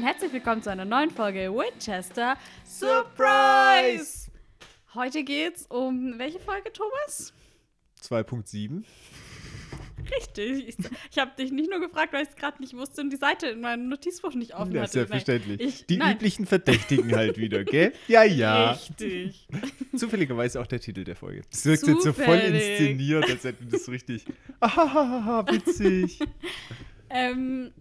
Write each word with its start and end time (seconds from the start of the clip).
und 0.00 0.06
herzlich 0.06 0.32
willkommen 0.32 0.62
zu 0.62 0.70
einer 0.70 0.84
neuen 0.86 1.10
Folge 1.10 1.52
Winchester 1.52 2.36
Surprise! 2.64 4.30
Heute 4.94 5.24
geht's 5.24 5.66
um 5.66 6.14
welche 6.18 6.38
Folge, 6.40 6.72
Thomas? 6.72 7.34
2.7. 8.02 8.82
Richtig. 10.10 10.68
Ich, 10.68 10.76
ich 11.10 11.18
habe 11.18 11.32
dich 11.38 11.52
nicht 11.52 11.68
nur 11.70 11.80
gefragt, 11.80 12.14
weil 12.14 12.22
ich 12.22 12.30
es 12.30 12.36
gerade 12.36 12.60
nicht 12.62 12.72
wusste 12.74 13.02
und 13.02 13.10
die 13.10 13.16
Seite 13.18 13.48
in 13.48 13.60
meinem 13.60 13.88
Notizbuch 13.90 14.32
nicht 14.34 14.54
offen 14.54 14.72
Ja, 14.72 14.82
hatte. 14.82 14.92
selbstverständlich. 14.92 15.60
Ich- 15.60 15.86
die 15.86 15.98
nein. 15.98 16.16
üblichen 16.16 16.46
Verdächtigen 16.46 17.14
halt 17.14 17.36
wieder, 17.36 17.64
gell? 17.64 17.92
Ja, 18.08 18.24
ja. 18.24 18.70
Richtig. 18.72 19.48
Zufälligerweise 19.94 20.60
auch 20.62 20.66
der 20.66 20.80
Titel 20.80 21.04
der 21.04 21.16
Folge. 21.16 21.42
Das 21.50 21.66
wirkt 21.66 21.86
jetzt 21.86 22.02
so 22.04 22.12
voll 22.14 22.38
inszeniert, 22.38 23.28
als 23.28 23.44
hätten 23.44 23.64
wir 23.66 23.72
das 23.72 23.84
so 23.84 23.92
richtig. 23.92 24.24
Ahahaha, 24.60 25.46
witzig. 25.52 26.20
Ähm, 27.12 27.72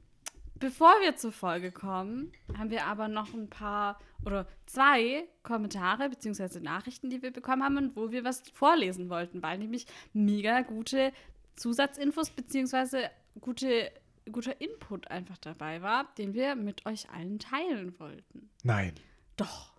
bevor 0.60 0.94
wir 1.02 1.16
zur 1.16 1.32
Folge 1.32 1.72
kommen, 1.72 2.32
haben 2.58 2.70
wir 2.70 2.86
aber 2.86 3.08
noch 3.08 3.34
ein 3.34 3.50
paar 3.50 4.00
oder 4.26 4.48
zwei 4.66 5.28
Kommentare 5.44 6.10
bzw. 6.10 6.60
Nachrichten, 6.60 7.10
die 7.10 7.22
wir 7.22 7.32
bekommen 7.32 7.64
haben 7.64 7.78
und 7.78 7.96
wo 7.96 8.12
wir 8.12 8.24
was 8.24 8.44
vorlesen 8.50 9.10
wollten, 9.10 9.42
weil 9.42 9.58
nämlich 9.58 9.88
mega 10.14 10.62
gute 10.62 11.14
Zusatzinfos 11.56 12.32
bzw. 12.32 13.08
Gute, 13.40 13.92
guter 14.32 14.60
Input 14.60 15.10
einfach 15.10 15.38
dabei 15.38 15.82
war, 15.82 16.14
den 16.18 16.34
wir 16.34 16.56
mit 16.56 16.86
euch 16.86 17.10
allen 17.10 17.40
teilen 17.40 17.98
wollten. 18.00 18.50
Nein. 18.64 18.94
Doch. 19.38 19.74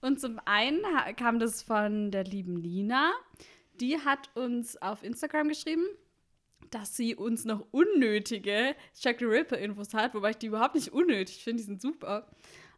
Und 0.00 0.20
zum 0.20 0.40
einen 0.44 0.82
kam 1.16 1.38
das 1.38 1.62
von 1.62 2.10
der 2.10 2.24
lieben 2.24 2.56
Lina. 2.56 3.12
Die 3.80 3.98
hat 3.98 4.34
uns 4.36 4.76
auf 4.82 5.02
Instagram 5.04 5.48
geschrieben, 5.48 5.84
dass 6.74 6.96
sie 6.96 7.14
uns 7.14 7.44
noch 7.44 7.66
unnötige 7.70 8.74
Jack 9.00 9.18
the 9.20 9.26
Ripper-Infos 9.26 9.94
hat, 9.94 10.14
wobei 10.14 10.30
ich 10.30 10.38
die 10.38 10.46
überhaupt 10.46 10.74
nicht 10.74 10.92
unnötig 10.92 11.44
finde, 11.44 11.62
die 11.62 11.66
sind 11.66 11.82
super. 11.82 12.26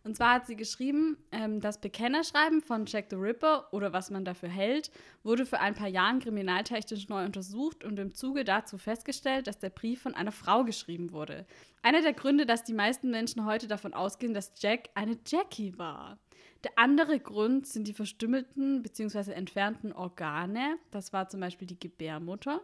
Und 0.05 0.17
zwar 0.17 0.35
hat 0.35 0.47
sie 0.47 0.55
geschrieben, 0.55 1.17
ähm, 1.33 1.61
das 1.63 1.81
Bekennerschreiben 1.81 2.61
von 2.61 2.85
Jack 2.85 3.07
the 3.09 3.17
Ripper 3.17 3.73
oder 3.73 3.95
was 3.95 4.11
man 4.11 4.27
dafür 4.27 4.51
hält, 4.51 4.91
wurde 5.23 5.47
für 5.47 5.61
ein 5.61 5.75
paar 5.75 5.89
Jahren 5.89 6.21
kriminaltechnisch 6.21 7.09
neu 7.09 7.25
untersucht 7.25 7.85
und 7.85 7.99
im 7.99 8.15
Zuge 8.15 8.45
dazu 8.45 8.77
festgestellt, 8.77 9.47
dass 9.47 9.59
der 9.59 9.71
Brief 9.71 10.03
von 10.03 10.15
einer 10.15 10.31
Frau 10.31 10.63
geschrieben 10.65 11.13
wurde. 11.13 11.47
Einer 11.83 12.03
der 12.03 12.13
Gründe, 12.13 12.45
dass 12.45 12.65
die 12.65 12.75
meisten 12.75 13.11
Menschen 13.11 13.47
heute 13.47 13.67
davon 13.67 13.95
ausgehen, 13.95 14.35
dass 14.35 14.53
Jack 14.61 14.91
eine 14.95 15.17
Jackie 15.27 15.79
war. 15.79 16.19
Der 16.65 16.73
andere 16.77 17.19
Grund 17.19 17.67
sind 17.67 17.89
die 17.89 17.95
verstümmelten 17.95 18.83
bzw. 18.83 19.33
entfernten 19.33 19.93
Organe. 19.93 20.77
Das 20.91 21.15
war 21.15 21.31
zum 21.31 21.41
Beispiel 21.41 21.67
die 21.67 21.81
Gebärmutter. 21.81 22.61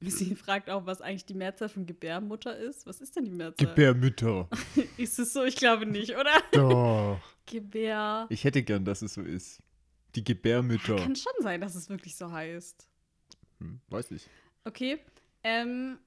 Sie 0.00 0.34
fragt 0.34 0.70
auch, 0.70 0.86
was 0.86 1.02
eigentlich 1.02 1.26
die 1.26 1.34
Mehrzahl 1.34 1.68
von 1.68 1.84
Gebärmutter 1.84 2.56
ist. 2.56 2.86
Was 2.86 3.00
ist 3.00 3.16
denn 3.16 3.26
die 3.26 3.30
Mehrzahl? 3.30 3.66
Gebärmütter. 3.66 4.48
ist 4.96 5.18
es 5.18 5.32
so? 5.34 5.44
Ich 5.44 5.56
glaube 5.56 5.84
nicht, 5.84 6.16
oder? 6.16 6.32
Doch. 6.52 7.20
Gebär. 7.44 8.26
Ich 8.30 8.44
hätte 8.44 8.62
gern, 8.62 8.84
dass 8.84 9.02
es 9.02 9.14
so 9.14 9.22
ist. 9.22 9.60
Die 10.14 10.24
Gebärmütter. 10.24 10.96
Kann 10.96 11.16
schon 11.16 11.32
sein, 11.40 11.60
dass 11.60 11.74
es 11.74 11.90
wirklich 11.90 12.16
so 12.16 12.32
heißt. 12.32 12.88
Hm, 13.58 13.80
weiß 13.88 14.12
ich. 14.12 14.26
Okay. 14.64 14.98
Ähm, 15.44 15.98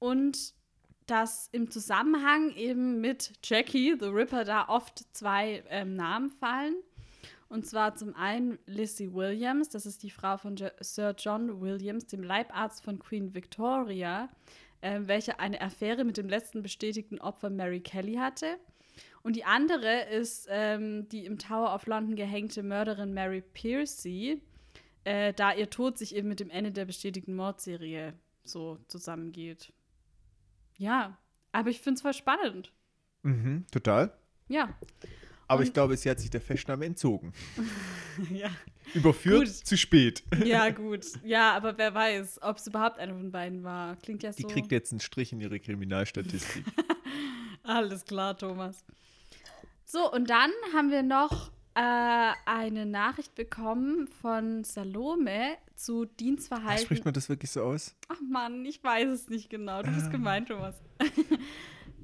und 0.00 0.54
dass 1.06 1.48
im 1.52 1.70
Zusammenhang 1.70 2.54
eben 2.56 3.00
mit 3.00 3.32
Jackie, 3.44 3.96
The 3.98 4.06
Ripper, 4.06 4.44
da 4.44 4.68
oft 4.68 5.04
zwei 5.12 5.62
ähm, 5.68 5.94
Namen 5.94 6.30
fallen. 6.30 6.74
Und 7.52 7.66
zwar 7.66 7.94
zum 7.96 8.16
einen 8.16 8.58
Lizzie 8.64 9.12
Williams, 9.12 9.68
das 9.68 9.84
ist 9.84 10.02
die 10.02 10.10
Frau 10.10 10.38
von 10.38 10.56
Sir 10.80 11.14
John 11.18 11.60
Williams, 11.60 12.06
dem 12.06 12.22
Leibarzt 12.22 12.82
von 12.82 12.98
Queen 12.98 13.34
Victoria, 13.34 14.30
ähm, 14.80 15.06
welche 15.06 15.38
eine 15.38 15.60
Affäre 15.60 16.04
mit 16.04 16.16
dem 16.16 16.30
letzten 16.30 16.62
bestätigten 16.62 17.18
Opfer 17.18 17.50
Mary 17.50 17.80
Kelly 17.80 18.14
hatte. 18.14 18.56
Und 19.22 19.36
die 19.36 19.44
andere 19.44 20.04
ist 20.04 20.46
ähm, 20.48 21.06
die 21.10 21.26
im 21.26 21.38
Tower 21.38 21.74
of 21.74 21.84
London 21.84 22.16
gehängte 22.16 22.62
Mörderin 22.62 23.12
Mary 23.12 23.42
Piercy, 23.42 24.40
äh, 25.04 25.34
da 25.34 25.52
ihr 25.52 25.68
Tod 25.68 25.98
sich 25.98 26.16
eben 26.16 26.28
mit 26.28 26.40
dem 26.40 26.48
Ende 26.48 26.72
der 26.72 26.86
bestätigten 26.86 27.34
Mordserie 27.34 28.14
so 28.44 28.78
zusammengeht. 28.88 29.74
Ja, 30.78 31.18
aber 31.52 31.68
ich 31.68 31.82
finde 31.82 31.96
es 31.96 32.00
voll 32.00 32.14
spannend. 32.14 32.72
Mhm, 33.24 33.66
total. 33.70 34.16
Ja. 34.48 34.74
Aber 35.52 35.60
Und- 35.60 35.66
ich 35.66 35.72
glaube, 35.74 35.96
sie 35.96 36.08
hat 36.10 36.18
sich 36.18 36.30
der 36.30 36.40
Festnahme 36.40 36.86
entzogen. 36.86 37.32
ja. 38.32 38.48
Überführt 38.94 39.46
Gut. 39.46 39.66
zu 39.66 39.76
spät. 39.76 40.22
Ja, 40.44 40.70
gut. 40.84 41.04
Ja, 41.24 41.54
aber 41.54 41.76
wer 41.78 41.94
weiß, 41.94 42.40
ob 42.42 42.56
es 42.56 42.66
überhaupt 42.66 42.98
einer 42.98 43.14
von 43.14 43.30
beiden 43.30 43.62
war. 43.62 43.96
Klingt 43.96 44.22
ja 44.22 44.30
Die 44.32 44.42
so. 44.42 44.48
kriegt 44.48 44.72
jetzt 44.72 44.92
einen 44.92 45.00
Strich 45.00 45.32
in 45.32 45.40
ihre 45.40 45.60
Kriminalstatistik. 45.60 46.64
Alles 47.62 48.04
klar, 48.04 48.36
Thomas. 48.36 48.84
So, 49.84 50.10
und 50.10 50.30
dann 50.30 50.50
haben 50.74 50.90
wir 50.90 51.02
noch 51.02 51.50
äh, 51.74 52.32
eine 52.46 52.86
Nachricht 52.86 53.34
bekommen 53.34 54.08
von 54.08 54.64
Salome 54.64 55.56
zu 55.76 56.04
Dienstverhalten. 56.06 56.84
Spricht 56.84 57.04
man 57.04 57.14
das 57.14 57.28
wirklich 57.28 57.50
so 57.50 57.62
aus? 57.62 57.94
Ach 58.08 58.20
Mann, 58.28 58.64
ich 58.64 58.82
weiß 58.82 59.08
es 59.08 59.28
nicht 59.28 59.48
genau. 59.50 59.82
Du 59.82 59.90
bist 59.92 60.10
gemein, 60.10 60.46
Thomas. 60.46 60.74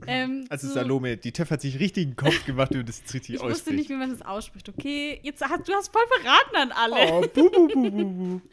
Ähm, 0.08 0.44
Also 0.48 0.66
zu- 0.68 0.74
Salome, 0.74 1.16
die 1.16 1.32
Teff 1.32 1.50
hat 1.50 1.60
sich 1.60 1.78
richtig 1.78 2.06
einen 2.06 2.16
Kopf 2.16 2.44
gemacht, 2.44 2.72
wie 2.72 2.78
man 2.78 2.86
das 2.86 2.98
jetzt 3.00 3.14
richtig 3.14 3.36
Ich 3.36 3.40
wusste 3.42 3.70
nicht, 3.70 3.82
ausspricht. 3.84 3.90
wie 3.90 3.94
man 3.94 4.10
das 4.10 4.22
ausspricht. 4.22 4.68
Okay, 4.68 5.20
jetzt 5.22 5.42
hast 5.42 5.68
du 5.68 5.72
hast 5.74 5.92
voll 5.92 6.02
verraten 6.20 6.56
an 6.56 6.72
alle. 6.72 7.12
Oh, 7.12 7.20
bu, 7.32 7.50
bu, 7.50 7.68
bu, 7.68 7.90
bu, 7.90 8.04
bu. 8.04 8.40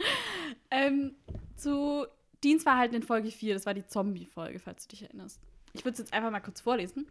Ähm, 0.71 1.15
zu 1.55 2.05
Dienstverhalten 2.43 2.97
in 2.97 3.03
Folge 3.03 3.31
4, 3.31 3.53
das 3.53 3.65
war 3.65 3.73
die 3.73 3.85
Zombie-Folge, 3.87 4.59
falls 4.59 4.87
du 4.87 4.91
dich 4.95 5.03
erinnerst. 5.03 5.39
Ich 5.73 5.85
würde 5.85 5.93
es 5.93 5.99
jetzt 5.99 6.13
einfach 6.13 6.31
mal 6.31 6.41
kurz 6.41 6.59
vorlesen. 6.61 7.07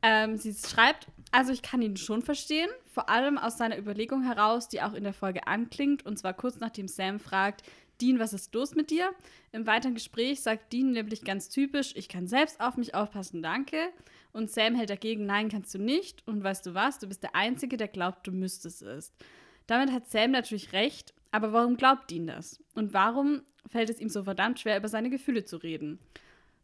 Ähm, 0.00 0.36
sie 0.36 0.54
schreibt, 0.54 1.08
also 1.32 1.52
ich 1.52 1.60
kann 1.60 1.82
ihn 1.82 1.96
schon 1.96 2.22
verstehen, 2.22 2.70
vor 2.92 3.08
allem 3.08 3.36
aus 3.36 3.58
seiner 3.58 3.76
Überlegung 3.78 4.22
heraus, 4.22 4.68
die 4.68 4.80
auch 4.80 4.94
in 4.94 5.02
der 5.04 5.12
Folge 5.12 5.46
anklingt, 5.46 6.06
und 6.06 6.18
zwar 6.18 6.34
kurz 6.34 6.58
nachdem 6.60 6.86
Sam 6.88 7.18
fragt, 7.18 7.62
Dean, 8.00 8.18
was 8.18 8.32
ist 8.32 8.54
los 8.54 8.74
mit 8.74 8.90
dir? 8.90 9.10
Im 9.52 9.66
weiteren 9.66 9.94
Gespräch 9.94 10.40
sagt 10.40 10.72
Dean 10.72 10.92
nämlich 10.92 11.24
ganz 11.24 11.48
typisch, 11.48 11.94
ich 11.96 12.08
kann 12.08 12.26
selbst 12.26 12.60
auf 12.60 12.76
mich 12.76 12.94
aufpassen, 12.94 13.42
danke. 13.42 13.88
Und 14.32 14.50
Sam 14.50 14.74
hält 14.74 14.90
dagegen, 14.90 15.26
nein, 15.26 15.48
kannst 15.48 15.74
du 15.74 15.78
nicht. 15.78 16.26
Und 16.26 16.44
weißt 16.44 16.66
du 16.66 16.74
was, 16.74 16.98
du 16.98 17.08
bist 17.08 17.22
der 17.22 17.34
Einzige, 17.34 17.76
der 17.76 17.88
glaubt, 17.88 18.26
du 18.26 18.32
müsstest 18.32 18.82
es. 18.82 19.12
Damit 19.66 19.92
hat 19.92 20.08
Sam 20.08 20.30
natürlich 20.30 20.72
recht, 20.72 21.12
aber 21.30 21.52
warum 21.52 21.76
glaubt 21.76 22.10
Dean 22.10 22.26
das? 22.26 22.62
Und 22.74 22.94
warum 22.94 23.42
fällt 23.66 23.90
es 23.90 24.00
ihm 24.00 24.08
so 24.08 24.24
verdammt 24.24 24.60
schwer, 24.60 24.78
über 24.78 24.88
seine 24.88 25.10
Gefühle 25.10 25.44
zu 25.44 25.56
reden? 25.56 25.98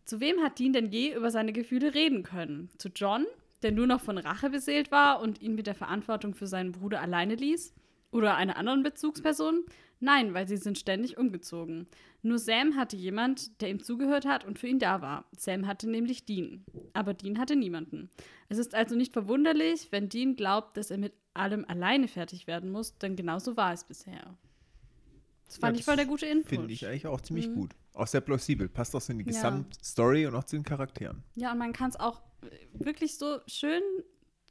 Zu 0.05 0.21
wem 0.21 0.41
hat 0.43 0.59
Dean 0.59 0.73
denn 0.73 0.91
je 0.91 1.15
über 1.15 1.31
seine 1.31 1.53
Gefühle 1.53 1.94
reden 1.94 2.23
können? 2.23 2.71
Zu 2.78 2.91
John, 2.94 3.27
der 3.62 3.73
nur 3.73 3.87
noch 3.87 4.00
von 4.00 4.19
Rache 4.19 4.50
beseelt 4.50 4.91
war 4.91 5.21
und 5.21 5.41
ihn 5.41 5.55
mit 5.55 5.67
der 5.67 5.75
Verantwortung 5.75 6.34
für 6.34 6.47
seinen 6.47 6.73
Bruder 6.73 7.00
alleine 7.00 7.34
ließ? 7.34 7.75
Oder 8.11 8.37
einer 8.37 8.56
anderen 8.56 8.83
Bezugsperson? 8.83 9.65
Nein, 10.00 10.34
weil 10.34 10.47
sie 10.49 10.56
sind 10.56 10.78
ständig 10.78 11.16
umgezogen. 11.16 11.87
Nur 12.22 12.38
Sam 12.38 12.77
hatte 12.77 12.97
jemand, 12.97 13.60
der 13.60 13.71
ihm 13.71 13.82
zugehört 13.82 14.27
hat 14.27 14.44
und 14.44 14.59
für 14.59 14.66
ihn 14.69 14.78
da 14.78 15.00
war. 15.00 15.25
Sam 15.37 15.66
hatte 15.66 15.88
nämlich 15.88 16.27
Dean. 16.27 16.65
Aber 16.93 17.15
Dean 17.15 17.38
hatte 17.38 17.56
niemanden. 17.56 18.10
Es 18.49 18.59
ist 18.59 18.75
also 18.75 18.97
nicht 18.97 19.12
verwunderlich, 19.12 19.88
wenn 19.93 20.09
Dean 20.09 20.37
glaubt, 20.37 20.77
dass 20.77 20.91
er 20.91 20.99
mit 20.99 21.12
allem 21.32 21.65
alleine 21.66 22.09
fertig 22.09 22.47
werden 22.47 22.71
muss, 22.71 22.99
denn 22.99 23.16
genauso 23.16 23.56
war 23.56 23.72
es 23.72 23.84
bisher. 23.84 24.37
Das 25.47 25.59
fand 25.59 25.77
Ja, 25.77 25.81
ich 25.81 25.84
voll 25.84 25.97
der 25.97 26.06
gute 26.06 26.26
Input. 26.26 26.49
Finde 26.49 26.72
ich 26.72 26.87
eigentlich 26.87 27.06
auch 27.06 27.21
ziemlich 27.21 27.49
Mhm. 27.49 27.55
gut. 27.55 27.71
Auch 27.94 28.06
sehr 28.06 28.21
plausibel. 28.21 28.69
Passt 28.69 28.94
auch 28.97 29.00
so 29.00 29.12
in 29.12 29.19
die 29.21 29.25
Ja. 29.25 29.31
Gesamtstory 29.31 30.26
und 30.26 30.34
auch 30.34 30.44
zu 30.44 30.56
den 30.56 30.65
Charakteren. 30.65 31.22
Ja, 31.34 31.53
und 31.53 31.59
man 31.59 31.72
kann 31.72 31.91
es 31.91 31.97
auch 32.00 32.22
äh, 32.43 32.49
wirklich 32.84 33.16
so 33.19 33.38
schön 33.47 33.82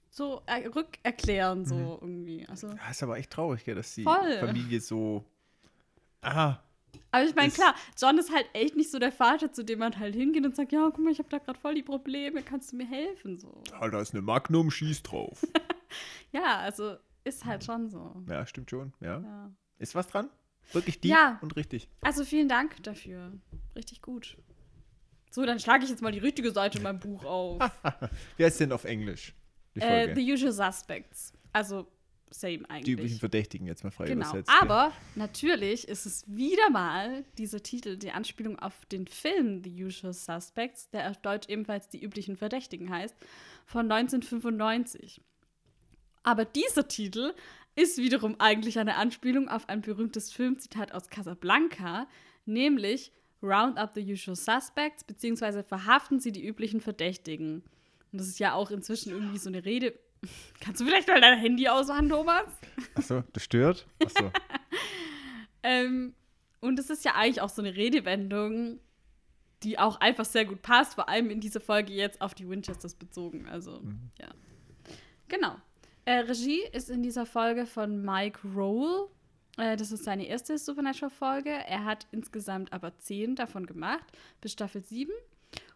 so 0.09 0.43
er 0.45 0.73
rückerklären, 0.75 1.65
so 1.65 1.75
Mhm. 1.75 1.97
irgendwie. 2.01 2.46
Also, 2.47 2.67
Ja, 2.67 2.91
ist 2.91 3.01
aber 3.01 3.17
echt 3.17 3.31
traurig, 3.31 3.66
gell, 3.66 3.73
dass 3.75 3.96
die 3.96 4.03
Voll. 4.03 4.37
Familie 4.39 4.79
so. 4.79 5.25
Ah, 6.23 6.59
aber 7.14 7.25
ich 7.25 7.35
meine, 7.35 7.52
klar, 7.52 7.75
John 8.02 8.17
ist 8.17 8.34
halt 8.34 8.47
echt 8.53 8.75
nicht 8.75 8.90
so 8.90 8.97
der 8.97 9.11
Vater, 9.11 9.53
zu 9.53 9.64
dem 9.64 9.78
man 9.78 9.99
halt 9.99 10.16
hingeht 10.16 10.43
und 10.46 10.55
sagt, 10.55 10.72
ja, 10.72 10.90
guck 10.90 10.97
mal, 10.97 11.11
ich 11.11 11.20
habe 11.20 11.29
da 11.29 11.37
gerade 11.37 11.59
voll 11.59 11.75
die 11.75 11.84
Probleme, 11.84 12.41
kannst 12.41 12.72
du 12.72 12.78
mir 12.78 12.87
helfen? 12.87 13.37
So. 13.37 13.61
ah, 13.72 13.87
da 13.87 14.02
ist 14.02 14.14
eine 14.14 14.23
Magnum, 14.23 14.72
schieß 14.72 15.03
drauf. 15.03 15.46
Ja, 16.31 16.58
also 16.58 16.96
ist 17.23 17.46
halt 17.46 17.64
schon 17.64 17.87
so. 17.87 18.23
ja, 18.28 18.47
stimmt 18.47 18.72
schon. 18.72 18.93
Ja. 18.99 19.20
Ja. 19.20 19.52
Ist 19.78 19.93
was 19.93 20.08
dran? 20.08 20.28
Wirklich 20.72 20.99
die 20.99 21.09
Ja. 21.09 21.37
und 21.43 21.55
richtig. 21.55 21.87
Also 22.02 22.25
vielen 22.25 22.49
Dank 22.49 22.81
dafür. 22.81 23.31
Richtig 23.75 24.02
gut. 24.02 24.37
So, 25.29 25.46
dann 25.46 25.59
schlage 25.59 25.84
ich 25.84 25.91
jetzt 25.91 26.02
mal 26.02 26.11
die 26.11 26.17
richtige 26.17 26.52
Seite 26.52 26.79
in 26.79 26.84
meinem 26.84 26.99
Buch 26.99 27.23
auf. 27.25 27.61
Wer 28.37 28.47
ist 28.47 28.59
denn 28.59 28.72
auf 28.72 28.85
Englisch? 28.85 29.35
Die 29.75 29.81
äh. 29.81 30.16
The 30.16 30.34
Usual 30.34 30.52
Suspects. 30.52 31.34
Also, 31.52 31.85
same 32.34 32.58
die 32.59 32.66
eigentlich. 32.70 32.94
üblichen 32.94 33.20
Verdächtigen 33.20 33.68
jetzt 33.68 33.84
mal 33.84 33.91
frei 33.91 34.06
Genau. 34.06 34.28
übersetzt. 34.30 34.52
Aber 34.62 34.91
natürlich 35.16 35.88
ist 35.88 36.06
es 36.06 36.24
wieder 36.28 36.70
mal 36.72 37.24
dieser 37.38 37.62
Titel, 37.64 37.97
die 37.97 38.12
Anspielung 38.12 38.59
auf 38.59 38.85
den 38.88 39.08
Film 39.08 39.64
The 39.64 39.84
Usual 39.85 40.14
Suspects, 40.14 40.90
der 40.90 41.09
auf 41.12 41.18
Deutsch 41.18 41.47
ebenfalls 41.50 41.90
die 41.90 42.03
üblichen 42.03 42.35
Verdächtigen 42.38 42.90
heißt, 42.90 43.16
von 43.66 43.90
1995. 43.91 45.22
Aber 46.24 46.46
dieser 46.46 46.88
Titel 46.88 47.34
ist 47.76 47.97
wiederum 47.97 48.35
eigentlich 48.40 48.80
eine 48.80 48.96
Anspielung 48.96 49.50
auf 49.50 49.68
ein 49.70 49.82
berühmtes 49.82 50.32
Filmzitat 50.32 50.91
aus 50.94 51.09
Casablanca, 51.09 52.08
nämlich 52.46 53.12
round 53.41 53.78
up 53.78 53.91
the 53.96 54.02
usual 54.14 54.35
suspects, 54.35 55.03
beziehungsweise 55.03 55.64
verhaften 55.64 56.20
sie 56.20 56.32
die 56.32 56.46
üblichen 56.46 56.80
Verdächtigen. 56.82 57.64
Und 58.12 58.20
das 58.22 58.28
ist 58.28 58.40
ja 58.40 58.53
auch 58.53 58.72
inzwischen 58.72 59.12
irgendwie 59.12 59.38
so 59.40 59.50
eine 59.50 59.66
Rede. 59.66 59.94
Kannst 60.59 60.81
du 60.81 60.85
vielleicht 60.85 61.08
mal 61.08 61.22
dein 61.22 61.40
Handy 61.40 61.67
ausmachen, 61.67 62.09
Thomas? 62.09 62.46
Achso, 62.96 63.23
das 63.34 63.43
stört? 63.43 63.87
Achso. 64.03 64.31
Ähm, 65.64 66.14
und 66.59 66.78
es 66.78 66.90
ist 66.90 67.05
ja 67.05 67.16
eigentlich 67.16 67.41
auch 67.41 67.49
so 67.49 67.61
eine 67.61 67.75
Redewendung, 67.75 68.79
die 69.64 69.79
auch 69.79 69.99
einfach 70.02 70.25
sehr 70.25 70.46
gut 70.46 70.61
passt, 70.61 70.96
vor 70.96 71.09
allem 71.09 71.29
in 71.29 71.40
dieser 71.40 71.61
Folge 71.61 71.93
jetzt 71.93 72.22
auf 72.22 72.34
die 72.34 72.47
Winchesters 72.47 72.96
bezogen. 72.96 73.47
Also, 73.47 73.81
ja. 74.20 74.28
Genau. 75.29 75.55
Äh, 76.05 76.20
Regie 76.20 76.61
ist 76.73 76.90
in 76.90 77.02
dieser 77.02 77.25
Folge 77.25 77.66
von 77.66 78.03
Mike 78.03 78.40
Roll. 78.53 79.08
Äh, 79.58 79.78
das 79.78 79.91
ist 79.91 80.03
seine 80.03 80.28
erste 80.28 80.58
Supernatural-Folge. 80.58 81.49
Er 81.49 81.85
hat 81.85 82.08
insgesamt 82.11 82.73
aber 82.73 82.97
zehn 82.99 83.35
davon 83.35 83.66
gemacht, 83.66 84.05
bis 84.41 84.52
Staffel 84.52 84.84
7. 84.84 85.11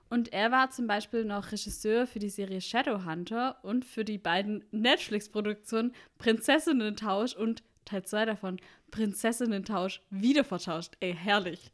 Und 0.10 0.32
er 0.34 0.52
war 0.52 0.70
zum 0.72 0.88
Beispiel 0.88 1.26
noch 1.26 1.52
Regisseur 1.52 2.08
für 2.08 2.20
die 2.20 2.30
Serie 2.30 2.62
Shadowhunter 2.62 3.58
und 3.64 3.84
für 3.84 4.06
die 4.06 4.18
beiden 4.18 4.64
Netflix-Produktionen 4.72 5.94
Prinzessinnen-Tausch 6.18 7.36
und 7.36 7.64
Teil 7.86 8.04
2 8.04 8.26
davon 8.26 8.58
Prinzessinnen-Tausch 8.92 10.02
wieder 10.10 10.44
vertauscht. 10.44 10.94
Ey, 11.00 11.14
herrlich. 11.14 11.72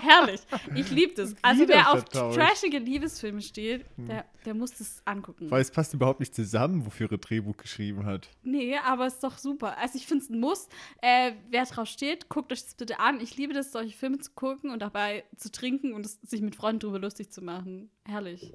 Herrlich. 0.00 0.40
Ich 0.74 0.90
liebe 0.90 1.14
das. 1.14 1.34
Also 1.42 1.62
Wieder 1.62 1.74
wer 1.74 1.92
auf 1.92 1.98
vertauscht. 2.00 2.38
trashige 2.38 2.78
Liebesfilme 2.78 3.40
steht, 3.42 3.84
der, 3.96 4.24
der 4.44 4.54
muss 4.54 4.72
das 4.76 5.02
angucken. 5.04 5.50
Weil 5.50 5.60
es 5.62 5.70
passt 5.70 5.94
überhaupt 5.94 6.20
nicht 6.20 6.34
zusammen, 6.34 6.84
wofür 6.86 7.10
er 7.10 7.18
Drehbuch 7.18 7.56
geschrieben 7.56 8.04
hat. 8.06 8.28
Nee, 8.42 8.76
aber 8.84 9.06
ist 9.06 9.22
doch 9.22 9.38
super. 9.38 9.76
Also 9.78 9.96
ich 9.98 10.06
finde 10.06 10.24
es 10.24 10.30
ein 10.30 10.40
Muss. 10.40 10.68
Äh, 11.00 11.32
wer 11.50 11.64
drauf 11.64 11.88
steht, 11.88 12.28
guckt 12.28 12.52
euch 12.52 12.62
das 12.62 12.74
bitte 12.74 12.98
an. 13.00 13.20
Ich 13.20 13.36
liebe 13.36 13.52
das, 13.54 13.72
solche 13.72 13.96
Filme 13.96 14.18
zu 14.18 14.30
gucken 14.32 14.70
und 14.70 14.80
dabei 14.82 15.24
zu 15.36 15.50
trinken 15.50 15.92
und 15.94 16.06
es, 16.06 16.20
sich 16.22 16.40
mit 16.42 16.56
Freunden 16.56 16.80
drüber 16.80 16.98
lustig 16.98 17.30
zu 17.30 17.42
machen. 17.42 17.90
Herrlich. 18.06 18.52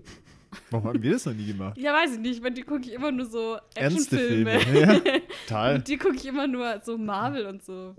Warum 0.71 0.87
haben 0.87 1.03
wir 1.03 1.11
das 1.11 1.25
noch 1.25 1.33
nie 1.33 1.47
gemacht? 1.47 1.77
Ja, 1.77 1.93
weiß 1.93 2.13
ich 2.13 2.19
nicht, 2.19 2.41
weil 2.41 2.51
die 2.51 2.61
gucke 2.63 2.81
ich 2.81 2.93
immer 2.93 3.11
nur 3.11 3.25
so 3.25 3.57
Ernste 3.75 4.15
Actionfilme. 4.17 4.59
Filme. 4.61 4.81
Ja, 5.05 5.19
total. 5.47 5.75
und 5.75 5.87
die 5.87 5.97
gucke 5.97 6.15
ich 6.15 6.25
immer 6.25 6.47
nur 6.47 6.81
so 6.83 6.97
Marvel 6.97 7.45
und 7.47 7.63
so. 7.63 7.95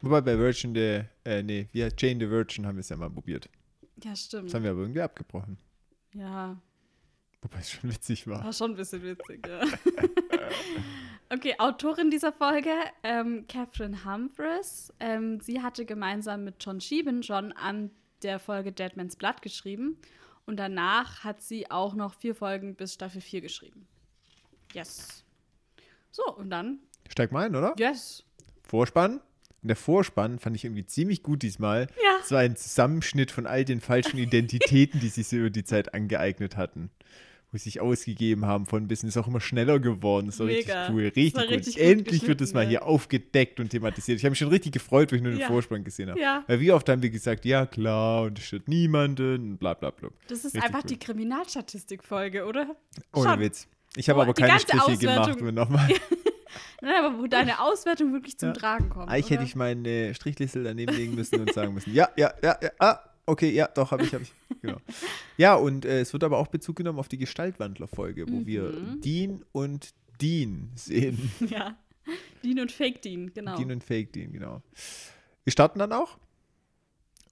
Wobei 0.00 0.20
bei 0.20 0.38
Virgin 0.38 0.74
the, 0.74 1.02
äh, 1.24 1.42
nee, 1.42 1.68
heißt 1.74 2.00
Jane 2.00 2.24
the 2.24 2.30
Virgin 2.30 2.66
haben 2.66 2.76
wir 2.76 2.80
es 2.80 2.88
ja 2.88 2.96
mal 2.96 3.10
probiert. 3.10 3.48
Ja, 4.02 4.14
stimmt. 4.14 4.46
Das 4.46 4.54
haben 4.54 4.62
wir 4.62 4.70
aber 4.70 4.80
irgendwie 4.80 5.00
abgebrochen. 5.00 5.58
Ja, 6.14 6.56
Wobei 7.42 7.58
es 7.60 7.70
schon 7.70 7.90
witzig 7.90 8.26
war. 8.26 8.44
war 8.44 8.52
schon 8.52 8.72
ein 8.72 8.76
bisschen 8.76 9.02
witzig, 9.02 9.46
ja. 9.46 9.60
okay, 11.30 11.54
Autorin 11.58 12.10
dieser 12.10 12.32
Folge, 12.32 12.72
ähm, 13.04 13.46
Catherine 13.46 14.04
Humphreys. 14.04 14.92
Ähm, 14.98 15.40
sie 15.40 15.62
hatte 15.62 15.84
gemeinsam 15.84 16.44
mit 16.44 16.56
John 16.58 16.80
Sheehan 16.80 17.22
schon 17.22 17.52
an 17.52 17.90
der 18.22 18.40
Folge 18.40 18.72
Dead 18.72 18.96
Man's 18.96 19.14
Blood 19.14 19.40
geschrieben. 19.42 19.98
Und 20.46 20.56
danach 20.56 21.22
hat 21.22 21.40
sie 21.40 21.70
auch 21.70 21.94
noch 21.94 22.14
vier 22.14 22.34
Folgen 22.34 22.74
bis 22.74 22.94
Staffel 22.94 23.20
4 23.20 23.42
geschrieben. 23.42 23.86
Yes. 24.72 25.24
So, 26.10 26.24
und 26.34 26.50
dann, 26.50 26.80
Steig 27.08 27.30
mal 27.30 27.46
ein, 27.46 27.54
oder? 27.54 27.74
yes. 27.78 28.24
Vorspann. 28.62 29.20
Und 29.62 29.68
der 29.68 29.76
Vorspann 29.76 30.38
fand 30.38 30.54
ich 30.56 30.64
irgendwie 30.64 30.86
ziemlich 30.86 31.22
gut 31.22 31.42
diesmal. 31.42 31.88
Ja. 32.02 32.18
Es 32.22 32.30
war 32.30 32.40
ein 32.40 32.56
Zusammenschnitt 32.56 33.30
von 33.30 33.46
all 33.46 33.64
den 33.64 33.80
falschen 33.80 34.18
Identitäten, 34.18 35.00
die 35.00 35.08
sich 35.08 35.28
so 35.28 35.36
über 35.36 35.50
die 35.50 35.64
Zeit 35.64 35.94
angeeignet 35.94 36.56
hatten. 36.56 36.90
Wo 37.50 37.56
sie 37.56 37.64
sich 37.64 37.80
ausgegeben 37.80 38.44
haben 38.44 38.66
von 38.66 38.86
bisschen. 38.88 39.08
Ist 39.08 39.16
auch 39.16 39.26
immer 39.26 39.40
schneller 39.40 39.78
geworden. 39.80 40.26
Das 40.26 40.38
war 40.38 40.46
Mega. 40.46 40.86
richtig 40.86 40.94
cool. 40.94 41.04
Das 41.08 41.16
Richtig 41.16 41.32
gut. 41.34 41.50
richtig 41.50 41.80
Endlich 41.80 42.22
wird 42.28 42.40
es 42.42 42.48
geschnitten, 42.50 42.54
mal 42.54 42.66
hier 42.68 42.84
aufgedeckt 42.84 43.58
und 43.58 43.70
thematisiert. 43.70 44.18
Ich 44.18 44.24
habe 44.24 44.30
mich 44.32 44.38
schon 44.38 44.48
richtig 44.48 44.72
gefreut, 44.72 45.10
wo 45.10 45.16
ich 45.16 45.22
nur 45.22 45.32
den 45.32 45.40
Ja. 45.40 45.46
Vorspann 45.46 45.82
gesehen 45.82 46.10
habe. 46.10 46.20
Ja. 46.20 46.44
Weil 46.46 46.60
wie 46.60 46.72
oft 46.72 46.86
haben 46.90 47.00
wir 47.02 47.08
gesagt, 47.08 47.46
ja 47.46 47.64
klar, 47.64 48.24
und 48.24 48.38
es 48.38 48.44
stört 48.44 48.68
niemanden 48.68 49.34
und 49.52 49.58
bla 49.58 49.72
bla 49.72 49.90
bla. 49.90 50.10
Das 50.28 50.40
ist 50.40 50.54
Richtig 50.54 50.62
einfach 50.62 50.84
cool. 50.84 50.88
die 50.90 50.98
Kriminalstatistik-Folge, 50.98 52.44
oder? 52.44 52.76
Ohne. 53.14 53.38
Witz. 53.40 53.66
Ich 53.96 54.10
habe 54.10 54.18
Oh, 54.20 54.22
aber 54.24 54.34
keine 54.34 54.60
Striche 54.60 54.98
gemacht. 54.98 55.18
Auswertung. 55.20 55.48
Und 55.48 55.54
nochmal. 55.54 55.88
Nein, 56.82 57.04
aber 57.04 57.18
wo 57.18 57.26
deine 57.26 57.60
Auswertung 57.60 58.12
wirklich 58.12 58.38
zum 58.38 58.50
Ja. 58.50 58.54
Tragen 58.54 58.88
kommt. 58.90 59.08
Eigentlich 59.10 59.30
hätte 59.30 59.44
ich 59.44 59.56
meine 59.56 60.14
Strichliste 60.14 60.62
daneben 60.62 60.94
legen 60.94 61.14
müssen 61.14 61.40
und 61.40 61.52
sagen 61.52 61.74
müssen, 61.74 61.94
ja, 61.94 62.08
ja, 62.16 62.32
ja, 62.42 62.58
ja, 62.62 62.70
ah, 62.78 62.98
okay, 63.26 63.50
ja, 63.50 63.68
doch, 63.68 63.90
habe 63.90 64.04
ich, 64.04 64.12
habe 64.14 64.24
ich. 64.24 64.32
Genau. 64.62 64.78
Ja, 65.36 65.54
und 65.54 65.84
äh, 65.84 66.00
es 66.00 66.12
wird 66.12 66.24
aber 66.24 66.38
auch 66.38 66.48
Bezug 66.48 66.76
genommen 66.76 66.98
auf 66.98 67.08
die 67.08 67.18
Gestaltwandler-Folge, 67.18 68.26
wo 68.28 68.44
wir 68.46 68.62
Mhm. 68.64 69.00
Dean 69.00 69.44
und 69.52 69.94
Dean 70.20 70.70
sehen. 70.74 71.30
Ja. 71.48 71.76
Dean 72.42 72.58
und 72.60 72.72
Fake 72.72 73.02
Dean, 73.02 73.32
genau. 73.34 73.56
Dean 73.56 73.70
und 73.70 73.84
Fake 73.84 74.12
Dean, 74.14 74.32
genau. 74.32 74.62
Wir 75.44 75.52
starten 75.52 75.78
dann 75.78 75.92
auch. 75.92 76.16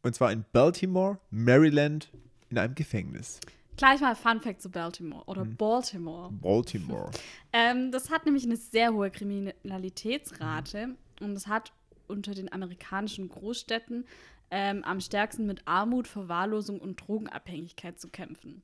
Und 0.02 0.14
zwar 0.14 0.30
in 0.32 0.44
Baltimore, 0.52 1.18
Maryland, 1.30 2.10
in 2.50 2.58
einem 2.58 2.74
Gefängnis. 2.74 3.40
Gleich 3.76 4.00
mal 4.00 4.14
Fun 4.17 4.40
Fact 4.40 4.62
zu 4.62 4.70
Baltimore 4.70 5.25
oder 5.26 5.44
Mhm. 5.44 5.56
Baltimore. 5.56 6.32
Baltimore. 6.32 7.11
Ähm, 7.52 7.90
das 7.90 8.11
hat 8.11 8.25
nämlich 8.26 8.44
eine 8.44 8.56
sehr 8.56 8.93
hohe 8.93 9.11
Kriminalitätsrate 9.11 10.94
und 11.20 11.32
es 11.32 11.46
hat 11.46 11.73
unter 12.06 12.34
den 12.34 12.52
amerikanischen 12.52 13.28
Großstädten 13.28 14.05
ähm, 14.50 14.84
am 14.84 15.00
stärksten 15.00 15.46
mit 15.46 15.62
Armut, 15.67 16.06
Verwahrlosung 16.06 16.78
und 16.81 16.96
Drogenabhängigkeit 16.96 17.99
zu 17.99 18.08
kämpfen. 18.08 18.62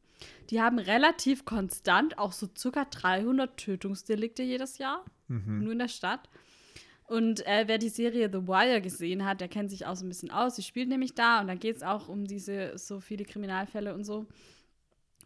Die 0.50 0.60
haben 0.60 0.78
relativ 0.78 1.44
konstant 1.44 2.18
auch 2.18 2.32
so 2.32 2.48
circa 2.56 2.84
300 2.84 3.56
Tötungsdelikte 3.56 4.42
jedes 4.42 4.78
Jahr, 4.78 5.04
nur 5.28 5.72
in 5.72 5.78
der 5.78 5.88
Stadt. 5.88 6.28
Und 7.06 7.44
äh, 7.46 7.64
wer 7.66 7.78
die 7.78 7.88
Serie 7.88 8.28
The 8.30 8.46
Wire 8.46 8.80
gesehen 8.80 9.24
hat, 9.24 9.40
der 9.40 9.48
kennt 9.48 9.70
sich 9.70 9.86
auch 9.86 9.96
so 9.96 10.04
ein 10.04 10.08
bisschen 10.08 10.30
aus. 10.30 10.56
Sie 10.56 10.62
spielt 10.62 10.88
nämlich 10.88 11.14
da 11.14 11.40
und 11.40 11.46
da 11.48 11.54
geht 11.54 11.76
es 11.76 11.82
auch 11.82 12.08
um 12.08 12.26
diese 12.26 12.76
so 12.78 13.00
viele 13.00 13.24
Kriminalfälle 13.24 13.94
und 13.94 14.04
so. 14.04 14.26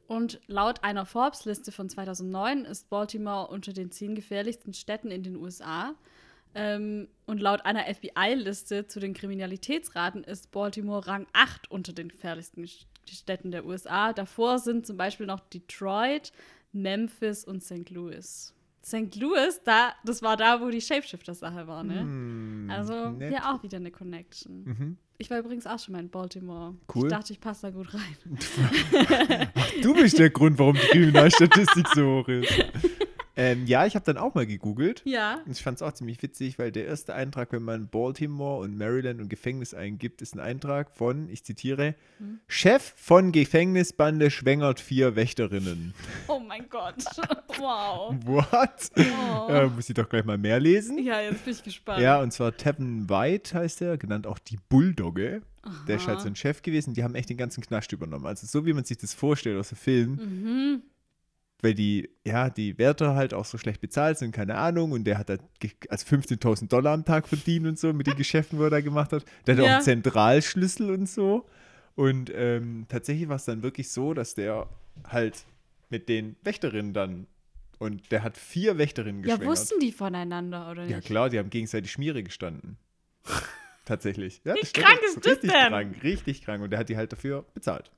Und 0.07 0.41
laut 0.47 0.85
einer 0.85 1.05
Forbes-Liste 1.05 1.73
von 1.73 1.89
2009 1.89 2.65
ist 2.65 2.89
Baltimore 2.89 3.49
unter 3.49 3.73
den 3.73 3.91
zehn 3.91 4.15
gefährlichsten 4.15 4.73
Städten 4.73 5.11
in 5.11 5.23
den 5.23 5.37
USA. 5.37 5.95
Ähm, 6.55 7.09
und 7.27 7.41
laut 7.41 7.67
einer 7.67 7.85
FBI-Liste 7.85 8.87
zu 8.87 9.01
den 9.01 9.15
Kriminalitätsraten 9.15 10.25
ist 10.25 10.51
Baltimore 10.53 11.07
Rang 11.07 11.27
8 11.33 11.71
unter 11.71 11.93
den 11.93 12.09
gefährlichsten 12.09 12.67
Städten 13.07 13.51
der 13.51 13.67
USA. 13.67 14.13
Davor 14.13 14.59
sind 14.59 14.87
zum 14.87 14.97
Beispiel 14.97 15.27
noch 15.27 15.41
Detroit, 15.41 16.33
Memphis 16.73 17.45
und 17.45 17.63
St. 17.63 17.91
Louis. 17.91 18.55
St. 18.85 19.17
Louis, 19.17 19.61
da, 19.65 19.93
das 20.05 20.23
war 20.23 20.37
da, 20.37 20.61
wo 20.61 20.71
die 20.71 20.81
Shapeshifter-Sache 20.81 21.67
war, 21.67 21.83
ne? 21.83 22.01
Hm, 22.01 22.71
Also 22.73 23.11
nett. 23.11 23.31
hier 23.31 23.51
auch 23.51 23.63
wieder 23.63 23.77
eine 23.79 23.91
Connection. 23.91 24.65
Mhm. 24.65 24.97
Ich 25.19 25.31
war 25.31 25.39
übrigens 25.39 25.67
auch 25.67 25.79
schon 25.79 25.93
mal 25.93 26.01
in 26.01 26.11
Baltimore. 26.11 26.75
Cool. 26.95 27.07
Ich 27.07 27.11
dachte, 27.11 27.33
ich 27.33 27.41
passe 27.41 27.63
da 27.63 27.71
gut 27.71 27.89
rein. 27.95 29.49
Du 29.83 29.95
bist 29.95 30.19
der 30.19 30.31
Grund, 30.31 30.59
warum 30.59 30.75
die 30.75 30.87
Kriminalstatistik 30.89 31.87
so 31.95 32.19
hoch 32.19 32.29
ist. 32.29 32.53
Ähm, 33.37 33.67
ja, 33.67 33.85
ich 33.85 33.95
habe 33.95 34.05
dann 34.05 34.17
auch 34.17 34.35
mal 34.35 34.47
gegoogelt. 34.47 35.03
Ja. 35.05 35.41
Und 35.45 35.53
ich 35.53 35.63
fand 35.63 35.77
es 35.77 35.83
auch 35.83 35.93
ziemlich 35.93 36.23
witzig, 36.23 36.59
weil 36.59 36.73
der 36.73 36.87
erste 36.87 37.15
Eintrag, 37.15 37.53
wenn 37.53 37.63
man 37.63 37.89
Baltimore 37.89 38.61
und 38.63 38.79
Maryland 38.79 39.21
und 39.21 39.29
Gefängnis 39.29 39.75
eingibt, 39.75 40.23
ist 40.23 40.35
ein 40.35 40.41
Eintrag 40.41 40.91
von, 40.97 41.29
ich 41.29 41.45
zitiere, 41.45 41.95
Hm. 42.19 42.41
Chef 42.49 42.95
von 42.97 43.31
Gefängnisbande 43.33 44.31
schwängert 44.31 44.81
vier 44.81 45.17
Wächterinnen. 45.17 45.93
Oh 46.29 46.41
mein 46.41 46.69
Gott. 46.69 46.95
Wow. 47.59 48.15
What? 48.27 48.91
Oh. 48.99 49.51
Äh, 49.51 49.67
muss 49.69 49.89
ich 49.89 49.95
doch 49.95 50.09
gleich 50.09 50.25
mal 50.25 50.37
mehr 50.37 50.61
lesen. 50.61 50.99
Ja, 50.99 51.21
jetzt 51.23 51.45
bin 51.45 51.55
ich 51.55 51.63
gespannt. 51.63 52.03
Ja, 52.03 52.21
und 52.21 52.31
zwar 52.33 52.55
Tevin 52.57 53.09
White 53.09 53.55
heißt 53.59 53.81
er, 53.81 53.97
genannt 53.97 54.27
auch 54.27 54.39
die 54.39 54.59
Bulldogge. 54.69 55.41
Der 55.89 55.97
ist 55.97 56.07
halt 56.07 56.21
so 56.21 56.27
ein 56.29 56.37
Chef 56.37 56.61
gewesen. 56.63 56.93
Die 56.95 57.03
haben 57.03 57.15
echt 57.15 57.29
den 57.31 57.37
ganzen 57.39 57.63
Knast 57.63 57.93
übernommen. 57.93 58.27
Also 58.27 58.47
so, 58.47 58.67
wie 58.67 58.73
man 58.73 58.85
sich 58.85 58.99
das 58.99 59.15
vorstellt 59.15 59.59
aus 59.59 59.71
dem 59.71 59.79
Film. 59.79 60.11
Mhm. 60.17 60.83
Weil 61.63 61.75
die, 61.75 62.11
ja, 62.25 62.51
die 62.51 62.77
Wärter 62.79 63.15
halt 63.15 63.33
auch 63.35 63.45
so 63.45 63.57
schlecht 63.59 63.81
bezahlt 63.81 64.19
sind, 64.19 64.33
keine 64.33 64.57
Ahnung. 64.57 64.93
Und 64.93 65.05
der 65.05 65.19
hat 65.19 65.29
ge- 65.59 65.71
also 65.89 66.07
15.000 66.07 66.69
Dollar 66.69 66.93
am 66.93 67.05
Tag 67.05 67.27
verdient 67.29 67.67
und 67.67 67.79
so 67.79 67.93
mit 67.93 68.07
den 68.07 68.17
Geschäften, 68.17 68.59
wo 68.59 68.65
er 68.65 68.71
da 68.71 68.81
gemacht 68.81 69.13
hat. 69.13 69.25
Der 69.47 69.57
hat 69.57 69.63
auch 69.63 69.67
Ja. 69.67 69.75
einen 69.77 69.85
Zentralschlüssel 69.85 70.91
und 70.91 71.09
so. 71.09 71.47
Und 71.95 72.31
ähm, 72.35 72.85
tatsächlich 72.89 73.29
war 73.29 73.37
es 73.37 73.47
dann 73.47 73.63
wirklich 73.63 73.91
so, 73.91 74.13
dass 74.13 74.35
der 74.35 74.69
halt 75.09 75.45
mit 75.89 76.09
den 76.09 76.37
Wächterinnen 76.43 76.93
dann, 76.93 77.27
und 77.79 78.11
der 78.11 78.23
hat 78.23 78.37
vier 78.37 78.77
Wächterinnen 78.79 79.23
Ja, 79.23 79.37
geschwängert. 79.37 79.47
wussten 79.59 79.81
die 79.81 79.93
voneinander, 79.93 80.71
oder 80.71 80.83
nicht? 80.83 80.91
Ja, 80.93 81.01
klar, 81.01 81.31
die 81.31 81.39
haben 81.39 81.51
gegenseitig 81.51 81.91
Schmiere 81.93 82.23
gestanden. 82.23 82.77
Tatsächlich. 83.85 84.41
Ja, 84.45 84.55
Wie 84.55 84.61
krank 84.61 84.99
ist 85.07 85.17
das 85.19 85.27
richtig 85.33 85.53
denn? 85.53 85.69
Krank, 85.69 86.03
richtig 86.03 86.43
krank. 86.43 86.63
Und 86.63 86.71
der 86.71 86.79
hat 86.81 86.89
die 86.89 86.97
halt 86.97 87.13
dafür 87.13 87.45
bezahlt. 87.55 87.91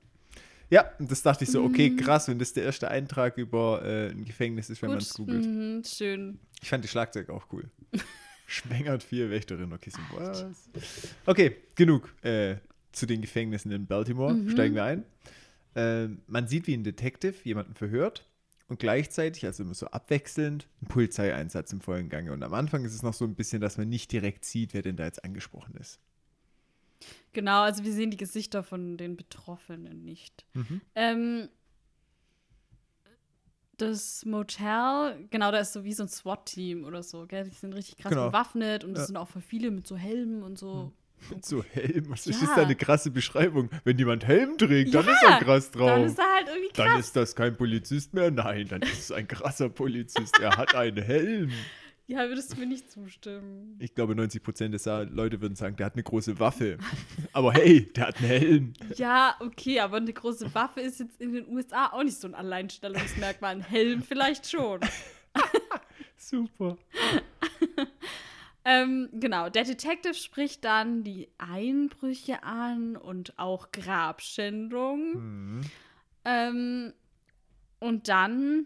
Ja, 0.69 0.91
und 0.99 1.09
das 1.11 1.21
dachte 1.23 1.43
ich 1.45 1.51
so, 1.51 1.63
okay, 1.63 1.89
Mhm. 1.89 1.97
krass, 1.97 2.27
wenn 2.27 2.37
das 2.39 2.53
der 2.53 2.63
erste 2.63 2.89
Eintrag 2.91 3.37
über 3.37 3.83
äh, 3.83 4.09
ein 4.11 4.23
Gefängnis 4.25 4.69
ist, 4.69 4.81
wenn 4.81 4.89
man 4.89 4.99
es 4.99 5.13
googelt. 5.13 5.45
Mhm, 5.45 5.83
schön. 5.83 6.39
Ich 6.61 6.69
fand 6.69 6.83
die 6.83 6.87
Schlagzeug 6.87 7.29
auch 7.29 7.47
cool. 7.51 7.69
Schwängert 8.47 9.03
vier 9.03 9.29
Wächterinnen. 9.29 9.73
Okay, 9.73 9.89
so, 9.91 9.99
was? 10.15 10.45
Okay, 11.25 11.55
genug 11.75 12.13
äh, 12.23 12.55
zu 12.91 13.05
den 13.05 13.21
Gefängnissen 13.21 13.71
in 13.71 13.85
Baltimore. 13.87 14.33
Mhm. 14.33 14.49
Steigen 14.49 14.75
wir 14.75 14.83
ein. 14.83 15.03
Ähm, 15.75 16.21
man 16.27 16.47
sieht, 16.47 16.65
wie 16.67 16.73
ein 16.75 16.83
Detective 16.83 17.35
jemanden 17.43 17.75
verhört 17.75 18.27
und 18.67 18.79
gleichzeitig, 18.79 19.45
also 19.45 19.63
immer 19.63 19.73
so 19.75 19.87
abwechselnd, 19.87 20.67
ein 20.81 20.87
Polizeieinsatz 20.87 21.71
im 21.73 21.81
vollen 21.81 22.09
Gange. 22.09 22.31
Und 22.31 22.41
am 22.43 22.53
Anfang 22.53 22.85
ist 22.85 22.93
es 22.93 23.03
noch 23.03 23.13
so 23.13 23.25
ein 23.25 23.35
bisschen, 23.35 23.61
dass 23.61 23.77
man 23.77 23.87
nicht 23.89 24.11
direkt 24.11 24.45
sieht, 24.45 24.73
wer 24.73 24.81
denn 24.81 24.95
da 24.97 25.05
jetzt 25.05 25.23
angesprochen 25.23 25.75
ist. 25.79 25.99
Genau, 27.33 27.61
also 27.61 27.83
wir 27.83 27.93
sehen 27.93 28.11
die 28.11 28.17
Gesichter 28.17 28.63
von 28.63 28.97
den 28.97 29.15
Betroffenen 29.15 30.03
nicht. 30.03 30.45
Mhm. 30.53 30.81
Ähm, 30.95 31.49
das 33.77 34.25
Motel, 34.25 35.27
genau, 35.29 35.51
da 35.51 35.59
ist 35.59 35.71
so 35.73 35.83
wie 35.85 35.93
so 35.93 36.03
ein 36.03 36.09
SWAT-Team 36.09 36.83
oder 36.83 37.01
so, 37.01 37.25
gell? 37.27 37.45
Die 37.45 37.55
sind 37.55 37.73
richtig 37.73 37.97
krass 37.97 38.09
Genau. 38.11 38.27
bewaffnet 38.27 38.83
und 38.83 38.91
es 38.93 38.99
Ja. 38.99 39.05
sind 39.07 39.17
auch 39.17 39.29
voll 39.29 39.41
viele 39.41 39.71
mit 39.71 39.87
so 39.87 39.95
Helmen 39.95 40.43
und 40.43 40.57
so. 40.57 40.91
So 41.41 41.63
Helm, 41.63 42.09
was 42.09 42.27
ist 42.27 42.41
Ja. 42.41 42.47
das 42.47 42.55
da 42.55 42.61
eine 42.63 42.75
krasse 42.75 43.11
Beschreibung? 43.11 43.69
Wenn 43.83 43.97
jemand 43.97 44.25
Helm 44.25 44.57
trägt, 44.57 44.93
dann 44.93 45.05
Ja, 45.05 45.11
ist 45.11 45.23
er 45.23 45.39
krass 45.39 45.69
drauf. 45.71 45.89
Dann 45.89 46.03
ist 46.05 46.17
er 46.19 46.33
halt 46.33 46.47
irgendwie 46.47 46.67
krass. 46.69 46.85
Dann 46.87 46.99
ist 46.99 47.15
das 47.15 47.35
kein 47.35 47.57
Polizist 47.57 48.13
mehr? 48.13 48.31
Nein, 48.31 48.67
dann 48.69 48.81
ist 48.81 48.99
es 48.99 49.11
ein 49.11 49.27
krasser 49.27 49.69
Polizist. 49.69 50.39
Er 50.39 50.55
hat 50.57 50.73
einen 50.75 51.03
Helm. 51.03 51.51
Ja, 52.09 52.27
würdest 52.27 52.51
du 52.51 52.59
mir 52.59 52.65
nicht 52.65 52.89
zustimmen? 52.89 53.75
Ich 53.77 53.93
glaube, 53.93 54.15
90 54.15 54.41
Prozent 54.41 54.73
der 54.73 55.05
Leute 55.05 55.41
würden 55.41 55.55
sagen, 55.55 55.75
der 55.75 55.85
hat 55.85 55.93
eine 55.93 56.01
große 56.01 56.39
Waffe. 56.39 56.79
Aber 57.33 57.53
hey, 57.53 57.83
der 57.93 58.07
hat 58.07 58.17
einen 58.17 58.27
Helm. 58.27 58.73
Ja, 58.95 59.35
okay, 59.39 59.79
aber 59.79 59.97
eine 59.97 60.11
große 60.11 60.53
Waffe 60.55 60.81
ist 60.81 60.99
jetzt 60.99 61.21
in 61.21 61.33
den 61.33 61.47
USA 61.47 61.91
auch 61.91 62.01
nicht 62.01 62.19
so 62.19 62.27
ein 62.27 62.33
Alleinstellungsmerkmal. 62.33 63.51
Ein 63.51 63.61
Helm 63.61 64.01
vielleicht 64.01 64.49
schon. 64.49 64.79
Super. 66.17 66.77
Ähm, 68.65 69.09
genau, 69.13 69.49
der 69.49 69.65
Detective 69.65 70.15
spricht 70.15 70.65
dann 70.65 71.03
die 71.03 71.29
Einbrüche 71.37 72.41
an 72.41 72.97
und 72.97 73.37
auch 73.37 73.71
Grabschändung. 73.71 75.13
Mhm. 75.13 75.61
Ähm, 76.25 76.93
und 77.79 78.07
dann 78.09 78.65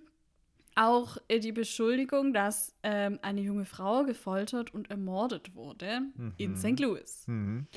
auch 0.75 1.17
äh, 1.27 1.39
die 1.39 1.51
Beschuldigung, 1.51 2.33
dass 2.33 2.75
ähm, 2.83 3.19
eine 3.21 3.41
junge 3.41 3.65
Frau 3.65 4.03
gefoltert 4.05 4.73
und 4.73 4.89
ermordet 4.89 5.55
wurde 5.55 6.01
in 6.37 6.51
Mhm. 6.51 6.57
St. 6.57 6.79
Louis. 6.79 7.23
Mhm. 7.27 7.67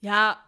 Ja, 0.00 0.38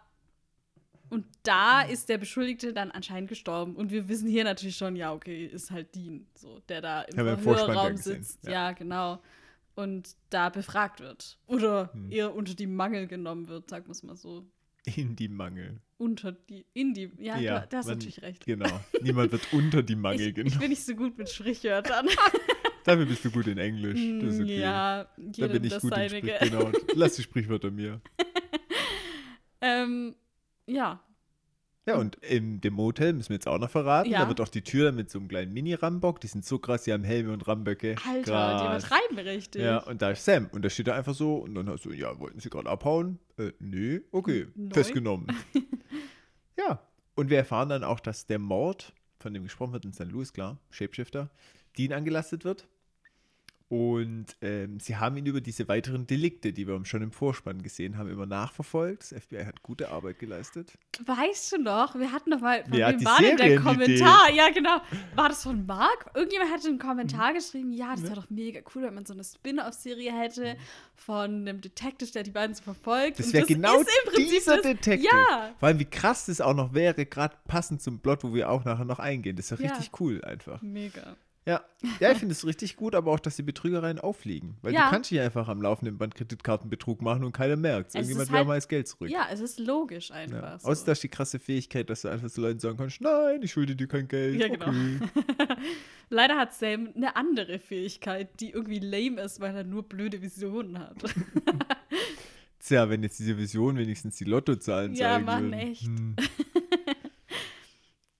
und 1.09 1.25
da 1.43 1.83
ist 1.83 2.09
der 2.09 2.17
Beschuldigte 2.17 2.73
dann 2.73 2.91
anscheinend 2.91 3.29
gestorben. 3.29 3.75
Und 3.75 3.91
wir 3.91 4.07
wissen 4.09 4.27
hier 4.27 4.43
natürlich 4.43 4.75
schon, 4.75 4.95
ja, 4.95 5.13
okay, 5.13 5.45
ist 5.45 5.69
halt 5.71 5.93
Dean, 5.95 6.25
so, 6.33 6.59
der 6.67 6.81
da 6.81 7.01
im 7.03 7.15
Verhörraum 7.15 7.75
ja 7.75 7.89
gesehen, 7.89 8.23
sitzt. 8.23 8.43
ja. 8.45 8.51
Ja. 8.51 8.71
genau. 8.71 9.21
Und 9.75 10.15
da 10.29 10.49
befragt 10.49 10.99
wird. 11.01 11.37
Oder 11.47 11.91
Hm. 11.93 12.11
eher 12.11 12.33
unter 12.35 12.53
die 12.55 12.65
Mangel 12.67 13.07
genommen 13.07 13.47
wird, 13.47 13.69
sagen 13.69 13.85
wir 13.85 13.91
es 13.91 14.03
mal 14.03 14.15
so. 14.15 14.45
In 14.85 15.15
die 15.15 15.27
Mangel. 15.27 15.79
Unter 15.97 16.31
die, 16.33 16.65
in 16.73 16.93
die, 16.93 17.11
ja, 17.17 17.37
Ja, 17.39 17.59
du, 17.61 17.67
da 17.69 17.77
hast 17.77 17.87
man- 17.87 17.97
natürlich 17.97 18.21
recht. 18.21 18.45
Genau. 18.45 18.69
Niemand 19.01 19.31
wird 19.31 19.51
unter 19.53 19.81
die 19.81 19.95
Mangel 19.95 20.21
Ich, 20.21 20.27
ich 20.27 20.35
genommen. 20.35 20.59
bin 20.59 20.69
nicht 20.69 20.83
so 20.85 20.95
gut 20.95 21.17
mit 21.17 21.29
Sprichwörtern. 21.29 22.07
Dafür 22.83 23.05
bist 23.07 23.25
du 23.25 23.31
gut 23.31 23.47
in 23.47 23.57
Englisch. 23.57 23.99
Das 24.23 24.35
ist 24.35 24.41
okay. 24.41 24.59
Ja, 24.59 25.05
da 25.05 25.09
jeder 25.17 25.47
bin 25.53 25.63
ich 25.63 25.71
das 25.73 25.81
gut 25.81 25.97
in. 25.97 26.09
Sprich. 26.09 26.33
Genau. 26.39 26.71
Lass 26.93 27.15
die 27.15 27.23
Sprichwörter 27.23 27.71
mir. 27.71 27.99
ähm, 29.61 30.15
ja, 30.67 31.01
Ja, 31.87 31.97
und 31.97 32.15
in 32.15 32.61
dem 32.61 32.73
Motel 32.73 33.13
müssen 33.13 33.29
wir 33.29 33.35
jetzt 33.35 33.47
auch 33.47 33.59
noch 33.59 33.69
verraten. 33.69 34.09
Ja. 34.09 34.21
Da 34.21 34.27
wird 34.27 34.41
auch 34.41 34.47
die 34.47 34.63
Tür 34.63 34.91
mit 34.91 35.11
so 35.11 35.19
einem 35.19 35.27
kleinen 35.27 35.53
Mini-Rambock. 35.53 36.19
Die 36.19 36.27
sind 36.27 36.43
so 36.43 36.57
krass, 36.57 36.83
die 36.83 36.93
haben 36.93 37.03
Helme 37.03 37.31
und 37.31 37.47
Ramböcke. 37.47 37.95
Alter, 38.07 38.21
die 38.23 38.31
Krass. 38.31 38.85
übertreiben 38.85 39.19
richtig. 39.19 39.61
Ja, 39.61 39.77
und 39.83 40.01
da 40.01 40.09
ist 40.09 40.25
Sam. 40.25 40.49
Und 40.51 40.65
da 40.65 40.69
steht 40.69 40.87
er 40.87 40.95
einfach 40.95 41.13
so. 41.13 41.35
Und 41.35 41.53
dann 41.53 41.69
hast 41.69 41.85
du, 41.85 41.91
ja, 41.91 42.19
wollten 42.19 42.39
sie 42.39 42.49
gerade 42.49 42.67
abhauen? 42.69 43.19
Äh, 43.37 43.51
nee, 43.59 44.01
okay, 44.11 44.47
Neu. 44.55 44.73
festgenommen. 44.73 45.27
ja, 46.57 46.81
und 47.13 47.29
wir 47.29 47.37
erfahren 47.37 47.69
dann 47.69 47.83
auch, 47.83 47.99
dass 47.99 48.25
der 48.25 48.39
Mord, 48.39 48.93
von 49.19 49.33
dem 49.35 49.43
gesprochen 49.43 49.73
wird 49.73 49.85
in 49.85 49.93
St. 49.93 50.11
Louis, 50.11 50.33
klar, 50.33 50.57
Shapeshifter, 50.71 51.29
Dean 51.77 51.93
angelastet 51.93 52.45
wird. 52.45 52.67
Und 53.67 54.27
ähm, 54.41 54.79
sie 54.79 54.95
haben 54.97 55.17
ihn 55.17 55.25
über 55.25 55.41
diese 55.41 55.67
weiteren 55.67 56.05
Delikte, 56.05 56.53
die 56.53 56.67
wir 56.67 56.85
schon 56.85 57.01
im 57.01 57.11
Vorspann 57.11 57.63
gesehen 57.63 57.97
haben, 57.97 58.11
immer 58.11 58.27
nachverfolgt. 58.27 59.11
Das 59.11 59.23
FBI 59.23 59.43
hat 59.43 59.63
gute 59.63 59.89
Arbeit 59.89 60.19
geleistet. 60.19 60.73
Weißt 61.03 61.51
du 61.53 61.57
noch, 61.57 61.95
wir 61.95 62.11
hatten 62.11 62.29
noch 62.29 62.41
mal, 62.41 62.63
von 62.63 62.73
hat 62.83 62.99
wem 62.99 63.05
war 63.05 63.19
denn 63.19 63.37
der? 63.37 63.59
Kommentar? 63.59 64.29
Ja, 64.31 64.49
genau. 64.51 64.77
War 65.15 65.29
das 65.29 65.41
von 65.41 65.65
Marc? 65.65 66.11
Irgendjemand 66.13 66.51
hatte 66.53 66.67
einen 66.67 66.77
Kommentar 66.77 67.31
Mhm. 67.31 67.35
geschrieben, 67.37 67.71
ja, 67.73 67.91
das 67.95 68.03
wäre 68.03 68.13
doch 68.15 68.29
mega 68.29 68.59
cool, 68.75 68.83
wenn 68.83 68.93
man 68.93 69.05
so 69.07 69.13
eine 69.13 69.23
Spin-off-Serie 69.23 70.13
hätte 70.15 70.57
von 70.93 71.31
einem 71.47 71.59
Detective, 71.59 72.11
der 72.11 72.21
die 72.21 72.31
beiden 72.31 72.55
so 72.55 72.61
verfolgt. 72.61 73.17
Das 73.17 73.33
wäre 73.33 73.47
genau 73.47 73.81
dieser 74.15 74.57
das, 74.57 74.61
Detective. 74.61 75.05
Ja. 75.11 75.55
Vor 75.59 75.67
allem, 75.69 75.79
wie 75.79 75.85
krass 75.85 76.27
das 76.27 76.39
auch 76.39 76.53
noch 76.53 76.75
wäre, 76.75 77.03
gerade 77.07 77.35
passend 77.47 77.81
zum 77.81 77.99
Plot, 77.99 78.23
wo 78.23 78.31
wir 78.35 78.51
auch 78.51 78.63
nachher 78.63 78.85
noch 78.85 78.99
eingehen. 78.99 79.35
Das 79.35 79.51
ist 79.51 79.59
ja 79.59 79.65
Ja. 79.65 79.71
richtig 79.73 79.99
cool 79.99 80.23
einfach. 80.23 80.61
Mega. 80.61 81.15
Ja, 81.47 81.63
ja 81.99 82.11
ich 82.11 82.17
finde 82.17 82.33
es 82.33 82.43
richtig 82.45 82.75
gut, 82.75 82.95
aber 82.95 83.11
auch, 83.11 83.19
dass 83.19 83.35
die 83.35 83.43
Betrügereien 83.43 83.99
aufliegen. 83.99 84.57
Weil 84.63 84.73
Ja. 84.73 84.85
du 84.85 84.89
kannst 84.91 85.11
nicht 85.11 85.21
einfach 85.21 85.47
am 85.47 85.61
laufenden 85.61 85.97
Band 85.99 86.15
Kreditkartenbetrug 86.15 87.03
machen 87.03 87.23
und 87.23 87.33
keiner 87.33 87.55
merkt 87.55 87.89
Es 87.89 87.95
Irgendjemand 87.95 88.23
ist 88.23 88.31
will 88.31 88.37
halt- 88.39 88.47
mal 88.47 88.55
das 88.55 88.67
Geld 88.67 88.87
zurück. 88.87 89.09
Ja, 89.11 89.27
es 89.31 89.39
ist 89.41 89.59
logisch 89.59 90.09
Ja. 90.09 90.15
einfach. 90.15 90.59
so. 90.59 90.67
Außer 90.69 90.85
dass 90.87 91.01
die 91.01 91.07
krasse 91.09 91.37
Fähigkeit, 91.37 91.87
dass 91.89 92.01
du 92.01 92.07
einfach 92.07 92.29
zu 92.31 92.41
Leuten 92.41 92.59
sagen 92.59 92.77
kannst, 92.77 92.99
nein, 93.01 93.41
ich 93.43 93.51
schulde 93.51 93.75
dir 93.75 93.87
kein 93.87 94.07
Geld. 94.07 94.39
Ja, 94.39 94.47
genau. 94.47 94.67
Okay. 94.69 94.99
Leider 96.09 96.35
hat 96.37 96.53
Sam 96.53 96.89
eine 96.95 97.15
andere 97.15 97.59
Fähigkeit, 97.59 98.39
die 98.39 98.49
irgendwie 98.49 98.79
lame 98.79 99.21
ist, 99.21 99.39
weil 99.39 99.55
er 99.55 99.63
nur 99.63 99.83
blöde 99.83 100.21
Visionen 100.23 100.79
hat. 100.79 100.95
Tja, 102.59 102.89
wenn 102.89 103.03
jetzt 103.03 103.19
diese 103.19 103.37
Vision 103.37 103.77
wenigstens 103.77 104.15
die 104.17 104.23
Lottozahlen 104.23 104.95
Ja, 104.95 105.11
zeigen 105.13 105.25
Mann, 105.25 105.43
würden. 105.51 105.53
echt. 105.59 105.83
Hm. 105.83 106.15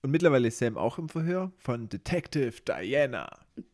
Und 0.06 0.12
mittlerweile 0.12 0.46
ist 0.46 0.58
Sam 0.60 0.78
auch 0.78 0.98
im 0.98 1.08
Verhör 1.08 1.50
von 1.58 1.88
Detective 1.88 2.52
Diana. 2.64 3.28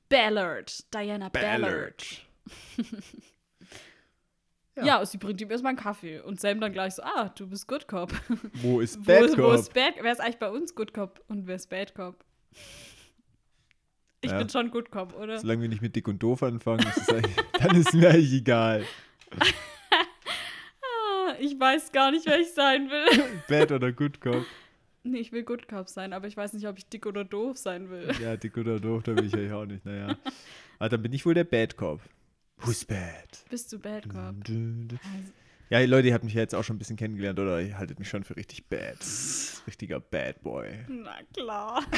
Ballard, 0.08 0.82
Diana 0.94 1.28
Ballard. 1.28 2.26
Ja. 4.74 4.84
Ja, 4.86 5.00
und 5.00 5.06
sie 5.06 5.18
bringt 5.18 5.38
ihm 5.42 5.50
erstmal 5.50 5.72
einen 5.72 5.78
Kaffee. 5.78 6.20
Und 6.20 6.40
Sam 6.40 6.58
dann 6.58 6.72
gleich 6.72 6.94
so, 6.94 7.02
ah, 7.02 7.28
du 7.28 7.46
bist 7.46 7.68
Good 7.68 7.86
Cop. 7.88 8.10
Wo 8.62 8.80
ist 8.80 8.98
Wo, 9.00 9.02
Bad 9.04 9.32
wo 9.36 9.42
Cop? 9.50 9.54
ist 9.56 9.74
Bad 9.74 9.96
Wer 10.00 10.10
ist 10.12 10.18
eigentlich 10.22 10.38
bei 10.38 10.48
uns 10.48 10.74
Good 10.74 10.94
Cop 10.94 11.22
und 11.28 11.46
wer 11.46 11.56
ist 11.56 11.68
Bad 11.68 11.94
Cop? 11.94 12.24
Ich 14.22 14.30
Ja. 14.30 14.38
bin 14.38 14.48
schon 14.48 14.70
Good 14.70 14.90
Cop, 14.90 15.14
oder? 15.14 15.38
Solange 15.38 15.60
wir 15.60 15.68
nicht 15.68 15.82
mit 15.82 15.94
dick 15.94 16.08
und 16.08 16.22
doof 16.22 16.42
anfangen, 16.42 16.86
ist 16.96 17.06
dann 17.60 17.76
ist 17.78 17.92
mir 17.92 18.08
eigentlich 18.08 18.32
egal. 18.32 18.86
Ah, 20.80 21.34
ich 21.38 21.60
weiß 21.60 21.92
gar 21.92 22.10
nicht, 22.10 22.24
wer 22.24 22.40
ich 22.40 22.54
sein 22.54 22.88
will. 22.88 23.22
Bad 23.48 23.72
oder 23.72 23.92
Good 23.92 24.22
Cop. 24.22 24.46
Nee, 25.04 25.18
ich 25.18 25.32
will 25.32 25.42
Good 25.44 25.68
Cop 25.68 25.88
sein, 25.88 26.12
aber 26.12 26.26
ich 26.26 26.36
weiß 26.36 26.52
nicht, 26.52 26.66
ob 26.66 26.78
ich 26.78 26.86
dick 26.88 27.06
oder 27.06 27.24
doof 27.24 27.56
sein 27.58 27.90
will. 27.90 28.10
Ja, 28.22 28.36
dick 28.36 28.56
oder 28.56 28.78
doof, 28.80 29.02
da 29.02 29.12
bin 29.12 29.26
ich 29.26 29.34
eigentlich 29.34 29.52
auch 29.52 29.66
nicht. 29.66 29.84
Naja. 29.84 30.16
Aber 30.78 30.88
dann 30.90 31.02
bin 31.02 31.12
ich 31.12 31.24
wohl 31.26 31.34
der 31.34 31.44
Bad 31.44 31.76
Cop. 31.76 32.00
Who's 32.58 32.84
bad? 32.84 33.44
Bist 33.50 33.72
du 33.72 33.78
Bad 33.78 34.08
Cop? 34.08 34.34
Also, 34.46 34.96
Ja, 35.70 35.80
Leute, 35.80 36.08
ihr 36.08 36.14
habt 36.14 36.22
mich 36.24 36.34
ja 36.34 36.40
jetzt 36.42 36.54
auch 36.54 36.62
schon 36.62 36.76
ein 36.76 36.78
bisschen 36.78 36.96
kennengelernt, 36.96 37.40
oder? 37.40 37.60
Ihr 37.60 37.76
haltet 37.78 37.98
mich 37.98 38.08
schon 38.08 38.22
für 38.24 38.36
richtig 38.36 38.68
bad. 38.68 38.98
Richtiger 39.66 39.98
Bad 40.00 40.42
Boy. 40.42 40.68
na 40.88 41.16
klar. 41.34 41.82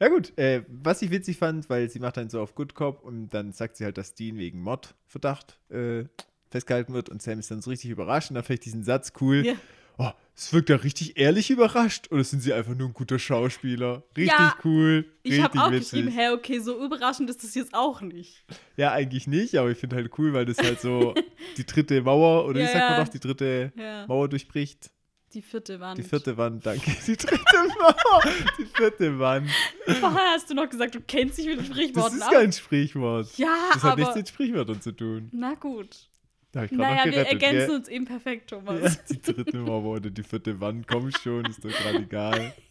Ja 0.00 0.08
gut, 0.08 0.36
äh, 0.38 0.62
was 0.68 1.02
ich 1.02 1.10
witzig 1.10 1.38
fand, 1.38 1.70
weil 1.70 1.88
sie 1.88 1.98
macht 1.98 2.16
dann 2.16 2.28
so 2.28 2.40
auf 2.40 2.54
Good 2.54 2.74
Cop 2.74 3.02
und 3.02 3.28
dann 3.28 3.52
sagt 3.52 3.76
sie 3.76 3.84
halt, 3.84 3.96
dass 3.96 4.14
Dean 4.14 4.36
wegen 4.38 4.60
Mordverdacht 4.60 5.58
äh, 5.70 6.04
festgehalten 6.50 6.92
wird 6.94 7.08
und 7.08 7.22
Sam 7.22 7.38
ist 7.38 7.50
dann 7.50 7.62
so 7.62 7.70
richtig 7.70 7.90
überrascht 7.90 8.30
und 8.30 8.34
dann 8.34 8.44
fand 8.44 8.58
ich 8.58 8.64
diesen 8.64 8.82
Satz 8.84 9.12
cool. 9.20 9.46
Ja. 9.46 9.54
Oh, 9.98 10.10
es 10.36 10.52
wirkt 10.52 10.68
ja 10.70 10.76
richtig 10.76 11.16
ehrlich 11.18 11.50
überrascht 11.50 12.10
oder 12.10 12.24
sind 12.24 12.40
sie 12.40 12.52
einfach 12.52 12.74
nur 12.74 12.88
ein 12.88 12.92
guter 12.94 13.18
Schauspieler? 13.18 14.02
Richtig 14.16 14.36
Ja, 14.36 14.56
cool, 14.64 15.04
Ich 15.22 15.32
richtig 15.32 15.44
habe 15.44 15.62
auch 15.62 15.70
witzig. 15.70 15.90
geschrieben, 15.90 16.08
hä, 16.08 16.30
okay, 16.30 16.58
so 16.58 16.84
überraschend 16.84 17.30
ist 17.30 17.44
das 17.44 17.54
jetzt 17.54 17.72
auch 17.74 18.00
nicht. 18.00 18.42
Ja, 18.76 18.90
eigentlich 18.92 19.26
nicht, 19.28 19.54
aber 19.56 19.70
ich 19.70 19.78
finde 19.78 19.96
halt 19.96 20.10
cool, 20.18 20.32
weil 20.32 20.46
das 20.46 20.58
halt 20.58 20.80
so 20.80 21.14
die 21.56 21.64
dritte 21.64 22.02
Mauer 22.02 22.46
oder 22.46 22.60
Ja, 22.60 22.66
wie 22.68 22.72
sagt 22.72 22.90
man 22.90 23.04
doch, 23.04 23.12
die 23.12 23.20
dritte 23.20 23.72
Ja. 23.76 24.06
Mauer 24.08 24.28
durchbricht. 24.28 24.90
Die 25.32 25.42
vierte 25.42 25.80
Wand. 25.80 25.98
Die 25.98 26.02
vierte 26.04 26.36
Wand, 26.36 26.64
danke. 26.64 26.92
Die 27.06 27.16
dritte 27.16 27.38
Mauer, 27.80 28.22
die 28.56 28.66
vierte 28.66 29.18
Wand. 29.18 29.50
Vorher 29.84 30.30
hast 30.32 30.48
du 30.48 30.54
noch 30.54 30.68
gesagt, 30.68 30.94
du 30.94 31.00
kennst 31.00 31.38
dich 31.38 31.46
mit 31.46 31.58
Das 31.58 31.66
Sprichworten 31.66 32.18
ist 32.18 32.22
aus. 32.22 32.30
kein 32.32 32.52
Sprichwort. 32.52 33.36
Ja, 33.36 33.56
Das 33.72 33.82
hat 33.82 33.98
nichts 33.98 34.14
mit 34.14 34.28
Sprichwörtern 34.28 34.80
zu 34.80 34.92
tun. 34.92 35.30
Na 35.32 35.54
gut. 35.54 36.08
Da 36.54 36.66
Naja, 36.70 37.04
wir 37.06 37.12
gerettet, 37.12 37.32
ergänzen 37.42 37.66
gell? 37.68 37.76
uns 37.76 37.88
eben 37.88 38.04
perfekt, 38.04 38.50
Ja, 38.50 38.58
Thomas. 38.58 39.04
die 39.04 39.20
dritte 39.20 39.58
Mauer 39.58 39.96
oder 39.96 40.10
die 40.10 40.22
vierte 40.22 40.60
Wand, 40.60 40.86
komm 40.86 41.10
schon, 41.10 41.44
ist 41.46 41.64
doch 41.64 41.70
gerade 41.70 41.98
egal. 41.98 42.54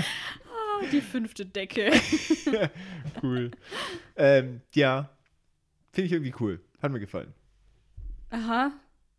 Ah, 0.00 0.84
Die 0.92 1.00
fünfte 1.00 1.44
Decke. 1.44 1.90
Cool. 3.22 3.50
Ähm, 4.16 4.60
ja, 4.74 5.10
finde 5.92 6.06
ich 6.06 6.12
irgendwie 6.12 6.34
cool. 6.40 6.60
Hat 6.80 6.92
mir 6.92 7.00
gefallen. 7.00 7.34
Aha. 8.30 8.72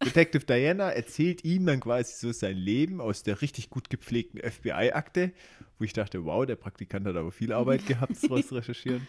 Detective 0.03 0.45
Diana 0.45 0.91
erzählt 0.91 1.43
ihm 1.43 1.65
dann 1.65 1.81
quasi 1.81 2.13
so 2.15 2.31
sein 2.31 2.55
Leben 2.55 3.01
aus 3.01 3.23
der 3.23 3.41
richtig 3.41 3.69
gut 3.69 3.89
gepflegten 3.89 4.39
FBI-Akte, 4.39 5.33
wo 5.77 5.83
ich 5.83 5.91
dachte, 5.91 6.23
wow, 6.23 6.45
der 6.45 6.55
Praktikant 6.55 7.05
hat 7.05 7.17
aber 7.17 7.33
viel 7.33 7.51
Arbeit 7.51 7.85
gehabt, 7.85 8.15
sowas 8.15 8.47
zu 8.47 8.55
recherchieren. 8.55 9.05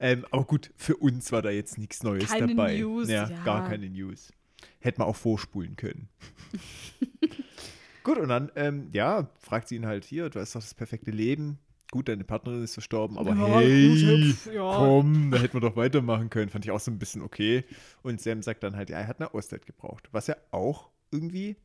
Ähm, 0.00 0.26
aber 0.32 0.44
gut, 0.44 0.72
für 0.76 0.96
uns 0.96 1.30
war 1.30 1.42
da 1.42 1.50
jetzt 1.50 1.78
nichts 1.78 2.02
Neues 2.02 2.28
Keine 2.30 2.48
dabei. 2.48 2.78
News, 2.78 3.08
ja, 3.08 3.28
ja. 3.30 3.44
gar 3.44 3.68
keine 3.68 3.88
News. 3.88 4.32
Hätte 4.80 4.98
man 5.00 5.08
auch 5.08 5.16
vorspulen 5.16 5.76
können. 5.76 6.08
gut, 8.04 8.18
und 8.18 8.28
dann, 8.28 8.50
ähm, 8.56 8.88
ja, 8.92 9.28
fragt 9.38 9.68
sie 9.68 9.76
ihn 9.76 9.86
halt 9.86 10.04
hier, 10.04 10.28
du 10.30 10.40
hast 10.40 10.54
doch 10.54 10.60
das 10.60 10.74
perfekte 10.74 11.10
Leben. 11.10 11.58
Gut, 11.90 12.08
deine 12.08 12.24
Partnerin 12.24 12.62
ist 12.62 12.72
verstorben, 12.72 13.18
aber 13.18 13.34
Ja, 13.34 13.58
hey, 13.58 14.32
gut, 14.32 14.54
ja. 14.54 14.74
komm, 14.76 15.30
da 15.30 15.38
hätten 15.38 15.54
wir 15.54 15.60
doch 15.60 15.76
weitermachen 15.76 16.30
können. 16.30 16.48
Fand 16.48 16.64
ich 16.64 16.70
auch 16.70 16.80
so 16.80 16.90
ein 16.90 16.98
bisschen 16.98 17.20
okay. 17.20 17.64
Und 18.02 18.20
Sam 18.20 18.42
sagt 18.42 18.62
dann 18.62 18.76
halt, 18.76 18.88
ja, 18.88 18.98
er 18.98 19.06
hat 19.08 19.20
eine 19.20 19.34
Auszeit 19.34 19.66
gebraucht. 19.66 20.08
Was 20.10 20.26
ja 20.26 20.36
auch 20.52 20.88
irgendwie 21.10 21.56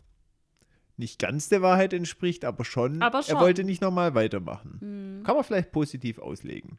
nicht 0.98 1.18
ganz 1.20 1.48
der 1.48 1.62
Wahrheit 1.62 1.94
entspricht, 1.94 2.44
aber 2.44 2.66
schon. 2.66 3.02
Aber 3.02 3.20
Er 3.20 3.24
schon. 3.24 3.40
wollte 3.40 3.64
nicht 3.64 3.82
nochmal 3.82 4.16
weitermachen. 4.16 4.78
Hm. 4.82 5.24
Kann 5.24 5.36
man 5.36 5.46
vielleicht 5.46 5.72
positiv 5.72 6.20
auslegen. 6.20 6.78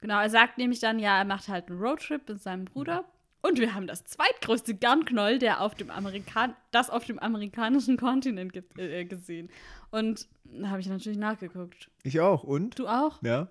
Genau, 0.00 0.20
er 0.20 0.30
sagt 0.30 0.56
nämlich 0.56 0.80
dann, 0.80 0.98
ja, 0.98 1.18
er 1.18 1.24
macht 1.24 1.48
halt 1.48 1.68
einen 1.68 1.78
Roadtrip 1.80 2.26
mit 2.28 2.40
seinem 2.40 2.64
Bruder. 2.64 3.04
Und 3.44 3.58
wir 3.58 3.74
haben 3.74 3.86
das 3.86 4.06
zweitgrößte 4.06 4.74
Garnknäuel, 4.74 5.38
der 5.38 5.60
auf 5.60 5.74
dem 5.74 5.90
Amerikan 5.90 6.56
das 6.70 6.88
auf 6.88 7.04
dem 7.04 7.18
amerikanischen 7.18 7.98
Kontinent 7.98 8.56
äh, 8.78 9.04
gesehen. 9.04 9.50
Und 9.90 10.26
da 10.44 10.70
habe 10.70 10.80
ich 10.80 10.86
natürlich 10.86 11.18
nachgeguckt. 11.18 11.90
Ich 12.04 12.20
auch. 12.20 12.42
Und? 12.42 12.78
Du 12.78 12.88
auch? 12.88 13.22
Ja. 13.22 13.48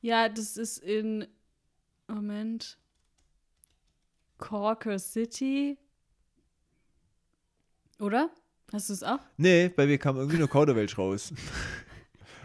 Ja, 0.00 0.28
das 0.28 0.56
ist 0.56 0.78
in. 0.78 1.28
Moment. 2.08 2.76
Corker 4.38 4.98
City. 4.98 5.78
Oder? 8.00 8.30
Hast 8.72 8.88
du 8.88 8.94
es 8.94 9.04
auch? 9.04 9.20
Nee, 9.36 9.68
bei 9.68 9.86
mir 9.86 9.98
kam 9.98 10.16
irgendwie 10.16 10.38
nur 10.38 10.48
Kauderwelsch 10.48 10.98
raus. 10.98 11.32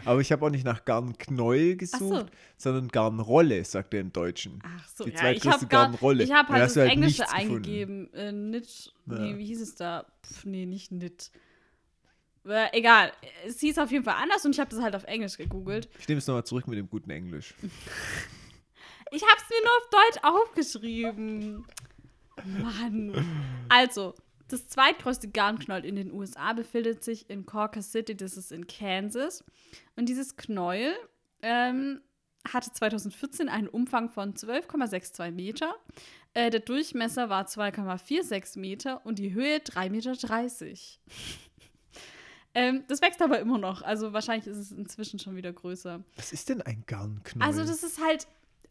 Aber 0.06 0.20
ich 0.20 0.32
habe 0.32 0.46
auch 0.46 0.50
nicht 0.50 0.64
nach 0.64 0.84
Garnknäuel 0.84 1.76
gesucht, 1.76 2.26
sondern 2.56 2.88
Garnrolle, 2.88 3.64
sagt 3.64 3.92
er 3.94 4.00
im 4.00 4.12
Deutschen. 4.12 4.60
Ach 4.64 4.88
so, 4.88 5.04
Die 5.04 5.10
ja, 5.10 5.30
ich 5.32 5.46
habe 5.46 5.66
gar, 5.66 5.90
Garnrolle. 5.90 6.24
ich 6.24 6.32
habe 6.32 6.48
halt 6.52 6.62
das 6.62 6.76
halt 6.76 6.90
Englische 6.90 7.28
eingegeben. 7.30 8.12
Äh, 8.14 8.32
nit, 8.32 8.92
Ja. 9.06 9.18
nee, 9.18 9.36
wie 9.36 9.44
hieß 9.46 9.60
es 9.60 9.74
da? 9.74 10.06
Pff, 10.24 10.44
nee, 10.44 10.64
nicht 10.66 10.92
nit. 10.92 11.30
Äh, 12.46 12.68
egal, 12.78 13.12
es 13.44 13.58
hieß 13.60 13.78
auf 13.78 13.90
jeden 13.90 14.04
Fall 14.04 14.14
anders 14.22 14.44
und 14.44 14.52
ich 14.52 14.60
habe 14.60 14.70
das 14.70 14.80
halt 14.80 14.94
auf 14.94 15.04
Englisch 15.04 15.36
gegoogelt. 15.36 15.88
Ich 15.98 16.06
nehme 16.08 16.18
es 16.18 16.26
nochmal 16.28 16.44
zurück 16.44 16.68
mit 16.68 16.78
dem 16.78 16.88
guten 16.88 17.10
Englisch. 17.10 17.54
Ich 19.12 19.22
habe 19.22 19.36
es 19.40 19.48
mir 19.48 19.62
nur 19.62 19.70
auf 19.70 19.88
Deutsch 19.90 20.24
aufgeschrieben. 20.24 21.64
Mann. 22.60 23.24
Also, 23.68 24.14
das 24.48 24.68
zweitgrößte 24.68 25.28
Garnknäuel 25.28 25.84
in 25.84 25.96
den 25.96 26.12
USA 26.12 26.52
befindet 26.52 27.02
sich 27.02 27.28
in 27.28 27.46
Corker 27.46 27.82
City, 27.82 28.16
das 28.16 28.36
ist 28.36 28.52
in 28.52 28.66
Kansas. 28.66 29.44
Und 29.96 30.08
dieses 30.08 30.36
Knäuel 30.36 30.94
ähm, 31.42 32.00
hatte 32.52 32.72
2014 32.72 33.48
einen 33.48 33.68
Umfang 33.68 34.10
von 34.10 34.34
12,62 34.34 35.30
Meter. 35.32 35.74
Äh, 36.34 36.50
der 36.50 36.60
Durchmesser 36.60 37.28
war 37.28 37.46
2,46 37.46 38.58
Meter 38.58 39.04
und 39.04 39.18
die 39.18 39.32
Höhe 39.32 39.58
3,30 39.58 39.90
Meter. 39.90 40.12
ähm, 42.54 42.84
das 42.88 43.02
wächst 43.02 43.22
aber 43.22 43.40
immer 43.40 43.58
noch. 43.58 43.82
Also 43.82 44.12
wahrscheinlich 44.12 44.46
ist 44.46 44.58
es 44.58 44.72
inzwischen 44.72 45.18
schon 45.18 45.36
wieder 45.36 45.52
größer. 45.52 46.04
Was 46.16 46.32
ist 46.32 46.48
denn 46.48 46.62
ein 46.62 46.84
Garnknäuel? 46.86 47.48
Also 47.48 47.64
das 47.64 47.82
ist 47.82 48.00
halt, 48.02 48.26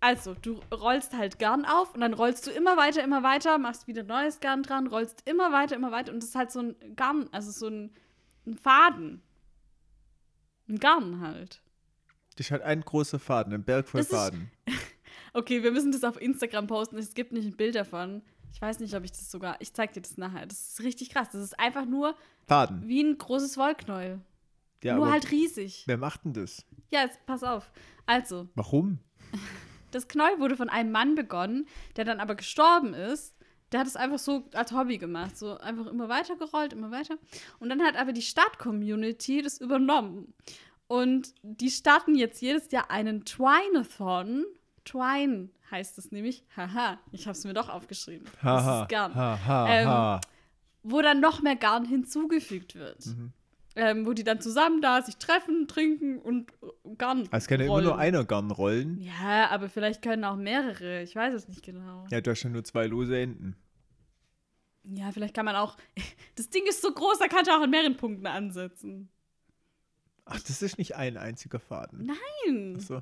also 0.06 0.36
du 0.36 0.60
rollst 0.72 1.14
halt 1.18 1.40
Garn 1.40 1.66
auf 1.66 1.96
und 1.96 2.02
dann 2.02 2.14
rollst 2.14 2.46
du 2.46 2.52
immer 2.52 2.78
weiter, 2.78 3.04
immer 3.04 3.24
weiter, 3.24 3.58
machst 3.58 3.88
wieder 3.88 4.04
neues 4.04 4.40
Garn 4.40 4.62
dran, 4.62 4.86
rollst 4.88 5.28
immer 5.28 5.52
weiter, 5.52 5.76
immer 5.76 5.92
weiter 5.92 6.12
und 6.14 6.22
das 6.22 6.30
ist 6.30 6.36
halt 6.36 6.52
so 6.52 6.60
ein 6.60 6.76
Garn, 6.96 7.28
also 7.32 7.50
so 7.52 7.68
ein, 7.68 7.92
ein 8.46 8.56
Faden. 8.56 9.22
Ein 10.70 10.80
Garn 10.80 11.22
halt. 11.22 11.62
Das 12.36 12.48
ist 12.48 12.52
halt 12.52 12.62
ein 12.64 12.82
großer 12.82 13.18
Faden, 13.20 13.54
ein 13.54 13.64
Berg 13.64 13.88
voll 13.88 14.02
Das 14.02 14.10
ist- 14.12 14.16
Faden. 14.16 14.52
Okay, 15.34 15.64
wir 15.64 15.72
müssen 15.74 15.92
das 15.92 16.06
auf 16.06 16.20
Instagram 16.22 16.66
posten. 16.68 16.98
Es 16.98 17.14
gibt 17.14 17.34
nicht 17.34 17.46
ein 17.46 17.58
Bild 17.58 17.76
davon. 17.76 18.22
Ich 18.54 18.62
weiß 18.62 18.80
nicht, 18.80 18.94
ob 18.96 19.04
ich 19.04 19.12
das 19.12 19.30
sogar. 19.30 19.58
Ich 19.60 19.74
zeig 19.74 19.92
dir 19.92 20.00
das 20.02 20.18
nachher. 20.18 20.46
Das 20.46 20.70
ist 20.70 20.80
richtig 20.82 21.10
krass. 21.10 21.28
Das 21.34 21.42
ist 21.42 21.60
einfach 21.60 21.84
nur 21.86 22.16
Faden. 22.48 22.88
wie 22.88 23.02
ein 23.04 23.18
großes 23.18 23.58
Wollknäuel. 23.58 24.22
Ja, 24.82 24.96
nur 24.96 25.12
halt 25.12 25.32
riesig. 25.32 25.84
wer 25.88 25.98
macht 25.98 26.24
denn 26.24 26.32
das? 26.32 26.64
Ja, 26.90 27.02
jetzt 27.02 27.20
pass 27.26 27.44
auf. 27.44 27.70
Also, 28.06 28.48
Warum? 28.56 29.00
Das 29.96 30.10
Knäuel 30.10 30.40
wurde 30.40 30.58
von 30.58 30.68
einem 30.68 30.92
Mann 30.92 31.16
begonnen, 31.16 31.68
der 31.96 32.04
dann 32.04 32.20
aber 32.20 32.36
gestorben 32.36 32.94
ist. 32.94 33.34
Der 33.72 33.80
hat 33.80 33.88
es 33.88 33.96
einfach 33.96 34.20
so 34.20 34.44
als 34.54 34.74
Hobby 34.74 34.98
gemacht. 34.98 35.38
So 35.38 35.58
einfach 35.58 35.88
immer 35.88 36.10
weiter 36.10 36.36
gerollt, 36.36 36.74
immer 36.74 36.92
weiter. 36.92 37.16
Und 37.60 37.70
dann 37.70 37.82
hat 37.82 37.96
aber 37.96 38.12
die 38.12 38.22
Stadt-Community 38.22 39.42
das 39.42 39.62
übernommen. 39.62 40.34
Und 40.88 41.34
die 41.44 41.72
starten 41.72 42.14
jetzt 42.16 42.42
jedes 42.42 42.72
Jahr 42.72 42.92
einen 42.92 43.24
Twine-a-thon. 43.24 44.46
Twine 44.84 45.50
heißt 45.72 45.98
es 45.98 46.12
nämlich. 46.12 46.44
Haha, 46.58 47.00
ich 47.14 47.26
habe 47.26 47.38
es 47.38 47.46
mir 47.46 47.54
doch 47.54 47.70
aufgeschrieben. 47.70 48.28
das 48.44 48.82
ist 48.82 48.90
Garn. 48.90 49.16
ha, 49.16 49.40
ha, 49.48 49.68
Ähm, 49.70 49.88
ha. 49.88 50.22
Wo 50.84 51.02
dann 51.02 51.22
noch 51.22 51.42
mehr 51.42 51.56
Garn 51.56 51.86
hinzugefügt 51.86 52.76
wird. 52.76 53.06
Mhm. 53.06 53.32
Ähm, 53.78 54.06
wo 54.06 54.14
die 54.14 54.24
dann 54.24 54.40
zusammen 54.40 54.82
da 54.82 55.02
sich 55.02 55.18
treffen, 55.18 55.68
trinken 55.68 56.20
und 56.20 56.54
Garn 56.98 57.20
Also 57.24 57.30
es 57.38 57.48
kann 57.48 57.60
ja 57.60 57.66
immer 57.66 57.82
nur 57.82 57.98
einer 57.98 58.24
Garn 58.24 58.50
rollen. 58.52 59.02
Ja, 59.02 59.50
aber 59.50 59.68
vielleicht 59.68 60.02
können 60.02 60.24
auch 60.24 60.38
mehrere. 60.38 61.02
Ich 61.02 61.14
weiß 61.16 61.34
es 61.34 61.48
nicht 61.50 61.62
genau. 61.64 62.06
Ja, 62.10 62.22
du 62.22 62.32
hast 62.32 62.44
ja 62.44 62.50
nur 62.50 62.64
zwei 62.64 62.88
lose 62.88 63.20
Enden. 63.20 63.58
Ja, 64.86 65.12
vielleicht 65.12 65.34
kann 65.34 65.46
man 65.46 65.56
auch. 65.56 65.78
Das 66.36 66.50
Ding 66.50 66.64
ist 66.68 66.82
so 66.82 66.92
groß, 66.94 67.20
da 67.20 67.28
kannst 67.30 67.50
du 67.50 67.56
auch 67.56 67.64
in 67.64 67.70
mehreren 67.70 67.96
Punkten 67.96 68.28
ansetzen. 68.28 69.10
Ach, 70.26 70.40
das 70.42 70.62
ist 70.62 70.78
nicht 70.78 70.96
ein 70.98 71.16
einziger 71.18 71.60
Faden. 71.60 72.06
Nein. 72.46 72.76
Achso. 72.76 73.02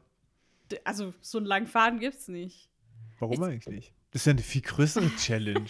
D- 0.72 0.80
Also, 0.84 1.14
so 1.22 1.40
einen 1.40 1.48
langen 1.48 1.66
Faden 1.68 2.00
gibt's 2.00 2.28
nicht. 2.28 2.70
Warum 3.20 3.34
Ich- 3.34 3.42
eigentlich 3.42 3.68
nicht? 3.68 3.94
Das 4.14 4.22
ist 4.22 4.26
ja 4.28 4.32
eine 4.32 4.44
viel 4.44 4.62
größere 4.62 5.10
Challenge. 5.18 5.66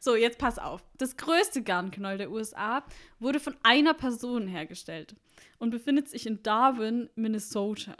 So, 0.00 0.16
jetzt 0.16 0.38
pass 0.38 0.58
auf. 0.58 0.82
Das 0.98 1.16
größte 1.16 1.62
Garnknäuel 1.62 2.18
der 2.18 2.30
USA 2.30 2.84
wurde 3.20 3.38
von 3.38 3.56
einer 3.62 3.94
Person 3.94 4.48
hergestellt 4.48 5.14
und 5.58 5.70
befindet 5.70 6.08
sich 6.08 6.26
in 6.26 6.42
Darwin, 6.42 7.08
Minnesota. 7.14 7.94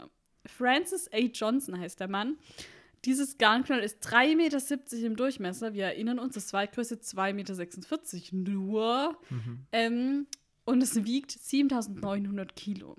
Francis 0.45 1.09
A. 1.13 1.17
Johnson 1.17 1.79
heißt 1.79 1.99
der 1.99 2.09
Mann. 2.09 2.37
Dieses 3.05 3.37
Garnknäuel 3.37 3.83
ist 3.83 4.05
3,70 4.05 4.35
Meter 4.35 5.05
im 5.05 5.15
Durchmesser. 5.15 5.73
Wir 5.73 5.85
erinnern 5.85 6.19
uns, 6.19 6.33
das 6.35 6.47
zweitgrößte 6.47 6.95
2,46 6.95 7.33
Meter 8.35 8.35
nur. 8.35 9.17
Ähm, 9.71 10.27
und 10.65 10.83
es 10.83 11.05
wiegt 11.05 11.31
7900 11.31 12.55
Kilo. 12.55 12.97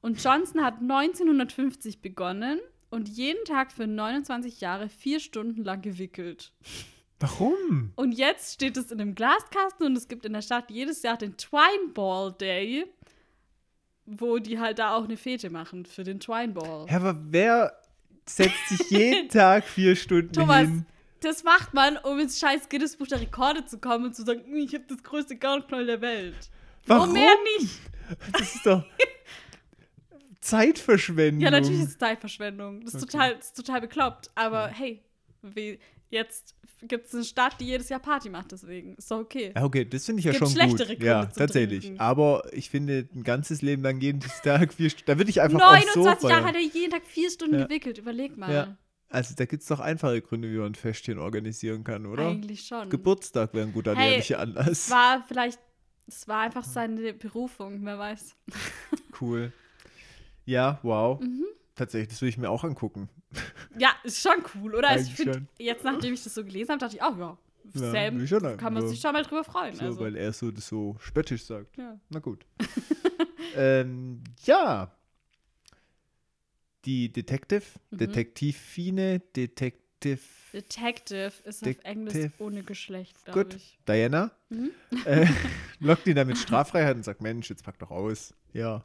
Und 0.00 0.22
Johnson 0.22 0.64
hat 0.64 0.80
1950 0.80 2.00
begonnen 2.00 2.58
und 2.92 3.08
jeden 3.08 3.44
Tag 3.46 3.72
für 3.72 3.86
29 3.86 4.60
Jahre 4.60 4.88
vier 4.88 5.18
Stunden 5.18 5.64
lang 5.64 5.80
gewickelt. 5.80 6.52
Warum? 7.18 7.92
Und 7.96 8.12
jetzt 8.12 8.54
steht 8.54 8.76
es 8.76 8.90
in 8.90 9.00
einem 9.00 9.14
Glaskasten 9.14 9.86
und 9.86 9.96
es 9.96 10.08
gibt 10.08 10.26
in 10.26 10.32
der 10.32 10.42
Stadt 10.42 10.70
jedes 10.70 11.02
Jahr 11.02 11.16
den 11.16 11.36
Twine 11.36 11.88
Ball 11.94 12.32
Day, 12.32 12.84
wo 14.04 14.38
die 14.38 14.58
halt 14.58 14.78
da 14.78 14.94
auch 14.94 15.04
eine 15.04 15.16
Fete 15.16 15.48
machen 15.48 15.86
für 15.86 16.04
den 16.04 16.20
Twine 16.20 16.52
Ball. 16.52 16.86
Ja, 16.90 16.96
aber 16.96 17.16
wer 17.30 17.80
setzt 18.28 18.68
sich 18.68 18.90
jeden 18.90 19.28
Tag 19.30 19.64
vier 19.64 19.96
Stunden 19.96 20.32
Thomas, 20.32 20.62
hin? 20.62 20.84
das 21.20 21.44
macht 21.44 21.72
man, 21.74 21.96
um 21.98 22.18
ins 22.18 22.38
scheiß 22.40 22.68
Guinness-Buch 22.68 23.06
der 23.06 23.20
Rekorde 23.20 23.64
zu 23.64 23.78
kommen 23.78 24.06
und 24.06 24.14
zu 24.16 24.24
sagen, 24.24 24.42
"Mm, 24.48 24.56
ich 24.56 24.74
habe 24.74 24.84
das 24.88 25.02
größte 25.02 25.36
Garnknäuel 25.36 25.86
der 25.86 26.00
Welt. 26.00 26.50
Warum? 26.86 27.12
mehr 27.12 27.32
nicht? 27.58 27.78
Das 28.32 28.54
ist 28.54 28.66
doch 28.66 28.84
Zeitverschwendung. 30.42 31.40
Ja, 31.42 31.50
natürlich 31.50 31.80
ist 31.80 31.88
es 31.90 31.98
Zeitverschwendung. 31.98 32.80
Das 32.84 32.94
ist, 32.94 33.02
Okay. 33.02 33.12
total, 33.12 33.36
das 33.36 33.46
ist 33.46 33.56
total 33.56 33.80
bekloppt. 33.80 34.30
Aber 34.34 34.68
hey, 34.68 35.02
wie, 35.42 35.78
jetzt 36.10 36.54
gibt 36.82 37.06
es 37.06 37.14
eine 37.14 37.24
Stadt, 37.24 37.60
die 37.60 37.66
jedes 37.66 37.88
Jahr 37.88 38.00
Party 38.00 38.28
macht, 38.28 38.52
deswegen. 38.52 38.94
Ist 38.96 39.10
doch 39.10 39.20
okay. 39.20 39.52
Ja, 39.54 39.64
okay, 39.64 39.84
das 39.84 40.04
finde 40.04 40.18
ich 40.20 40.24
ja 40.26 40.32
gibt 40.32 40.44
schon 40.44 40.50
schlechtere 40.52 40.88
gut. 40.88 40.98
Gründe 40.98 41.06
Ja, 41.06 41.26
tatsächlich. 41.26 41.84
trinken. 41.84 42.00
Aber 42.00 42.44
ich 42.52 42.70
finde, 42.70 43.08
ein 43.14 43.22
ganzes 43.22 43.62
Leben 43.62 43.82
lang 43.82 44.00
jeden 44.00 44.20
Tag 44.42 44.74
vier 44.74 44.90
Stunden, 44.90 45.06
da 45.06 45.16
würde 45.18 45.30
ich 45.30 45.40
einfach 45.40 45.60
auch 45.60 45.80
so 45.94 46.00
29 46.02 46.28
Jahre 46.28 46.44
hat 46.44 46.54
er 46.56 46.60
jeden 46.60 46.90
Tag 46.90 47.06
vier 47.06 47.30
Stunden 47.30 47.58
Ja. 47.60 47.64
gewickelt. 47.66 47.98
Überleg 47.98 48.36
mal. 48.36 48.52
Ja. 48.52 48.76
Also 49.08 49.34
da 49.36 49.44
gibt 49.44 49.62
es 49.62 49.68
doch 49.68 49.78
einfache 49.78 50.22
Gründe, 50.22 50.50
wie 50.50 50.56
man 50.56 50.72
ein 50.72 50.74
Festchen 50.74 51.18
organisieren 51.18 51.84
kann, 51.84 52.06
oder? 52.06 52.26
Eigentlich 52.28 52.66
schon. 52.66 52.88
Geburtstag 52.88 53.52
wäre 53.54 53.66
ein 53.66 53.72
guter 53.74 53.94
Hey, 53.94 54.08
jährlicher 54.10 54.38
Anlass. 54.40 54.90
War 54.90 55.22
vielleicht, 55.28 55.60
es 56.06 56.26
war 56.26 56.40
einfach 56.40 56.64
seine 56.64 57.12
Berufung, 57.12 57.84
wer 57.84 57.98
weiß. 57.98 58.34
Cool. 59.20 59.52
Ja, 60.44 60.78
wow. 60.82 61.20
Mhm. 61.20 61.44
Tatsächlich, 61.74 62.08
das 62.10 62.20
würde 62.20 62.28
ich 62.30 62.38
mir 62.38 62.50
auch 62.50 62.64
angucken. 62.64 63.08
Ja, 63.78 63.90
ist 64.04 64.20
schon 64.20 64.44
cool, 64.54 64.74
oder? 64.74 64.90
Also 64.90 65.08
ich 65.08 65.14
finde, 65.14 65.46
jetzt 65.58 65.84
nachdem 65.84 66.12
ich 66.12 66.22
das 66.22 66.34
so 66.34 66.44
gelesen 66.44 66.70
habe, 66.70 66.80
dachte 66.80 66.96
ich 66.96 67.02
auch, 67.02 67.16
ja, 67.16 67.38
Ja, 67.74 67.90
Sam, 67.92 68.18
will 68.18 68.26
schon 68.28 68.56
kann 68.58 68.74
man 68.74 68.86
sich 68.86 69.00
schon 69.00 69.12
mal 69.14 69.22
drüber 69.22 69.42
freuen. 69.44 69.74
So, 69.74 69.84
also. 69.86 70.00
weil 70.00 70.16
er 70.16 70.32
so, 70.32 70.50
das 70.50 70.68
so 70.68 70.96
spöttisch 71.00 71.44
sagt. 71.44 71.76
ja. 71.78 71.98
Na 72.10 72.18
gut. 72.20 72.44
ähm, 73.56 74.22
ja. 74.44 74.90
Die 76.84 77.12
Detective, 77.12 77.62
Mhm. 77.90 77.96
Detektivine, 77.98 79.20
Detective 79.34 80.18
Detective 80.52 81.32
ist 81.44 81.62
auf 81.62 81.68
Detective. 81.68 81.84
Englisch 81.84 82.32
ohne 82.40 82.62
Geschlecht, 82.64 83.16
Gut. 83.32 83.54
ich. 83.54 83.78
Diana 83.86 84.32
Mhm. 84.50 84.70
äh, 85.06 85.26
lockt 85.78 86.06
ihn 86.08 86.16
damit 86.16 86.36
Straffreiheit 86.38 86.96
und 86.96 87.04
sagt, 87.04 87.22
Mensch, 87.22 87.48
jetzt 87.50 87.62
pack 87.64 87.78
doch 87.78 87.90
aus. 87.92 88.34
Ja, 88.52 88.84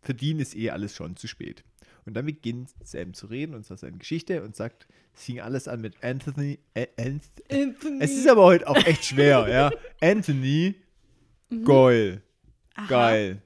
für 0.00 0.14
den 0.14 0.38
ist 0.40 0.54
eh 0.56 0.70
alles 0.70 0.94
schon 0.94 1.16
zu 1.16 1.26
spät. 1.28 1.64
Und 2.06 2.14
dann 2.14 2.26
beginnt 2.26 2.70
Sam 2.82 3.12
zu 3.14 3.26
reden 3.26 3.54
und 3.54 3.64
zwar 3.64 3.76
seine 3.76 3.98
Geschichte 3.98 4.42
und 4.42 4.56
sagt, 4.56 4.86
es 5.14 5.24
fing 5.24 5.40
alles 5.40 5.68
an 5.68 5.80
mit 5.82 6.02
Anthony. 6.02 6.58
Äh, 6.74 6.86
Anth 6.98 7.24
Anthony. 7.50 7.98
es 8.00 8.12
ist 8.12 8.26
aber 8.28 8.44
heute 8.44 8.66
auch 8.66 8.76
echt 8.86 9.04
schwer, 9.04 9.46
ja. 9.50 9.70
Anthony 10.00 10.74
Goyle. 11.64 12.22
Aha. 12.74 12.86
Geil. 12.86 13.42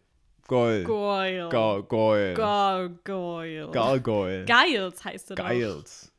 Goyle. 0.47 0.85
Goyle. 0.85 1.49
Ga- 1.51 1.81
Goyle. 1.81 2.35
Gargoyle. 2.35 3.71
Gargoyle. 3.71 4.45
Giles 4.45 5.05
heißt 5.05 5.31
er 5.31 5.37
doch. 5.37 5.49
Giles. 5.49 6.13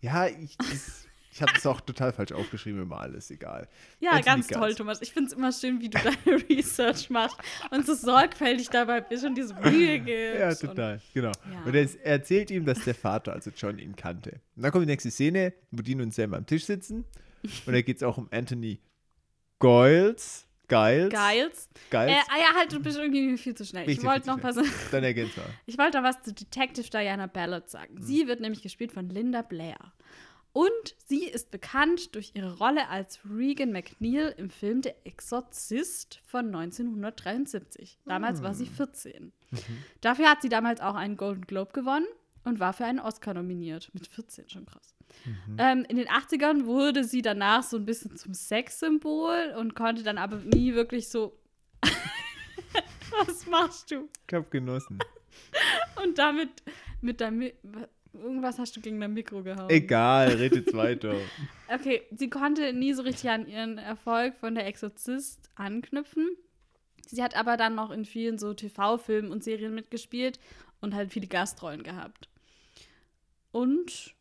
Ja, 0.00 0.26
ich, 0.26 0.56
das, 0.56 1.06
Ich 1.38 1.42
habe 1.42 1.52
es 1.56 1.64
auch 1.66 1.80
total 1.80 2.12
falsch 2.12 2.32
aufgeschrieben, 2.32 2.82
immer 2.82 2.98
alles 2.98 3.30
egal. 3.30 3.68
Ja, 4.00 4.10
Anthony 4.10 4.24
ganz 4.24 4.46
toll, 4.48 4.74
Thomas. 4.74 5.00
Ich 5.02 5.12
finde 5.12 5.28
es 5.28 5.32
immer 5.36 5.52
schön, 5.52 5.80
wie 5.80 5.88
du 5.88 5.96
deine 5.98 6.42
Research 6.50 7.10
machst 7.10 7.36
und 7.70 7.86
so 7.86 7.94
sorgfältig 7.94 8.70
dabei 8.70 9.02
bist 9.02 9.24
und 9.24 9.36
diese 9.36 9.54
Mühe 9.54 10.00
gibst. 10.04 10.40
Ja, 10.40 10.48
und- 10.48 10.60
total, 10.60 11.00
genau. 11.14 11.30
Ja. 11.30 11.62
Und 11.64 11.76
er, 11.76 11.82
er 11.82 12.12
erzählt 12.12 12.50
ihm, 12.50 12.64
dass 12.64 12.82
der 12.82 12.96
Vater, 12.96 13.34
also 13.34 13.52
John, 13.56 13.78
ihn 13.78 13.94
kannte. 13.94 14.40
Und 14.56 14.64
dann 14.64 14.72
kommt 14.72 14.82
die 14.82 14.90
nächste 14.90 15.12
Szene, 15.12 15.52
wo 15.70 15.80
Dean 15.80 16.00
und 16.00 16.12
Sam 16.12 16.34
am 16.34 16.44
Tisch 16.44 16.64
sitzen. 16.64 17.04
Und 17.66 17.72
da 17.72 17.80
geht 17.82 17.98
es 17.98 18.02
auch 18.02 18.18
um 18.18 18.26
Anthony 18.32 18.80
Giles. 19.60 20.44
Giles. 20.66 21.10
Giles. 21.10 21.68
Giles. 21.90 22.10
Äh, 22.10 22.20
ah 22.30 22.38
ja, 22.38 22.54
halt, 22.56 22.72
du 22.72 22.80
bist 22.80 22.98
irgendwie 22.98 23.38
viel 23.38 23.54
zu 23.54 23.64
schnell. 23.64 23.84
Richtig 23.84 24.02
ich 24.02 24.10
wollte 24.10 24.26
noch 24.26 24.42
was. 24.42 24.56
Dann 24.90 25.04
ergänzt 25.04 25.36
mal. 25.36 25.46
Ich 25.66 25.78
wollte 25.78 25.98
noch 25.98 26.04
was 26.04 26.20
zu 26.22 26.32
Detective 26.34 26.90
Diana 26.90 27.28
Ballard 27.28 27.70
sagen. 27.70 28.02
Sie 28.02 28.26
wird 28.26 28.40
nämlich 28.40 28.60
gespielt 28.62 28.90
von 28.92 29.08
Linda 29.08 29.42
Blair. 29.42 29.78
Und 30.58 30.96
sie 31.06 31.22
ist 31.22 31.52
bekannt 31.52 32.16
durch 32.16 32.32
ihre 32.34 32.58
Rolle 32.58 32.88
als 32.88 33.20
Regan 33.24 33.70
McNeil 33.70 34.34
im 34.38 34.50
Film 34.50 34.82
Der 34.82 35.06
Exorzist 35.06 36.20
von 36.26 36.46
1973. 36.46 38.00
Damals 38.04 38.42
war 38.42 38.54
sie 38.54 38.66
14. 38.66 39.32
Dafür 40.00 40.28
hat 40.28 40.42
sie 40.42 40.48
damals 40.48 40.80
auch 40.80 40.96
einen 40.96 41.16
Golden 41.16 41.46
Globe 41.46 41.70
gewonnen 41.70 42.08
und 42.42 42.58
war 42.58 42.72
für 42.72 42.86
einen 42.86 42.98
Oscar 42.98 43.34
nominiert. 43.34 43.88
Mit 43.92 44.08
14 44.08 44.48
schon 44.48 44.66
krass. 44.66 44.96
Ähm, 45.58 45.86
in 45.88 45.96
den 45.96 46.08
80ern 46.08 46.64
wurde 46.64 47.04
sie 47.04 47.22
danach 47.22 47.62
so 47.62 47.76
ein 47.76 47.86
bisschen 47.86 48.16
zum 48.16 48.34
Sexsymbol 48.34 49.54
und 49.56 49.76
konnte 49.76 50.02
dann 50.02 50.18
aber 50.18 50.38
nie 50.38 50.74
wirklich 50.74 51.08
so. 51.08 51.38
Was 53.12 53.46
machst 53.46 53.92
du? 53.92 54.08
Ich 54.26 54.34
habe 54.34 54.48
genossen. 54.50 54.98
Und 56.02 56.18
damit 56.18 56.50
mit 57.00 57.20
deinem. 57.20 57.52
Irgendwas 58.14 58.58
hast 58.58 58.76
du 58.76 58.80
gegen 58.80 59.00
dein 59.00 59.12
Mikro 59.12 59.42
gehauen. 59.42 59.70
Egal, 59.70 60.28
red 60.28 60.54
jetzt 60.54 60.74
weiter. 60.76 61.14
Okay, 61.68 62.02
sie 62.10 62.30
konnte 62.30 62.72
nie 62.72 62.92
so 62.92 63.02
richtig 63.02 63.30
an 63.30 63.46
ihren 63.46 63.78
Erfolg 63.78 64.36
von 64.36 64.54
der 64.54 64.66
Exorzist 64.66 65.50
anknüpfen. 65.54 66.28
Sie 67.06 67.22
hat 67.22 67.36
aber 67.36 67.56
dann 67.56 67.74
noch 67.74 67.90
in 67.90 68.04
vielen 68.04 68.38
so 68.38 68.54
TV-Filmen 68.54 69.30
und 69.30 69.44
Serien 69.44 69.74
mitgespielt 69.74 70.38
und 70.80 70.94
halt 70.94 71.12
viele 71.12 71.26
Gastrollen 71.26 71.82
gehabt. 71.82 72.28
Und 73.50 74.14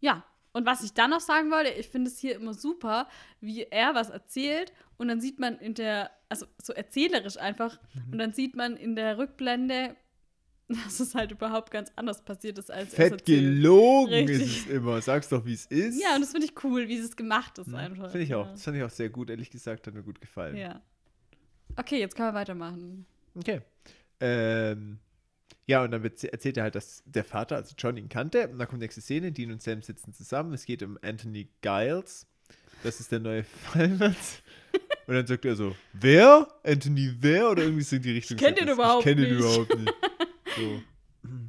ja, 0.00 0.24
und 0.52 0.66
was 0.66 0.84
ich 0.84 0.94
dann 0.94 1.10
noch 1.10 1.20
sagen 1.20 1.50
wollte, 1.50 1.70
ich 1.70 1.88
finde 1.88 2.08
es 2.08 2.18
hier 2.18 2.36
immer 2.36 2.54
super, 2.54 3.08
wie 3.40 3.64
er 3.64 3.94
was 3.94 4.10
erzählt 4.10 4.72
und 4.96 5.08
dann 5.08 5.20
sieht 5.20 5.40
man 5.40 5.58
in 5.58 5.74
der, 5.74 6.10
also 6.28 6.46
so 6.62 6.72
erzählerisch 6.72 7.36
einfach, 7.36 7.78
und 8.10 8.18
dann 8.18 8.32
sieht 8.32 8.54
man 8.54 8.76
in 8.76 8.94
der 8.94 9.18
Rückblende, 9.18 9.96
dass 10.84 11.00
es 11.00 11.14
halt 11.14 11.30
überhaupt 11.30 11.70
ganz 11.70 11.92
anders 11.96 12.24
passiert 12.24 12.58
ist, 12.58 12.70
als 12.70 12.88
es 12.88 12.94
Fett 12.94 13.24
gelogen 13.26 14.12
Richtig. 14.12 14.42
ist 14.42 14.66
es 14.66 14.66
immer. 14.66 15.00
Sag's 15.02 15.28
doch, 15.28 15.44
wie 15.44 15.52
es 15.52 15.66
ist. 15.66 16.00
Ja, 16.00 16.14
und 16.14 16.22
das 16.22 16.30
finde 16.30 16.46
ich 16.46 16.64
cool, 16.64 16.88
wie 16.88 16.96
es 16.96 17.16
gemacht 17.16 17.58
ist 17.58 17.74
einfach. 17.74 18.10
Finde 18.10 18.24
ich 18.24 18.34
auch. 18.34 18.46
Ja. 18.46 18.52
Das 18.52 18.62
fand 18.62 18.76
ich 18.76 18.82
auch 18.82 18.90
sehr 18.90 19.10
gut, 19.10 19.30
ehrlich 19.30 19.50
gesagt. 19.50 19.86
Hat 19.86 19.94
mir 19.94 20.02
gut 20.02 20.20
gefallen. 20.20 20.56
Ja. 20.56 20.80
Okay, 21.76 21.98
jetzt 21.98 22.16
können 22.16 22.28
wir 22.28 22.34
weitermachen. 22.34 23.04
Okay. 23.34 23.60
Ähm, 24.20 24.98
ja, 25.66 25.82
und 25.82 25.90
dann 25.90 26.02
erzählt 26.02 26.56
er 26.56 26.62
halt, 26.62 26.74
dass 26.74 27.02
der 27.04 27.24
Vater, 27.24 27.56
also 27.56 27.74
John, 27.76 27.96
ihn 27.96 28.08
kannte. 28.08 28.48
Und 28.48 28.58
dann 28.58 28.68
kommt 28.68 28.80
die 28.80 28.84
nächste 28.84 29.00
Szene. 29.00 29.32
Dean 29.32 29.50
und 29.50 29.62
Sam 29.62 29.82
sitzen 29.82 30.12
zusammen. 30.12 30.54
Es 30.54 30.64
geht 30.64 30.82
um 30.82 30.98
Anthony 31.02 31.48
Giles. 31.60 32.26
Das 32.82 33.00
ist 33.00 33.12
der 33.12 33.20
neue 33.20 33.44
Fallnetz. 33.72 34.42
Und 35.06 35.14
dann 35.14 35.26
sagt 35.26 35.44
er 35.44 35.56
so, 35.56 35.74
wer? 35.92 36.48
Anthony 36.62 37.14
wer? 37.20 37.50
Oder 37.50 37.64
irgendwie 37.64 37.82
so 37.82 37.96
in 37.96 38.02
die 38.02 38.12
Richtung. 38.12 38.38
kenn 38.38 38.54
den 38.54 38.66
sagt 38.66 38.68
er, 38.68 38.74
überhaupt 38.74 39.06
Ich 39.06 39.12
kenne 39.12 39.26
den 39.26 39.36
nicht." 39.36 39.44
überhaupt 39.44 39.78
nicht. 39.78 39.94
So. 40.56 40.82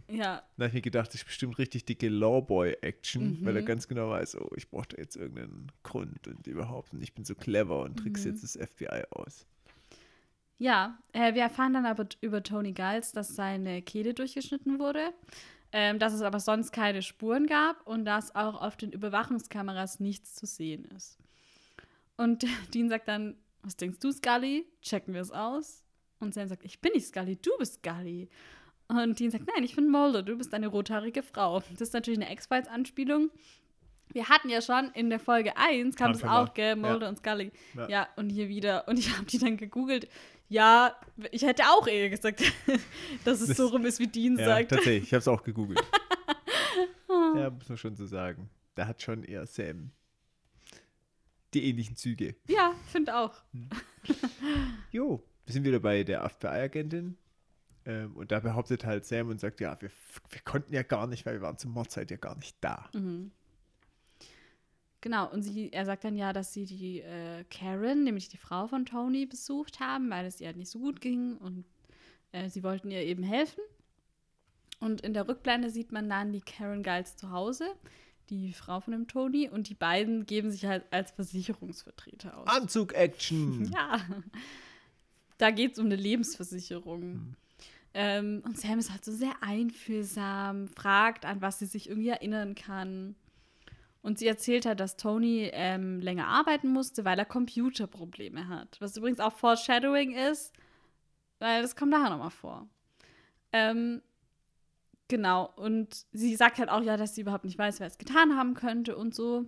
Ja, 0.07 0.41
Dann 0.57 0.63
habe 0.63 0.67
ich 0.67 0.73
mir 0.75 0.81
gedacht, 0.81 1.09
das 1.09 1.15
ist 1.15 1.25
bestimmt 1.25 1.57
richtig 1.57 1.83
dicke 1.85 2.07
Lawboy-Action, 2.07 3.41
Mhm. 3.41 3.45
weil 3.45 3.57
er 3.57 3.63
ganz 3.63 3.87
genau 3.89 4.09
weiß, 4.11 4.37
oh, 4.39 4.49
ich 4.55 4.69
brauche 4.69 4.87
da 4.87 4.97
jetzt 4.97 5.17
irgendeinen 5.17 5.69
Grund 5.83 6.27
und 6.29 6.47
überhaupt 6.47 6.93
und 6.93 7.01
ich 7.03 7.13
bin 7.13 7.25
so 7.25 7.35
clever 7.35 7.81
und 7.81 7.97
trickse 7.97 8.29
Mhm. 8.29 8.33
jetzt 8.35 8.43
das 8.43 8.55
FBI 8.55 9.03
aus. 9.11 9.45
ja 10.57 10.97
äh, 11.11 11.33
wir 11.33 11.41
erfahren 11.41 11.73
dann 11.73 11.85
aber 11.85 12.07
über 12.21 12.41
Tony 12.41 12.71
Giles, 12.71 13.11
dass 13.11 13.35
seine 13.35 13.81
Kehle 13.81 14.13
durchgeschnitten 14.13 14.79
wurde, 14.79 15.13
ähm, 15.73 15.99
dass 15.99 16.13
es 16.13 16.21
aber 16.21 16.39
sonst 16.39 16.71
keine 16.71 17.01
Spuren 17.01 17.45
gab 17.45 17.85
und 17.85 18.05
dass 18.05 18.33
auch 18.33 18.61
auf 18.61 18.77
den 18.77 18.93
Überwachungskameras 18.93 19.99
nichts 19.99 20.35
zu 20.35 20.45
sehen 20.45 20.85
ist. 20.95 21.17
Und 22.15 22.43
Dean 22.73 22.87
sagt 22.87 23.09
dann, 23.09 23.35
was 23.63 23.75
denkst 23.75 23.99
du, 23.99 24.11
Scully? 24.13 24.65
Checken 24.81 25.13
wir 25.13 25.21
es 25.21 25.31
aus? 25.31 25.83
Und 26.21 26.33
Sam 26.33 26.47
sagt, 26.47 26.63
ich 26.63 26.79
bin 26.79 26.93
nicht 26.93 27.07
Scully, 27.07 27.35
du 27.35 27.51
bist 27.59 27.79
Scully. 27.83 28.29
Und 28.87 29.19
Dean 29.19 29.31
sagt, 29.31 29.45
nein, 29.53 29.63
ich 29.63 29.75
bin 29.75 29.89
Mulder, 29.89 30.21
du 30.21 30.37
bist 30.37 30.53
eine 30.53 30.67
rothaarige 30.67 31.23
Frau. 31.23 31.61
Das 31.71 31.81
ist 31.81 31.93
natürlich 31.93 32.19
eine 32.21 32.31
X-Files-Anspielung. 32.31 33.31
Wir 34.13 34.29
hatten 34.29 34.49
ja 34.49 34.61
schon 34.61 34.91
in 34.93 35.09
der 35.09 35.19
Folge 35.19 35.57
1, 35.57 35.95
kam 35.95 36.11
Anfang 36.11 36.29
auch, 36.29 36.53
gell, 36.53 36.75
Mulder 36.75 37.01
Ja. 37.05 37.09
und 37.09 37.17
Scully. 37.17 37.51
Ja. 37.73 37.89
Ja. 37.89 38.07
und 38.15 38.29
hier 38.29 38.47
wieder. 38.47 38.87
Und 38.87 38.99
ich 38.99 39.11
habe 39.15 39.25
die 39.25 39.39
dann 39.39 39.57
gegoogelt. 39.57 40.07
Ja, 40.47 40.95
ich 41.31 41.41
hätte 41.41 41.63
auch 41.63 41.87
eher 41.87 42.09
gesagt, 42.11 42.43
dass 43.25 43.41
es 43.41 43.47
Das- 43.47 43.57
so 43.57 43.67
rum 43.67 43.85
ist, 43.85 43.99
wie 43.99 44.07
Dean 44.07 44.37
Ja, 44.37 44.45
sagt. 44.45 44.69
tatsächlich, 44.69 45.03
ich 45.05 45.13
habe 45.13 45.19
es 45.19 45.27
auch 45.27 45.41
gegoogelt. 45.41 45.81
ja, 47.09 47.49
muss 47.49 47.67
man 47.67 47.77
schon 47.79 47.95
so 47.95 48.05
sagen. 48.05 48.49
Da 48.75 48.85
hat 48.87 49.01
schon 49.01 49.23
eher 49.23 49.47
Sam 49.47 49.91
die 51.55 51.63
ähnlichen 51.69 51.95
Züge. 51.95 52.35
Ja, 52.47 52.73
finde 52.91 53.15
auch. 53.17 53.33
Jo, 54.91 55.23
wir 55.45 55.53
sind 55.53 55.63
wieder 55.63 55.79
bei 55.79 56.03
der 56.03 56.27
FBI-Agentin. 56.29 57.17
Ähm, 57.85 58.15
und 58.15 58.31
da 58.31 58.39
behauptet 58.39 58.85
halt 58.85 59.05
Sam 59.05 59.29
und 59.29 59.39
sagt, 59.39 59.59
ja, 59.59 59.79
wir, 59.79 59.91
wir 60.29 60.41
konnten 60.41 60.73
ja 60.73 60.83
gar 60.83 61.07
nicht, 61.07 61.25
weil 61.25 61.35
wir 61.35 61.41
waren 61.41 61.57
zur 61.57 61.71
Mordzeit 61.71 62.11
ja 62.11 62.17
gar 62.17 62.35
nicht 62.35 62.57
da. 62.61 62.89
Mhm. 62.93 63.31
Genau, 65.01 65.31
und 65.31 65.43
sie, 65.43 65.71
er 65.71 65.85
sagt 65.85 66.03
dann 66.03 66.17
ja, 66.17 66.33
dass 66.33 66.51
sie 66.51 66.65
die 66.65 67.01
äh, 67.01 67.43
Karen, 67.51 68.03
nämlich 68.03 68.27
die 68.27 68.37
Frau 68.37 68.65
von 68.65 68.87
Tony, 68.87 69.27
besucht 69.27 69.79
haben, 69.79 70.09
weil 70.09 70.25
es 70.25 70.41
ihr 70.41 70.47
halt 70.47 70.57
nicht 70.57 70.71
so 70.71 70.79
gut 70.79 70.99
ging 70.99 71.37
und 71.37 71.63
äh, 72.31 72.49
sie 72.49 72.63
wollten 72.63 72.89
ihr 72.89 73.03
eben 73.03 73.21
helfen. 73.21 73.61
Und 74.79 75.01
in 75.01 75.13
der 75.13 75.27
Rückblende 75.27 75.69
sieht 75.69 75.91
man 75.91 76.09
dann 76.09 76.33
die 76.33 76.41
Karen 76.41 76.81
Giles 76.81 77.15
zu 77.15 77.29
Hause, 77.29 77.67
die 78.31 78.51
Frau 78.53 78.79
von 78.79 78.93
dem 78.93 79.07
Tony, 79.07 79.47
und 79.47 79.69
die 79.69 79.75
beiden 79.75 80.25
geben 80.25 80.49
sich 80.49 80.65
halt 80.65 80.83
als 80.89 81.11
Versicherungsvertreter 81.11 82.37
aus. 82.39 82.47
Anzug-Action! 82.47 83.71
Ja. 83.75 84.01
Da 85.37 85.51
geht 85.51 85.73
es 85.73 85.79
um 85.79 85.85
eine 85.85 85.97
Lebensversicherung. 85.97 87.35
Ähm, 87.97 88.43
und 88.45 88.59
Sam 88.59 88.77
ist 88.77 88.91
halt 88.91 89.05
so 89.05 89.13
sehr 89.13 89.31
einfühlsam, 89.41 90.67
fragt, 90.67 91.25
an 91.25 91.41
was 91.41 91.59
sie 91.59 91.65
sich 91.65 91.89
irgendwie 91.89 92.09
erinnern 92.09 92.53
kann. 92.53 93.15
Und 94.01 94.19
sie 94.19 94.27
erzählt 94.27 94.65
halt, 94.65 94.81
dass 94.81 94.97
Tony 94.97 95.49
ähm, 95.53 96.01
länger 96.01 96.27
arbeiten 96.27 96.67
musste, 96.67 97.05
weil 97.05 97.17
er 97.17 97.25
Computerprobleme 97.25 98.49
hat. 98.49 98.75
Was 98.81 98.97
übrigens 98.97 99.21
auch 99.21 99.31
Foreshadowing 99.31 100.13
ist, 100.13 100.53
weil 101.39 101.61
das 101.61 101.77
kommt 101.77 101.91
nachher 101.91 102.09
nochmal 102.09 102.31
vor. 102.31 102.67
Ähm, 103.53 104.01
genau, 105.07 105.49
und 105.55 106.05
sie 106.11 106.35
sagt 106.35 106.59
halt 106.59 106.69
auch 106.69 106.83
ja, 106.83 106.97
dass 106.97 107.15
sie 107.15 107.21
überhaupt 107.21 107.45
nicht 107.45 107.57
weiß, 107.57 107.79
wer 107.79 107.87
es 107.87 107.97
getan 107.97 108.35
haben 108.37 108.55
könnte 108.55 108.97
und 108.97 109.15
so. 109.15 109.45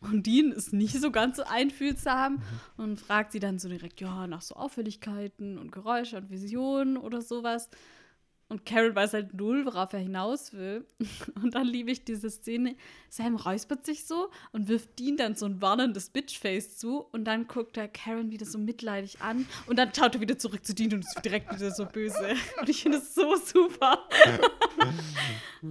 Und 0.00 0.26
Dean 0.26 0.52
ist 0.52 0.72
nicht 0.72 1.00
so 1.00 1.10
ganz 1.10 1.36
so 1.36 1.44
einfühlsam 1.44 2.42
und 2.76 3.00
fragt 3.00 3.32
sie 3.32 3.40
dann 3.40 3.58
so 3.58 3.68
direkt, 3.68 4.00
ja, 4.00 4.26
nach 4.26 4.42
so 4.42 4.54
Auffälligkeiten 4.54 5.58
und 5.58 5.72
Geräusche 5.72 6.18
und 6.18 6.30
Visionen 6.30 6.96
oder 6.96 7.22
sowas. 7.22 7.70
Und 8.48 8.64
Karen 8.64 8.94
weiß 8.94 9.14
halt 9.14 9.34
null, 9.34 9.66
worauf 9.66 9.92
er 9.92 9.98
hinaus 9.98 10.52
will. 10.52 10.86
Und 11.42 11.56
dann 11.56 11.66
liebe 11.66 11.90
ich 11.90 12.04
diese 12.04 12.30
Szene. 12.30 12.76
Sam 13.08 13.34
räuspert 13.34 13.84
sich 13.84 14.06
so 14.06 14.30
und 14.52 14.68
wirft 14.68 15.00
Dean 15.00 15.16
dann 15.16 15.34
so 15.34 15.46
ein 15.46 15.60
warnendes 15.60 16.10
Bitchface 16.10 16.76
zu. 16.78 16.98
Und 17.00 17.24
dann 17.24 17.48
guckt 17.48 17.76
er 17.76 17.88
Karen 17.88 18.30
wieder 18.30 18.46
so 18.46 18.58
mitleidig 18.58 19.20
an. 19.20 19.46
Und 19.66 19.80
dann 19.80 19.92
schaut 19.92 20.14
er 20.14 20.20
wieder 20.20 20.38
zurück 20.38 20.64
zu 20.64 20.76
Dean 20.76 20.94
und 20.94 21.00
ist 21.00 21.24
direkt 21.24 21.52
wieder 21.52 21.72
so 21.72 21.86
böse. 21.86 22.36
Und 22.60 22.68
ich 22.68 22.82
finde 22.82 22.98
es 22.98 23.14
so 23.14 23.36
super. 23.36 24.06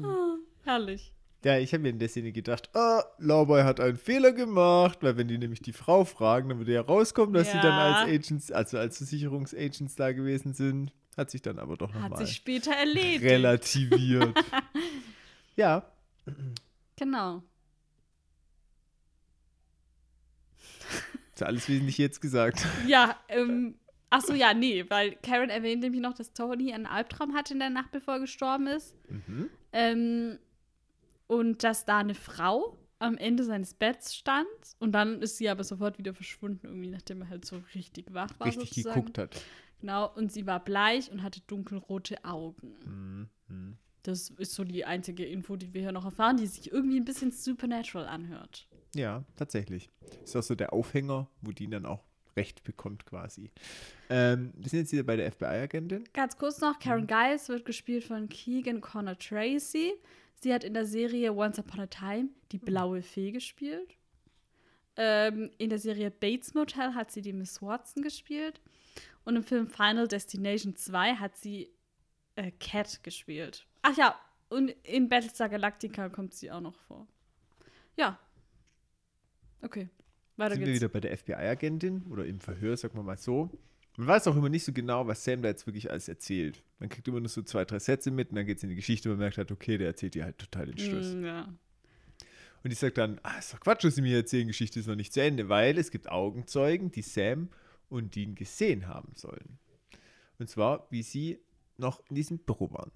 Ah, 0.04 0.36
Herrlich. 0.64 1.15
Ja, 1.46 1.60
ich 1.60 1.72
habe 1.74 1.84
mir 1.84 1.90
in 1.90 2.00
der 2.00 2.10
Szene 2.10 2.32
gedacht, 2.32 2.70
ah, 2.76 3.04
Lawboy 3.20 3.62
hat 3.62 3.80
einen 3.80 3.98
Fehler 3.98 4.32
gemacht, 4.32 4.98
weil 5.04 5.16
wenn 5.16 5.28
die 5.28 5.38
nämlich 5.38 5.60
die 5.62 5.74
Frau 5.74 6.04
fragen, 6.04 6.50
dann 6.50 6.58
würde 6.58 6.74
ja 6.74 6.82
rauskommen, 6.82 7.36
dass 7.36 7.52
sie 7.52 7.60
dann 7.60 7.78
Ja. 7.78 7.94
als 7.98 8.10
Agents, 8.10 8.52
also 8.52 8.80
als 8.80 8.98
Versicherungsagents 8.98 9.96
da 9.96 10.12
gewesen 10.12 10.54
sind. 10.56 10.92
Hat 11.16 11.30
sich 11.30 11.44
dann 11.44 11.60
aber 11.60 11.78
doch 11.78 11.94
Hat 11.94 12.02
nochmal 12.02 12.26
sich 12.26 12.36
später 12.36 12.72
erledigt. 12.74 13.22
relativiert. 13.24 14.36
ja, 15.56 15.86
Genau. 16.96 17.44
ist 21.36 21.44
alles 21.44 21.70
wesentlich 21.70 22.00
jetzt 22.00 22.22
gesagt. 22.22 22.66
Ja, 22.88 23.20
ähm, 23.30 23.76
ach 24.10 24.22
so, 24.22 24.34
ja, 24.34 24.56
nee, 24.56 24.84
weil 24.90 25.16
Karen 25.18 25.52
erwähnt 25.52 25.82
nämlich 25.84 26.02
noch, 26.02 26.16
dass 26.16 26.34
Tony 26.34 26.74
einen 26.74 26.88
Albtraum 26.88 27.36
hatte 27.36 27.54
in 27.54 27.60
der 27.60 27.70
Nacht, 27.70 27.92
bevor 27.92 28.16
er 28.16 28.20
gestorben 28.22 28.66
ist. 28.68 28.96
Mhm. 29.10 29.50
Ähm, 29.74 30.40
und 31.28 31.64
dass 31.64 31.86
da 31.86 32.00
eine 32.00 32.16
Frau 32.16 32.78
am 33.00 33.18
Ende 33.18 33.44
seines 33.44 33.74
Betts 33.74 34.16
stand. 34.16 34.48
Und 34.80 34.94
dann 34.94 35.22
ist 35.22 35.38
sie 35.38 35.50
aber 35.50 35.64
sofort 35.64 35.98
wieder 35.98 36.14
verschwunden, 36.14 36.68
irgendwie, 36.68 36.90
nachdem 36.90 37.22
er 37.22 37.30
halt 37.30 37.46
so 37.46 37.62
richtig 37.74 38.14
wach 38.14 38.32
war. 38.40 38.48
Richtig 38.48 38.70
sozusagen. 38.70 39.02
geguckt 39.02 39.18
hat. 39.18 39.42
Genau, 39.82 40.12
und 40.16 40.32
sie 40.32 40.48
war 40.48 40.64
bleich 40.64 41.12
und 41.12 41.22
hatte 41.22 41.42
dunkelrote 41.48 42.24
Augen. 42.24 42.76
Mhm. 42.86 43.30
Mhm. 43.48 43.78
Das 44.04 44.30
ist 44.30 44.54
so 44.54 44.64
die 44.64 44.86
einzige 44.86 45.26
Info, 45.26 45.56
die 45.56 45.74
wir 45.74 45.82
hier 45.82 45.92
noch 45.92 46.06
erfahren, 46.06 46.38
die 46.38 46.46
sich 46.46 46.72
irgendwie 46.72 47.00
ein 47.00 47.06
bisschen 47.06 47.32
supernatural 47.32 48.08
anhört. 48.08 48.68
Ja, 48.96 49.26
tatsächlich. 49.36 49.90
Ist 50.24 50.36
auch 50.36 50.44
so 50.44 50.56
der 50.56 50.74
Aufhänger, 50.74 51.28
wo 51.42 51.52
die 51.52 51.68
dann 51.68 51.86
auch 51.86 52.04
Recht 52.36 52.64
bekommt 52.64 53.06
quasi. 53.06 53.52
Ähm, 54.10 54.54
wir 54.56 54.70
sind 54.70 54.80
jetzt 54.80 54.92
wieder 54.92 55.04
bei 55.04 55.16
der 55.16 55.32
FBI-Agentin. 55.32 56.04
Ganz 56.14 56.38
kurz 56.38 56.60
noch, 56.60 56.80
Karen 56.80 57.08
Giles 57.08 57.50
wird 57.50 57.66
gespielt 57.66 58.04
von 58.04 58.28
Keegan 58.30 58.82
Connor 58.82 59.18
Tracy. 59.18 59.94
Sie 60.36 60.54
hat 60.54 60.64
in 60.64 60.74
der 60.74 60.86
Serie 60.86 61.34
Once 61.34 61.60
Upon 61.60 61.82
a 61.82 61.88
Time 61.88 62.30
die 62.52 62.58
blaue 62.58 63.02
Fee 63.02 63.32
gespielt. 63.32 63.96
Ähm, 64.98 65.52
in 65.58 65.70
der 65.70 65.80
Serie 65.80 66.12
Bates 66.12 66.54
Motel 66.54 66.94
hat 66.94 67.12
sie 67.12 67.22
die 67.22 67.34
Miss 67.34 67.62
Watson 67.62 68.04
gespielt. 68.04 68.62
Und 69.24 69.36
im 69.36 69.44
Film 69.44 69.68
Final 69.68 70.08
Destination 70.08 70.76
2 70.76 71.16
hat 71.16 71.36
sie 71.36 71.72
äh, 72.36 72.52
Cat 72.52 73.04
gespielt. 73.04 73.66
Ach 73.82 73.96
ja, 73.98 74.20
und 74.50 74.70
in 74.84 75.10
Battlestar 75.10 75.50
Galactica 75.50 76.10
kommt 76.10 76.34
sie 76.34 76.52
auch 76.52 76.62
noch 76.62 76.76
vor. 76.76 77.08
Ja. 77.98 78.20
Okay. 79.62 79.90
Weiter 80.38 80.56
sind 80.56 80.66
geht's. 80.66 80.82
wir 80.82 80.88
wieder 80.88 80.90
bei 80.90 81.00
der 81.00 81.18
FBI-Agentin 81.18 82.04
oder 82.10 82.26
im 82.26 82.40
Verhör, 82.40 82.76
sagen 82.78 82.98
wir 82.98 83.04
mal 83.04 83.18
so. 83.18 83.50
Man 83.98 84.08
weiß 84.08 84.28
auch 84.28 84.36
immer 84.36 84.50
nicht 84.50 84.66
so 84.66 84.74
genau, 84.74 85.08
was 85.08 85.24
Sam 85.24 85.42
da 85.42 85.48
jetzt 85.48 85.66
wirklich 85.68 85.90
alles 85.90 86.10
erzählt. 86.10 86.62
Man 86.80 86.90
kriegt 86.90 87.08
immer 87.08 87.22
nur 87.22 87.30
so 87.30 87.42
zwei, 87.42 87.64
drei 87.64 87.80
Sätze 87.80 88.12
mit 88.12 88.30
und 88.30 88.36
dann 88.36 88.46
geht 88.46 88.58
es 88.58 88.64
in 88.64 88.70
die 88.70 88.76
Geschichte 88.76 89.10
und 89.10 89.16
man 89.16 89.26
merkt 89.26 89.38
halt, 89.38 89.52
okay, 89.52 89.78
der 89.78 89.88
erzählt 89.88 90.16
dir 90.16 90.26
halt 90.26 90.38
total 90.38 90.66
den 90.66 90.78
Schluss. 90.78 91.14
Mm, 91.14 91.26
ja. 91.26 91.54
Und 92.64 92.72
ich 92.72 92.80
sage 92.80 92.94
dann, 92.94 93.20
ah, 93.24 93.38
ist 93.38 93.54
doch 93.54 93.60
Quatsch, 93.60 93.86
was 93.86 93.96
sie 93.96 94.02
mir 94.02 94.18
erzählen, 94.18 94.48
Geschichte 94.48 94.80
ist 94.80 94.88
noch 94.88 94.96
nicht 94.96 95.14
zu 95.14 95.22
Ende, 95.22 95.48
weil 95.48 95.78
es 95.78 95.92
gibt 95.92 96.10
Augenzeugen, 96.10 96.92
die 96.92 97.04
Sam 97.04 97.50
und 97.90 98.16
Dean 98.16 98.36
gesehen 98.36 98.88
haben 98.88 99.14
sollen. 99.16 99.60
Und 100.40 100.50
zwar, 100.50 100.88
wie 100.90 101.04
sie 101.04 101.40
noch 101.78 102.02
in 102.10 102.16
diesem 102.16 102.40
Büro 102.40 102.72
waren. 102.72 102.92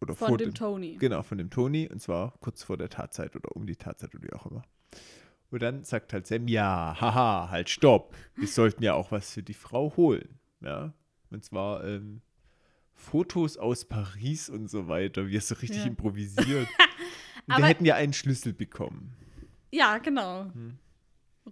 Oder 0.00 0.14
Von 0.14 0.28
vor 0.28 0.38
dem 0.38 0.54
Tony. 0.54 0.96
Genau, 0.98 1.22
von 1.22 1.38
dem 1.38 1.50
Tony. 1.50 1.88
Und 1.90 2.00
zwar 2.00 2.34
kurz 2.40 2.62
vor 2.62 2.76
der 2.76 2.88
Tatzeit 2.88 3.36
oder 3.36 3.54
um 3.56 3.66
die 3.66 3.76
Tatzeit 3.76 4.14
oder 4.14 4.24
wie 4.24 4.32
auch 4.32 4.46
immer. 4.46 4.62
Und 5.50 5.62
dann 5.62 5.84
sagt 5.84 6.12
halt 6.12 6.26
Sam, 6.26 6.46
ja, 6.48 6.96
haha, 7.00 7.48
halt 7.50 7.70
stopp. 7.70 8.14
Wir 8.36 8.48
sollten 8.48 8.82
ja 8.82 8.94
auch 8.94 9.10
was 9.10 9.32
für 9.32 9.42
die 9.42 9.54
Frau 9.54 9.94
holen. 9.96 10.38
Ja. 10.60 10.92
Und 11.30 11.44
zwar 11.44 11.84
ähm, 11.84 12.20
Fotos 12.94 13.56
aus 13.56 13.84
Paris 13.86 14.50
und 14.50 14.68
so 14.68 14.88
weiter, 14.88 15.26
wie 15.28 15.36
er 15.36 15.40
so 15.40 15.54
richtig 15.54 15.78
Ja. 15.80 15.86
improvisiert. 15.86 16.68
Und 17.46 17.56
wir 17.56 17.64
hätten 17.64 17.86
ja 17.86 17.94
einen 17.94 18.12
Schlüssel 18.12 18.52
bekommen. 18.52 19.14
Ja, 19.70 19.96
genau. 19.98 20.52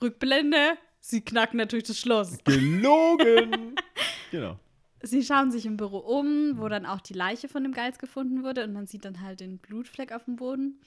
Rückblende, 0.03 0.77
sie 1.01 1.23
knacken 1.23 1.57
natürlich 1.57 1.87
das 1.87 1.99
Schloss. 1.99 2.37
Gelogen! 2.45 3.75
genau. 4.31 4.59
Sie 5.03 5.23
schauen 5.23 5.51
sich 5.51 5.65
im 5.65 5.77
Büro 5.79 5.99
um, 5.99 6.59
wo 6.59 6.69
dann 6.69 6.85
auch 6.85 7.01
die 7.01 7.15
Leiche 7.15 7.49
von 7.49 7.63
dem 7.63 7.73
Geist 7.73 7.99
gefunden 7.99 8.43
wurde 8.43 8.65
und 8.65 8.73
man 8.75 8.87
sieht 8.87 9.07
dann 9.07 9.23
halt 9.23 9.41
den 9.41 9.57
Blutfleck 9.59 10.13
auf 10.13 10.25
dem 10.25 10.37
Boden. 10.37 10.81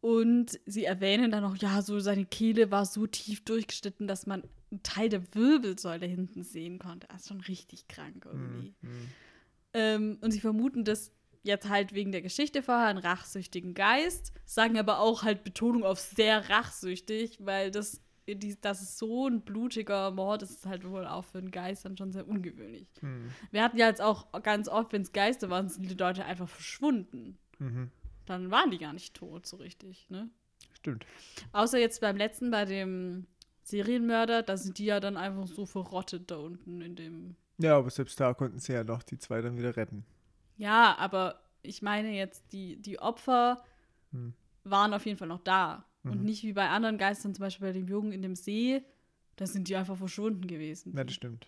Und 0.00 0.60
sie 0.64 0.84
erwähnen 0.84 1.30
dann 1.30 1.42
noch, 1.42 1.56
ja, 1.56 1.82
so 1.82 1.98
seine 1.98 2.24
Kehle 2.24 2.70
war 2.70 2.86
so 2.86 3.06
tief 3.06 3.44
durchgeschnitten, 3.44 4.06
dass 4.06 4.26
man 4.26 4.44
einen 4.70 4.82
Teil 4.82 5.08
der 5.08 5.34
Wirbelsäule 5.34 6.06
hinten 6.06 6.42
sehen 6.44 6.78
konnte. 6.78 7.08
Das 7.08 7.22
ist 7.22 7.28
schon 7.28 7.40
richtig 7.40 7.88
krank 7.88 8.24
irgendwie. 8.24 8.74
Ähm, 9.74 10.18
und 10.20 10.30
sie 10.30 10.40
vermuten 10.40 10.84
das 10.84 11.12
jetzt 11.42 11.68
halt 11.68 11.94
wegen 11.94 12.12
der 12.12 12.22
Geschichte 12.22 12.62
vorher 12.62 12.88
einen 12.88 12.98
rachsüchtigen 12.98 13.74
Geist, 13.74 14.32
sagen 14.44 14.78
aber 14.78 15.00
auch 15.00 15.22
halt 15.22 15.44
Betonung 15.44 15.84
auf 15.84 15.98
sehr 15.98 16.48
rachsüchtig, 16.48 17.38
weil 17.40 17.70
das, 17.70 18.00
die, 18.26 18.56
das 18.60 18.82
ist 18.82 18.98
so 18.98 19.28
ein 19.28 19.40
blutiger 19.40 20.10
Mord, 20.10 20.42
das 20.42 20.50
ist 20.50 20.66
halt 20.66 20.88
wohl 20.88 21.06
auch 21.06 21.24
für 21.24 21.38
einen 21.38 21.50
Geist 21.50 21.84
dann 21.84 21.96
schon 21.96 22.12
sehr 22.12 22.28
ungewöhnlich. 22.28 22.88
Hm. 23.00 23.30
Wir 23.50 23.62
hatten 23.62 23.78
ja 23.78 23.86
jetzt 23.86 24.02
auch 24.02 24.30
ganz 24.42 24.68
oft, 24.68 24.92
wenn 24.92 25.02
es 25.02 25.12
Geister 25.12 25.48
waren, 25.50 25.68
sind 25.68 25.88
die 25.90 25.94
Leute 25.94 26.24
einfach 26.24 26.48
verschwunden. 26.48 27.38
Mhm. 27.58 27.90
Dann 28.28 28.50
waren 28.50 28.70
die 28.70 28.78
gar 28.78 28.92
nicht 28.92 29.14
tot, 29.14 29.46
so 29.46 29.56
richtig, 29.56 30.08
ne? 30.10 30.28
Stimmt. 30.74 31.06
Außer 31.52 31.78
jetzt 31.78 32.00
beim 32.02 32.16
letzten, 32.16 32.50
bei 32.50 32.64
dem 32.66 33.26
Serienmörder, 33.62 34.42
da 34.42 34.56
sind 34.56 34.76
die 34.78 34.84
ja 34.84 35.00
dann 35.00 35.16
einfach 35.16 35.46
so 35.46 35.64
verrottet 35.66 36.30
da 36.30 36.36
unten 36.36 36.80
in 36.82 36.94
dem. 36.94 37.36
Ja, 37.56 37.76
aber 37.78 37.90
selbst 37.90 38.20
da 38.20 38.34
konnten 38.34 38.58
sie 38.58 38.74
ja 38.74 38.84
noch 38.84 39.02
die 39.02 39.18
zwei 39.18 39.40
dann 39.40 39.56
wieder 39.56 39.76
retten. 39.76 40.04
Ja, 40.58 40.96
aber 40.98 41.40
ich 41.62 41.80
meine 41.82 42.10
jetzt, 42.12 42.52
die, 42.52 42.76
die 42.76 42.98
Opfer 43.00 43.64
Hm. 44.12 44.34
waren 44.64 44.92
auf 44.94 45.06
jeden 45.06 45.18
Fall 45.18 45.28
noch 45.28 45.42
da. 45.42 45.84
Und 46.04 46.20
Mhm. 46.20 46.24
nicht 46.24 46.42
wie 46.44 46.52
bei 46.52 46.68
anderen 46.68 46.98
Geistern, 46.98 47.34
zum 47.34 47.42
Beispiel 47.42 47.66
bei 47.68 47.72
dem 47.72 47.88
Jungen 47.88 48.12
in 48.12 48.22
dem 48.22 48.34
See, 48.36 48.82
da 49.36 49.46
sind 49.46 49.68
die 49.68 49.76
einfach 49.76 49.96
verschwunden 49.96 50.46
gewesen. 50.46 50.94
Ja, 50.96 51.04
das 51.04 51.14
stimmt. 51.14 51.46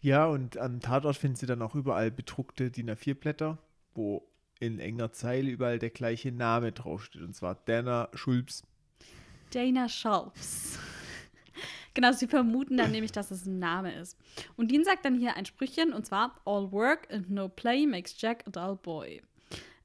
Ja, 0.00 0.26
und 0.26 0.56
am 0.56 0.80
Tatort 0.80 1.16
finden 1.16 1.36
sie 1.36 1.46
dann 1.46 1.60
auch 1.62 1.74
überall 1.74 2.10
bedruckte 2.10 2.70
DIN 2.70 2.90
A4-Blätter, 2.90 3.58
wo 3.94 4.26
in 4.60 4.78
enger 4.78 5.10
Zeile 5.12 5.50
überall 5.50 5.78
der 5.78 5.90
gleiche 5.90 6.30
Name 6.32 6.70
draufsteht. 6.72 7.22
Und 7.22 7.34
zwar 7.34 7.56
Dana 7.64 8.08
Schulz. 8.14 8.62
Dana 9.52 9.88
Schalps. 9.88 10.78
genau, 11.94 12.12
sie 12.12 12.28
vermuten 12.28 12.76
dann 12.76 12.92
nämlich, 12.92 13.10
dass 13.12 13.30
es 13.30 13.46
ein 13.46 13.58
Name 13.58 13.92
ist. 13.94 14.16
Und 14.56 14.70
Dean 14.70 14.84
sagt 14.84 15.04
dann 15.04 15.18
hier 15.18 15.36
ein 15.36 15.46
Sprüchchen, 15.46 15.92
und 15.92 16.06
zwar 16.06 16.40
All 16.44 16.70
work 16.70 17.08
and 17.12 17.30
no 17.30 17.48
play 17.48 17.86
makes 17.86 18.14
Jack 18.20 18.44
a 18.46 18.50
dull 18.50 18.76
boy. 18.76 19.20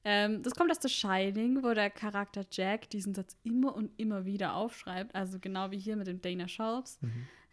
Ähm, 0.04 0.42
das 0.44 0.54
kommt 0.54 0.70
aus 0.70 0.78
The 0.80 0.88
Shining, 0.88 1.64
wo 1.64 1.74
der 1.74 1.90
Charakter 1.90 2.44
Jack 2.52 2.88
diesen 2.90 3.12
Satz 3.12 3.36
immer 3.42 3.74
und 3.74 3.90
immer 3.96 4.24
wieder 4.24 4.54
aufschreibt. 4.54 5.12
Also 5.16 5.40
genau 5.40 5.72
wie 5.72 5.78
hier 5.78 5.96
mit 5.96 6.06
dem 6.06 6.20
Dana 6.22 6.46
Schalps. 6.46 7.00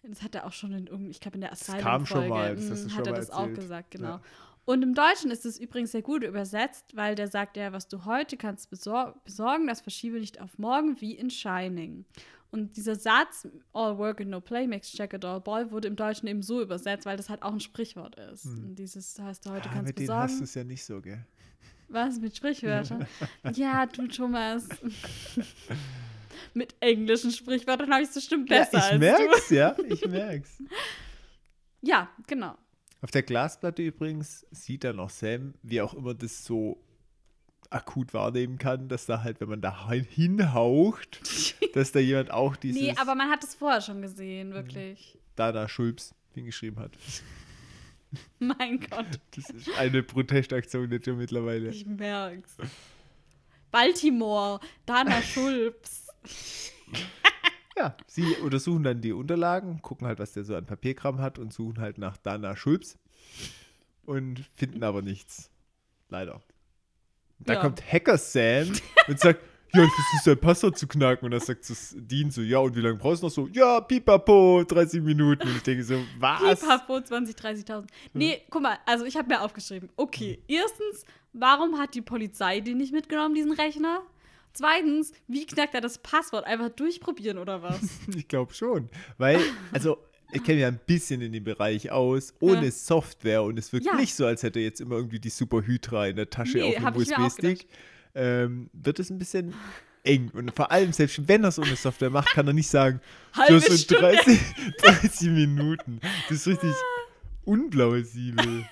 Das 0.04 0.22
hat 0.22 0.36
er 0.36 0.46
auch 0.46 0.52
schon 0.52 0.72
in 0.74 0.86
irgendeinem, 0.86 1.10
ich 1.12 1.20
glaube 1.22 1.36
in 1.38 1.42
der 1.42 1.52
Mhm. 1.52 1.78
kam 1.80 2.06
schon 2.06 2.18
Asylum-Folge 2.18 2.30
mal, 2.30 2.56
das 2.70 2.86
du 2.88 2.96
hat 2.96 3.08
er 3.08 3.14
das 3.14 3.32
auch 3.32 3.40
erzählt. 3.40 3.56
gesagt, 3.60 3.92
genau. 3.92 4.08
Ja. 4.08 4.22
Und 4.66 4.82
im 4.82 4.94
Deutschen 4.94 5.30
ist 5.30 5.46
es 5.46 5.60
übrigens 5.60 5.92
sehr 5.92 6.02
gut 6.02 6.24
übersetzt, 6.24 6.96
weil 6.96 7.16
der 7.16 7.28
sagt 7.28 7.58
ja, 7.58 7.74
was 7.74 7.88
du 7.90 8.06
heute 8.06 8.38
kannst 8.38 8.70
besor 8.70 9.20
besorgen, 9.26 9.68
das 9.68 9.82
verschiebe 9.82 10.20
nicht 10.20 10.40
auf 10.40 10.58
morgen, 10.58 11.00
wie 11.02 11.14
in 11.16 11.30
Shining. 11.30 12.06
Und 12.50 12.78
dieser 12.78 12.96
Satz, 12.96 13.48
all 13.74 13.98
work 13.98 14.22
and 14.22 14.30
no 14.30 14.40
play 14.40 14.68
makes 14.68 14.96
Jack 14.96 15.14
a 15.16 15.18
dull 15.18 15.42
boy, 15.42 15.72
wurde 15.72 15.88
im 15.88 15.96
Deutschen 15.96 16.28
eben 16.28 16.44
so 16.44 16.62
übersetzt, 16.62 17.06
weil 17.06 17.18
das 17.18 17.28
halt 17.30 17.42
auch 17.42 17.52
ein 17.52 17.60
Sprichwort 17.60 18.16
ist. 18.16 18.46
Und 18.46 18.76
dieses 18.76 19.18
heißt, 19.20 19.46
du 19.46 19.50
heute 19.50 19.70
Ah, 19.70 19.74
kannst 19.74 19.88
mit 19.88 20.00
denen 20.00 20.14
hast 20.14 20.36
du 20.36 20.42
besorgen. 20.42 20.44
es 20.44 20.54
ja 20.54 20.64
nicht 20.64 20.86
so, 20.86 21.02
gell? 21.02 21.26
Was, 21.90 22.20
mit 22.20 22.36
Sprichwörtern? 22.38 23.06
ja, 23.56 23.86
du 23.88 24.08
Thomas. 24.08 24.68
mit 26.54 26.76
englischen 26.80 27.32
Sprichwörtern 27.32 27.92
habe 27.92 28.04
ich 28.04 28.10
es 28.10 28.16
bestimmt 28.16 28.48
besser 28.48 28.78
ja, 28.78 28.80
ich 28.80 28.84
als 28.86 28.94
du. 28.94 29.00
merk's, 29.00 29.50
ja, 29.50 29.76
ich 29.88 30.08
merk's. 30.08 30.64
Ja, 31.82 32.10
genau. 32.28 32.56
Auf 33.04 33.12
der 33.12 33.22
Glasplatte 33.22 33.84
übrigens 33.84 34.48
sieht 34.52 34.84
dann 34.86 35.00
auch 35.00 35.10
Sam, 35.12 35.54
wie 35.62 35.82
auch 35.82 35.94
immer 35.94 36.14
das 36.16 36.44
so 36.46 36.82
akut 37.70 38.14
wahrnehmen 38.14 38.58
kann, 38.58 38.88
dass 38.88 39.06
da 39.06 39.24
halt, 39.24 39.42
wenn 39.42 39.50
man 39.50 39.60
da 39.62 39.90
hin- 39.90 40.06
hinhaucht, 40.10 41.22
dass 41.76 41.92
da 41.92 42.00
jemand 42.00 42.32
auch 42.32 42.56
dieses 42.56 42.82
Nee, 42.82 42.96
aber 42.98 43.14
man 43.16 43.30
hat 43.30 43.44
es 43.44 43.56
vorher 43.56 43.82
schon 43.82 44.02
gesehen, 44.02 44.54
wirklich. 44.54 45.18
Dana 45.36 45.68
Schulz 45.68 46.16
hingeschrieben 46.34 46.80
hat. 46.80 46.92
Mein 48.40 48.80
Gott, 48.80 49.08
Das 49.36 49.50
ist 49.50 49.70
eine 49.78 50.02
Protestaktion 50.04 50.92
jetzt 50.92 51.06
schon 51.06 51.18
mittlerweile. 51.18 51.70
ich 51.70 51.86
merk's. 51.86 52.56
Baltimore, 53.72 54.60
Dana 54.86 55.22
Schulps. 55.22 56.08
Ja, 57.78 57.96
sie 58.08 58.36
untersuchen 58.44 58.84
dann 58.84 59.02
die 59.02 59.14
Unterlagen, 59.14 59.82
gucken 59.82 60.06
halt, 60.08 60.20
was 60.20 60.34
der 60.34 60.44
so 60.44 60.56
an 60.56 60.66
Papierkram 60.66 61.20
hat 61.20 61.40
und 61.40 61.52
suchen 61.54 61.80
halt 61.80 61.98
nach 61.98 62.18
Dana 62.18 62.56
Schulz 62.56 62.98
und 64.06 64.40
finden 64.54 64.84
aber 64.84 65.02
nichts. 65.02 65.50
Leider. 66.10 66.42
Da 67.40 67.54
Ja. 67.54 67.62
kommt 67.62 67.82
Hacker 67.92 68.18
Sam 68.18 68.72
und 69.08 69.20
sagt, 69.20 69.42
ja, 69.76 69.82
das 69.82 69.92
ist 70.16 70.24
sein 70.26 70.38
Passwort 70.38 70.78
zu 70.78 70.86
knacken. 70.88 71.26
Und 71.26 71.32
dann 71.32 71.40
sagt 71.40 71.68
das 71.68 71.96
Dean 71.98 72.30
so, 72.30 72.42
ja, 72.42 72.60
und 72.60 72.76
wie 72.76 72.82
lange 72.82 72.98
brauchst 72.98 73.24
du 73.24 73.26
noch 73.26 73.34
so? 73.34 73.48
Ja, 73.48 73.82
pipapo, 73.82 74.64
30 74.68 75.02
Minuten. 75.02 75.48
Und 75.48 75.56
ich 75.58 75.64
denke 75.64 75.84
so, 75.84 75.96
was? 76.20 76.60
Pipapo, 76.62 77.02
20, 77.02 77.36
30.000. 77.36 77.88
Nee, 78.14 78.42
guck 78.52 78.62
mal, 78.62 78.78
also 78.86 79.04
ich 79.06 79.18
habe 79.18 79.28
mir 79.30 79.42
aufgeschrieben. 79.42 79.90
Okay, 79.96 80.44
erstens, 80.48 81.06
warum 81.34 81.80
hat 81.80 81.96
die 81.96 82.04
Polizei 82.04 82.60
den 82.60 82.78
nicht 82.78 82.94
mitgenommen, 82.94 83.34
diesen 83.34 83.52
Rechner? 83.54 84.04
Zweitens, 84.54 85.12
wie 85.28 85.46
knackt 85.46 85.74
er 85.74 85.82
das 85.82 85.98
Passwort? 85.98 86.46
Einfach 86.46 86.70
durchprobieren 86.70 87.38
oder 87.38 87.62
was? 87.62 87.80
Ich 88.16 88.28
glaube 88.28 88.54
schon. 88.54 88.90
Weil, 89.18 89.40
also, 89.72 89.98
ich 90.32 90.44
kenne 90.44 90.62
ja 90.62 90.68
ein 90.68 90.80
bisschen 90.86 91.22
in 91.22 91.32
dem 91.32 91.44
Bereich 91.44 91.92
aus, 91.92 92.34
ohne 92.40 92.66
Ja. 92.66 92.72
Software 92.72 93.44
und 93.44 93.58
es 93.60 93.72
wirkt 93.74 93.86
Ja. 93.86 93.96
nicht 93.96 94.16
so, 94.16 94.26
als 94.26 94.44
hätte 94.44 94.60
er 94.60 94.66
jetzt 94.66 94.82
immer 94.82 94.96
irgendwie 94.96 95.20
die 95.20 95.30
Super 95.30 95.62
Hydra 95.62 96.08
in 96.08 96.16
der 96.16 96.30
Tasche 96.30 96.58
Nee, 96.60 96.78
auf 96.78 96.86
auch 96.86 96.96
USB-Stick. 96.96 97.68
Ähm, 98.16 98.70
wird 98.74 99.00
es 99.00 99.10
ein 99.10 99.18
bisschen 99.18 99.54
eng. 100.04 100.30
Und 100.34 100.54
vor 100.56 100.72
allem, 100.72 100.92
selbst 100.94 101.28
wenn 101.28 101.44
er 101.44 101.52
so 101.52 101.62
eine 101.64 101.76
Software 101.76 102.10
macht, 102.12 102.30
kann 102.30 102.46
er 102.46 102.54
nicht 102.54 102.68
sagen, 102.70 103.00
Halbe 103.34 103.60
sind 103.60 103.80
Stunde. 103.80 104.02
30, 104.18 104.40
30 104.80 105.22
Minuten. 105.30 106.00
Das 106.30 106.40
ist 106.40 106.48
richtig 106.48 106.74
unplausibel. 107.46 108.66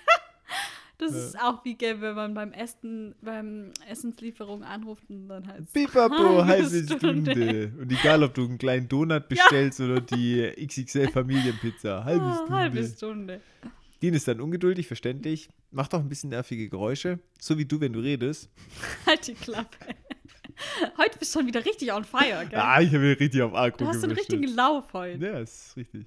Das 1.02 1.14
ist 1.16 1.40
auch 1.42 1.66
wie 1.66 1.76
gell, 1.76 2.00
wenn 2.00 2.16
man 2.16 2.34
beim 2.34 2.52
Essen, 2.54 3.16
beim 3.22 3.72
Essenslieferung 3.90 4.64
anruft 4.64 5.04
und 5.10 5.28
dann 5.28 5.48
halt. 5.48 5.72
Pipapo, 5.74 6.16
Halbe 6.16 6.46
halbe 6.46 6.84
Stunde. 6.84 7.32
Stunde. 7.32 7.72
Und 7.80 7.92
egal, 7.92 8.24
ob 8.24 8.34
du 8.36 8.46
einen 8.46 8.58
kleinen 8.58 8.88
Donut 8.88 9.28
bestellst 9.28 9.82
oder 9.82 10.00
die 10.00 10.54
XXL 10.68 11.10
Familienpizza, 11.10 12.04
halbe 12.06 12.24
Ah, 12.24 12.36
Stunde. 12.36 12.54
halbe 12.56 12.84
Stunde. 12.86 13.42
Dean 14.02 14.14
ist 14.14 14.28
dann 14.28 14.42
ungeduldig, 14.42 14.88
verständlich, 14.88 15.50
macht 15.72 15.94
auch 15.94 16.00
ein 16.00 16.10
bisschen 16.10 16.30
nervige 16.32 16.70
Geräusche, 16.70 17.20
so 17.40 17.58
wie 17.58 17.66
du, 17.66 17.80
wenn 17.80 17.94
du 17.94 18.00
redest. 18.00 18.50
Halt 19.06 19.28
die 19.28 19.34
Klappe. 19.34 19.78
Heute 20.98 21.18
bist 21.18 21.34
du 21.34 21.40
schon 21.40 21.48
wieder 21.48 21.64
richtig 21.66 21.92
on 21.92 22.04
fire, 22.04 22.46
gell? 22.48 22.60
Ah, 22.60 22.80
ich 22.82 22.90
habe 22.94 23.04
hier 23.06 23.20
richtig 23.20 23.42
auf 23.42 23.56
Akku 23.56 23.78
du 23.80 23.88
hast 23.88 24.04
einen 24.04 24.14
richtigen 24.14 24.44
Lauf 24.56 24.94
heute. 24.94 25.24
Ja, 25.26 25.40
ist 25.40 25.76
richtig. 25.78 26.06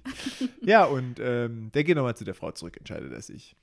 ja, 0.61 0.85
und 0.85 1.19
ähm, 1.19 1.69
der 1.73 1.83
geht 1.83 1.95
nochmal 1.97 2.15
zu 2.15 2.23
der 2.23 2.35
Frau 2.35 2.51
zurück, 2.51 2.77
entscheidet 2.77 3.11
er 3.11 3.21
sich. 3.21 3.55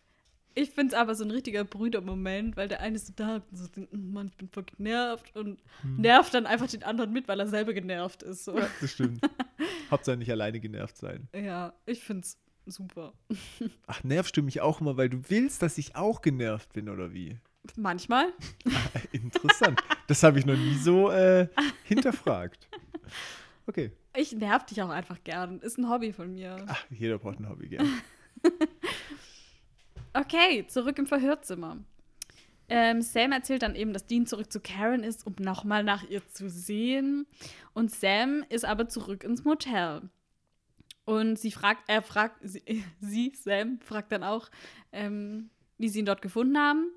Ich 0.55 0.71
finde 0.71 0.95
es 0.95 1.01
aber 1.01 1.15
so 1.15 1.25
ein 1.25 1.31
richtiger 1.31 1.65
Brüdermoment, 1.65 2.57
weil 2.57 2.69
der 2.69 2.81
eine 2.81 2.99
so 2.99 3.13
da 3.17 3.37
und 3.37 3.57
so 3.57 3.67
denkt, 3.69 3.93
"Mm, 3.93 4.13
Mann, 4.13 4.27
ich 4.29 4.37
bin 4.37 4.49
voll 4.49 4.65
genervt 4.65 5.35
und 5.37 5.63
nervt 5.97 6.35
dann 6.35 6.47
einfach 6.47 6.67
den 6.69 6.83
anderen 6.83 7.13
mit, 7.13 7.29
weil 7.29 7.41
er 7.41 7.47
selber 7.47 7.73
genervt 7.73 8.23
ist. 8.23 8.45
So. 8.45 8.59
Ja, 8.59 8.69
das 8.81 8.91
stimmt. 8.91 9.21
Hauptsache 9.91 10.17
nicht 10.17 10.31
alleine 10.31 10.61
genervt 10.61 10.97
sein. 10.99 11.29
Ja, 11.35 11.73
ich 11.87 12.03
finde 12.03 12.23
es 12.27 12.39
super. 12.67 13.13
Ach, 13.87 14.05
nervst 14.05 14.37
du 14.37 14.43
mich 14.43 14.61
auch 14.61 14.81
immer, 14.81 14.97
weil 14.97 15.09
du 15.09 15.23
willst, 15.29 15.63
dass 15.63 15.79
ich 15.79 15.97
auch 15.97 16.21
genervt 16.23 16.73
bin, 16.73 16.89
oder 16.89 17.13
wie? 17.13 17.39
Manchmal. 17.77 18.33
Interessant. 19.13 19.81
das 20.09 20.23
habe 20.23 20.39
ich 20.39 20.47
noch 20.47 20.57
nie 20.57 20.75
so 20.75 21.11
äh, 21.11 21.49
hinterfragt. 21.85 22.69
Okay. 23.67 23.93
Ich 24.17 24.33
nerv 24.33 24.67
dich 24.67 24.83
auch 24.83 24.91
einfach 24.91 25.23
gern. 25.25 25.61
Ist 25.61 25.79
ein 25.79 25.89
Hobby 25.89 26.13
von 26.13 26.33
mir. 26.33 26.57
Ach, 26.67 26.85
jeder 26.91 27.19
braucht 27.19 27.39
ein 27.39 27.49
Hobby, 27.49 27.69
gell? 27.69 27.87
Okay, 30.15 30.67
zurück 30.67 30.99
im 30.99 31.07
Verhörzimmer. 31.07 31.79
Ähm, 32.69 33.03
Sam 33.03 33.33
erzählt 33.33 33.63
dann 33.63 33.75
eben, 33.75 33.93
dass 33.93 34.07
Dean 34.07 34.27
zurück 34.27 34.53
zu 34.53 34.61
Karen 34.61 35.05
ist, 35.05 35.27
um 35.27 35.35
nochmal 35.39 35.85
nach 35.85 36.09
ihr 36.09 36.27
zu 36.29 36.49
sehen. 36.49 37.27
Und 37.73 37.91
Sam 37.91 38.45
ist 38.49 38.65
aber 38.65 38.89
zurück 38.89 39.25
ins 39.25 39.45
Motel. 39.45 40.03
Und 41.05 41.39
sie 41.39 41.51
fragt, 41.51 41.83
er 41.89 42.03
fragt, 42.03 42.39
sie, 42.43 42.63
sie 43.01 43.33
Sam, 43.35 43.81
fragt 43.81 44.13
dann 44.13 44.23
auch, 44.23 44.51
ähm, 44.93 45.51
wie 45.79 45.89
sie 45.89 46.01
ihn 46.01 46.07
dort 46.07 46.23
gefunden 46.23 46.59
haben. 46.59 46.91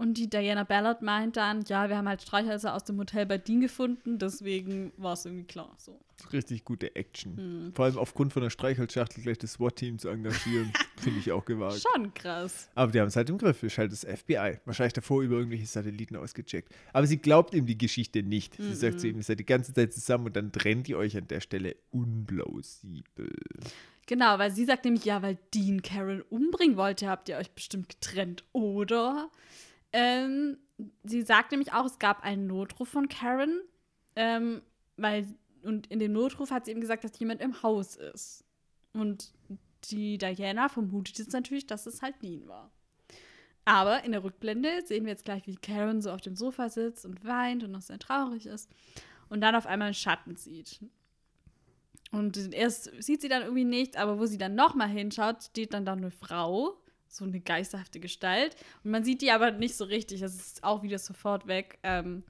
Und 0.00 0.14
die 0.14 0.30
Diana 0.30 0.64
Ballard 0.64 1.02
meint 1.02 1.36
dann, 1.36 1.62
ja, 1.68 1.90
wir 1.90 1.98
haben 1.98 2.08
halt 2.08 2.22
Streichhölzer 2.22 2.74
aus 2.74 2.84
dem 2.84 2.98
Hotel 2.98 3.26
bei 3.26 3.36
Dean 3.36 3.60
gefunden, 3.60 4.18
deswegen 4.18 4.94
war 4.96 5.12
es 5.12 5.26
irgendwie 5.26 5.44
klar. 5.44 5.74
So. 5.76 6.00
Richtig 6.32 6.64
gute 6.64 6.96
Action. 6.96 7.36
Hm. 7.36 7.72
Vor 7.74 7.84
allem 7.84 7.98
aufgrund 7.98 8.32
von 8.32 8.42
der 8.42 8.48
Streichholzschachtel 8.48 9.22
gleich 9.22 9.36
das 9.36 9.52
SWAT-Team 9.52 9.98
zu 9.98 10.08
engagieren, 10.08 10.72
finde 10.96 11.18
ich 11.18 11.30
auch 11.32 11.44
gewagt. 11.44 11.82
Schon 11.82 12.14
krass. 12.14 12.70
Aber 12.74 12.90
die 12.90 12.98
haben 12.98 13.08
es 13.08 13.16
halt 13.16 13.28
im 13.28 13.36
Griff. 13.36 13.62
Ist 13.62 13.76
halt 13.76 13.92
das 13.92 14.06
FBI. 14.06 14.60
Wahrscheinlich 14.64 14.94
davor 14.94 15.20
über 15.20 15.36
irgendwelche 15.36 15.66
Satelliten 15.66 16.16
ausgecheckt. 16.16 16.74
Aber 16.94 17.06
sie 17.06 17.18
glaubt 17.18 17.52
ihm 17.52 17.66
die 17.66 17.76
Geschichte 17.76 18.22
nicht. 18.22 18.56
Sie 18.56 18.74
sagt 18.74 19.00
zu 19.00 19.08
ihm, 19.08 19.18
ihr 19.18 19.22
seid 19.22 19.38
die 19.38 19.44
ganze 19.44 19.74
Zeit 19.74 19.92
zusammen 19.92 20.24
und 20.24 20.34
dann 20.34 20.50
trennt 20.50 20.88
ihr 20.88 20.96
euch 20.96 21.14
an 21.14 21.28
der 21.28 21.42
Stelle 21.42 21.76
unplausibel. 21.90 23.36
Genau, 24.06 24.38
weil 24.38 24.50
sie 24.50 24.64
sagt 24.64 24.86
nämlich, 24.86 25.04
ja, 25.04 25.20
weil 25.20 25.36
Dean 25.52 25.82
Karen 25.82 26.22
umbringen 26.30 26.78
wollte, 26.78 27.06
habt 27.06 27.28
ihr 27.28 27.36
euch 27.36 27.50
bestimmt 27.50 27.90
getrennt, 27.90 28.44
oder? 28.52 29.30
Ähm, 29.92 30.58
sie 31.04 31.22
sagt 31.22 31.50
nämlich 31.50 31.72
auch, 31.72 31.84
es 31.84 31.98
gab 31.98 32.22
einen 32.22 32.46
Notruf 32.46 32.88
von 32.88 33.08
Karen, 33.08 33.60
ähm, 34.16 34.62
weil, 34.96 35.26
und 35.62 35.86
in 35.88 35.98
dem 35.98 36.12
Notruf 36.12 36.50
hat 36.50 36.64
sie 36.64 36.70
eben 36.70 36.80
gesagt, 36.80 37.04
dass 37.04 37.18
jemand 37.18 37.40
im 37.40 37.62
Haus 37.62 37.96
ist. 37.96 38.44
Und 38.92 39.32
die 39.84 40.18
Diana 40.18 40.68
vermutet 40.68 41.18
jetzt 41.18 41.32
natürlich, 41.32 41.66
dass 41.66 41.86
es 41.86 42.02
halt 42.02 42.22
Dean 42.22 42.46
war. 42.46 42.70
Aber 43.64 44.04
in 44.04 44.12
der 44.12 44.24
Rückblende 44.24 44.82
sehen 44.84 45.04
wir 45.04 45.12
jetzt 45.12 45.24
gleich, 45.24 45.46
wie 45.46 45.56
Karen 45.56 46.02
so 46.02 46.10
auf 46.10 46.20
dem 46.20 46.34
Sofa 46.34 46.68
sitzt 46.68 47.04
und 47.04 47.24
weint 47.24 47.62
und 47.62 47.70
noch 47.70 47.82
sehr 47.82 47.98
traurig 47.98 48.46
ist. 48.46 48.70
Und 49.28 49.42
dann 49.42 49.54
auf 49.54 49.66
einmal 49.66 49.86
einen 49.86 49.94
Schatten 49.94 50.36
sieht. 50.36 50.80
Und 52.10 52.52
erst 52.52 52.90
sieht 53.00 53.20
sie 53.20 53.28
dann 53.28 53.42
irgendwie 53.42 53.64
nichts, 53.64 53.96
aber 53.96 54.18
wo 54.18 54.26
sie 54.26 54.38
dann 54.38 54.56
nochmal 54.56 54.88
hinschaut, 54.88 55.44
steht 55.44 55.72
dann 55.72 55.84
da 55.84 55.92
eine 55.92 56.10
Frau, 56.10 56.79
so 57.10 57.24
eine 57.24 57.40
geisterhafte 57.40 58.00
Gestalt. 58.00 58.56
Und 58.84 58.92
man 58.92 59.04
sieht 59.04 59.20
die 59.20 59.30
aber 59.30 59.50
nicht 59.50 59.76
so 59.76 59.84
richtig, 59.84 60.20
das 60.20 60.34
ist 60.34 60.64
auch 60.64 60.82
wieder 60.82 60.98
sofort 60.98 61.46
weg. 61.46 61.78
Ähm, 61.82 62.22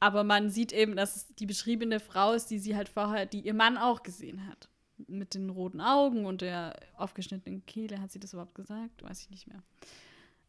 aber 0.00 0.22
man 0.24 0.50
sieht 0.50 0.72
eben, 0.72 0.96
dass 0.96 1.16
es 1.16 1.34
die 1.34 1.46
beschriebene 1.46 1.98
Frau 1.98 2.32
ist, 2.32 2.46
die 2.46 2.58
sie 2.58 2.76
halt 2.76 2.88
vorher, 2.88 3.26
die 3.26 3.40
ihr 3.40 3.54
Mann 3.54 3.76
auch 3.76 4.02
gesehen 4.02 4.46
hat. 4.46 4.68
Mit 5.06 5.34
den 5.34 5.50
roten 5.50 5.80
Augen 5.80 6.26
und 6.26 6.40
der 6.40 6.78
aufgeschnittenen 6.96 7.66
Kehle. 7.66 8.00
Hat 8.00 8.10
sie 8.10 8.20
das 8.20 8.32
überhaupt 8.32 8.54
gesagt? 8.54 9.02
Weiß 9.02 9.20
ich 9.20 9.30
nicht 9.30 9.46
mehr. 9.46 9.62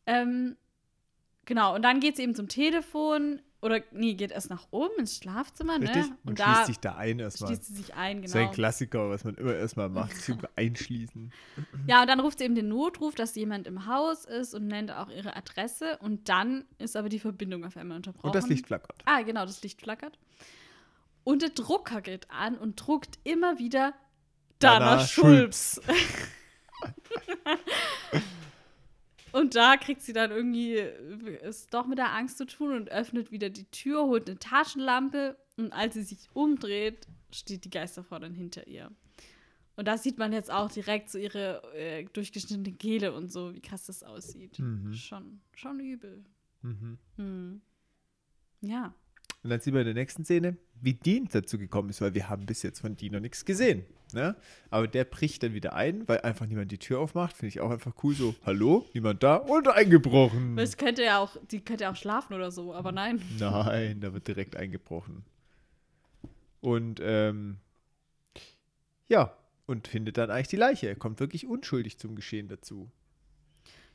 Ähm, 0.05 0.55
genau, 1.45 1.75
und 1.75 1.83
dann 1.83 1.99
geht 1.99 2.15
sie 2.15 2.23
eben 2.23 2.35
zum 2.35 2.47
Telefon. 2.47 3.41
Oder, 3.61 3.81
nee, 3.91 4.13
geht 4.13 4.31
erst 4.31 4.49
nach 4.49 4.67
oben 4.71 4.93
ins 4.99 5.17
Schlafzimmer, 5.17 5.81
Richtig? 5.81 6.07
ne? 6.07 6.17
Und, 6.23 6.39
da 6.39 6.55
schließt 6.55 6.67
sich 6.67 6.79
da 6.79 6.95
ein 6.95 7.19
erstmal. 7.19 7.49
schließt 7.49 7.65
sie 7.65 7.75
sich 7.75 7.93
ein, 7.93 8.21
Das 8.21 8.31
ist 8.31 8.37
ein 8.37 8.43
genau. 8.43 8.53
Klassiker, 8.53 9.09
was 9.09 9.25
man 9.25 9.35
immer 9.35 9.53
erstmal 9.53 9.89
macht, 9.89 10.15
sich 10.15 10.37
einschließen. 10.55 11.33
Ja, 11.85 12.01
und 12.01 12.07
dann 12.07 12.21
ruft 12.21 12.39
sie 12.39 12.45
eben 12.45 12.55
den 12.55 12.69
Notruf, 12.69 13.15
dass 13.15 13.35
jemand 13.35 13.67
im 13.67 13.85
Haus 13.85 14.23
ist 14.23 14.53
und 14.53 14.67
nennt 14.67 14.91
auch 14.91 15.09
ihre 15.09 15.35
Adresse. 15.35 15.97
Und 16.01 16.29
dann 16.29 16.65
ist 16.77 16.95
aber 16.95 17.09
die 17.09 17.19
Verbindung 17.19 17.65
auf 17.65 17.75
einmal 17.75 17.97
unterbrochen. 17.97 18.27
Und 18.27 18.35
das 18.35 18.47
Licht 18.47 18.67
flackert. 18.67 19.01
Ah, 19.05 19.23
genau, 19.23 19.45
das 19.45 19.61
Licht 19.61 19.81
flackert. 19.81 20.17
Und 21.25 21.41
der 21.41 21.49
Drucker 21.49 22.01
geht 22.01 22.31
an 22.31 22.57
und 22.57 22.75
druckt 22.77 23.19
immer 23.25 23.59
wieder 23.59 23.93
Dana, 24.59 24.91
Dana 24.95 25.05
Schulz. 25.05 25.81
und 29.31 29.55
da 29.55 29.77
kriegt 29.77 30.01
sie 30.01 30.13
dann 30.13 30.31
irgendwie 30.31 30.77
es 30.77 31.67
doch 31.67 31.87
mit 31.87 31.97
der 31.97 32.13
Angst 32.13 32.37
zu 32.37 32.45
tun 32.45 32.73
und 32.73 32.89
öffnet 32.89 33.31
wieder 33.31 33.49
die 33.49 33.65
Tür, 33.65 34.03
holt 34.03 34.29
eine 34.29 34.39
Taschenlampe 34.39 35.37
und 35.57 35.71
als 35.73 35.93
sie 35.93 36.03
sich 36.03 36.29
umdreht, 36.33 37.07
steht 37.31 37.65
die 37.65 37.69
Geisterfrau 37.69 38.19
dann 38.19 38.33
hinter 38.33 38.67
ihr. 38.67 38.91
Und 39.75 39.87
da 39.87 39.97
sieht 39.97 40.17
man 40.17 40.33
jetzt 40.33 40.51
auch 40.51 40.69
direkt 40.69 41.09
so 41.09 41.17
ihre 41.17 41.61
äh, 41.73 42.03
durchgeschnittene 42.03 42.73
Kehle 42.73 43.13
und 43.13 43.31
so, 43.31 43.53
wie 43.53 43.61
krass 43.61 43.85
das 43.85 44.03
aussieht. 44.03 44.59
Mhm. 44.59 44.93
Schon, 44.93 45.39
schon 45.55 45.79
übel. 45.79 46.25
Mhm. 46.61 46.97
Hm. 47.15 47.61
Ja. 48.61 48.93
Und 49.43 49.51
dann 49.51 49.61
sehen 49.61 49.73
wir 49.73 49.81
in 49.81 49.87
der 49.87 49.93
nächsten 49.93 50.25
Szene, 50.25 50.57
wie 50.81 50.93
Dean 50.93 51.27
dazu 51.31 51.57
gekommen 51.57 51.89
ist, 51.89 52.01
weil 52.01 52.13
wir 52.13 52.27
haben 52.27 52.45
bis 52.45 52.61
jetzt 52.61 52.79
von 52.79 52.97
Dean 52.97 53.13
noch 53.13 53.21
nichts 53.21 53.45
gesehen. 53.45 53.85
Ne? 54.13 54.35
Aber 54.69 54.87
der 54.87 55.05
bricht 55.05 55.43
dann 55.43 55.53
wieder 55.53 55.73
ein, 55.73 56.07
weil 56.07 56.21
einfach 56.21 56.45
niemand 56.45 56.71
die 56.71 56.77
Tür 56.77 56.99
aufmacht. 56.99 57.37
Finde 57.37 57.49
ich 57.49 57.61
auch 57.61 57.69
einfach 57.69 57.93
cool. 58.03 58.15
So, 58.15 58.35
hallo, 58.45 58.85
niemand 58.93 59.23
da 59.23 59.35
und 59.35 59.67
eingebrochen. 59.67 60.57
Es 60.57 60.77
könnte 60.77 61.03
ja 61.03 61.19
auch, 61.19 61.37
die 61.51 61.61
könnte 61.61 61.85
ja 61.85 61.91
auch 61.91 61.95
schlafen 61.95 62.33
oder 62.33 62.51
so, 62.51 62.73
aber 62.73 62.91
nein. 62.91 63.21
Nein, 63.39 64.01
da 64.01 64.13
wird 64.13 64.27
direkt 64.27 64.55
eingebrochen. 64.55 65.23
Und 66.59 66.99
ähm, 67.01 67.57
ja, 69.07 69.33
und 69.67 69.87
findet 69.87 70.17
dann 70.17 70.31
eigentlich 70.31 70.47
die 70.47 70.57
Leiche. 70.57 70.87
Er 70.87 70.95
kommt 70.95 71.19
wirklich 71.19 71.45
unschuldig 71.45 71.97
zum 71.97 72.15
Geschehen 72.15 72.47
dazu. 72.47 72.89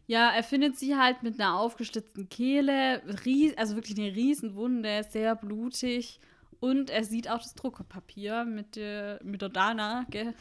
Ja, 0.06 0.30
er 0.30 0.42
findet 0.42 0.78
sie 0.78 0.96
halt 0.96 1.22
mit 1.22 1.40
einer 1.40 1.58
aufgeschlitzten 1.58 2.28
Kehle, 2.28 3.02
ries 3.24 3.56
also 3.56 3.74
wirklich 3.74 3.98
eine 3.98 4.14
Riesenwunde, 4.14 5.04
sehr 5.08 5.34
blutig. 5.34 6.20
Und 6.60 6.90
er 6.90 7.04
sieht 7.04 7.28
auch 7.28 7.38
das 7.38 7.54
Druckerpapier 7.54 8.44
mit 8.44 8.76
der, 8.76 9.20
mit 9.22 9.42
der 9.42 9.48
Dana, 9.48 10.06
gell? 10.10 10.34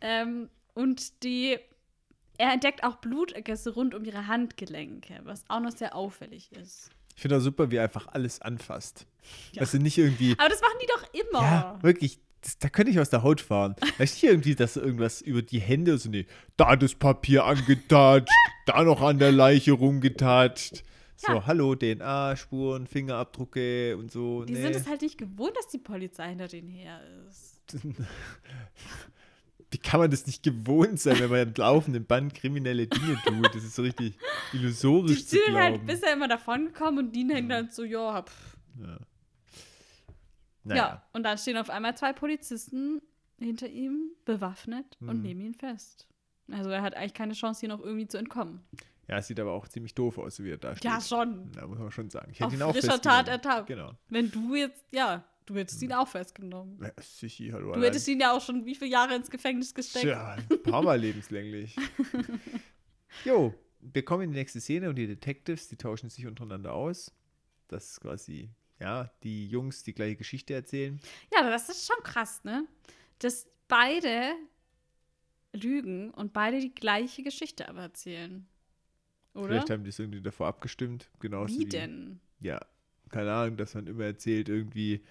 Ähm, 0.00 0.48
und 0.74 1.22
die, 1.22 1.58
er 2.38 2.52
entdeckt 2.52 2.84
auch 2.84 2.96
Blutergüsse 2.96 3.74
rund 3.74 3.94
um 3.94 4.04
ihre 4.04 4.26
Handgelenke, 4.26 5.20
was 5.24 5.44
auch 5.48 5.60
noch 5.60 5.72
sehr 5.72 5.94
auffällig 5.94 6.52
ist. 6.52 6.90
Ich 7.16 7.22
finde 7.22 7.38
auch 7.38 7.40
super, 7.40 7.70
wie 7.70 7.76
er 7.76 7.84
einfach 7.84 8.06
alles 8.08 8.40
anfasst. 8.40 9.06
Ja. 9.52 9.62
Also 9.62 9.78
nicht 9.78 9.98
irgendwie. 9.98 10.34
Aber 10.38 10.48
das 10.48 10.60
machen 10.60 10.78
die 10.80 10.86
doch 10.86 11.14
immer. 11.14 11.42
Ja, 11.42 11.78
wirklich. 11.82 12.20
Das, 12.42 12.58
da 12.58 12.68
könnte 12.68 12.92
ich 12.92 13.00
aus 13.00 13.10
der 13.10 13.22
Haut 13.22 13.40
fahren. 13.40 13.74
Weißt 13.98 14.16
du, 14.16 14.20
hier 14.20 14.30
irgendwie, 14.30 14.54
dass 14.54 14.76
irgendwas 14.76 15.20
über 15.20 15.42
die 15.42 15.58
Hände 15.60 15.98
so, 15.98 16.08
nee, 16.08 16.26
da 16.56 16.76
das 16.76 16.94
Papier 16.94 17.44
angetatscht, 17.44 18.32
da 18.66 18.82
noch 18.84 19.00
an 19.02 19.18
der 19.18 19.32
Leiche 19.32 19.72
rumgetatscht. 19.72 20.84
So, 21.16 21.32
Ja. 21.32 21.46
hallo, 21.46 21.74
DNA-Spuren, 21.74 22.86
Fingerabdrücke 22.86 23.96
und 23.96 24.12
so. 24.12 24.44
Die 24.44 24.52
nee. 24.52 24.62
sind 24.62 24.76
es 24.76 24.86
halt 24.86 25.02
nicht 25.02 25.18
gewohnt, 25.18 25.56
dass 25.56 25.66
die 25.66 25.78
Polizei 25.78 26.28
hinter 26.28 26.46
denen 26.46 26.68
her 26.68 27.00
ist. 27.28 27.74
Wie 29.70 29.78
kann 29.78 30.00
man 30.00 30.10
das 30.10 30.26
nicht 30.26 30.42
gewohnt 30.42 30.98
sein, 30.98 31.18
wenn 31.18 31.28
man 31.30 31.40
im 31.48 31.54
laufenden 31.54 32.06
Band 32.06 32.34
kriminelle 32.34 32.86
Dinge 32.86 33.18
tut? 33.26 33.54
Das 33.54 33.64
ist 33.64 33.74
so 33.74 33.82
richtig 33.82 34.16
Die 34.52 34.58
illusorisch 34.58 35.26
zu 35.26 35.36
sind 35.36 35.54
halt 35.56 35.84
bisher 35.86 36.14
immer 36.14 36.28
davon 36.28 36.66
gekommen 36.66 36.98
und 36.98 37.12
die 37.16 37.26
hängen 37.28 37.48
dann 37.50 37.68
so, 37.70 37.84
ja, 37.84 38.22
pff. 38.22 38.56
ja. 38.80 38.96
Ja, 40.68 40.74
Naja. 40.74 41.02
und 41.12 41.22
dann 41.22 41.38
stehen 41.38 41.56
auf 41.56 41.70
einmal 41.70 41.96
zwei 41.96 42.12
Polizisten 42.12 43.00
hinter 43.38 43.68
ihm, 43.68 44.10
bewaffnet 44.24 44.96
und 45.00 45.18
Mhm. 45.18 45.22
nehmen 45.22 45.40
ihn 45.42 45.54
fest. 45.54 46.06
Also 46.50 46.70
er 46.70 46.82
hat 46.82 46.94
eigentlich 46.94 47.14
keine 47.14 47.34
Chance, 47.34 47.60
hier 47.60 47.68
noch 47.68 47.80
irgendwie 47.80 48.06
zu 48.08 48.16
entkommen. 48.18 48.62
ja, 49.06 49.18
es 49.18 49.26
sieht 49.28 49.38
aber 49.40 49.52
auch 49.52 49.68
ziemlich 49.68 49.94
doof 49.94 50.18
aus, 50.18 50.42
wie 50.42 50.50
er 50.50 50.58
da 50.58 50.74
steht. 50.76 50.84
Ja, 50.84 51.00
schon. 51.00 51.50
Da 51.52 51.66
muss 51.66 51.78
man 51.78 51.90
schon 51.90 52.10
sagen. 52.10 52.30
Ich 52.32 52.42
Auf 52.42 52.50
hätte 52.52 52.60
ihn 52.60 52.62
auch 52.62 52.72
frischer 52.72 53.00
Tat 53.00 53.26
festgenommen. 53.28 53.30
ertappt. 53.30 53.66
Genau. 53.68 53.92
Wenn 54.08 54.30
du 54.30 54.54
jetzt, 54.54 54.84
ja, 54.90 55.24
du 55.46 55.54
hättest 55.56 55.80
ihn 55.82 55.92
auch 55.92 56.08
festgenommen. 56.08 56.78
Ja, 56.82 56.90
Sichi, 57.00 57.48
hallo. 57.50 57.72
Du 57.74 57.82
hättest 57.82 58.06
ihn 58.08 58.20
ja 58.20 58.32
auch 58.36 58.40
schon 58.42 58.64
wie 58.66 58.74
viele 58.74 58.90
Jahre 58.90 59.14
ins 59.14 59.30
Gefängnis 59.30 59.74
gesteckt. 59.74 60.04
Ja, 60.04 60.36
ein 60.50 60.62
paar 60.62 60.82
Mal 60.82 60.98
lebenslänglich. 61.00 61.76
Jo, 63.24 63.54
wir 63.80 64.04
kommen 64.04 64.24
in 64.24 64.32
die 64.32 64.38
nächste 64.38 64.60
Szene 64.60 64.88
und 64.88 64.96
die 64.96 65.06
Detectives, 65.06 65.68
die 65.68 65.76
tauschen 65.76 66.10
sich 66.10 66.26
untereinander 66.26 66.72
aus. 66.74 67.12
Das 67.68 67.92
ist 67.92 68.00
quasi, 68.00 68.50
ja, 68.80 69.10
die 69.22 69.48
Jungs 69.48 69.82
die 69.82 69.94
gleiche 69.94 70.16
Geschichte 70.16 70.54
erzählen. 70.54 71.00
Ja, 71.32 71.48
das 71.48 71.68
ist 71.68 71.86
schon 71.86 72.02
krass, 72.02 72.44
ne? 72.44 72.66
Dass 73.18 73.46
beide 73.66 74.34
lügen 75.52 76.10
und 76.10 76.32
beide 76.32 76.60
die 76.60 76.74
gleiche 76.74 77.22
Geschichte 77.22 77.68
aber 77.68 77.82
erzählen. 77.82 78.46
Oder? 79.34 79.48
Vielleicht 79.48 79.70
haben 79.70 79.84
die 79.84 79.90
es 79.90 79.98
irgendwie 79.98 80.20
davor 80.20 80.48
abgestimmt. 80.48 81.08
Genauso 81.20 81.58
Wie 81.58 81.64
denn? 81.64 82.20
Ja, 82.40 82.60
keine 83.10 83.32
Ahnung, 83.32 83.56
dass 83.56 83.74
man 83.74 83.86
immer 83.86 84.04
erzählt, 84.04 84.48
irgendwie 84.48 85.04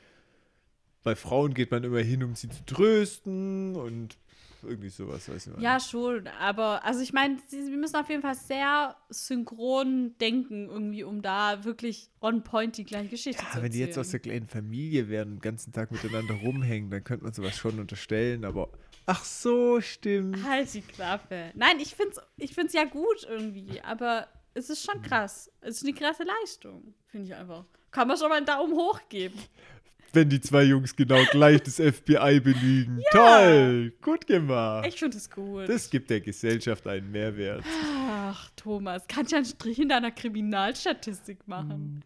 bei 1.04 1.16
Frauen 1.16 1.54
geht 1.54 1.72
man 1.72 1.84
immer 1.84 2.00
hin, 2.00 2.24
um 2.24 2.36
sie 2.36 2.50
zu 2.50 2.66
trösten 2.66 3.76
und 3.76 4.18
irgendwie 4.64 4.90
sowas, 4.90 5.28
weiß 5.30 5.48
ich 5.48 5.54
nicht. 5.54 5.62
Ja, 5.62 5.80
schon. 5.80 6.28
Aber, 6.40 6.84
also 6.86 7.02
ich 7.02 7.14
meine, 7.14 7.38
wir 7.50 7.78
müssen 7.78 7.96
auf 7.96 8.10
jeden 8.10 8.22
Fall 8.22 8.36
sehr 8.36 8.96
synchron 9.10 10.16
denken, 10.20 10.68
irgendwie, 10.70 11.04
um 11.04 11.22
da 11.22 11.64
wirklich 11.64 12.10
on 12.22 12.44
point 12.44 12.78
die 12.78 12.84
gleiche 12.84 13.10
Geschichte 13.10 13.40
zu 13.40 13.44
Ja, 13.44 13.48
erzählen. 13.48 13.64
wenn 13.64 13.72
die 13.72 13.80
jetzt 13.80 13.98
aus 13.98 14.10
der 14.10 14.20
kleinen 14.20 14.48
Familie 14.48 15.10
wären 15.10 15.30
und 15.30 15.36
den 15.36 15.42
ganzen 15.42 15.72
Tag 15.74 15.92
miteinander 15.92 16.34
rumhängen, 16.36 16.90
dann 16.90 17.04
könnte 17.04 17.24
man 17.24 17.34
sowas 17.34 17.58
schon 17.58 17.80
unterstellen, 17.80 18.46
aber 18.46 18.70
ach 19.06 19.24
so, 19.24 19.80
stimmt. 19.82 20.44
Halt 20.44 20.74
die 20.74 20.82
Klappe. 20.82 21.52
Nein, 21.56 21.80
ich 21.80 21.96
find's, 21.96 22.20
ich 22.38 22.54
find's 22.54 22.74
ja 22.74 22.84
gut 22.86 23.26
irgendwie, 23.30 23.82
aber 23.82 24.28
es 24.54 24.70
ist 24.70 24.88
Hm. 24.88 24.94
schon 24.94 25.02
krass. 25.04 25.52
Es 25.62 25.78
ist 25.78 25.84
eine 25.84 25.94
krasse 25.94 26.24
Leistung, 26.24 26.94
finde 27.08 27.28
ich 27.28 27.36
einfach. 27.36 27.66
Kann 27.92 28.08
man 28.08 28.18
schon 28.18 28.30
mal 28.30 28.36
einen 28.38 28.46
Daumen 28.46 28.74
hoch 28.74 29.00
geben. 29.10 29.40
Wenn 30.18 30.30
die 30.30 30.42
zwei 30.42 30.64
Jungs 30.64 30.96
genau 30.96 31.24
gleich 31.30 31.62
das 31.62 31.76
FBI 31.76 32.40
belügen. 32.40 33.04
Toll, 33.12 33.94
gut 34.02 34.26
gemacht. 34.26 34.88
Ich 34.88 34.98
finde 34.98 35.16
es 35.16 35.30
gut. 35.30 35.70
Das 35.70 35.92
gibt 35.92 36.10
der 36.10 36.22
Gesellschaft 36.22 36.88
einen 36.88 37.12
Mehrwert. 37.12 37.64
Ach, 38.10 38.50
Thomas, 38.56 39.04
kannst 39.08 39.32
ja 39.32 39.38
einen 39.38 39.46
Strich 39.46 39.78
in 39.78 39.90
deiner 39.90 40.10
Kriminalstatistik 40.10 41.48
machen. 41.48 42.04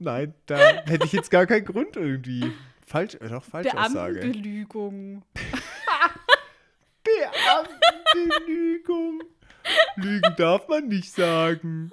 Nein, 0.00 0.34
da 0.46 0.82
hätte 0.84 1.06
ich 1.06 1.12
jetzt 1.12 1.30
gar 1.30 1.46
keinen 1.46 1.64
Grund 1.64 1.94
irgendwie. 1.94 2.50
Falsch, 2.84 3.14
äh, 3.14 3.28
doch, 3.28 3.44
Falschaussage. 3.44 4.14
Beamtenbelügung. 4.14 5.22
Beamtenbelügung. 7.04 9.22
Lügen 9.94 10.34
darf 10.36 10.66
man 10.66 10.88
nicht 10.88 11.12
sagen. 11.12 11.92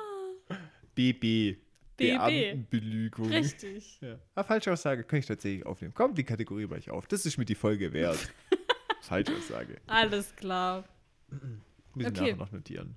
BB. 0.95 1.59
Beamtenbelügung. 1.97 3.27
Richtig. 3.29 3.99
Ja. 4.01 4.19
Ah, 4.35 4.43
Falschaussage 4.43 5.03
kann 5.03 5.19
ich 5.19 5.25
tatsächlich 5.25 5.65
aufnehmen. 5.65 5.93
Komm, 5.95 6.13
die 6.15 6.23
Kategorie 6.23 6.67
mache 6.67 6.79
ich 6.79 6.91
auf. 6.91 7.07
Das 7.07 7.25
ist 7.25 7.37
mir 7.37 7.45
die 7.45 7.55
Folge 7.55 7.91
wert. 7.93 8.31
Falschaussage. 9.01 9.77
Alles 9.87 10.35
klar. 10.35 10.83
Müssen 11.29 12.11
Okay. 12.11 12.11
nachher 12.21 12.35
noch 12.35 12.51
notieren. 12.51 12.95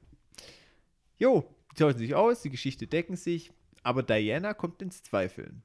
Jo, 1.19 1.49
die 1.73 1.77
tauschen 1.83 1.99
sich 1.99 2.15
aus, 2.15 2.43
die 2.43 2.51
Geschichte 2.51 2.87
decken 2.87 3.17
sich, 3.17 3.53
aber 3.83 4.03
Diana 4.03 4.55
kommt 4.55 4.83
ins 4.83 5.03
Zweifeln. 5.03 5.63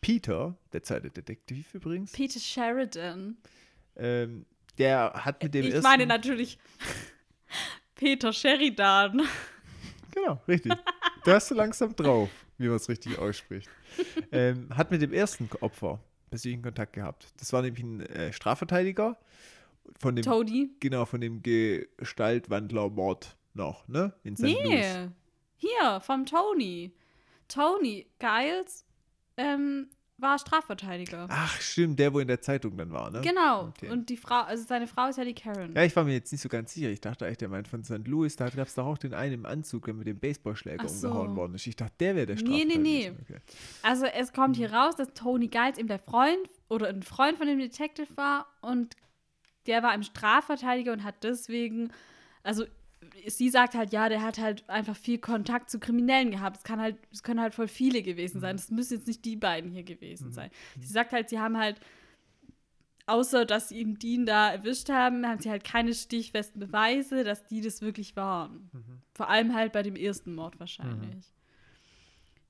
Peter, 0.00 0.56
der 0.72 0.82
zweite 0.82 1.10
Detektiv 1.10 1.74
übrigens, 1.74 2.12
Peter 2.12 2.38
Sheridan. 2.40 3.36
ähm, 3.96 4.44
der 4.76 5.12
hat 5.24 5.42
mit 5.42 5.54
dem 5.54 5.64
ich 5.66 5.72
ersten... 5.72 5.82
meine 5.88 6.06
natürlich 6.06 6.58
Peter 7.94 8.32
Sheridan. 8.32 9.22
Genau, 10.14 10.40
richtig. 10.46 10.72
Da 11.24 11.34
hast 11.34 11.50
du 11.50 11.54
langsam 11.54 11.94
drauf, 11.96 12.30
wie 12.58 12.66
man 12.66 12.76
es 12.76 12.88
richtig 12.88 13.18
ausspricht. 13.18 13.68
ähm, 14.32 14.68
hat 14.76 14.90
mit 14.90 15.00
dem 15.02 15.12
ersten 15.12 15.48
Opfer 15.60 16.00
persönlichen 16.30 16.62
Kontakt 16.62 16.92
gehabt. 16.92 17.28
Das 17.38 17.52
war 17.52 17.62
nämlich 17.62 17.82
ein 17.82 18.00
äh, 18.00 18.32
Strafverteidiger 18.32 19.16
von 19.98 20.14
dem, 20.16 20.24
Tony. 20.24 20.70
genau, 20.80 21.06
von 21.06 21.20
dem 21.20 21.42
Gestaltwandler-Mord 21.42 23.36
noch, 23.54 23.88
ne? 23.88 24.12
In 24.24 24.36
St. 24.36 24.42
Louis. 24.42 24.64
Nee. 24.64 25.08
Hier, 25.56 26.00
vom 26.00 26.26
Tony. 26.26 26.92
Tony 27.48 28.06
Giles 28.18 28.84
ähm, 29.36 29.88
war 30.18 30.38
Strafverteidiger. 30.38 31.26
Ach, 31.30 31.60
stimmt, 31.60 31.98
der, 31.98 32.12
wo 32.12 32.18
in 32.18 32.28
der 32.28 32.40
Zeitung 32.40 32.76
dann 32.76 32.92
war, 32.92 33.10
ne? 33.10 33.20
Genau. 33.20 33.68
Okay. 33.68 33.88
Und 33.90 34.10
die 34.10 34.16
Frau, 34.16 34.42
also 34.42 34.64
seine 34.64 34.86
Frau 34.86 35.08
ist 35.08 35.16
ja 35.16 35.24
die 35.24 35.34
Karen. 35.34 35.74
Ja, 35.74 35.84
ich 35.84 35.94
war 35.94 36.04
mir 36.04 36.12
jetzt 36.12 36.32
nicht 36.32 36.40
so 36.40 36.48
ganz 36.48 36.74
sicher. 36.74 36.88
Ich 36.90 37.00
dachte 37.00 37.24
eigentlich, 37.24 37.38
der 37.38 37.48
meint 37.48 37.68
von 37.68 37.84
St. 37.84 38.06
Louis. 38.06 38.34
Da 38.36 38.50
gab 38.50 38.66
es 38.66 38.74
doch 38.74 38.86
auch 38.86 38.98
den 38.98 39.14
einen 39.14 39.34
im 39.34 39.46
Anzug, 39.46 39.84
der 39.84 39.94
mit 39.94 40.06
dem 40.06 40.18
Baseballschläger 40.18 40.88
so. 40.88 41.08
umgehauen 41.08 41.36
worden 41.36 41.54
ist. 41.54 41.66
Ich 41.66 41.76
dachte, 41.76 41.94
der 42.00 42.16
wäre 42.16 42.26
der 42.26 42.36
Nee, 42.36 42.64
nee, 42.64 42.76
nee. 42.76 43.02
Strafverteidiger. 43.02 43.36
Okay. 43.36 43.40
Also 43.82 44.06
es 44.06 44.32
kommt 44.32 44.56
hier 44.56 44.72
raus, 44.72 44.96
dass 44.96 45.12
Tony 45.14 45.48
Giles 45.48 45.78
eben 45.78 45.88
der 45.88 46.00
Freund 46.00 46.48
oder 46.68 46.88
ein 46.88 47.02
Freund 47.02 47.38
von 47.38 47.46
dem 47.46 47.58
Detective 47.58 48.08
war 48.16 48.46
und 48.60 48.96
der 49.66 49.82
war 49.82 49.94
im 49.94 50.02
Strafverteidiger 50.02 50.92
und 50.92 51.04
hat 51.04 51.22
deswegen, 51.22 51.92
also 52.42 52.64
sie 53.26 53.48
sagt 53.48 53.74
halt, 53.74 53.92
ja, 53.92 54.08
der 54.08 54.22
hat 54.22 54.38
halt 54.38 54.68
einfach 54.68 54.96
viel 54.96 55.18
Kontakt 55.18 55.70
zu 55.70 55.78
Kriminellen 55.78 56.30
gehabt. 56.30 56.58
Es 56.58 56.64
kann 56.64 56.80
halt, 56.80 56.96
es 57.12 57.22
können 57.22 57.40
halt 57.40 57.54
voll 57.54 57.68
viele 57.68 58.02
gewesen 58.02 58.40
sein. 58.40 58.56
Es 58.56 58.70
müssen 58.70 58.94
jetzt 58.94 59.06
nicht 59.06 59.24
die 59.24 59.36
beiden 59.36 59.70
hier 59.70 59.84
gewesen 59.84 60.32
sein. 60.32 60.50
Sie 60.80 60.92
sagt 60.92 61.12
halt, 61.12 61.28
sie 61.28 61.38
haben 61.38 61.56
halt, 61.58 61.80
außer 63.06 63.44
dass 63.44 63.70
sie 63.70 63.78
eben 63.78 63.98
Dean 63.98 64.26
da 64.26 64.50
erwischt 64.50 64.88
haben, 64.88 65.26
haben 65.26 65.40
sie 65.40 65.50
halt 65.50 65.64
keine 65.64 65.94
stichfesten 65.94 66.60
Beweise, 66.60 67.24
dass 67.24 67.46
die 67.46 67.60
das 67.60 67.82
wirklich 67.82 68.16
waren. 68.16 68.70
Vor 69.14 69.28
allem 69.28 69.54
halt 69.54 69.72
bei 69.72 69.82
dem 69.82 69.96
ersten 69.96 70.34
Mord 70.34 70.58
wahrscheinlich. 70.60 71.32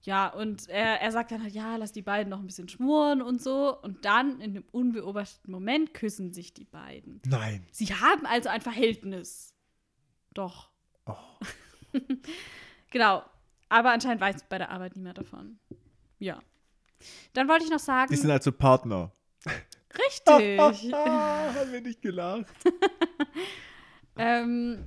Ja, 0.02 0.28
und 0.28 0.68
er, 0.68 1.00
er 1.02 1.12
sagt 1.12 1.32
dann 1.32 1.42
halt, 1.42 1.54
ja, 1.54 1.76
lass 1.76 1.92
die 1.92 2.02
beiden 2.02 2.30
noch 2.30 2.38
ein 2.38 2.46
bisschen 2.46 2.68
schmoren 2.68 3.20
und 3.20 3.42
so. 3.42 3.76
Und 3.80 4.04
dann 4.04 4.40
in 4.40 4.54
dem 4.54 4.64
unbeobachteten 4.70 5.50
Moment 5.50 5.92
küssen 5.92 6.32
sich 6.32 6.54
die 6.54 6.64
beiden. 6.64 7.20
Nein. 7.26 7.66
Sie 7.72 7.86
haben 7.86 8.24
also 8.24 8.48
ein 8.48 8.60
Verhältnis. 8.60 9.54
Doch. 10.38 10.70
Oh. 11.06 11.14
Genau. 12.90 13.22
Aber 13.68 13.90
anscheinend 13.90 14.22
weiß 14.22 14.44
bei 14.48 14.56
der 14.56 14.70
Arbeit 14.70 14.96
niemand 14.96 15.18
davon. 15.18 15.58
Ja. 16.18 16.40
Dann 17.34 17.48
wollte 17.48 17.64
ich 17.64 17.70
noch 17.70 17.78
sagen, 17.78 18.10
Die 18.10 18.16
sind 18.16 18.30
also 18.30 18.50
Partner. 18.50 19.12
richtig. 19.44 20.92
haben 20.94 21.72
wir 21.72 21.80
nicht 21.82 22.00
gelacht. 22.00 22.46
ähm, 24.16 24.86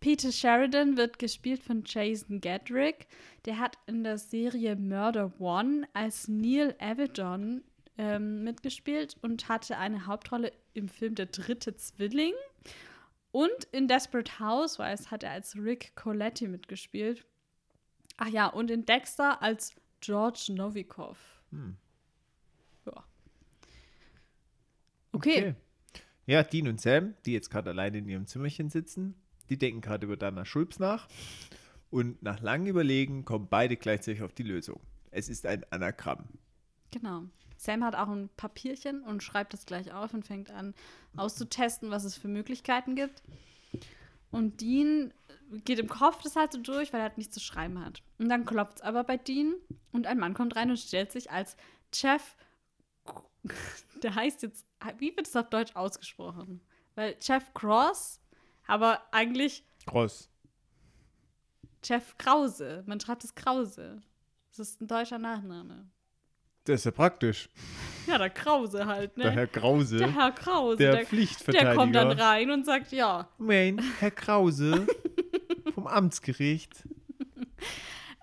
Peter 0.00 0.30
Sheridan 0.30 0.98
wird 0.98 1.18
gespielt 1.18 1.62
von 1.62 1.84
Jason 1.86 2.42
Gedrick. 2.42 3.06
Der 3.46 3.58
hat 3.58 3.78
in 3.86 4.04
der 4.04 4.18
Serie 4.18 4.76
Murder 4.76 5.32
One 5.40 5.88
als 5.94 6.28
Neil 6.28 6.76
Avedon 6.80 7.62
ähm, 7.96 8.44
mitgespielt 8.44 9.16
und 9.22 9.48
hatte 9.48 9.78
eine 9.78 10.06
Hauptrolle 10.06 10.52
im 10.74 10.88
Film 10.88 11.14
Der 11.14 11.26
dritte 11.26 11.76
Zwilling. 11.76 12.34
Und 13.32 13.64
in 13.72 13.88
Desperate 13.88 14.38
Housewives 14.38 15.10
hat 15.10 15.22
er 15.22 15.30
als 15.32 15.56
Rick 15.56 15.96
Coletti 15.96 16.46
mitgespielt. 16.46 17.24
Ach 18.18 18.28
ja, 18.28 18.46
und 18.46 18.70
in 18.70 18.84
Dexter 18.84 19.42
als 19.42 19.74
George 20.00 20.48
Novikov. 20.50 21.18
Hm. 21.50 21.76
Ja. 22.84 23.04
Okay. 25.12 25.54
Ja, 26.26 26.42
Dean 26.42 26.68
und 26.68 26.80
Sam, 26.80 27.14
die 27.24 27.32
jetzt 27.32 27.50
gerade 27.50 27.70
alleine 27.70 27.98
in 27.98 28.08
ihrem 28.08 28.26
Zimmerchen 28.26 28.70
sitzen, 28.70 29.14
die 29.48 29.58
denken 29.58 29.80
gerade 29.80 30.06
über 30.06 30.16
Dana 30.16 30.44
Schulz 30.44 30.78
nach. 30.78 31.08
Und 31.90 32.22
nach 32.22 32.40
langem 32.40 32.68
Überlegen 32.68 33.24
kommen 33.24 33.48
beide 33.50 33.76
gleichzeitig 33.76 34.22
auf 34.22 34.32
die 34.32 34.44
Lösung. 34.44 34.80
Es 35.10 35.28
ist 35.28 35.46
ein 35.46 35.64
Anagramm. 35.70 36.24
Genau. 36.90 37.24
Sam 37.62 37.84
hat 37.84 37.94
auch 37.94 38.08
ein 38.08 38.28
Papierchen 38.36 39.04
und 39.04 39.22
schreibt 39.22 39.52
das 39.52 39.66
gleich 39.66 39.92
auf 39.92 40.12
und 40.12 40.26
fängt 40.26 40.50
an 40.50 40.74
auszutesten, 41.16 41.92
was 41.92 42.02
es 42.02 42.16
für 42.16 42.26
Möglichkeiten 42.26 42.96
gibt. 42.96 43.22
Und 44.32 44.60
Dean 44.60 45.14
geht 45.64 45.78
im 45.78 45.88
Kopf 45.88 46.22
das 46.22 46.34
halt 46.34 46.52
so 46.52 46.58
durch, 46.58 46.92
weil 46.92 46.98
er 46.98 47.04
halt 47.04 47.18
nichts 47.18 47.34
zu 47.34 47.40
schreiben 47.40 47.78
hat. 47.78 48.02
Und 48.18 48.28
dann 48.28 48.46
klopft 48.46 48.78
es 48.78 48.82
aber 48.82 49.04
bei 49.04 49.16
Dean 49.16 49.54
und 49.92 50.08
ein 50.08 50.18
Mann 50.18 50.34
kommt 50.34 50.56
rein 50.56 50.70
und 50.70 50.76
stellt 50.76 51.12
sich 51.12 51.30
als 51.30 51.56
Chef, 51.94 52.34
der 54.02 54.16
heißt 54.16 54.42
jetzt, 54.42 54.66
wie 54.98 55.16
wird 55.16 55.28
es 55.28 55.36
auf 55.36 55.48
Deutsch 55.48 55.76
ausgesprochen? 55.76 56.60
Weil 56.96 57.16
Chef 57.22 57.54
Cross, 57.54 58.20
aber 58.66 59.02
eigentlich 59.12 59.64
Groß. 59.86 60.28
Chef 61.84 62.18
Krause. 62.18 62.82
Man 62.86 62.98
schreibt 62.98 63.22
es 63.22 63.36
Krause. 63.36 64.00
Das 64.50 64.58
ist 64.58 64.80
ein 64.80 64.88
deutscher 64.88 65.18
Nachname. 65.18 65.88
Das 66.64 66.80
ist 66.80 66.84
ja 66.84 66.90
praktisch. 66.92 67.48
Ja, 68.06 68.18
der 68.18 68.30
Krause 68.30 68.86
halt, 68.86 69.16
ne? 69.16 69.24
Der 69.24 69.32
Herr 69.32 69.46
Krause, 69.46 69.98
Der 69.98 70.08
der, 70.08 70.16
Herr 70.16 70.32
Krause, 70.32 70.76
der, 70.76 71.06
Pflichtverteidiger. 71.06 71.70
der 71.70 71.76
kommt 71.76 71.94
dann 71.94 72.10
rein 72.12 72.50
und 72.50 72.64
sagt, 72.64 72.92
ja. 72.92 73.28
Mein 73.38 73.80
Herr 73.98 74.10
Krause 74.10 74.86
vom 75.74 75.86
Amtsgericht. 75.86 76.84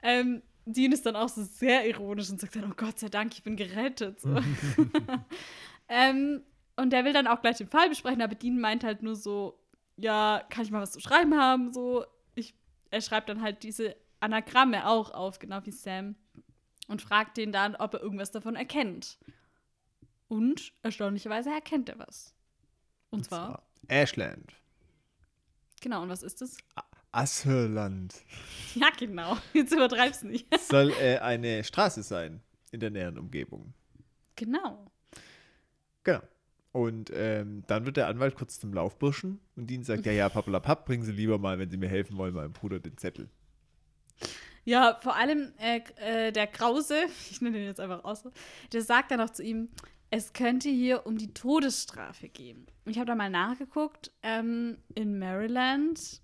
Ähm, 0.01 0.41
Dean 0.65 0.91
ist 0.91 1.05
dann 1.05 1.15
auch 1.15 1.29
so 1.29 1.43
sehr 1.43 1.87
ironisch 1.87 2.29
und 2.29 2.39
sagt 2.39 2.55
dann, 2.55 2.71
oh 2.71 2.75
Gott 2.75 2.99
sei 2.99 3.09
Dank, 3.09 3.33
ich 3.33 3.43
bin 3.43 3.55
gerettet. 3.55 4.21
So. 4.21 4.35
ähm, 5.89 6.43
und 6.75 6.91
der 6.91 7.03
will 7.03 7.13
dann 7.13 7.27
auch 7.27 7.41
gleich 7.41 7.57
den 7.57 7.67
Fall 7.67 7.89
besprechen, 7.89 8.21
aber 8.21 8.35
Dean 8.35 8.59
meint 8.59 8.83
halt 8.83 9.01
nur 9.01 9.15
so, 9.15 9.59
ja, 9.97 10.43
kann 10.49 10.63
ich 10.63 10.71
mal 10.71 10.81
was 10.81 10.91
zu 10.91 10.99
schreiben 10.99 11.35
haben? 11.37 11.73
So, 11.73 12.05
ich, 12.35 12.53
er 12.89 13.01
schreibt 13.01 13.29
dann 13.29 13.41
halt 13.41 13.63
diese 13.63 13.95
Anagramme 14.19 14.87
auch 14.87 15.11
auf, 15.11 15.39
genau 15.39 15.59
wie 15.65 15.71
Sam. 15.71 16.15
Und 16.89 17.01
fragt 17.01 17.37
den 17.37 17.53
dann, 17.53 17.75
ob 17.75 17.93
er 17.93 18.01
irgendwas 18.01 18.31
davon 18.31 18.55
erkennt. 18.57 19.17
Und 20.27 20.73
erstaunlicherweise 20.83 21.49
erkennt 21.51 21.87
er 21.87 21.99
was. 21.99 22.33
Und 23.11 23.25
zwar, 23.25 23.63
Ashland. 23.87 24.53
genau, 25.81 26.01
und 26.03 26.09
was 26.09 26.23
ist 26.23 26.41
das? 26.41 26.57
Asserland. 27.11 28.13
Ja, 28.75 28.89
genau. 28.97 29.37
Jetzt 29.53 29.71
übertreib's 29.71 30.23
nicht. 30.23 30.47
Soll 30.69 30.91
äh, 30.99 31.19
eine 31.19 31.63
Straße 31.63 32.03
sein 32.03 32.41
in 32.71 32.79
der 32.79 32.89
näheren 32.89 33.17
Umgebung. 33.17 33.73
genau. 34.35 34.91
Genau. 36.03 36.21
Und 36.71 37.11
ähm, 37.13 37.63
dann 37.65 37.85
wird 37.85 37.97
der 37.97 38.07
Anwalt 38.07 38.35
kurz 38.35 38.59
zum 38.59 38.73
Laufburschen 38.73 39.39
und 39.55 39.69
Dean 39.69 39.83
sagt, 39.83 40.05
ja, 40.05 40.11
ja, 40.11 40.29
pappelapapp, 40.29 40.85
bringen 40.85 41.03
Sie 41.03 41.11
lieber 41.11 41.39
mal, 41.39 41.57
wenn 41.57 41.71
Sie 41.71 41.77
mir 41.77 41.89
helfen 41.89 42.15
wollen, 42.17 42.33
meinem 42.35 42.53
Bruder 42.53 42.79
den 42.79 42.95
Zettel. 42.97 43.29
Ja, 44.69 44.99
vor 45.01 45.15
allem 45.15 45.51
äh, 45.57 45.81
äh, 45.95 46.31
der 46.31 46.45
Krause, 46.45 46.95
ich 47.31 47.41
nenne 47.41 47.57
den 47.57 47.65
jetzt 47.65 47.79
einfach 47.79 48.03
aus, 48.03 48.23
der 48.71 48.83
sagt 48.83 49.09
dann 49.09 49.19
auch 49.19 49.31
zu 49.31 49.41
ihm, 49.41 49.69
es 50.11 50.31
könnte 50.33 50.69
hier 50.69 51.07
um 51.07 51.17
die 51.17 51.33
Todesstrafe 51.33 52.29
gehen. 52.29 52.67
Ich 52.85 52.97
habe 52.97 53.07
da 53.07 53.15
mal 53.15 53.31
nachgeguckt. 53.31 54.11
Ähm, 54.21 54.77
in 54.93 55.17
Maryland 55.17 56.21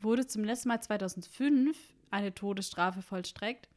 wurde 0.00 0.28
zum 0.28 0.44
letzten 0.44 0.68
Mal 0.68 0.80
2005 0.80 1.76
eine 2.12 2.32
Todesstrafe 2.32 3.02
vollstreckt. 3.02 3.68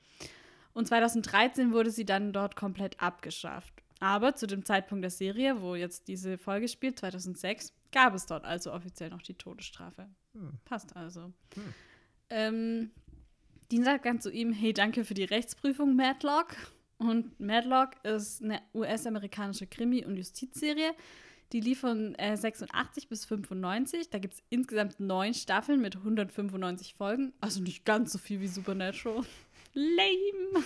Und 0.74 0.88
2013 0.88 1.74
wurde 1.74 1.90
sie 1.90 2.06
dann 2.06 2.32
dort 2.32 2.56
komplett 2.56 3.02
abgeschafft. 3.02 3.74
Aber 4.00 4.36
zu 4.36 4.46
dem 4.46 4.66
Zeitpunkt 4.66 5.04
der 5.04 5.10
Serie, 5.10 5.62
wo 5.62 5.74
jetzt 5.74 6.08
diese 6.10 6.38
Folge 6.38 6.68
spielt, 6.68 7.00
2006, 7.00 7.74
gab 7.92 8.14
es 8.14 8.28
dort 8.28 8.46
also 8.46 8.72
offiziell 8.72 9.10
noch 9.10 9.24
die 9.24 9.36
Todesstrafe. 9.36 10.08
Hm. 10.34 10.60
Passt 10.64 10.96
also. 10.96 11.34
Hm. 11.56 11.74
Ähm, 12.30 12.92
Dean 13.72 13.84
sagt 13.84 14.06
dann 14.06 14.22
zu 14.22 14.32
ihm, 14.32 14.54
hey, 14.54 14.74
danke 14.74 15.04
für 15.04 15.14
die 15.14 15.24
Rechtsprüfung, 15.24 15.96
Matlock. 15.96 16.56
Und 16.98 17.40
Matlock 17.40 17.92
ist 18.04 18.42
eine 18.42 18.62
US-amerikanische 18.74 19.68
Krimi- 19.68 20.06
und 20.06 20.16
Justizserie. 20.16 20.94
Die 21.52 21.60
lief 21.60 21.82
von 21.82 22.16
äh, 22.16 22.36
86 22.36 23.08
bis 23.08 23.26
95. 23.26 24.10
Da 24.10 24.20
gibt 24.20 24.36
es 24.36 24.44
insgesamt 24.50 25.00
neun 25.00 25.34
Staffeln 25.34 25.82
mit 25.82 25.96
195 25.96 26.96
Folgen. 26.96 27.34
Also 27.40 27.62
nicht 27.62 27.86
ganz 27.86 28.12
so 28.12 28.18
viel 28.18 28.42
wie 28.42 28.48
Supernatural. 28.48 29.24
Lame. 29.74 30.64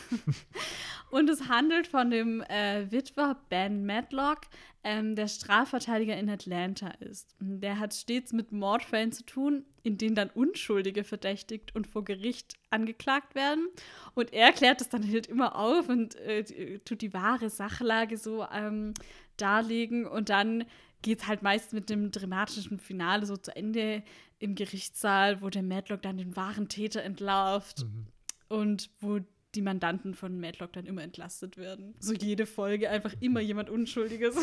und 1.12 1.30
es 1.30 1.48
handelt 1.50 1.88
von 1.88 2.12
dem 2.12 2.42
äh, 2.42 2.90
Witwer 2.92 3.38
Ben 3.50 3.86
Matlock, 3.86 4.42
ähm, 4.84 5.16
der 5.16 5.28
Strafverteidiger 5.28 6.16
in 6.16 6.30
Atlanta 6.30 6.90
ist. 7.00 7.36
Der 7.40 7.80
hat 7.80 7.94
stets 7.94 8.32
mit 8.32 8.52
Mordfällen 8.52 9.12
zu 9.12 9.26
tun, 9.26 9.66
in 9.84 9.98
denen 9.98 10.16
dann 10.16 10.30
Unschuldige 10.30 11.04
verdächtigt 11.04 11.76
und 11.76 11.88
vor 11.88 12.04
Gericht 12.04 12.54
angeklagt 12.70 13.36
werden. 13.36 13.68
Und 14.16 14.34
er 14.34 14.52
klärt 14.52 14.82
das 14.82 14.90
dann 14.90 15.10
halt 15.10 15.28
immer 15.28 15.56
auf 15.56 15.90
und 15.90 16.16
äh, 16.16 16.80
tut 16.80 17.02
die 17.02 17.14
wahre 17.14 17.50
Sachlage 17.50 18.18
so 18.18 18.46
ähm, 18.54 18.94
darlegen. 19.38 20.06
Und 20.06 20.30
dann 20.30 20.66
geht 21.02 21.22
es 21.22 21.28
halt 21.28 21.42
meist 21.44 21.74
mit 21.74 21.90
dem 21.90 22.12
dramatischen 22.12 22.80
Finale 22.80 23.26
so 23.26 23.38
zu 23.38 23.56
Ende 23.56 24.04
im 24.40 24.56
Gerichtssaal, 24.56 25.42
wo 25.42 25.50
der 25.50 25.64
Matlock 25.64 26.02
dann 26.02 26.18
den 26.18 26.36
wahren 26.36 26.68
Täter 26.70 27.04
entlarvt 27.04 27.84
Mhm. 27.84 28.08
und 28.50 28.90
wo 29.00 29.20
die 29.56 29.62
Mandanten 29.62 30.14
von 30.14 30.40
Matlock 30.40 30.74
dann 30.74 30.86
immer 30.86 31.02
entlastet 31.02 31.58
werden. 31.58 31.96
So 32.00 32.14
jede 32.14 32.46
Folge 32.46 32.90
einfach 32.90 33.16
immer 33.20 33.40
jemand 33.40 33.70
Unschuldiges. 33.70 34.36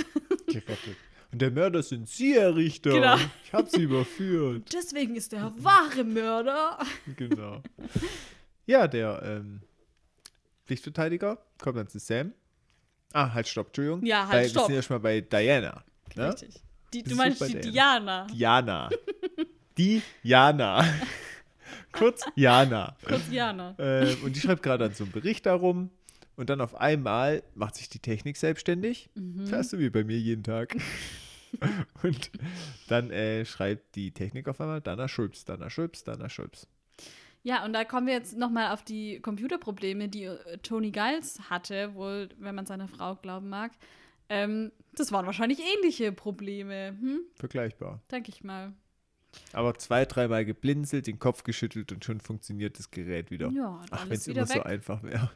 Gerettet. 0.46 0.96
Und 1.32 1.42
der 1.42 1.50
Mörder 1.50 1.82
sind 1.82 2.08
Sie, 2.08 2.34
Herr 2.34 2.54
Richter. 2.56 2.90
Genau. 2.90 3.16
Ich 3.44 3.52
habe 3.52 3.68
Sie 3.68 3.82
überführt. 3.82 4.68
Deswegen 4.72 5.16
ist 5.16 5.32
der 5.32 5.52
wahre 5.58 6.04
Mörder. 6.04 6.78
genau. 7.16 7.62
Ja, 8.66 8.86
der 8.88 9.22
ähm, 9.24 9.60
Pflichtverteidiger 10.66 11.38
kommt 11.60 11.76
dann 11.78 11.88
zu 11.88 11.98
Sam. 11.98 12.32
Ah, 13.12 13.32
halt, 13.32 13.48
stopp, 13.48 13.68
Entschuldigung. 13.68 14.04
Ja, 14.04 14.26
halt, 14.26 14.30
Bei- 14.30 14.42
Wir 14.42 14.48
stopp. 14.50 14.66
sind 14.66 14.74
ja 14.76 14.82
schon 14.82 14.94
mal 14.96 15.00
bei 15.00 15.20
Diana. 15.20 15.84
Ne? 16.14 16.28
Richtig. 16.28 16.54
Die, 16.92 17.02
du 17.02 17.14
meinst 17.16 17.40
die. 17.48 17.60
Diana. 17.60 18.26
Diana. 18.26 18.88
Diana. 19.76 20.84
Kurz 21.92 22.22
Jana. 22.34 22.96
Kurz 23.06 23.28
Diana. 23.28 23.74
Ähm, 23.78 24.16
und 24.24 24.36
die 24.36 24.40
schreibt 24.40 24.62
gerade 24.62 24.84
an 24.84 24.92
so 24.94 25.04
einem 25.04 25.12
Bericht 25.12 25.46
darum. 25.46 25.90
Und 26.36 26.50
dann 26.50 26.60
auf 26.60 26.74
einmal 26.74 27.42
macht 27.54 27.76
sich 27.76 27.88
die 27.88 27.98
Technik 27.98 28.36
selbstständig. 28.36 29.10
Mhm. 29.14 29.50
Hast 29.50 29.72
du 29.72 29.78
wie 29.78 29.90
bei 29.90 30.04
mir 30.04 30.18
jeden 30.18 30.44
Tag. 30.44 30.76
und 32.02 32.30
dann 32.88 33.10
äh, 33.10 33.44
schreibt 33.44 33.96
die 33.96 34.12
Technik 34.12 34.48
auf 34.48 34.60
einmal 34.60 34.80
Dana 34.80 35.08
Schulps, 35.08 35.44
Dana 35.44 35.70
Schulps, 35.70 36.04
Dana 36.04 36.28
Schulps. 36.28 36.68
Ja, 37.42 37.64
und 37.64 37.72
da 37.72 37.84
kommen 37.84 38.08
wir 38.08 38.14
jetzt 38.14 38.36
nochmal 38.36 38.72
auf 38.72 38.82
die 38.82 39.20
Computerprobleme, 39.20 40.08
die 40.08 40.24
äh, 40.24 40.58
Tony 40.58 40.90
Giles 40.90 41.38
hatte, 41.48 41.94
wohl, 41.94 42.28
wenn 42.38 42.54
man 42.54 42.66
seiner 42.66 42.88
Frau 42.88 43.14
glauben 43.14 43.48
mag. 43.48 43.72
Ähm, 44.28 44.72
das 44.96 45.12
waren 45.12 45.26
wahrscheinlich 45.26 45.60
ähnliche 45.60 46.10
Probleme, 46.10 46.96
hm? 47.00 47.20
Vergleichbar. 47.36 48.02
denke 48.10 48.30
ich 48.30 48.42
mal. 48.42 48.72
Aber 49.52 49.74
zwei, 49.74 50.04
dreimal 50.04 50.44
geblinzelt, 50.44 51.06
den 51.06 51.18
Kopf 51.18 51.42
geschüttelt 51.42 51.92
und 51.92 52.04
schon 52.04 52.20
funktioniert 52.20 52.78
das 52.78 52.90
Gerät 52.90 53.30
wieder. 53.30 53.50
Ja, 53.50 53.80
Ach, 53.90 54.08
wenn 54.08 54.16
es 54.16 54.26
immer 54.26 54.46
so 54.46 54.54
weg. 54.54 54.66
einfach 54.66 55.02
wäre. 55.02 55.30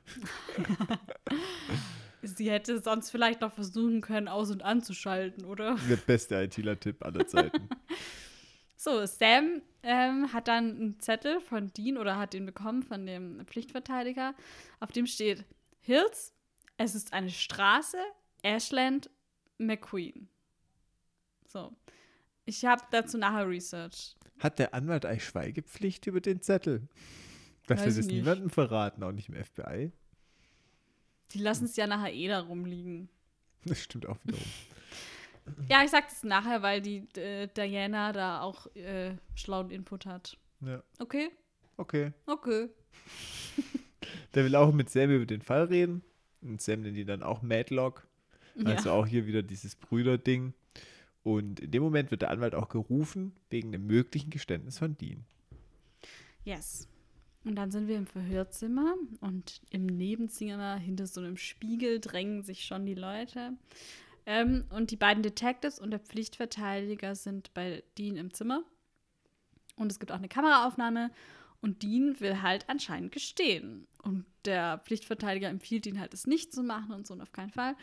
Sie 2.22 2.50
hätte 2.50 2.80
sonst 2.80 3.10
vielleicht 3.10 3.40
noch 3.40 3.52
versuchen 3.52 4.02
können, 4.02 4.28
aus- 4.28 4.50
und 4.50 4.62
anzuschalten, 4.62 5.44
oder? 5.44 5.76
Der 5.88 5.96
beste 5.96 6.36
ITler-Tipp 6.42 7.04
aller 7.04 7.26
Zeiten. 7.26 7.68
So, 8.82 9.04
Sam 9.04 9.60
ähm, 9.82 10.32
hat 10.32 10.48
dann 10.48 10.70
einen 10.70 11.00
Zettel 11.00 11.40
von 11.42 11.70
Dean 11.74 11.98
oder 11.98 12.16
hat 12.16 12.32
den 12.32 12.46
bekommen 12.46 12.82
von 12.82 13.04
dem 13.04 13.44
Pflichtverteidiger, 13.44 14.34
auf 14.80 14.90
dem 14.90 15.06
steht 15.06 15.44
Hills, 15.80 16.32
es 16.78 16.94
ist 16.94 17.12
eine 17.12 17.28
Straße, 17.28 17.98
Ashland, 18.42 19.10
McQueen. 19.58 20.30
So. 21.46 21.76
Ich 22.50 22.64
habe 22.64 22.82
dazu 22.90 23.16
nachher 23.16 23.48
Research. 23.48 24.16
Hat 24.40 24.58
der 24.58 24.74
Anwalt 24.74 25.06
eigentlich 25.06 25.24
Schweigepflicht 25.24 26.08
über 26.08 26.20
den 26.20 26.42
Zettel? 26.42 26.88
Dass 27.68 27.78
Weiß 27.78 27.86
wir 27.86 27.94
das 27.94 28.06
nicht. 28.06 28.16
niemandem 28.16 28.50
verraten, 28.50 29.04
auch 29.04 29.12
nicht 29.12 29.28
im 29.28 29.36
FBI? 29.36 29.92
Die 31.30 31.38
lassen 31.38 31.66
es 31.66 31.76
ja 31.76 31.86
nachher 31.86 32.12
eh 32.12 32.26
da 32.26 32.40
rumliegen. 32.40 33.08
Das 33.66 33.80
stimmt 33.80 34.06
auch 34.06 34.16
wiederum. 34.24 34.44
Ja, 35.68 35.84
ich 35.84 35.90
sag 35.90 36.08
das 36.08 36.24
nachher, 36.24 36.60
weil 36.62 36.80
die 36.80 37.06
äh, 37.16 37.46
Diana 37.56 38.12
da 38.12 38.40
auch 38.40 38.66
äh, 38.74 39.14
schlauen 39.36 39.70
Input 39.70 40.06
hat. 40.06 40.36
Ja, 40.60 40.82
Okay? 40.98 41.30
okay. 41.76 42.12
Okay. 42.26 42.68
Der 44.34 44.44
will 44.44 44.56
auch 44.56 44.72
mit 44.72 44.90
Sam 44.90 45.10
über 45.10 45.26
den 45.26 45.42
Fall 45.42 45.64
reden. 45.66 46.02
Und 46.42 46.60
Sam 46.60 46.80
nennt 46.80 46.96
ihn 46.96 47.06
dann 47.06 47.22
auch 47.22 47.42
Madlock. 47.42 48.08
Also 48.64 48.88
ja. 48.88 48.94
auch 48.96 49.06
hier 49.06 49.26
wieder 49.26 49.42
dieses 49.44 49.76
Brüderding. 49.76 50.52
Und 51.22 51.60
in 51.60 51.70
dem 51.70 51.82
Moment 51.82 52.10
wird 52.10 52.22
der 52.22 52.30
Anwalt 52.30 52.54
auch 52.54 52.68
gerufen, 52.68 53.32
wegen 53.50 53.72
dem 53.72 53.86
möglichen 53.86 54.30
Geständnis 54.30 54.78
von 54.78 54.96
Dean. 54.96 55.24
Yes. 56.44 56.88
Und 57.44 57.56
dann 57.56 57.70
sind 57.70 57.88
wir 57.88 57.96
im 57.96 58.06
Verhörzimmer 58.06 58.94
und 59.20 59.62
im 59.70 59.86
Nebenzimmer 59.86 60.76
hinter 60.76 61.06
so 61.06 61.20
einem 61.20 61.36
Spiegel 61.36 62.00
drängen 62.00 62.42
sich 62.42 62.64
schon 62.64 62.84
die 62.84 62.94
Leute. 62.94 63.52
Ähm, 64.26 64.64
und 64.70 64.90
die 64.90 64.96
beiden 64.96 65.22
Detectives 65.22 65.78
und 65.78 65.90
der 65.90 66.00
Pflichtverteidiger 66.00 67.14
sind 67.14 67.52
bei 67.54 67.82
Dean 67.96 68.16
im 68.16 68.32
Zimmer. 68.34 68.62
Und 69.76 69.90
es 69.90 69.98
gibt 69.98 70.12
auch 70.12 70.16
eine 70.18 70.28
Kameraaufnahme 70.28 71.10
und 71.62 71.82
Dean 71.82 72.20
will 72.20 72.42
halt 72.42 72.68
anscheinend 72.68 73.12
gestehen. 73.12 73.86
Und 74.02 74.26
der 74.44 74.78
Pflichtverteidiger 74.84 75.48
empfiehlt 75.48 75.86
ihn 75.86 75.98
halt, 75.98 76.12
es 76.12 76.26
nicht 76.26 76.52
zu 76.52 76.62
machen 76.62 76.92
und 76.92 77.06
so 77.06 77.14
und 77.14 77.22
auf 77.22 77.32
keinen 77.32 77.50
Fall. 77.50 77.74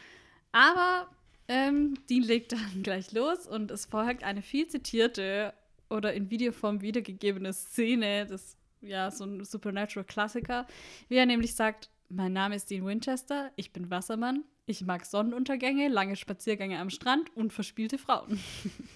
Aber 0.51 1.09
ähm, 1.47 1.95
Dean 2.09 2.23
legt 2.23 2.51
dann 2.51 2.59
gleich 2.83 3.11
los 3.11 3.47
und 3.47 3.71
es 3.71 3.85
folgt 3.85 4.23
eine 4.23 4.41
viel 4.41 4.67
zitierte 4.67 5.53
oder 5.89 6.13
in 6.13 6.29
Videoform 6.29 6.81
wiedergegebene 6.81 7.53
Szene, 7.53 8.25
das 8.25 8.57
ja 8.81 9.09
so 9.09 9.23
ein 9.23 9.43
Supernatural-Klassiker, 9.43 10.67
wie 11.07 11.15
er 11.15 11.25
nämlich 11.25 11.55
sagt: 11.55 11.89
Mein 12.09 12.33
Name 12.33 12.55
ist 12.55 12.69
Dean 12.69 12.85
Winchester, 12.85 13.51
ich 13.55 13.71
bin 13.71 13.89
Wassermann, 13.89 14.43
ich 14.65 14.81
mag 14.81 15.05
Sonnenuntergänge, 15.05 15.87
lange 15.87 16.15
Spaziergänge 16.15 16.79
am 16.79 16.89
Strand 16.89 17.35
und 17.35 17.53
verspielte 17.53 17.97
Frauen. 17.97 18.39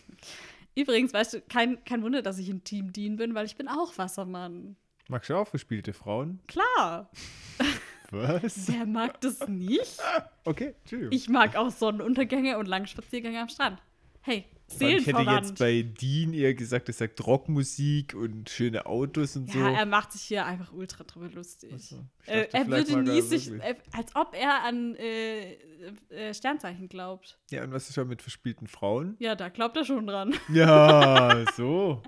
Übrigens, 0.76 1.14
weißt 1.14 1.34
du, 1.34 1.42
kein, 1.42 1.84
kein 1.84 2.02
Wunder, 2.02 2.22
dass 2.22 2.38
ich 2.38 2.50
in 2.50 2.64
Team 2.64 2.94
Dean 2.94 3.18
bin, 3.18 3.36
weil 3.36 3.46
ich 3.46 3.58
bin 3.58 3.68
auch 3.68 3.98
Wassermann. 3.98 4.76
Magst 5.10 5.30
du 5.30 5.36
auch 5.36 5.48
verspielte 5.48 5.92
Frauen? 5.94 6.40
Klar, 6.48 7.12
Was? 8.12 8.68
wer 8.68 8.86
mag 8.86 9.20
das 9.22 9.48
nicht? 9.48 10.00
Okay, 10.44 10.74
Entschuldigung. 10.80 11.14
Ich 11.14 11.30
mag 11.30 11.56
auch 11.56 11.70
Sonnenuntergänge 11.70 12.58
und 12.58 12.66
lange 12.66 12.88
Spaziergänge 12.88 13.40
am 13.42 13.48
Strand. 13.50 13.80
Hey, 14.22 14.46
ich 14.80 15.08
hätte 15.08 15.22
jetzt 15.22 15.60
bei 15.60 15.82
Dean 15.84 16.34
eher 16.34 16.54
gesagt, 16.54 16.88
er 16.90 16.94
sagt 16.94 17.26
Rockmusik 17.26 18.14
und 18.14 18.50
schöne 18.50 18.86
Autos 18.86 19.36
und 19.36 19.52
so. 19.52 19.60
Ja, 19.60 19.72
er 19.72 19.86
macht 19.86 20.12
sich 20.14 20.22
hier 20.22 20.46
einfach 20.46 20.72
ultra 20.74 21.04
drüber 21.04 21.30
lustig. 21.30 21.74
So. 21.78 21.98
Äh, 22.26 22.48
er 22.52 22.68
würde 22.68 23.02
nie 23.02 23.22
sich, 23.22 23.52
äh, 23.52 23.76
als 23.92 24.16
ob 24.16 24.36
er 24.36 24.64
an 24.64 24.96
äh, 24.96 25.54
äh, 26.10 26.34
Sternzeichen 26.34 26.88
glaubt. 26.88 27.40
Ja, 27.50 27.64
und 27.64 27.72
was 27.72 27.90
ist 27.90 27.96
schon 27.96 28.08
mit 28.08 28.22
verspielten 28.22 28.68
Frauen? 28.68 29.16
Ja, 29.20 29.36
da 29.36 29.50
glaubt 29.50 29.78
er 29.78 29.86
schon 29.86 30.08
dran. 30.08 30.34
Ja, 30.50 31.46
so. 31.56 32.02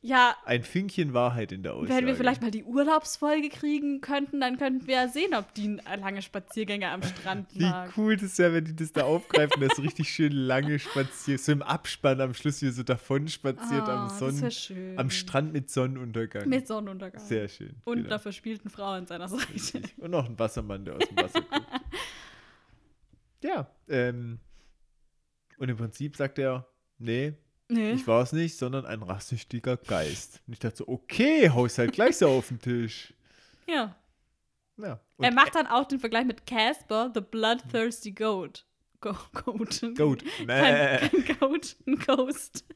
Ja, 0.00 0.36
Ein 0.44 0.62
Fünkchen 0.62 1.12
Wahrheit 1.12 1.50
in 1.50 1.64
der 1.64 1.74
Aussage. 1.74 1.98
wenn 1.98 2.06
wir 2.06 2.14
vielleicht 2.14 2.40
mal 2.40 2.52
die 2.52 2.62
Urlaubsfolge 2.62 3.48
kriegen 3.48 4.00
könnten, 4.00 4.38
dann 4.40 4.56
könnten 4.56 4.86
wir 4.86 4.94
ja 4.94 5.08
sehen, 5.08 5.34
ob 5.34 5.52
die 5.54 5.76
lange 5.98 6.22
Spaziergänge 6.22 6.88
am 6.88 7.02
Strand 7.02 7.52
Wie 7.54 7.62
mag. 7.62 7.92
cool 7.96 8.16
das 8.16 8.38
wäre, 8.38 8.54
wenn 8.54 8.64
die 8.64 8.76
das 8.76 8.92
da 8.92 9.02
aufgreifen, 9.02 9.60
dass 9.60 9.74
so 9.76 9.82
richtig 9.82 10.08
schön 10.08 10.30
lange 10.30 10.78
spaziert, 10.78 11.40
so 11.40 11.50
im 11.50 11.62
Abspann 11.62 12.20
am 12.20 12.32
Schluss 12.32 12.62
wie 12.62 12.66
er 12.66 12.72
so 12.72 12.84
davon 12.84 13.26
spaziert 13.26 13.88
am, 13.88 14.08
Ah, 14.08 14.08
das 14.08 14.18
Sonnen, 14.68 14.98
am 14.98 15.10
Strand 15.10 15.52
mit 15.52 15.68
Sonnenuntergang. 15.68 16.48
Mit 16.48 16.68
Sonnenuntergang. 16.68 17.20
Sehr 17.20 17.48
schön. 17.48 17.74
Und 17.84 17.96
genau. 17.96 18.08
einer 18.10 18.18
verspielten 18.20 18.70
Frau 18.70 18.90
an 18.92 19.06
seiner 19.06 19.26
Seite. 19.28 19.82
Und 19.96 20.12
noch 20.12 20.28
ein 20.28 20.38
Wassermann, 20.38 20.84
der 20.84 20.94
aus 20.94 21.08
dem 21.08 21.16
Wasser 21.16 21.40
guckt. 21.40 21.66
ja, 23.42 23.68
ähm, 23.88 24.38
Und 25.58 25.68
im 25.68 25.76
Prinzip 25.76 26.14
sagt 26.16 26.38
er, 26.38 26.68
nee, 26.98 27.32
Nee. 27.68 27.92
ich 27.92 28.06
war 28.06 28.22
es 28.22 28.32
nicht, 28.32 28.56
sondern 28.56 28.86
ein 28.86 29.02
rachsüchtiger 29.02 29.76
Geist. 29.76 30.40
Und 30.46 30.54
ich 30.54 30.58
dachte 30.58 30.78
so, 30.78 30.88
okay, 30.88 31.50
hau 31.50 31.66
es 31.66 31.76
halt 31.78 31.92
gleich 31.92 32.16
so 32.16 32.28
auf 32.28 32.48
den 32.48 32.58
Tisch. 32.60 33.12
ja. 33.68 33.94
Ja. 34.78 35.00
Er 35.18 35.32
macht 35.32 35.54
dann 35.54 35.66
auch 35.66 35.86
den 35.86 35.98
Vergleich 35.98 36.24
mit 36.24 36.46
Casper, 36.46 37.10
the 37.12 37.20
bloodthirsty 37.20 38.12
goat. 38.12 38.64
Go 39.00 39.14
goat. 39.32 39.80
Goat. 39.96 40.24
Kein, 40.46 41.10
kein 41.10 41.38
Goat, 41.38 41.76
ein 41.86 41.98
Ghost. 41.98 42.64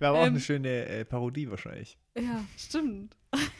Aber 0.00 0.18
auch 0.18 0.22
Ähm, 0.22 0.32
eine 0.32 0.40
schöne 0.40 0.86
äh, 0.86 1.04
Parodie 1.04 1.50
wahrscheinlich. 1.50 1.98
Ja, 2.16 2.44
stimmt. 2.56 3.16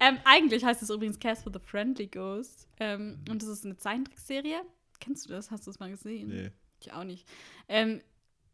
ähm, 0.00 0.18
eigentlich 0.24 0.64
heißt 0.64 0.82
es 0.82 0.90
übrigens 0.90 1.18
Casper 1.18 1.50
the 1.52 1.60
Friendly 1.60 2.06
Ghost. 2.06 2.68
Ähm, 2.78 3.24
und 3.28 3.42
das 3.42 3.48
ist 3.48 3.64
eine 3.64 3.76
Zeichentrickserie. 3.76 4.62
Kennst 5.00 5.26
du 5.26 5.30
das? 5.32 5.50
Hast 5.50 5.66
du 5.66 5.70
es 5.70 5.78
mal 5.78 5.90
gesehen? 5.90 6.28
Nee. 6.28 6.50
Ich 6.86 6.92
auch 6.92 7.04
nicht. 7.04 7.26
Ähm, 7.68 8.00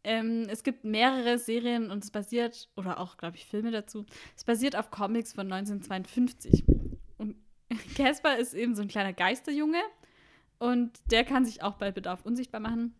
ähm, 0.03 0.47
es 0.49 0.63
gibt 0.63 0.83
mehrere 0.83 1.37
Serien 1.37 1.91
und 1.91 2.03
es 2.03 2.11
basiert, 2.11 2.69
oder 2.75 2.99
auch, 2.99 3.17
glaube 3.17 3.37
ich, 3.37 3.45
Filme 3.45 3.71
dazu. 3.71 4.05
Es 4.35 4.43
basiert 4.43 4.75
auf 4.75 4.89
Comics 4.89 5.33
von 5.33 5.51
1952. 5.51 6.63
Und 7.17 7.35
Casper 7.95 8.37
ist 8.37 8.53
eben 8.53 8.75
so 8.75 8.81
ein 8.81 8.87
kleiner 8.87 9.13
Geisterjunge 9.13 9.81
und 10.59 10.91
der 11.11 11.23
kann 11.23 11.45
sich 11.45 11.61
auch 11.61 11.75
bei 11.75 11.91
Bedarf 11.91 12.25
unsichtbar 12.25 12.61
machen. 12.61 12.95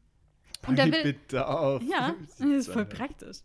Und 0.68 0.78
der 0.78 0.88
Bei 0.88 0.92
will- 1.04 1.14
Bedarf. 1.14 1.82
Ja, 1.84 2.14
das 2.38 2.40
ist 2.42 2.70
voll 2.72 2.86
praktisch. 2.86 3.38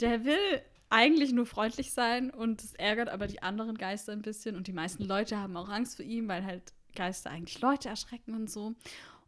Der 0.00 0.24
will 0.24 0.62
eigentlich 0.88 1.32
nur 1.32 1.46
freundlich 1.46 1.92
sein 1.92 2.30
und 2.30 2.62
es 2.62 2.74
ärgert 2.74 3.08
aber 3.08 3.26
die 3.26 3.42
anderen 3.42 3.76
Geister 3.76 4.12
ein 4.12 4.22
bisschen 4.22 4.56
und 4.56 4.66
die 4.68 4.72
meisten 4.72 5.04
Leute 5.04 5.38
haben 5.38 5.56
auch 5.56 5.68
Angst 5.68 5.96
vor 5.96 6.04
ihm, 6.04 6.28
weil 6.28 6.44
halt 6.44 6.72
Geister 6.94 7.30
eigentlich 7.30 7.60
Leute 7.60 7.88
erschrecken 7.88 8.34
und 8.34 8.50
so. 8.50 8.74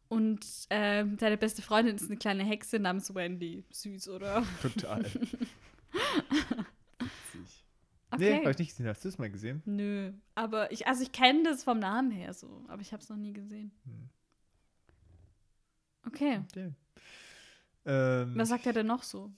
Und 0.09 0.41
ähm, 0.71 1.19
seine 1.19 1.37
beste 1.37 1.63
Freundin 1.63 1.97
ist 1.97 2.07
eine 2.07 2.17
kleine 2.17 2.45
Hexe 2.45 2.79
namens 2.79 3.15
Wendy. 3.15 3.65
Süß, 3.71 4.09
oder? 4.09 4.45
Total. 4.63 5.05
Witzig. 5.05 5.39
Okay. 8.11 8.39
Nee, 8.39 8.45
hab 8.45 8.53
ich 8.53 8.59
nicht 8.59 8.71
gesehen. 8.71 8.87
Hast 8.87 9.05
du 9.05 9.09
es 9.09 9.19
mal 9.19 9.31
gesehen? 9.31 9.63
Nö, 9.67 10.13
aber 10.35 10.73
ich, 10.73 10.87
also 10.87 11.03
ich 11.03 11.13
kenne 11.13 11.43
das 11.45 11.63
vom 11.65 11.79
Namen 11.79 12.11
her 12.11 12.33
so, 12.33 12.65
aber 12.69 12.81
ich 12.81 12.93
habe 12.93 13.03
es 13.03 13.09
noch 13.11 13.19
nie 13.19 13.35
gesehen. 13.35 13.71
Hm. 13.85 14.09
Okay. 16.07 16.41
Okay. 16.51 16.73
Ähm, 17.85 18.33
Was 18.35 18.49
sagt 18.49 18.67
er 18.67 18.73
denn 18.73 18.87
noch 18.87 19.03
so? 19.03 19.31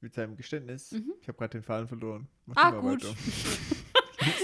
mit 0.00 0.12
seinem 0.12 0.36
Geständnis. 0.36 0.92
Mhm. 0.92 1.14
Ich 1.22 1.28
habe 1.28 1.38
gerade 1.38 1.52
den 1.58 1.62
Faden 1.62 1.88
verloren. 1.88 2.28
Mach 2.44 2.56
Ah, 2.56 2.70
gut. 2.78 3.02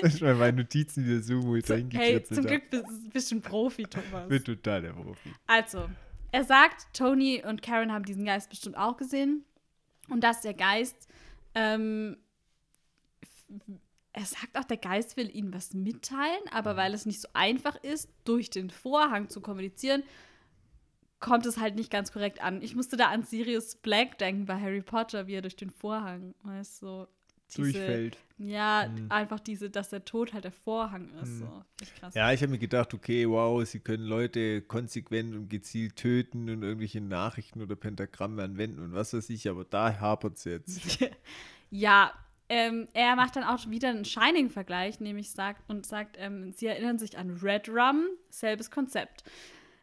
Ich 0.01 0.12
erstmal 0.12 0.34
meine 0.34 0.59
Notizen 0.59 1.05
wieder 1.05 1.22
so, 1.22 1.42
wo 1.42 1.57
ich 1.57 1.64
da 1.64 1.74
Hey, 1.74 2.22
zum. 2.22 2.44
Glück 2.44 2.70
bist, 3.12 3.30
du 3.30 3.36
ein 3.36 3.42
Profi, 3.42 3.84
Thomas. 3.84 4.28
bin 4.28 4.42
total 4.42 4.82
der 4.82 4.92
Profi. 4.92 5.30
Also, 5.46 5.88
er 6.32 6.44
sagt, 6.44 6.86
Tony 6.94 7.42
und 7.44 7.62
Karen 7.62 7.92
haben 7.92 8.05
diesen 8.05 8.24
Geist 8.24 8.51
bestimmt 8.51 8.76
auch 8.76 8.96
gesehen. 8.96 9.44
Und 10.09 10.22
dass 10.24 10.40
der 10.40 10.55
Geist, 10.55 11.09
ähm, 11.55 12.16
er 14.12 14.24
sagt 14.24 14.57
auch, 14.57 14.64
der 14.64 14.76
Geist 14.76 15.16
will 15.16 15.34
ihnen 15.34 15.53
was 15.53 15.72
mitteilen, 15.72 16.42
aber 16.51 16.76
weil 16.76 16.94
es 16.94 17.07
nicht 17.07 17.20
so 17.20 17.28
einfach 17.32 17.76
ist, 17.82 18.11
durch 18.24 18.51
den 18.51 18.70
Vorhang 18.70 19.28
zu 19.28 19.40
kommunizieren, 19.40 20.03
kommt 21.20 21.46
es 21.46 21.59
halt 21.59 21.76
nicht 21.76 21.90
ganz 21.90 22.12
korrekt 22.12 22.42
an. 22.42 22.62
Ich 22.62 22.74
musste 22.74 22.96
da 22.96 23.09
an 23.09 23.22
Sirius 23.22 23.76
Black 23.76 24.18
denken 24.18 24.46
bei 24.46 24.59
Harry 24.59 24.82
Potter, 24.82 25.26
wie 25.26 25.34
er 25.34 25.42
durch 25.42 25.57
den 25.57 25.70
Vorhang, 25.70 26.34
weißt 26.42 26.82
du, 26.82 26.86
so 26.86 27.09
diese- 27.57 27.72
Durchfällt. 27.72 28.16
Ja, 28.38 28.88
Mhm. 28.88 29.11
einfach 29.11 29.38
diese, 29.38 29.68
dass 29.68 29.90
der 29.90 30.05
Tod 30.05 30.32
halt 30.32 30.44
der 30.44 30.53
Vorhang 30.53 31.11
ist. 31.22 31.28
Mhm. 31.28 31.38
So. 31.40 31.64
Ich. 31.82 32.14
Ja, 32.14 32.32
ich 32.32 32.40
habe 32.40 32.53
mir 32.53 32.59
gedacht, 32.59 32.94
okay, 32.94 33.28
wow, 33.28 33.62
sie 33.66 33.80
können 33.80 34.05
Leute 34.05 34.62
konsequent 34.62 35.34
und 35.34 35.48
gezielt 35.51 35.96
töten 35.96 36.48
und 36.48 36.62
irgendwelche 36.62 37.03
Nachrichten 37.03 37.61
oder 37.61 37.76
Pentagramme 37.76 38.42
anwenden 38.42 38.80
und 38.82 38.94
was 38.94 39.12
weiß 39.12 39.28
ich, 39.30 39.48
aber 39.48 39.64
da 39.64 39.98
hapert 40.01 40.36
es 40.38 40.44
jetzt. 40.44 40.78
Ja, 41.72 42.12
ähm, 42.48 42.88
er 42.94 43.14
macht 43.14 43.36
dann 43.36 43.44
auch 43.44 43.68
wieder 43.70 43.90
einen 43.90 44.05
Shining-Vergleich, 44.05 44.98
nämlich 44.98 45.30
sagt 45.30 45.62
und 45.68 45.86
sagt, 45.86 46.16
ähm, 46.18 46.53
sie 46.53 46.66
erinnern 46.66 46.98
sich 46.98 47.16
an 47.16 47.38
Red 47.42 47.68
Rum, 47.68 48.07
selbes 48.28 48.72
Konzept. 48.72 49.22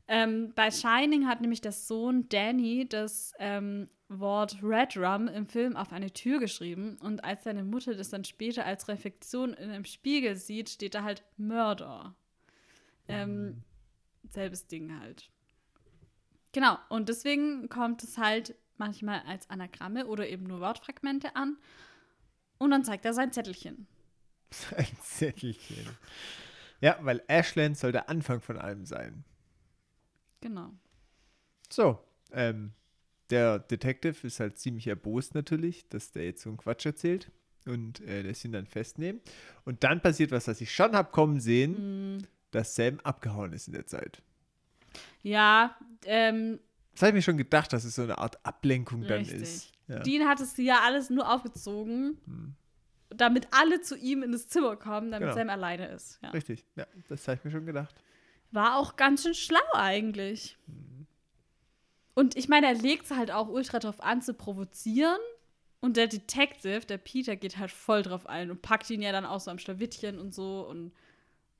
Ähm, 0.10 0.52
bei 0.56 0.70
Shining 0.72 1.28
hat 1.28 1.40
nämlich 1.42 1.62
der 1.62 1.72
Sohn 1.72 2.28
Danny 2.28 2.86
das 2.90 3.34
ähm, 3.40 3.88
Wort 4.10 4.58
Red 4.64 4.96
Rum 4.96 5.28
im 5.28 5.48
Film 5.48 5.76
auf 5.76 5.92
eine 5.92 6.12
Tür 6.12 6.40
geschrieben 6.40 6.98
und 7.02 7.24
als 7.24 7.44
seine 7.44 7.64
Mutter 7.64 7.94
das 7.96 8.10
dann 8.10 8.24
später 8.24 8.66
als 8.66 8.88
Reflexion 8.88 9.54
in 9.54 9.70
einem 9.70 9.86
Spiegel 9.86 10.36
sieht, 10.38 10.70
steht 10.70 10.96
da 10.96 11.04
halt 11.04 11.24
Murder. 11.38 12.16
Ähm, 13.08 13.64
selbes 14.30 14.68
Ding 14.68 15.00
halt. 15.00 15.30
Genau, 16.54 16.78
und 16.90 17.10
deswegen 17.10 17.70
kommt 17.70 18.04
es 18.04 18.18
halt 18.18 18.56
manchmal 18.78 19.22
als 19.28 19.50
Anagramme 19.50 20.08
oder 20.08 20.28
eben 20.28 20.46
nur 20.46 20.62
Wortfragmente 20.62 21.36
an. 21.36 21.58
Und 22.58 22.72
dann 22.72 22.84
zeigt 22.84 23.06
er 23.06 23.14
sein 23.14 23.32
Zettelchen. 23.32 23.88
Ein 24.76 24.98
Zettelchen. 25.02 25.88
Ja, 26.80 26.98
weil 27.02 27.24
Ashland 27.28 27.78
soll 27.78 27.92
der 27.92 28.10
Anfang 28.10 28.40
von 28.40 28.58
allem 28.58 28.86
sein. 28.86 29.24
Genau. 30.42 30.72
So, 31.70 32.00
ähm, 32.32 32.74
der 33.30 33.60
Detective 33.60 34.26
ist 34.26 34.40
halt 34.40 34.58
ziemlich 34.58 34.88
erbost 34.88 35.36
natürlich, 35.36 35.88
dass 35.90 36.12
der 36.12 36.26
jetzt 36.26 36.42
so 36.44 36.50
einen 36.50 36.58
Quatsch 36.58 36.86
erzählt 36.86 37.32
und 37.66 38.00
äh, 38.02 38.22
lässt 38.22 38.46
ihn 38.46 38.54
dann 38.54 38.66
festnehmen. 38.66 39.22
Und 39.66 39.84
dann 39.84 40.02
passiert 40.02 40.32
was, 40.32 40.48
was 40.48 40.62
ich 40.62 40.74
schon 40.74 40.96
hab 40.96 41.12
kommen 41.12 41.40
sehen, 41.40 42.18
Mm, 42.18 42.24
dass 42.52 42.76
Sam 42.76 43.00
abgehauen 43.02 43.52
ist 43.54 43.68
in 43.68 43.74
der 43.74 43.86
Zeit. 43.86 44.22
ja, 45.22 45.76
ähm, 46.06 46.60
Das 46.94 47.02
habe 47.02 47.10
ich 47.10 47.16
mir 47.16 47.22
schon 47.22 47.38
gedacht, 47.38 47.74
dass 47.74 47.84
es 47.84 47.96
so 47.96 48.04
eine 48.04 48.18
Art 48.18 48.44
Ablenkung 48.46 49.02
dann 49.06 49.20
Richtig. 49.20 49.42
ist. 49.42 49.72
Ja. 49.88 50.00
Dean 50.00 50.28
hat 50.28 50.40
es 50.40 50.56
ja 50.58 50.80
alles 50.86 51.10
nur 51.10 51.32
aufgezogen, 51.32 52.18
Hm. 52.26 52.56
damit 53.10 53.48
alle 53.52 53.82
zu 53.82 53.98
ihm 53.98 54.24
in 54.24 54.32
das 54.32 54.48
Zimmer 54.48 54.76
kommen, 54.78 55.12
damit 55.12 55.28
Genau. 55.30 55.38
Sam 55.38 55.50
alleine 55.50 55.88
ist. 55.90 56.20
Ja. 56.24 56.30
Richtig, 56.30 56.66
ja, 56.76 56.88
das 57.10 57.28
habe 57.28 57.38
ich 57.38 57.44
mir 57.44 57.52
schon 57.52 57.66
gedacht. 57.66 57.96
War 58.52 58.78
auch 58.78 58.96
ganz 58.96 59.24
schön 59.24 59.34
schlau 59.34 59.60
eigentlich. 59.74 60.58
Und 62.18 62.36
ich 62.36 62.50
meine, 62.50 62.66
er 62.66 62.74
legt 62.74 63.06
es 63.06 63.12
halt 63.12 63.30
auch 63.30 63.48
ultra 63.48 63.78
drauf 63.78 64.02
an, 64.02 64.24
zu 64.24 64.34
provozieren. 64.34 65.20
Und 65.82 65.98
der 65.98 66.08
Detective, 66.08 66.80
der 66.80 66.98
Peter, 66.98 67.36
geht 67.36 67.60
halt 67.60 67.70
voll 67.70 68.02
drauf 68.02 68.26
ein 68.26 68.50
und 68.50 68.64
packt 68.64 68.90
ihn 68.90 69.04
ja 69.04 69.12
dann 69.12 69.24
auch 69.24 69.40
so 69.40 69.52
am 69.52 69.60
Schlawittchen 69.60 70.18
und 70.18 70.34
so. 70.34 70.68
Und 70.68 70.94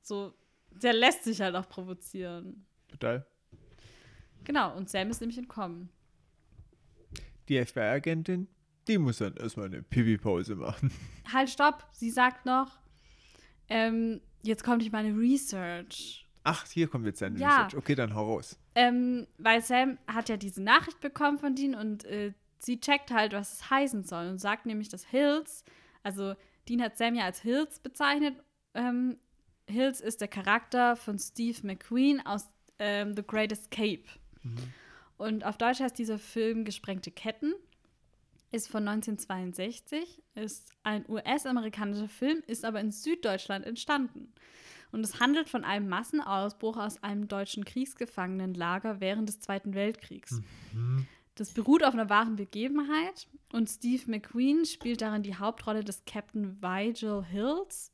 so, 0.02 0.34
der 0.72 0.94
lässt 0.94 1.22
sich 1.22 1.40
halt 1.40 1.54
auch 1.54 1.68
provozieren. 1.68 2.66
Total. 2.88 3.24
Genau, 4.42 4.76
und 4.76 4.90
Sam 4.90 5.10
ist 5.10 5.20
nämlich 5.20 5.38
entkommen. 5.38 5.90
Die 7.48 7.64
FBI-Agentin, 7.64 8.48
die 8.88 8.98
muss 8.98 9.18
dann 9.18 9.36
erstmal 9.36 9.66
eine 9.66 9.84
Pipi-Pause 9.84 10.56
machen. 10.56 10.90
Halt, 11.32 11.50
stopp, 11.50 11.86
sie 11.92 12.10
sagt 12.10 12.46
noch, 12.46 12.80
ähm, 13.68 14.20
jetzt 14.42 14.64
kommt 14.64 14.78
nicht 14.78 14.90
meine 14.90 15.16
Research. 15.16 16.27
Ach, 16.44 16.66
hier 16.66 16.88
kommt 16.88 17.06
jetzt 17.06 17.20
deine 17.20 17.38
Ja. 17.38 17.64
Research. 17.64 17.76
Okay, 17.76 17.94
dann 17.94 18.14
hau 18.14 18.24
raus. 18.34 18.58
Ähm, 18.74 19.26
weil 19.38 19.62
Sam 19.62 19.98
hat 20.06 20.28
ja 20.28 20.36
diese 20.36 20.62
Nachricht 20.62 21.00
bekommen 21.00 21.38
von 21.38 21.54
Dean 21.54 21.74
und 21.74 22.04
äh, 22.04 22.32
sie 22.58 22.80
checkt 22.80 23.10
halt, 23.10 23.32
was 23.32 23.54
es 23.54 23.70
heißen 23.70 24.04
soll 24.04 24.28
und 24.28 24.38
sagt 24.38 24.66
nämlich, 24.66 24.88
dass 24.88 25.04
Hills, 25.04 25.64
also 26.02 26.34
Dean 26.68 26.82
hat 26.82 26.96
Sam 26.96 27.14
ja 27.14 27.24
als 27.24 27.40
Hills 27.40 27.80
bezeichnet. 27.80 28.36
Ähm, 28.74 29.18
Hills 29.66 30.00
ist 30.00 30.20
der 30.20 30.28
Charakter 30.28 30.96
von 30.96 31.18
Steve 31.18 31.58
McQueen 31.66 32.24
aus 32.24 32.48
ähm, 32.78 33.14
The 33.14 33.22
Great 33.26 33.52
Escape. 33.52 34.04
Und 35.18 35.44
auf 35.44 35.58
Deutsch 35.58 35.80
heißt 35.80 35.98
dieser 35.98 36.18
Film 36.18 36.64
Gesprengte 36.64 37.10
Ketten. 37.10 37.54
Ist 38.50 38.68
von 38.70 38.88
1962, 38.88 40.22
ist 40.34 40.70
ein 40.82 41.04
US-amerikanischer 41.06 42.08
Film, 42.08 42.42
ist 42.46 42.64
aber 42.64 42.80
in 42.80 42.92
Süddeutschland 42.92 43.66
entstanden. 43.66 44.32
Und 44.90 45.04
es 45.04 45.20
handelt 45.20 45.48
von 45.48 45.64
einem 45.64 45.88
Massenausbruch 45.88 46.76
aus 46.76 47.02
einem 47.02 47.28
deutschen 47.28 47.64
Kriegsgefangenenlager 47.64 49.00
während 49.00 49.28
des 49.28 49.40
Zweiten 49.40 49.74
Weltkriegs. 49.74 50.40
Das 51.34 51.52
beruht 51.52 51.84
auf 51.84 51.94
einer 51.94 52.10
wahren 52.10 52.36
Begebenheit 52.36 53.28
und 53.52 53.68
Steve 53.68 54.10
McQueen 54.10 54.64
spielt 54.64 55.02
darin 55.02 55.22
die 55.22 55.36
Hauptrolle 55.36 55.84
des 55.84 56.04
Captain 56.04 56.60
Vigil 56.60 57.24
Hills. 57.24 57.92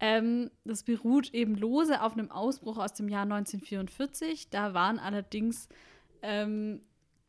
Ähm, 0.00 0.50
das 0.64 0.82
beruht 0.82 1.32
eben 1.34 1.54
lose 1.54 2.02
auf 2.02 2.14
einem 2.14 2.30
Ausbruch 2.30 2.78
aus 2.78 2.94
dem 2.94 3.08
Jahr 3.08 3.22
1944. 3.22 4.50
Da 4.50 4.74
waren 4.74 4.98
allerdings 4.98 5.68
ähm, 6.22 6.80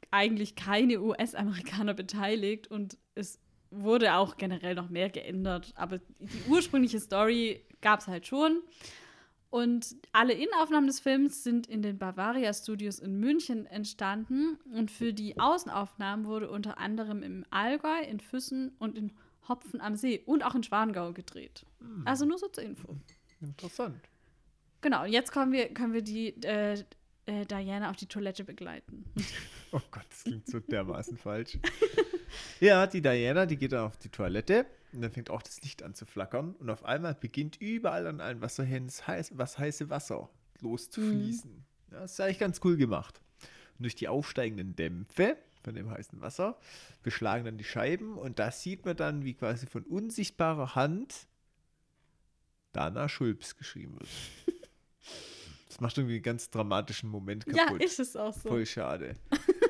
eigentlich 0.10 0.56
keine 0.56 1.02
US-Amerikaner 1.02 1.94
beteiligt 1.94 2.68
und 2.68 2.98
es 3.14 3.40
wurde 3.70 4.16
auch 4.16 4.38
generell 4.38 4.74
noch 4.76 4.90
mehr 4.90 5.10
geändert. 5.10 5.74
Aber 5.76 6.00
die 6.00 6.50
ursprüngliche 6.50 7.00
Story 7.00 7.66
gab 7.82 8.00
es 8.00 8.08
halt 8.08 8.26
schon. 8.26 8.62
Und 9.52 9.98
alle 10.14 10.34
Innenaufnahmen 10.34 10.88
des 10.88 11.02
Films 11.02 11.44
sind 11.44 11.68
in 11.68 11.82
den 11.82 11.98
Bavaria 11.98 12.54
Studios 12.54 13.00
in 13.00 13.20
München 13.20 13.66
entstanden. 13.66 14.58
Und 14.74 14.90
für 14.90 15.14
die 15.14 15.40
Außenaufnahmen 15.40 16.26
wurde 16.26 16.50
unter 16.50 16.78
anderem 16.78 17.22
im 17.22 17.46
Allgäu, 17.52 18.02
in 18.02 18.22
Füssen 18.22 18.72
und 18.80 18.98
in 18.98 19.12
Hopfen 19.50 19.82
am 19.82 19.98
See 19.98 20.22
und 20.26 20.44
auch 20.44 20.56
in 20.56 20.64
Schwangau 20.64 21.12
gedreht. 21.12 21.66
Also 22.06 22.26
nur 22.26 22.38
so 22.38 22.48
zur 22.48 22.64
Info. 22.64 22.96
Interessant. 23.42 24.00
Genau, 24.80 25.04
und 25.04 25.12
jetzt 25.12 25.32
kommen 25.34 25.52
wir, 25.52 25.74
können 25.74 25.94
wir 25.94 26.02
die 26.02 26.30
äh, 26.44 26.82
äh, 27.26 27.46
Diana 27.46 27.90
auf 27.90 27.98
die 27.98 28.08
Toilette 28.08 28.44
begleiten. 28.44 29.06
Oh 29.74 29.80
Gott, 29.90 30.04
das 30.10 30.26
klingt 30.26 30.48
so 30.48 30.60
dermaßen 30.60 31.16
falsch. 31.18 31.58
Ja, 32.60 32.86
die 32.88 33.02
Diana, 33.02 33.46
die 33.46 33.56
geht 33.56 33.72
dann 33.72 33.86
auf 33.86 33.98
die 33.98 34.10
Toilette 34.10 34.66
und 34.94 35.02
dann 35.02 35.12
fängt 35.12 35.30
auch 35.30 35.42
das 35.42 35.62
Licht 35.62 35.84
an 35.84 35.94
zu 35.94 36.06
flackern 36.06 36.56
und 36.56 36.70
auf 36.70 36.84
einmal 36.86 37.16
beginnt 37.16 37.58
überall 37.58 38.08
an 38.08 38.22
allen 38.22 38.42
Wasserhähnen 38.42 38.88
das 38.88 39.08
heiß, 39.08 39.38
was 39.38 39.58
heiße 39.58 39.90
Wasser 39.90 40.30
loszufließen. 40.62 41.52
Mhm. 41.52 41.64
Ja, 41.92 42.00
das 42.02 42.14
ist 42.14 42.22
eigentlich 42.22 42.40
ganz 42.40 42.62
cool 42.64 42.78
gemacht. 42.78 43.22
Und 43.78 43.84
durch 43.84 43.96
die 43.96 44.08
aufsteigenden 44.08 44.76
Dämpfe 44.76 45.38
von 45.64 45.76
dem 45.76 45.90
heißen 45.90 46.22
Wasser 46.22 46.58
beschlagen 47.04 47.46
dann 47.46 47.58
die 47.58 47.64
Scheiben 47.64 48.18
und 48.18 48.40
da 48.40 48.52
sieht 48.52 48.86
man 48.86 48.96
dann, 48.96 49.24
wie 49.24 49.34
quasi 49.34 49.68
von 49.68 49.84
unsichtbarer 49.84 50.76
Hand 50.76 51.28
Dana 52.74 53.10
Schulps 53.10 53.58
geschrieben 53.58 54.00
wird. 54.00 54.10
Das 55.68 55.80
macht 55.80 55.98
irgendwie 55.98 56.16
einen 56.16 56.24
ganz 56.24 56.50
dramatischen 56.50 57.10
Moment 57.10 57.46
kaputt. 57.46 57.80
Ja, 57.80 57.86
ist 57.86 57.98
es 57.98 58.18
auch 58.18 58.34
so. 58.34 58.50
Voll 58.50 58.66
schade. 58.66 59.16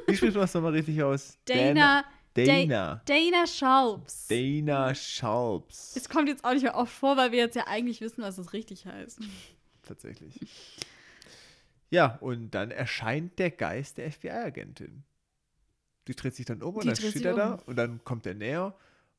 Wie 0.07 0.17
spricht 0.17 0.33
man 0.33 0.41
das 0.41 0.53
nochmal 0.55 0.71
richtig 0.71 1.01
aus? 1.03 1.37
Dana. 1.45 1.61
Dana. 1.63 2.05
Dana 2.33 3.45
Schalps. 3.45 4.27
Dana 4.27 4.95
Schalps. 4.95 5.95
Es 5.95 6.07
kommt 6.07 6.29
jetzt 6.29 6.43
auch 6.43 6.53
nicht 6.53 6.63
mehr 6.63 6.75
oft 6.75 6.93
vor, 6.93 7.17
weil 7.17 7.31
wir 7.31 7.39
jetzt 7.39 7.55
ja 7.55 7.67
eigentlich 7.67 8.01
wissen, 8.01 8.21
was 8.21 8.37
es 8.37 8.53
richtig 8.53 8.85
heißt. 8.85 9.19
Tatsächlich. 9.83 10.39
Ja, 11.89 12.17
und 12.21 12.51
dann 12.51 12.71
erscheint 12.71 13.37
der 13.37 13.51
Geist 13.51 13.97
der 13.97 14.11
FBI-Agentin. 14.11 15.03
Die 16.07 16.15
dreht 16.15 16.35
sich 16.35 16.45
dann 16.45 16.63
um 16.63 16.75
und 16.75 16.85
dann 16.85 16.95
steht 16.95 17.25
er 17.25 17.33
um. 17.33 17.37
da 17.37 17.53
und 17.65 17.75
dann 17.75 18.03
kommt 18.03 18.25
er 18.25 18.33
näher 18.33 18.75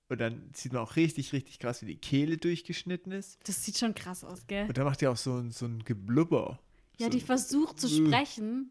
und 0.08 0.20
dann 0.20 0.50
sieht 0.52 0.72
man 0.72 0.82
auch 0.82 0.96
richtig, 0.96 1.32
richtig 1.32 1.58
krass, 1.58 1.82
wie 1.82 1.86
die 1.86 1.96
Kehle 1.96 2.38
durchgeschnitten 2.38 3.12
ist. 3.12 3.38
Das 3.46 3.64
sieht 3.64 3.78
schon 3.78 3.94
krass 3.94 4.24
aus, 4.24 4.46
gell? 4.46 4.66
Und 4.68 4.76
dann 4.76 4.84
macht 4.84 5.00
die 5.00 5.06
auch 5.06 5.16
so, 5.16 5.48
so 5.50 5.66
ein 5.66 5.84
Geblubber. 5.84 6.58
Ja, 7.02 7.08
die 7.08 7.20
versucht 7.20 7.80
zu 7.80 7.88
sprechen, 7.88 8.70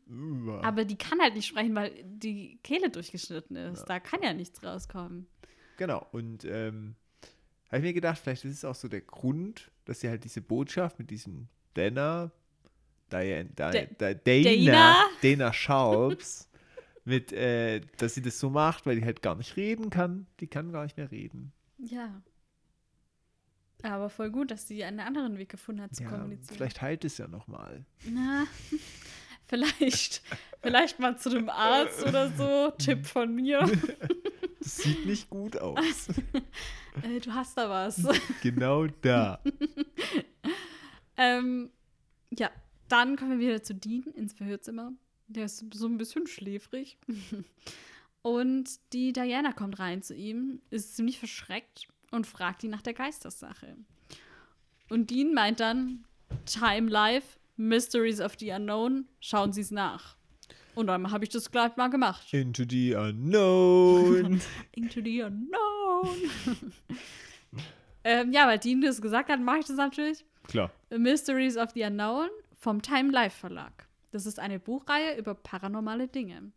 aber 0.61 0.85
die 0.85 0.97
kann 0.97 1.19
halt 1.19 1.35
nicht 1.35 1.47
sprechen, 1.47 1.75
weil 1.75 1.91
die 2.03 2.59
Kehle 2.63 2.89
durchgeschnitten 2.89 3.55
ist. 3.55 3.79
Ja. 3.79 3.85
Da 3.85 3.99
kann 3.99 4.21
ja 4.23 4.33
nichts 4.33 4.63
rauskommen. 4.63 5.27
Genau, 5.77 6.05
und 6.11 6.45
ähm, 6.45 6.95
habe 7.67 7.77
ich 7.77 7.83
mir 7.83 7.93
gedacht, 7.93 8.19
vielleicht 8.19 8.45
ist 8.45 8.53
es 8.53 8.65
auch 8.65 8.75
so 8.75 8.87
der 8.87 9.01
Grund, 9.01 9.71
dass 9.85 10.01
sie 10.01 10.09
halt 10.09 10.23
diese 10.23 10.41
Botschaft 10.41 10.99
mit 10.99 11.09
diesem 11.09 11.47
Dana, 11.73 12.31
Diana, 13.11 13.49
Dana, 13.55 14.13
Dana, 14.13 15.05
Dana 15.21 15.53
Sharps, 15.53 16.49
mit, 17.05 17.31
äh, 17.31 17.81
dass 17.97 18.13
sie 18.15 18.21
das 18.21 18.39
so 18.39 18.49
macht, 18.49 18.85
weil 18.85 18.97
die 18.97 19.05
halt 19.05 19.21
gar 19.21 19.35
nicht 19.35 19.55
reden 19.57 19.89
kann. 19.89 20.27
Die 20.39 20.47
kann 20.47 20.71
gar 20.71 20.83
nicht 20.83 20.97
mehr 20.97 21.11
reden. 21.11 21.51
Ja. 21.77 22.21
Aber 23.83 24.09
voll 24.09 24.29
gut, 24.29 24.51
dass 24.51 24.67
sie 24.67 24.83
einen 24.83 24.99
anderen 24.99 25.37
Weg 25.37 25.49
gefunden 25.49 25.81
hat 25.81 25.95
zu 25.95 26.03
ja, 26.03 26.09
kommunizieren. 26.09 26.55
Vielleicht 26.55 26.81
heilt 26.81 27.05
es 27.05 27.17
ja 27.17 27.27
nochmal. 27.27 27.85
Na, 28.05 28.45
vielleicht, 29.47 30.21
vielleicht 30.61 30.99
mal 30.99 31.17
zu 31.17 31.29
dem 31.29 31.49
Arzt 31.49 32.05
oder 32.05 32.31
so. 32.31 32.71
Tipp 32.77 33.05
von 33.05 33.33
mir. 33.33 33.69
Das 34.63 34.77
sieht 34.77 35.07
nicht 35.07 35.27
gut 35.27 35.57
aus. 35.57 36.09
äh, 37.01 37.19
du 37.19 37.33
hast 37.33 37.57
da 37.57 37.67
was. 37.67 38.07
Genau 38.43 38.85
da. 38.85 39.41
ähm, 41.17 41.71
ja, 42.29 42.51
dann 42.87 43.15
kommen 43.15 43.39
wir 43.39 43.47
wieder 43.47 43.63
zu 43.63 43.73
Dean 43.73 44.03
ins 44.13 44.33
Verhörzimmer. 44.33 44.93
Der 45.27 45.45
ist 45.45 45.65
so 45.73 45.87
ein 45.87 45.97
bisschen 45.97 46.27
schläfrig. 46.27 46.99
Und 48.21 48.69
die 48.93 49.13
Diana 49.13 49.51
kommt 49.51 49.79
rein 49.79 50.03
zu 50.03 50.13
ihm, 50.13 50.61
ist 50.69 50.95
ziemlich 50.95 51.17
verschreckt 51.17 51.87
und 52.11 52.27
fragt 52.27 52.63
ihn 52.63 52.71
nach 52.71 52.81
der 52.81 52.93
Geistersache. 52.93 53.75
Und 54.89 55.09
Dean 55.09 55.33
meint 55.33 55.59
dann, 55.59 56.05
Time 56.45 56.89
Life, 56.89 57.39
Mysteries 57.55 58.19
of 58.21 58.33
the 58.39 58.51
Unknown, 58.51 59.07
schauen 59.19 59.53
Sie 59.53 59.61
es 59.61 59.71
nach. 59.71 60.17
Und 60.75 60.87
dann 60.87 61.11
habe 61.11 61.23
ich 61.23 61.29
das 61.29 61.51
gleich 61.51 61.75
mal 61.75 61.89
gemacht. 61.89 62.33
Into 62.33 62.63
the 62.69 62.95
Unknown. 62.95 64.41
Into 64.73 65.01
the 65.03 65.23
Unknown. 65.23 66.31
ähm, 68.03 68.31
ja, 68.31 68.47
weil 68.47 68.59
Dean 68.59 68.81
das 68.81 69.01
gesagt 69.01 69.29
hat, 69.29 69.39
mache 69.39 69.59
ich 69.59 69.65
das 69.65 69.77
natürlich. 69.77 70.25
Klar. 70.47 70.71
Mysteries 70.89 71.57
of 71.57 71.71
the 71.71 71.83
Unknown 71.83 72.29
vom 72.57 72.81
Time 72.81 73.11
Life 73.11 73.37
Verlag. 73.37 73.87
Das 74.11 74.25
ist 74.25 74.39
eine 74.39 74.59
Buchreihe 74.59 75.17
über 75.17 75.35
paranormale 75.35 76.07
Dinge. 76.07 76.51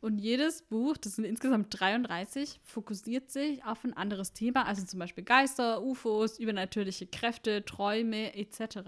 Und 0.00 0.18
jedes 0.18 0.62
Buch, 0.62 0.96
das 0.96 1.16
sind 1.16 1.24
insgesamt 1.24 1.68
33, 1.70 2.60
fokussiert 2.64 3.30
sich 3.30 3.64
auf 3.64 3.82
ein 3.84 3.94
anderes 3.94 4.32
Thema, 4.32 4.66
also 4.66 4.84
zum 4.84 4.98
Beispiel 4.98 5.24
Geister, 5.24 5.82
UFOs, 5.82 6.38
übernatürliche 6.38 7.06
Kräfte, 7.06 7.64
Träume 7.64 8.34
etc. 8.36 8.78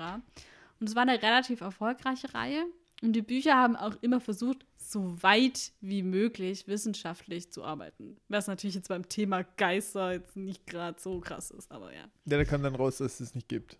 Und 0.80 0.88
es 0.88 0.94
war 0.94 1.02
eine 1.02 1.22
relativ 1.22 1.60
erfolgreiche 1.60 2.32
Reihe. 2.34 2.64
Und 3.00 3.12
die 3.12 3.22
Bücher 3.22 3.54
haben 3.54 3.76
auch 3.76 3.94
immer 4.00 4.20
versucht, 4.20 4.66
so 4.76 5.22
weit 5.22 5.72
wie 5.80 6.02
möglich 6.02 6.66
wissenschaftlich 6.66 7.52
zu 7.52 7.62
arbeiten. 7.62 8.16
Was 8.28 8.48
natürlich 8.48 8.74
jetzt 8.74 8.88
beim 8.88 9.08
Thema 9.08 9.44
Geister 9.56 10.12
jetzt 10.12 10.36
nicht 10.36 10.66
gerade 10.66 11.00
so 11.00 11.20
krass 11.20 11.50
ist, 11.50 11.70
aber 11.70 11.92
ja. 11.92 12.08
Ja, 12.24 12.38
da 12.38 12.44
kam 12.44 12.62
dann 12.62 12.74
raus, 12.74 12.98
dass 12.98 13.14
es 13.14 13.28
es 13.28 13.34
nicht 13.34 13.48
gibt. 13.48 13.78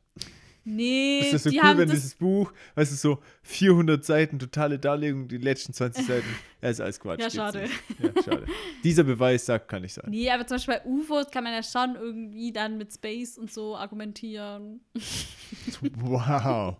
Nee, 0.70 1.20
ist 1.20 1.32
das 1.32 1.42
so 1.44 1.50
cool, 1.50 1.78
wenn 1.78 1.88
dieses 1.88 2.14
Buch, 2.14 2.52
weißt 2.74 2.92
du, 2.92 2.96
so 2.96 3.18
400 3.42 4.04
Seiten, 4.04 4.38
totale 4.38 4.78
Darlegung, 4.78 5.26
die 5.26 5.38
letzten 5.38 5.72
20 5.72 6.06
Seiten, 6.06 6.26
ja, 6.60 6.68
ist 6.68 6.80
alles 6.80 7.00
Quatsch. 7.00 7.20
Ja, 7.20 7.30
schade. 7.30 7.68
Ja, 7.98 8.22
schade. 8.22 8.46
Dieser 8.84 9.04
Beweis 9.04 9.46
sagt, 9.46 9.68
kann 9.68 9.82
nicht 9.82 9.94
sein. 9.94 10.10
Nee, 10.10 10.30
aber 10.30 10.46
zum 10.46 10.56
Beispiel 10.56 10.74
bei 10.74 10.84
UFOs 10.84 11.30
kann 11.30 11.44
man 11.44 11.54
ja 11.54 11.62
schon 11.62 11.96
irgendwie 11.96 12.52
dann 12.52 12.76
mit 12.76 12.92
Space 12.92 13.38
und 13.38 13.50
so 13.50 13.76
argumentieren. 13.76 14.80
Wow. 15.96 16.76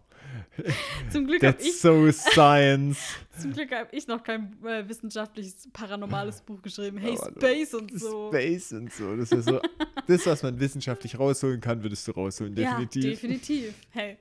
Zum 1.11 1.27
Glück 1.27 1.43
habe 1.43 1.61
ich. 1.61 1.81
so 1.81 2.11
science. 2.11 2.99
Zum 3.39 3.53
Glück 3.53 3.71
habe 3.73 3.89
ich 3.93 4.07
noch 4.07 4.23
kein 4.23 4.57
äh, 4.65 4.89
wissenschaftliches, 4.89 5.69
paranormales 5.73 6.43
Buch 6.43 6.61
geschrieben. 6.63 6.99
Hey, 6.99 7.17
Space 7.17 7.75
und 7.75 7.99
so. 7.99 8.29
Space 8.29 8.73
und 8.73 8.93
so. 8.93 9.17
Das 9.17 9.33
ist 9.33 9.45
so. 9.47 9.61
das, 10.07 10.27
was 10.27 10.43
man 10.43 10.59
wissenschaftlich 10.59 11.19
rausholen 11.19 11.61
kann, 11.61 11.83
würdest 11.83 12.07
du 12.09 12.13
rausholen, 12.13 12.55
definitiv. 12.55 13.05
Ja, 13.05 13.11
definitiv. 13.11 13.75
Hey. 13.91 14.19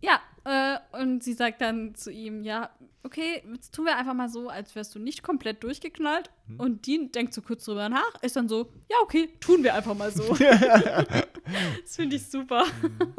ja, 0.00 0.20
und 0.92 1.22
sie 1.22 1.34
sagt 1.34 1.60
dann 1.60 1.94
zu 1.94 2.10
ihm: 2.10 2.42
Ja, 2.42 2.70
okay, 3.02 3.42
jetzt 3.52 3.74
tun 3.74 3.84
wir 3.84 3.96
einfach 3.96 4.14
mal 4.14 4.28
so, 4.28 4.48
als 4.48 4.74
wärst 4.74 4.94
du 4.94 4.98
nicht 4.98 5.22
komplett 5.22 5.62
durchgeknallt. 5.62 6.30
Hm. 6.46 6.60
Und 6.60 6.86
Dean 6.86 7.12
denkt 7.12 7.34
so 7.34 7.42
kurz 7.42 7.64
drüber 7.64 7.88
nach, 7.88 8.22
ist 8.22 8.36
dann 8.36 8.48
so: 8.48 8.72
Ja, 8.90 8.96
okay, 9.02 9.28
tun 9.40 9.62
wir 9.62 9.74
einfach 9.74 9.94
mal 9.94 10.10
so. 10.10 10.34
das 11.82 11.96
finde 11.96 12.16
ich 12.16 12.28
super. 12.28 12.64
Mhm. 12.82 13.14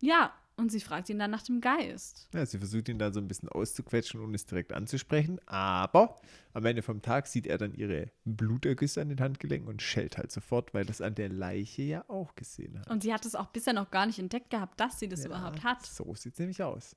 Ja, 0.00 0.32
und 0.60 0.70
sie 0.70 0.80
fragt 0.80 1.08
ihn 1.08 1.18
dann 1.18 1.30
nach 1.30 1.42
dem 1.42 1.60
Geist. 1.60 2.28
Ja, 2.34 2.44
sie 2.44 2.58
versucht 2.58 2.88
ihn 2.88 2.98
da 2.98 3.12
so 3.12 3.18
ein 3.18 3.26
bisschen 3.26 3.48
auszuquetschen, 3.48 4.20
ohne 4.20 4.34
es 4.34 4.46
direkt 4.46 4.72
anzusprechen. 4.72 5.40
Aber 5.46 6.20
am 6.52 6.64
Ende 6.66 6.82
vom 6.82 7.00
Tag 7.00 7.26
sieht 7.26 7.46
er 7.46 7.58
dann 7.58 7.74
ihre 7.74 8.10
Blutergüsse 8.24 9.00
an 9.00 9.08
den 9.08 9.20
Handgelenken 9.20 9.68
und 9.68 9.82
schellt 9.82 10.18
halt 10.18 10.30
sofort, 10.30 10.74
weil 10.74 10.84
das 10.84 11.00
an 11.00 11.14
der 11.14 11.30
Leiche 11.30 11.82
ja 11.82 12.04
auch 12.08 12.34
gesehen 12.34 12.78
hat. 12.78 12.90
Und 12.90 13.02
sie 13.02 13.12
hat 13.12 13.24
es 13.24 13.34
auch 13.34 13.46
bisher 13.46 13.72
noch 13.72 13.90
gar 13.90 14.06
nicht 14.06 14.18
entdeckt 14.18 14.50
gehabt, 14.50 14.78
dass 14.78 15.00
sie 15.00 15.08
das 15.08 15.20
ja, 15.20 15.26
überhaupt 15.26 15.64
hat. 15.64 15.84
So 15.86 16.14
sieht 16.14 16.34
es 16.34 16.38
nämlich 16.38 16.62
aus. 16.62 16.94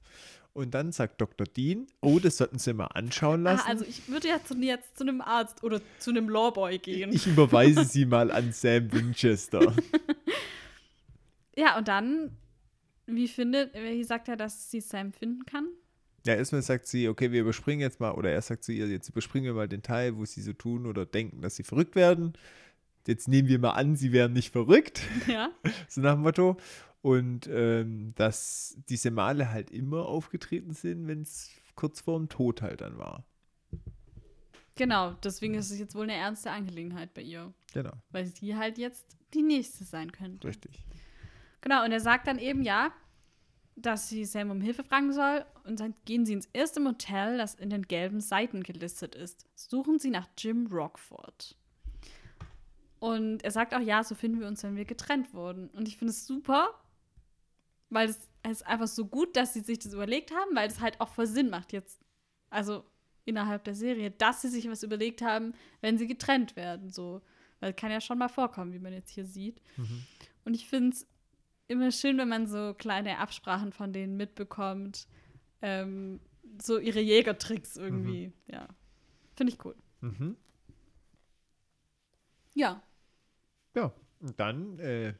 Und 0.54 0.76
dann 0.76 0.92
sagt 0.92 1.20
Dr. 1.20 1.48
Dean, 1.48 1.88
oh, 2.02 2.20
das 2.20 2.38
sollten 2.38 2.60
Sie 2.60 2.74
mal 2.74 2.86
anschauen 2.88 3.42
lassen. 3.42 3.64
Ah, 3.66 3.70
also 3.70 3.86
ich 3.86 4.08
würde 4.08 4.28
ja 4.28 4.44
zu, 4.44 4.56
jetzt 4.56 4.98
zu 4.98 5.04
einem 5.04 5.22
Arzt 5.22 5.64
oder 5.64 5.82
zu 5.98 6.12
einem 6.12 6.30
Lawboy 6.30 6.78
gehen. 6.78 7.12
Ich 7.12 7.26
überweise 7.26 7.86
Sie 7.86 8.06
mal 8.08 8.30
an 8.30 8.52
Sam 8.52 8.92
Winchester. 8.92 9.74
ja, 11.56 11.76
und 11.78 11.88
dann 11.88 12.38
wie 13.06 13.28
findet, 13.28 13.74
wie 13.74 14.04
sagt 14.04 14.28
er, 14.28 14.36
dass 14.36 14.70
sie 14.72 14.82
Sam 14.82 15.12
finden 15.12 15.46
kann? 15.46 15.68
Ja, 16.26 16.36
erstmal 16.36 16.62
sagt 16.62 16.88
sie, 16.88 17.10
okay, 17.10 17.32
wir 17.32 17.42
überspringen 17.42 17.82
jetzt 17.82 18.00
mal, 18.00 18.12
oder 18.12 18.32
er 18.32 18.42
sagt 18.42 18.64
zu 18.64 18.72
ihr, 18.72 18.88
jetzt 18.88 19.10
überspringen 19.10 19.46
wir 19.46 19.54
mal 19.54 19.68
den 19.68 19.82
Teil, 19.82 20.16
wo 20.16 20.24
sie 20.24 20.42
so 20.42 20.54
tun 20.54 20.86
oder 20.86 21.06
denken, 21.06 21.42
dass 21.42 21.58
sie 21.58 21.64
verrückt 21.64 21.96
werden. 21.96 22.34
Jetzt 23.06 23.28
nehmen 23.28 23.50
wir 23.50 23.60
mal 23.60 23.72
an, 23.72 23.98
sie 23.98 24.14
wären 24.14 24.34
nicht 24.34 24.52
verrückt. 24.52 25.02
Ja. 25.28 25.52
so 25.90 26.02
nach 26.02 26.14
dem 26.14 26.22
Motto. 26.22 26.58
Und 27.02 27.50
ähm, 27.52 28.14
dass 28.16 28.78
diese 28.88 29.12
Male 29.12 29.52
halt 29.52 29.72
immer 29.72 30.06
aufgetreten 30.06 30.74
sind, 30.74 31.06
wenn 31.08 31.24
es 31.24 31.52
kurz 31.76 32.00
vor 32.00 32.18
dem 32.18 32.30
Tod 32.30 32.62
halt 32.62 32.80
dann 32.80 32.98
war. 32.98 33.26
Genau, 34.76 35.12
deswegen 35.24 35.56
ist 35.56 35.70
es 35.70 35.80
jetzt 35.80 35.96
wohl 35.96 36.04
eine 36.04 36.14
ernste 36.14 36.50
Angelegenheit 36.52 37.14
bei 37.14 37.22
ihr. 37.22 37.54
Genau. 37.74 37.92
Weil 38.12 38.26
sie 38.28 38.56
halt 38.56 38.78
jetzt 38.78 39.18
die 39.34 39.44
nächste 39.44 39.84
sein 39.84 40.12
könnte. 40.14 40.48
Richtig. 40.48 40.86
Genau, 41.64 41.86
und 41.86 41.94
er 41.94 42.02
sagt 42.02 42.28
dann 42.28 42.40
eben, 42.40 42.62
ja, 42.62 42.92
dass 43.78 44.10
sie 44.10 44.26
Sam 44.26 44.52
um 44.52 44.60
Hilfe 44.60 44.84
fragen 44.84 45.14
soll 45.14 45.46
und 45.64 45.80
dann 45.80 45.96
gehen 46.04 46.26
sie 46.26 46.34
ins 46.34 46.50
erste 46.52 46.82
Motel, 46.82 47.38
das 47.38 47.56
in 47.56 47.70
den 47.70 47.84
gelben 47.84 48.20
Seiten 48.20 48.64
gelistet 48.64 49.16
ist. 49.16 49.48
Suchen 49.56 49.98
sie 49.98 50.10
nach 50.10 50.28
Jim 50.38 50.68
Rockford. 50.68 51.58
Und 53.00 53.46
er 53.46 53.52
sagt 53.52 53.74
auch, 53.74 53.80
ja, 53.80 54.04
so 54.04 54.14
finden 54.14 54.42
wir 54.42 54.48
uns, 54.48 54.62
wenn 54.64 54.76
wir 54.76 54.84
getrennt 54.84 55.34
wurden. 55.34 55.70
Und 55.70 55.88
ich 55.88 55.96
finde 55.96 56.12
es 56.12 56.28
super, 56.28 56.70
weil 57.90 58.10
es 58.10 58.30
ist 58.50 58.68
einfach 58.68 58.88
so 58.88 59.06
gut, 59.06 59.38
dass 59.38 59.54
sie 59.54 59.62
sich 59.62 59.80
das 59.80 59.94
überlegt 59.94 60.32
haben, 60.36 60.54
weil 60.58 60.68
es 60.68 60.82
halt 60.82 61.00
auch 61.00 61.10
voll 61.10 61.28
Sinn 61.28 61.50
macht 61.50 61.72
jetzt. 61.72 62.02
Also 62.50 62.84
innerhalb 63.24 63.64
der 63.64 63.76
Serie, 63.76 64.12
dass 64.12 64.42
sie 64.42 64.50
sich 64.50 64.70
was 64.70 64.84
überlegt 64.84 65.22
haben, 65.22 65.54
wenn 65.80 65.98
sie 65.98 66.08
getrennt 66.08 66.58
werden. 66.58 66.90
So. 66.90 67.22
Weil 67.62 67.72
es 67.72 67.78
kann 67.78 67.90
ja 67.90 68.02
schon 68.02 68.18
mal 68.18 68.28
vorkommen, 68.28 68.74
wie 68.74 68.80
man 68.80 68.92
jetzt 68.92 69.12
hier 69.12 69.26
sieht. 69.26 69.62
Mhm. 69.78 70.04
Und 70.44 70.56
ich 70.56 70.68
finde 70.68 70.90
es 70.90 71.08
immer 71.74 71.92
schön, 71.92 72.18
wenn 72.18 72.30
man 72.30 72.48
so 72.48 72.74
kleine 72.74 73.18
Absprachen 73.20 73.74
von 73.74 73.92
denen 73.92 74.16
mitbekommt. 74.16 75.08
Ähm, 75.62 76.20
so 76.62 76.78
ihre 76.78 77.02
Jägertricks 77.02 77.78
irgendwie. 77.78 78.28
Mhm. 78.28 78.34
Ja. 78.48 78.68
Finde 79.36 79.54
ich 79.54 79.66
cool. 79.66 79.76
Mhm. 80.02 80.38
Ja. 82.54 82.82
Ja, 83.76 83.92
und 84.20 84.40
dann 84.40 84.80
äh, 84.80 85.14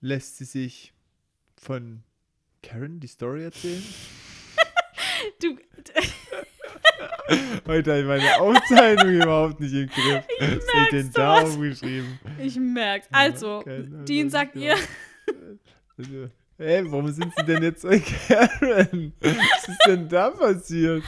lässt 0.00 0.38
sie 0.38 0.44
sich 0.44 0.92
von 1.56 2.02
Karen 2.62 3.00
die 3.00 3.06
Story 3.06 3.44
erzählen. 3.44 3.82
Du, 5.42 5.56
Heute 7.66 7.90
habe 7.92 8.00
ich 8.00 8.06
meine 8.06 8.40
Aufzeichnung 8.40 9.12
überhaupt 9.14 9.60
nicht 9.60 9.72
im 9.74 9.88
Griff. 9.88 10.24
Was 10.40 10.74
habe 10.74 10.86
ich 10.86 10.92
merk's 10.92 11.10
da 11.12 11.40
doch. 11.40 11.48
aufgeschrieben? 11.48 12.18
ich 12.38 12.56
merk's. 12.56 13.06
Also, 13.12 13.60
Ahnung, 13.60 14.04
Dean 14.04 14.30
sagt 14.30 14.56
ihr, 14.56 14.74
Also, 15.96 16.28
Hä, 16.58 16.82
warum 16.86 17.08
sind 17.10 17.32
sie 17.36 17.44
denn 17.44 17.62
jetzt 17.62 17.82
bei 17.82 17.98
Karen? 18.28 19.12
Was 19.20 19.68
ist 19.68 19.78
denn 19.86 20.08
da 20.08 20.30
passiert? 20.30 21.04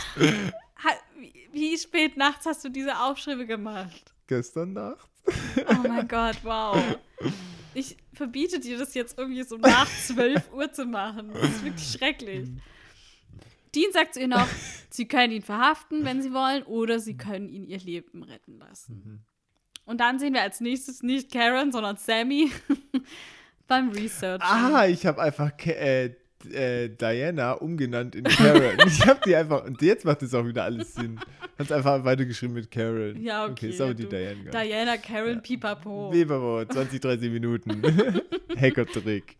wie 1.52 1.76
spät 1.76 2.16
nachts 2.16 2.46
hast 2.46 2.64
du 2.64 2.70
diese 2.70 2.98
Aufschriebe 2.98 3.44
gemacht? 3.46 4.14
Gestern 4.26 4.72
Nacht? 4.72 5.10
Oh 5.68 5.86
mein 5.86 6.08
Gott, 6.08 6.36
wow. 6.42 6.82
Ich 7.74 7.96
verbiete 8.14 8.58
dir 8.60 8.78
das 8.78 8.94
jetzt 8.94 9.18
irgendwie 9.18 9.42
so 9.42 9.56
nach 9.58 9.86
12 10.06 10.52
Uhr 10.54 10.72
zu 10.72 10.86
machen. 10.86 11.30
Das 11.34 11.42
ist 11.50 11.64
wirklich 11.64 11.86
schrecklich. 11.90 12.48
Dean 13.74 13.92
sagt 13.92 14.14
zu 14.14 14.20
ihr 14.20 14.28
noch, 14.28 14.48
sie 14.90 15.06
können 15.06 15.32
ihn 15.32 15.42
verhaften, 15.42 16.04
wenn 16.04 16.22
sie 16.22 16.32
wollen, 16.32 16.62
oder 16.64 17.00
sie 17.00 17.16
können 17.16 17.48
ihn 17.48 17.64
ihr 17.64 17.78
Leben 17.78 18.22
retten 18.22 18.58
lassen. 18.58 19.24
Und 19.84 20.00
dann 20.00 20.18
sehen 20.18 20.34
wir 20.34 20.42
als 20.42 20.60
nächstes 20.60 21.02
nicht 21.02 21.32
Karen, 21.32 21.72
sondern 21.72 21.96
Sammy 21.96 22.50
beim 23.66 23.90
Research. 23.90 24.42
Ah, 24.42 24.86
ich 24.86 25.06
habe 25.06 25.20
einfach 25.20 25.50
äh, 25.66 26.14
äh, 26.50 26.88
Diana 26.88 27.52
umgenannt 27.52 28.14
in 28.14 28.24
Karen. 28.24 28.78
ich 28.86 29.06
habe 29.06 29.20
die 29.26 29.34
einfach, 29.34 29.64
und 29.64 29.82
jetzt 29.82 30.04
macht 30.04 30.22
das 30.22 30.34
auch 30.34 30.46
wieder 30.46 30.64
alles 30.64 30.94
Sinn. 30.94 31.18
Hast 31.58 31.72
einfach 31.72 32.04
weitergeschrieben 32.04 32.54
mit 32.54 32.70
Karen. 32.70 33.20
Ja, 33.22 33.46
okay. 33.46 33.70
ist 33.70 33.80
aber 33.80 33.90
ja, 33.90 33.94
die. 33.94 34.08
Diana. 34.08 34.50
Diana, 34.50 34.96
Karen, 34.98 35.42
Pipapo. 35.42 36.12
Weberwo, 36.12 36.64
20, 36.64 37.00
30 37.00 37.30
Minuten. 37.30 37.82
Hacker-Trick. 38.56 39.36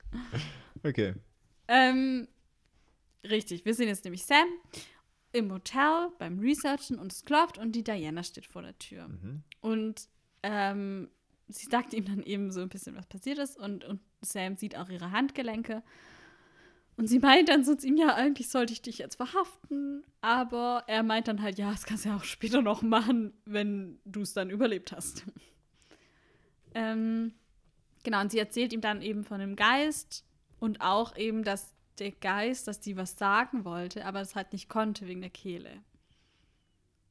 Okay. 0.82 1.14
Ähm, 1.68 2.26
richtig, 3.28 3.64
wir 3.64 3.74
sehen 3.74 3.88
jetzt 3.88 4.04
nämlich 4.04 4.24
Sam 4.24 4.46
im 5.32 5.50
Hotel 5.50 6.08
beim 6.18 6.38
Researchen 6.38 6.98
und 6.98 7.12
es 7.12 7.24
klopft 7.24 7.58
und 7.58 7.72
die 7.72 7.84
Diana 7.84 8.22
steht 8.22 8.46
vor 8.46 8.62
der 8.62 8.78
Tür. 8.78 9.08
Mhm. 9.08 9.42
Und 9.60 10.08
ähm, 10.42 11.08
sie 11.48 11.66
sagt 11.66 11.94
ihm 11.94 12.04
dann 12.04 12.22
eben 12.22 12.50
so 12.50 12.60
ein 12.60 12.68
bisschen, 12.68 12.96
was 12.96 13.06
passiert 13.06 13.38
ist 13.38 13.58
und, 13.58 13.84
und 13.84 14.00
Sam 14.20 14.56
sieht 14.56 14.76
auch 14.76 14.88
ihre 14.88 15.10
Handgelenke. 15.10 15.82
Und 16.96 17.06
sie 17.06 17.18
meint 17.18 17.48
dann 17.48 17.64
so 17.64 17.74
zu 17.74 17.86
ihm, 17.86 17.96
ja, 17.96 18.14
eigentlich 18.14 18.50
sollte 18.50 18.74
ich 18.74 18.82
dich 18.82 18.98
jetzt 18.98 19.16
verhaften, 19.16 20.04
aber 20.20 20.84
er 20.86 21.02
meint 21.02 21.26
dann 21.26 21.40
halt, 21.40 21.58
ja, 21.58 21.70
das 21.70 21.84
kannst 21.84 22.04
du 22.04 22.10
ja 22.10 22.16
auch 22.16 22.24
später 22.24 22.60
noch 22.60 22.82
machen, 22.82 23.32
wenn 23.46 23.98
du 24.04 24.20
es 24.20 24.34
dann 24.34 24.50
überlebt 24.50 24.92
hast. 24.92 25.24
ähm, 26.74 27.32
genau, 28.04 28.20
und 28.20 28.30
sie 28.30 28.38
erzählt 28.38 28.74
ihm 28.74 28.82
dann 28.82 29.00
eben 29.00 29.24
von 29.24 29.40
dem 29.40 29.56
Geist 29.56 30.24
und 30.60 30.82
auch 30.82 31.16
eben, 31.16 31.44
dass 31.44 31.72
der 31.98 32.12
Geist, 32.12 32.68
dass 32.68 32.80
die 32.80 32.96
was 32.96 33.18
sagen 33.18 33.64
wollte, 33.64 34.04
aber 34.04 34.20
es 34.20 34.34
halt 34.34 34.52
nicht 34.52 34.68
konnte 34.68 35.06
wegen 35.06 35.20
der 35.20 35.30
Kehle. 35.30 35.70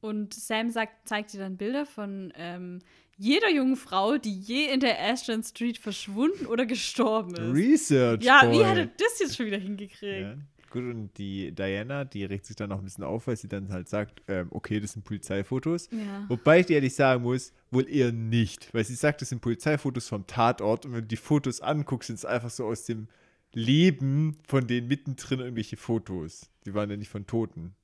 Und 0.00 0.34
Sam 0.34 0.70
sagt, 0.70 1.08
zeigt 1.08 1.32
ihr 1.32 1.40
dann 1.40 1.56
Bilder 1.56 1.86
von 1.86 2.32
ähm, 2.36 2.80
jeder 3.16 3.50
jungen 3.50 3.76
Frau, 3.76 4.18
die 4.18 4.36
je 4.36 4.66
in 4.66 4.80
der 4.80 5.00
Ashton 5.00 5.44
Street 5.44 5.78
verschwunden 5.78 6.46
oder 6.46 6.66
gestorben 6.66 7.34
ist. 7.34 7.54
Research. 7.54 8.24
ja, 8.24 8.40
Boy. 8.44 8.58
wie 8.58 8.64
hat 8.64 8.76
er 8.76 8.86
das 8.86 9.20
jetzt 9.20 9.36
schon 9.36 9.46
wieder 9.46 9.58
hingekriegt? 9.58 10.22
Ja. 10.22 10.34
Gut, 10.72 10.84
und 10.84 11.10
die 11.18 11.52
Diana, 11.52 12.04
die 12.04 12.24
regt 12.24 12.46
sich 12.46 12.56
dann 12.56 12.70
noch 12.70 12.78
ein 12.78 12.84
bisschen 12.84 13.04
auf, 13.04 13.26
weil 13.26 13.36
sie 13.36 13.46
dann 13.46 13.70
halt 13.70 13.90
sagt, 13.90 14.22
ähm, 14.26 14.48
okay, 14.50 14.80
das 14.80 14.92
sind 14.92 15.04
Polizeifotos. 15.04 15.90
Ja. 15.92 16.24
Wobei 16.28 16.60
ich 16.60 16.66
dir 16.66 16.76
ehrlich 16.76 16.94
sagen 16.94 17.22
muss, 17.22 17.52
wohl 17.70 17.86
eher 17.88 18.10
nicht. 18.10 18.72
Weil 18.72 18.82
sie 18.82 18.94
sagt, 18.94 19.20
das 19.20 19.28
sind 19.28 19.42
Polizeifotos 19.42 20.08
vom 20.08 20.26
Tatort 20.26 20.86
und 20.86 20.94
wenn 20.94 21.02
du 21.02 21.08
die 21.08 21.16
Fotos 21.16 21.60
anguckst, 21.60 22.06
sind 22.06 22.16
es 22.16 22.24
einfach 22.24 22.48
so 22.48 22.64
aus 22.64 22.86
dem 22.86 23.06
Leben 23.54 24.38
von 24.46 24.66
denen 24.66 24.88
mittendrin 24.88 25.40
irgendwelche 25.40 25.76
Fotos. 25.76 26.50
Die 26.64 26.74
waren 26.74 26.90
ja 26.90 26.96
nicht 26.96 27.10
von 27.10 27.26
Toten. 27.26 27.74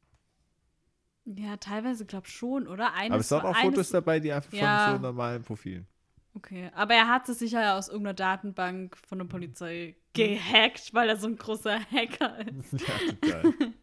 Ja, 1.24 1.56
teilweise 1.58 2.06
glaube 2.06 2.26
ich 2.26 2.32
schon, 2.32 2.66
oder? 2.66 2.94
Eines, 2.94 3.12
Aber 3.12 3.20
es 3.20 3.30
waren 3.30 3.46
auch 3.46 3.56
eines, 3.58 3.62
Fotos 3.74 3.90
dabei, 3.90 4.18
die 4.20 4.32
einfach 4.32 4.52
Ja. 4.52 4.86
von 4.86 4.96
so 4.96 5.02
normalen 5.02 5.42
Profilen. 5.42 5.86
Okay, 6.34 6.70
aber 6.74 6.94
er 6.94 7.08
hat 7.08 7.28
es 7.28 7.38
sicher 7.40 7.60
ja 7.60 7.76
aus 7.76 7.88
irgendeiner 7.88 8.14
Datenbank 8.14 8.96
von 8.96 9.18
der 9.18 9.26
Polizei 9.26 9.96
gehackt, 10.14 10.94
weil 10.94 11.08
er 11.08 11.16
so 11.16 11.26
ein 11.26 11.36
großer 11.36 11.80
Hacker 11.90 12.38
ist. 12.46 12.72
ja, 12.72 12.98
total. 12.98 13.54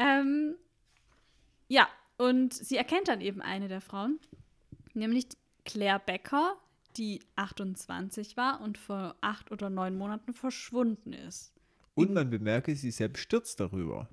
Ähm, 0.00 0.54
ja, 1.66 1.88
und 2.18 2.54
sie 2.54 2.76
erkennt 2.76 3.08
dann 3.08 3.20
eben 3.20 3.42
eine 3.42 3.66
der 3.66 3.80
Frauen, 3.80 4.20
nämlich 4.94 5.26
Claire 5.64 5.98
Becker, 6.04 6.56
die 6.96 7.20
28 7.36 8.36
war 8.36 8.60
und 8.60 8.78
vor 8.78 9.16
acht 9.20 9.52
oder 9.52 9.70
neun 9.70 9.96
Monaten 9.96 10.32
verschwunden 10.32 11.12
ist. 11.12 11.52
Und 11.94 12.12
man 12.12 12.30
bemerke, 12.30 12.74
sie 12.74 12.88
ist 12.88 12.98
sehr 12.98 13.08
bestürzt 13.08 13.60
darüber. 13.60 14.08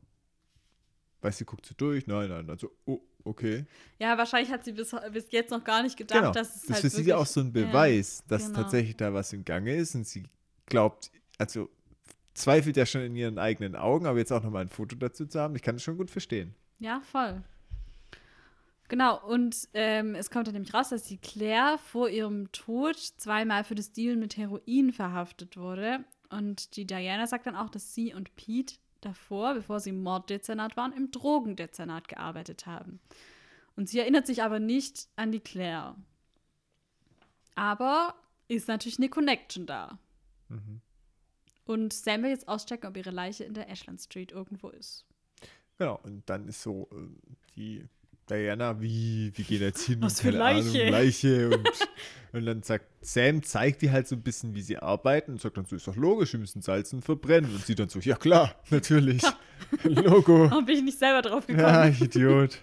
Weil 1.21 1.31
sie 1.31 1.45
guckt 1.45 1.65
so 1.65 1.73
durch, 1.75 2.07
nein, 2.07 2.29
nein, 2.29 2.49
also, 2.49 2.71
oh, 2.85 2.99
okay. 3.23 3.65
Ja, 3.99 4.17
wahrscheinlich 4.17 4.51
hat 4.51 4.63
sie 4.65 4.73
bis, 4.73 4.95
bis 5.11 5.31
jetzt 5.31 5.51
noch 5.51 5.63
gar 5.63 5.81
nicht 5.83 5.97
gedacht, 5.97 6.19
Genau. 6.19 6.31
dass 6.31 6.55
es 6.55 6.61
das 6.61 6.63
ist 6.63 6.73
halt 6.73 6.81
für 6.81 6.89
sie 6.89 7.09
ja 7.09 7.17
auch 7.17 7.25
so 7.25 7.41
ein 7.41 7.51
Beweis, 7.51 8.23
dass 8.27 8.47
genau. 8.47 8.61
tatsächlich 8.61 8.97
da 8.97 9.13
was 9.13 9.33
im 9.33 9.45
Gange 9.45 9.75
ist 9.75 9.95
und 9.95 10.05
sie 10.05 10.23
glaubt, 10.65 11.11
also 11.37 11.69
zweifelt 12.33 12.77
ja 12.77 12.85
schon 12.85 13.01
in 13.01 13.15
ihren 13.15 13.39
eigenen 13.39 13.75
Augen, 13.75 14.05
aber 14.05 14.19
jetzt 14.19 14.31
auch 14.31 14.43
nochmal 14.43 14.63
ein 14.63 14.69
Foto 14.69 14.95
dazu 14.95 15.25
zu 15.25 15.39
haben, 15.39 15.55
ich 15.55 15.61
kann 15.61 15.75
es 15.75 15.83
schon 15.83 15.97
gut 15.97 16.11
verstehen. 16.11 16.53
Ja, 16.79 17.01
voll. 17.01 17.41
Genau, 18.87 19.19
und 19.25 19.67
ähm, 19.73 20.13
es 20.13 20.29
kommt 20.29 20.47
dann 20.47 20.53
nämlich 20.53 20.73
raus, 20.73 20.89
dass 20.89 21.03
die 21.03 21.17
Claire 21.17 21.79
vor 21.79 22.07
ihrem 22.09 22.51
Tod 22.51 22.97
zweimal 22.97 23.63
für 23.63 23.75
das 23.75 23.91
Deal 23.91 24.15
mit 24.15 24.37
Heroin 24.37 24.91
verhaftet 24.91 25.57
wurde. 25.57 26.05
Und 26.29 26.75
die 26.75 26.85
Diana 26.85 27.25
sagt 27.25 27.47
dann 27.47 27.55
auch, 27.55 27.69
dass 27.69 27.95
sie 27.95 28.13
und 28.13 28.35
Pete 28.35 28.75
davor, 29.01 29.55
bevor 29.55 29.79
sie 29.79 29.89
im 29.89 30.03
Morddezernat 30.03 30.77
waren, 30.77 30.93
im 30.93 31.09
Drogendezernat 31.09 32.07
gearbeitet 32.07 32.65
haben. 32.65 32.99
Und 33.75 33.89
sie 33.89 33.99
erinnert 33.99 34.27
sich 34.27 34.43
aber 34.43 34.59
nicht 34.59 35.07
an 35.15 35.31
die 35.31 35.39
Claire. 35.39 35.95
Aber 37.55 38.15
ist 38.47 38.67
natürlich 38.67 38.99
eine 38.99 39.09
Connection 39.09 39.65
da. 39.65 39.97
Mhm. 40.49 40.81
Und 41.65 41.93
Sam 41.93 42.21
will 42.21 42.29
jetzt 42.29 42.47
auschecken, 42.47 42.87
ob 42.87 42.97
ihre 42.97 43.11
Leiche 43.11 43.43
in 43.43 43.55
der 43.55 43.69
Ashland 43.69 43.99
Street 43.99 44.31
irgendwo 44.31 44.69
ist. 44.69 45.05
Genau, 45.77 45.99
und 46.03 46.29
dann 46.29 46.47
ist 46.47 46.61
so 46.61 46.87
äh, 46.91 47.07
die 47.55 47.87
Diana, 48.29 48.81
wie, 48.81 49.31
wie 49.35 49.43
geht 49.43 49.61
jetzt 49.61 49.85
hin? 49.85 50.01
Was 50.01 50.13
Und 50.13 50.21
für 50.21 50.31
keine 50.31 50.43
Ahnung, 50.43 50.65
Leiche? 50.73 50.89
Leiche 50.89 51.49
und, 51.57 51.69
und 52.33 52.45
dann 52.45 52.63
sagt 52.63 52.85
Sam, 53.01 53.43
zeigt 53.43 53.81
die 53.81 53.91
halt 53.91 54.07
so 54.07 54.15
ein 54.15 54.23
bisschen, 54.23 54.55
wie 54.55 54.61
sie 54.61 54.77
arbeiten 54.77 55.31
und 55.33 55.41
sagt 55.41 55.57
dann 55.57 55.65
so, 55.65 55.75
ist 55.75 55.87
doch 55.87 55.95
logisch, 55.95 56.33
wir 56.33 56.39
müssen 56.39 56.61
salzen 56.61 56.97
und 56.97 57.05
verbrennen. 57.05 57.53
Und 57.53 57.65
sie 57.65 57.75
dann 57.75 57.89
so, 57.89 57.99
ja 57.99 58.15
klar, 58.15 58.55
natürlich. 58.69 59.21
Logo. 59.83 60.49
Warum 60.49 60.65
bin 60.65 60.77
ich 60.77 60.83
nicht 60.83 60.99
selber 60.99 61.21
drauf 61.21 61.45
gekommen? 61.45 61.67
Ja, 61.67 61.87
Idiot. 61.87 62.59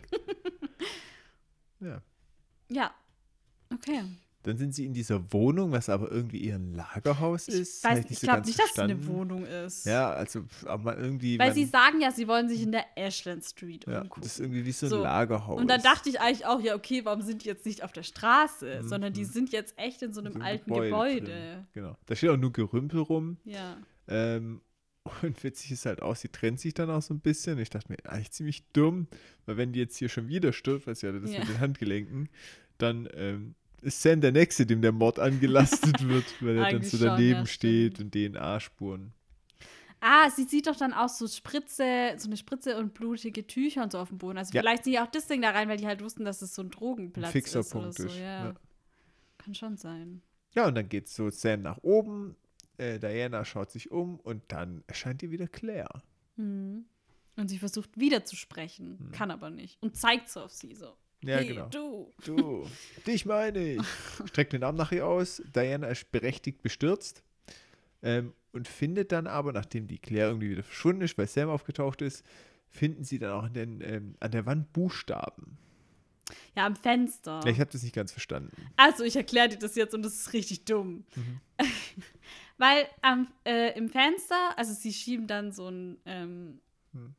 ja. 1.81 2.03
Ja. 2.69 2.91
Okay. 3.73 4.03
Dann 4.45 4.57
sind 4.57 4.75
sie 4.75 4.85
in 4.87 4.93
dieser 4.93 5.33
Wohnung, 5.33 5.71
was 5.71 5.89
aber 5.89 6.11
irgendwie 6.11 6.51
ein 6.51 6.75
Lagerhaus 6.75 7.47
Ich, 7.47 7.55
ist. 7.55 7.85
weiß, 7.85 8.01
Hab 8.01 8.11
ich 8.11 8.19
so 8.19 8.27
glaube 8.27 8.47
nicht, 8.47 8.59
dass 8.59 8.71
es 8.73 8.79
eine 8.79 8.95
verstanden. 8.97 9.19
Wohnung 9.19 9.47
ist. 9.47 9.87
Ja, 9.87 10.11
also, 10.13 10.45
aber 10.67 10.99
irgendwie. 10.99 11.39
Weil 11.39 11.55
sie 11.55 11.65
sagen 11.65 12.01
ja, 12.01 12.11
sie 12.11 12.27
wollen 12.27 12.49
sich 12.49 12.63
in 12.63 12.73
der 12.73 12.85
Ashland 12.97 13.45
Street 13.45 13.87
ja, 13.87 14.01
umgucken. 14.03 14.23
das 14.23 14.33
ist 14.33 14.41
irgendwie 14.41 14.65
wie 14.67 14.73
so 14.73 14.87
ein 14.87 14.91
So. 14.91 15.03
Lagerhaus. 15.03 15.61
Und 15.61 15.69
dann 15.71 15.81
dachte 15.83 16.09
ich 16.09 16.21
eigentlich 16.21 16.45
auch, 16.47 16.61
ja, 16.61 16.75
okay, 16.75 17.05
warum 17.05 17.23
sind 17.23 17.45
die 17.45 17.49
jetzt 17.49 17.65
nicht 17.67 17.85
auf 17.85 17.93
der 17.93 18.03
Straße, 18.03 18.81
Mhm. 18.83 18.89
sondern 18.89 19.13
die 19.13 19.25
sind 19.25 19.53
jetzt 19.53 19.79
echt 19.79 20.03
in 20.03 20.13
so 20.13 20.21
einem 20.21 20.33
So 20.33 20.39
ein 20.41 20.45
alten 20.45 20.71
Gebäude 20.71 20.91
Gebäude. 21.21 21.67
Genau. 21.73 21.97
Da 22.07 22.17
steht 22.17 22.31
auch 22.31 22.37
nur 22.37 22.53
Gerümpel 22.53 23.01
rum. 23.01 23.37
Ja. 23.45 23.77
Ähm, 24.09 24.61
und 25.23 25.43
witzig 25.45 25.71
ist 25.73 25.87
halt 25.87 26.03
auch, 26.03 26.17
sie 26.17 26.29
trennt 26.29 26.59
sich 26.61 26.75
dann 26.75 26.91
auch 26.91 27.03
so 27.03 27.15
ein 27.15 27.21
bisschen. 27.21 27.59
Ich 27.59 27.71
dachte 27.71 27.91
mir, 27.93 27.99
eigentlich 28.11 28.33
ziemlich 28.33 28.65
dumm, 28.73 29.07
weil 29.47 29.57
wenn 29.57 29.73
die 29.73 29.81
jetzt 29.81 29.97
hier 29.97 30.09
schon 30.09 30.29
wieder 30.29 30.53
stirbt, 30.53 30.87
was 30.87 31.03
ja 31.03 31.13
das 31.13 31.31
Ja. 31.31 31.41
mit 31.41 31.49
den 31.49 31.61
Handgelenken, 31.61 32.29
dann 32.79 33.09
ähm, 33.15 33.55
ist 33.83 34.01
Sam 34.03 34.21
der 34.21 34.33
Nächste, 34.33 34.65
dem 34.67 34.81
der 34.83 34.93
Mord 34.93 35.19
angelastet 35.19 36.03
wird, 36.09 36.25
weil 36.41 36.57
er 36.59 36.71
dann 36.71 36.83
so 36.83 36.97
schon, 36.97 37.07
daneben 37.07 37.41
ja, 37.41 37.47
steht 37.47 37.95
stimmt. 37.97 38.15
und 38.17 38.35
DNA-Spuren. 38.35 39.13
Ah, 40.01 40.29
sie 40.31 40.45
sieht 40.45 40.67
doch 40.67 40.75
dann 40.77 40.93
auch 40.93 41.09
so 41.09 41.29
Spritze, 41.29 42.15
so 42.17 42.27
eine 42.29 42.37
Spritze 42.37 42.77
und 42.77 42.93
blutige 42.93 43.47
Tücher 43.47 43.85
und 43.85 43.93
so 43.93 43.99
auf 43.99 44.09
dem 44.09 44.19
Boden. 44.19 44.37
Also 44.39 44.53
Ja. 44.53 44.61
vielleicht 44.63 44.85
sind 44.85 44.95
ja 44.95 45.05
auch 45.05 45.11
das 45.11 45.29
Ding 45.29 45.43
da 45.43 45.51
rein, 45.51 45.69
weil 45.69 45.77
die 45.77 45.87
halt 45.87 46.03
wussten, 46.03 46.25
dass 46.25 46.43
es 46.43 46.55
so 46.55 46.63
ein 46.63 46.71
Drogenplatz 46.71 47.27
Ein 47.27 47.33
fixer 47.33 47.61
ist 47.61 47.73
oder 47.75 47.83
Punkt 47.85 47.99
so. 47.99 48.07
ist, 48.07 48.17
Ja. 48.17 48.47
ja. 48.47 48.55
Kann 49.39 49.55
schon 49.55 49.77
sein. 49.77 50.23
Ja, 50.55 50.67
und 50.67 50.75
dann 50.75 50.89
geht 50.89 51.09
so 51.09 51.31
Sam 51.31 51.63
nach 51.63 51.79
oben, 51.83 52.35
äh, 52.79 52.99
Diana 52.99 53.45
schaut 53.45 53.71
sich 53.71 53.91
um 53.93 54.19
und 54.19 54.43
dann 54.49 54.83
erscheint 54.89 55.23
ihr 55.23 55.31
wieder 55.31 55.47
Claire. 55.47 56.03
Mhm. 56.37 56.85
Und 57.37 57.49
sie 57.49 57.59
versucht 57.59 57.97
wieder 57.99 58.25
zu 58.25 58.35
sprechen, 58.37 58.99
Hm. 58.99 59.13
kann 59.13 59.31
aber 59.31 59.51
nicht. 59.51 59.81
Und 59.83 59.97
zeigt 59.97 60.29
so 60.29 60.41
auf 60.41 60.53
sie 60.53 60.75
so. 60.75 60.97
Ja, 61.25 61.37
hey, 61.37 61.47
genau. 61.47 61.69
du. 61.69 62.13
Du, 62.25 62.67
dich 63.07 63.27
meine 63.27 63.75
ich. 63.75 63.83
Streckt 64.27 64.53
den 64.53 64.65
Arm 64.65 64.77
nach 64.77 64.93
ihr 64.93 65.07
aus. 65.07 65.43
Diana 65.55 65.89
ist 65.89 66.11
berechtigt 66.11 66.63
bestürzt 66.63 67.23
ähm, 68.03 68.33
und 68.53 68.69
findet 68.69 69.13
dann 69.13 69.27
aber, 69.27 69.53
nachdem 69.53 69.87
die 69.87 69.99
Claire 69.99 70.29
irgendwie 70.29 70.51
wieder 70.51 70.63
verschwunden 70.63 71.03
ist, 71.03 71.17
weil 71.19 71.27
Sam 71.27 71.49
aufgetaucht 71.49 72.03
ist, 72.03 72.25
finden 72.71 73.05
sie 73.05 73.19
dann 73.19 73.33
auch 73.33 73.45
an, 73.45 73.55
den, 73.55 73.81
ähm, 73.83 74.15
an 74.21 74.31
der 74.31 74.47
Wand 74.47 74.73
Buchstaben. 74.73 75.59
Ja, 76.57 76.67
am 76.67 76.77
Fenster. 76.77 77.41
Ja, 77.45 77.51
ich 77.51 77.61
habe 77.61 77.71
das 77.71 77.83
nicht 77.83 77.95
ganz 77.95 78.11
verstanden. 78.13 78.51
Also, 78.77 79.05
ich 79.05 79.17
erkläre 79.17 79.49
dir 79.49 79.59
das 79.59 79.75
jetzt 79.75 79.95
und 79.95 80.03
das 80.03 80.15
ist 80.15 80.33
richtig 80.33 80.65
dumm. 80.65 81.05
Mhm. 81.15 81.41
Weil 82.59 82.87
am, 83.01 83.29
äh, 83.45 83.77
im 83.77 83.89
Fenster, 83.89 84.57
also 84.57 84.73
sie 84.73 84.93
schieben 84.93 85.27
dann 85.27 85.53
so 85.53 85.69
ein 85.69 85.99
ähm, 86.07 86.61
Hm. 86.93 87.15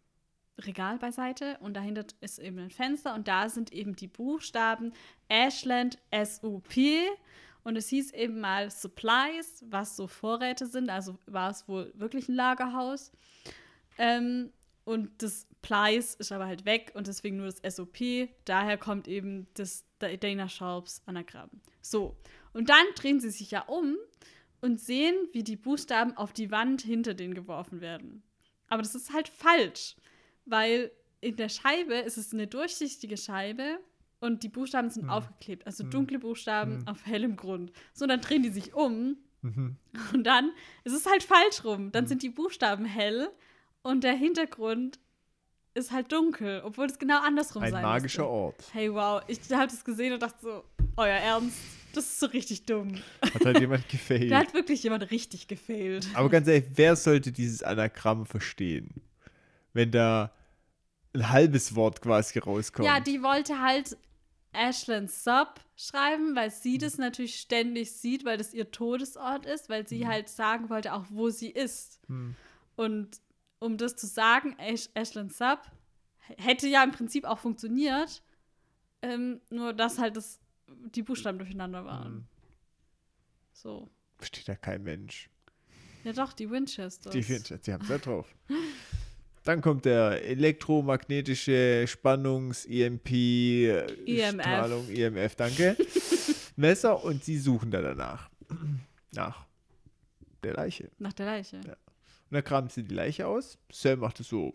Regal 0.60 0.98
beiseite 1.00 1.58
und 1.62 1.74
dahinter 1.76 2.06
ist 2.22 2.40
eben 2.40 2.60
ein 2.60 2.70
Fenster 2.70 3.16
und 3.16 3.28
da 3.28 3.50
sind 3.50 3.74
eben 3.74 3.96
die 3.96 4.08
Buchstaben 4.08 4.94
Ashland 5.28 5.98
SUP 6.12 6.78
und 7.64 7.76
es 7.76 7.88
hieß 7.90 8.12
eben 8.12 8.40
mal 8.40 8.70
Supplies, 8.70 9.64
was 9.68 9.96
so 9.96 10.08
Vorräte 10.08 10.68
sind, 10.68 10.90
also 10.90 11.18
war 11.26 11.50
es 11.50 11.68
wohl 11.68 11.92
wirklich 11.96 12.30
ein 12.30 12.36
Lagerhaus. 12.36 13.12
Ähm, 13.98 14.52
und 14.86 15.10
das 15.22 15.48
Plies 15.62 16.16
ist 16.16 16.32
aber 16.32 16.46
halt 16.46 16.66
weg 16.66 16.92
und 16.94 17.08
deswegen 17.08 17.38
nur 17.38 17.50
das 17.50 17.76
SOP. 17.76 18.30
Daher 18.44 18.78
kommt 18.78 19.08
eben 19.08 19.48
das 19.54 19.86
Dana 20.00 20.50
Sharps 20.50 21.02
Anagramm. 21.06 21.50
So, 21.82 22.18
und 22.52 22.70
dann 22.70 22.86
drehen 22.96 23.22
sie 23.22 23.30
sich 23.30 23.52
ja 23.52 23.62
um 23.62 23.96
und 24.62 24.82
sehen, 24.82 25.16
wie 25.32 25.44
die 25.44 25.56
Buchstaben 25.56 26.18
auf 26.18 26.34
die 26.34 26.52
Wand 26.52 26.82
hinter 26.82 27.14
denen 27.14 27.34
geworfen 27.34 27.80
werden. 27.80 28.24
Aber 28.68 28.82
das 28.82 28.96
ist 28.96 29.14
halt 29.14 29.30
falsch, 29.30 29.96
weil 30.46 30.92
in 31.22 31.36
der 31.36 31.50
Scheibe 31.50 31.96
ist 31.96 32.18
es 32.18 32.34
eine 32.34 32.48
durchsichtige 32.48 33.18
Scheibe 33.18 33.80
und 34.20 34.44
die 34.44 34.50
Buchstaben 34.50 34.90
sind 34.90 35.04
Hm. 35.04 35.10
aufgeklebt. 35.10 35.66
Also 35.66 35.84
Hm. 35.84 35.92
dunkle 35.92 36.20
Buchstaben 36.20 36.80
Hm. 36.80 36.88
auf 36.88 37.06
hellem 37.06 37.36
Grund. 37.36 37.72
So, 37.94 38.06
dann 38.08 38.22
drehen 38.22 38.44
die 38.44 38.50
sich 38.50 38.74
um 38.74 39.18
Mhm. 39.42 39.76
und 40.14 40.24
dann 40.26 40.52
ist 40.86 40.94
es 40.94 41.06
halt 41.06 41.24
falsch 41.24 41.64
rum. 41.66 41.92
Dann 41.92 42.04
Hm. 42.06 42.10
sind 42.10 42.24
die 42.24 42.30
Buchstaben 42.30 42.86
hell 42.86 43.30
und 43.82 44.04
der 44.04 44.14
Hintergrund 44.16 45.00
ist 45.76 45.92
halt 45.92 46.12
dunkel, 46.12 46.62
obwohl 46.64 46.86
es 46.86 47.00
genau 47.00 47.20
andersrum 47.22 47.64
Ein 47.64 47.72
sein 47.72 47.82
magischer 47.82 48.22
müsste. 48.24 48.30
Ort. 48.34 48.66
Hey, 48.74 48.94
wow. 48.94 49.22
Ich 49.28 49.40
habe 49.52 49.68
das 49.72 49.84
gesehen 49.84 50.14
und 50.14 50.22
dachte 50.22 50.38
so, 50.42 50.64
euer 50.98 51.08
Ernst? 51.16 51.58
Das 51.94 52.06
ist 52.06 52.20
so 52.20 52.28
richtig 52.28 52.66
dumm. 52.66 52.94
Hat 53.22 53.44
halt 53.46 53.60
jemand 53.60 53.84
Da 53.88 53.92
gefailt. 53.92 54.34
hat 54.34 54.54
wirklich 54.54 54.84
jemand 54.84 55.10
richtig 55.12 55.48
gefehlt. 55.48 56.08
Aber 56.14 56.30
ganz 56.30 56.48
ehrlich, 56.48 56.66
wer 56.76 56.96
sollte 56.96 57.32
dieses 57.32 57.64
Anagramm 57.64 58.26
verstehen? 58.26 58.90
Wenn 59.74 59.92
da 59.92 60.32
ein 61.14 61.30
halbes 61.30 61.76
Wort 61.76 62.02
quasi 62.02 62.40
rauskommt. 62.40 62.88
Ja, 62.88 63.00
die 63.00 63.22
wollte 63.22 63.62
halt 63.62 63.98
Ashland 64.54 65.12
Sub 65.12 65.60
schreiben, 65.76 66.36
weil 66.36 66.52
sie 66.52 66.78
das 66.78 66.98
natürlich 66.98 67.40
ständig 67.40 67.92
sieht, 67.92 68.26
weil 68.26 68.38
das 68.38 68.54
ihr 68.54 68.72
Todesort 68.72 69.46
ist, 69.46 69.70
weil 69.70 69.88
sie 69.88 70.08
halt 70.08 70.30
sagen 70.30 70.70
wollte, 70.70 70.94
auch 70.94 71.06
wo 71.10 71.30
sie 71.30 71.50
ist. 71.50 72.00
Hm. 72.08 72.36
Und 72.76 73.22
um 73.60 73.78
das 73.78 73.96
zu 73.96 74.08
sagen, 74.08 74.56
Ash 74.60 74.90
Ashland 74.94 75.34
Sub 75.34 75.60
hätte 76.38 76.68
ja 76.68 76.84
im 76.84 76.92
Prinzip 76.92 77.26
auch 77.26 77.40
funktioniert, 77.40 78.22
ähm, 79.02 79.42
nur 79.50 79.74
dass 79.74 79.98
halt 79.98 80.18
das, 80.18 80.40
die 80.68 81.04
Buchstaben 81.04 81.38
durcheinander 81.38 81.86
waren. 81.86 82.14
Hm. 82.14 82.26
So. 83.52 83.90
Versteht 84.18 84.48
da 84.48 84.56
kein 84.56 84.84
Mensch. 84.84 85.30
Ja 86.04 86.14
doch, 86.14 86.34
die 86.34 86.50
Winchesters. 86.50 87.14
Die 87.14 87.24
Fincher, 87.24 87.58
die 87.58 87.74
haben 87.74 87.82
es 87.82 87.88
da 87.88 87.98
drauf. 87.98 88.36
Dann 89.44 89.62
kommt 89.62 89.86
der 89.86 90.24
elektromagnetische 90.26 91.86
Spannungs-EMP 91.88 93.10
EMF. 93.12 94.42
Strahlung, 94.42 94.90
EMF, 94.90 95.36
danke. 95.36 95.76
Messer 96.56 97.04
und 97.04 97.24
sie 97.24 97.38
suchen 97.38 97.72
da 97.72 97.82
danach. 97.82 98.30
Nach 99.14 99.46
der 100.44 100.54
Leiche. 100.54 100.90
Nach 101.00 101.14
der 101.14 101.26
Leiche. 101.26 101.58
Ja. 101.58 101.74
Und 101.74 101.78
dann 102.32 102.44
kramen 102.44 102.70
sie 102.70 102.84
die 102.84 102.94
Leiche 102.96 103.28
aus. 103.28 103.58
Sam 103.72 104.00
macht 104.00 104.20
es 104.20 104.30
so 104.30 104.54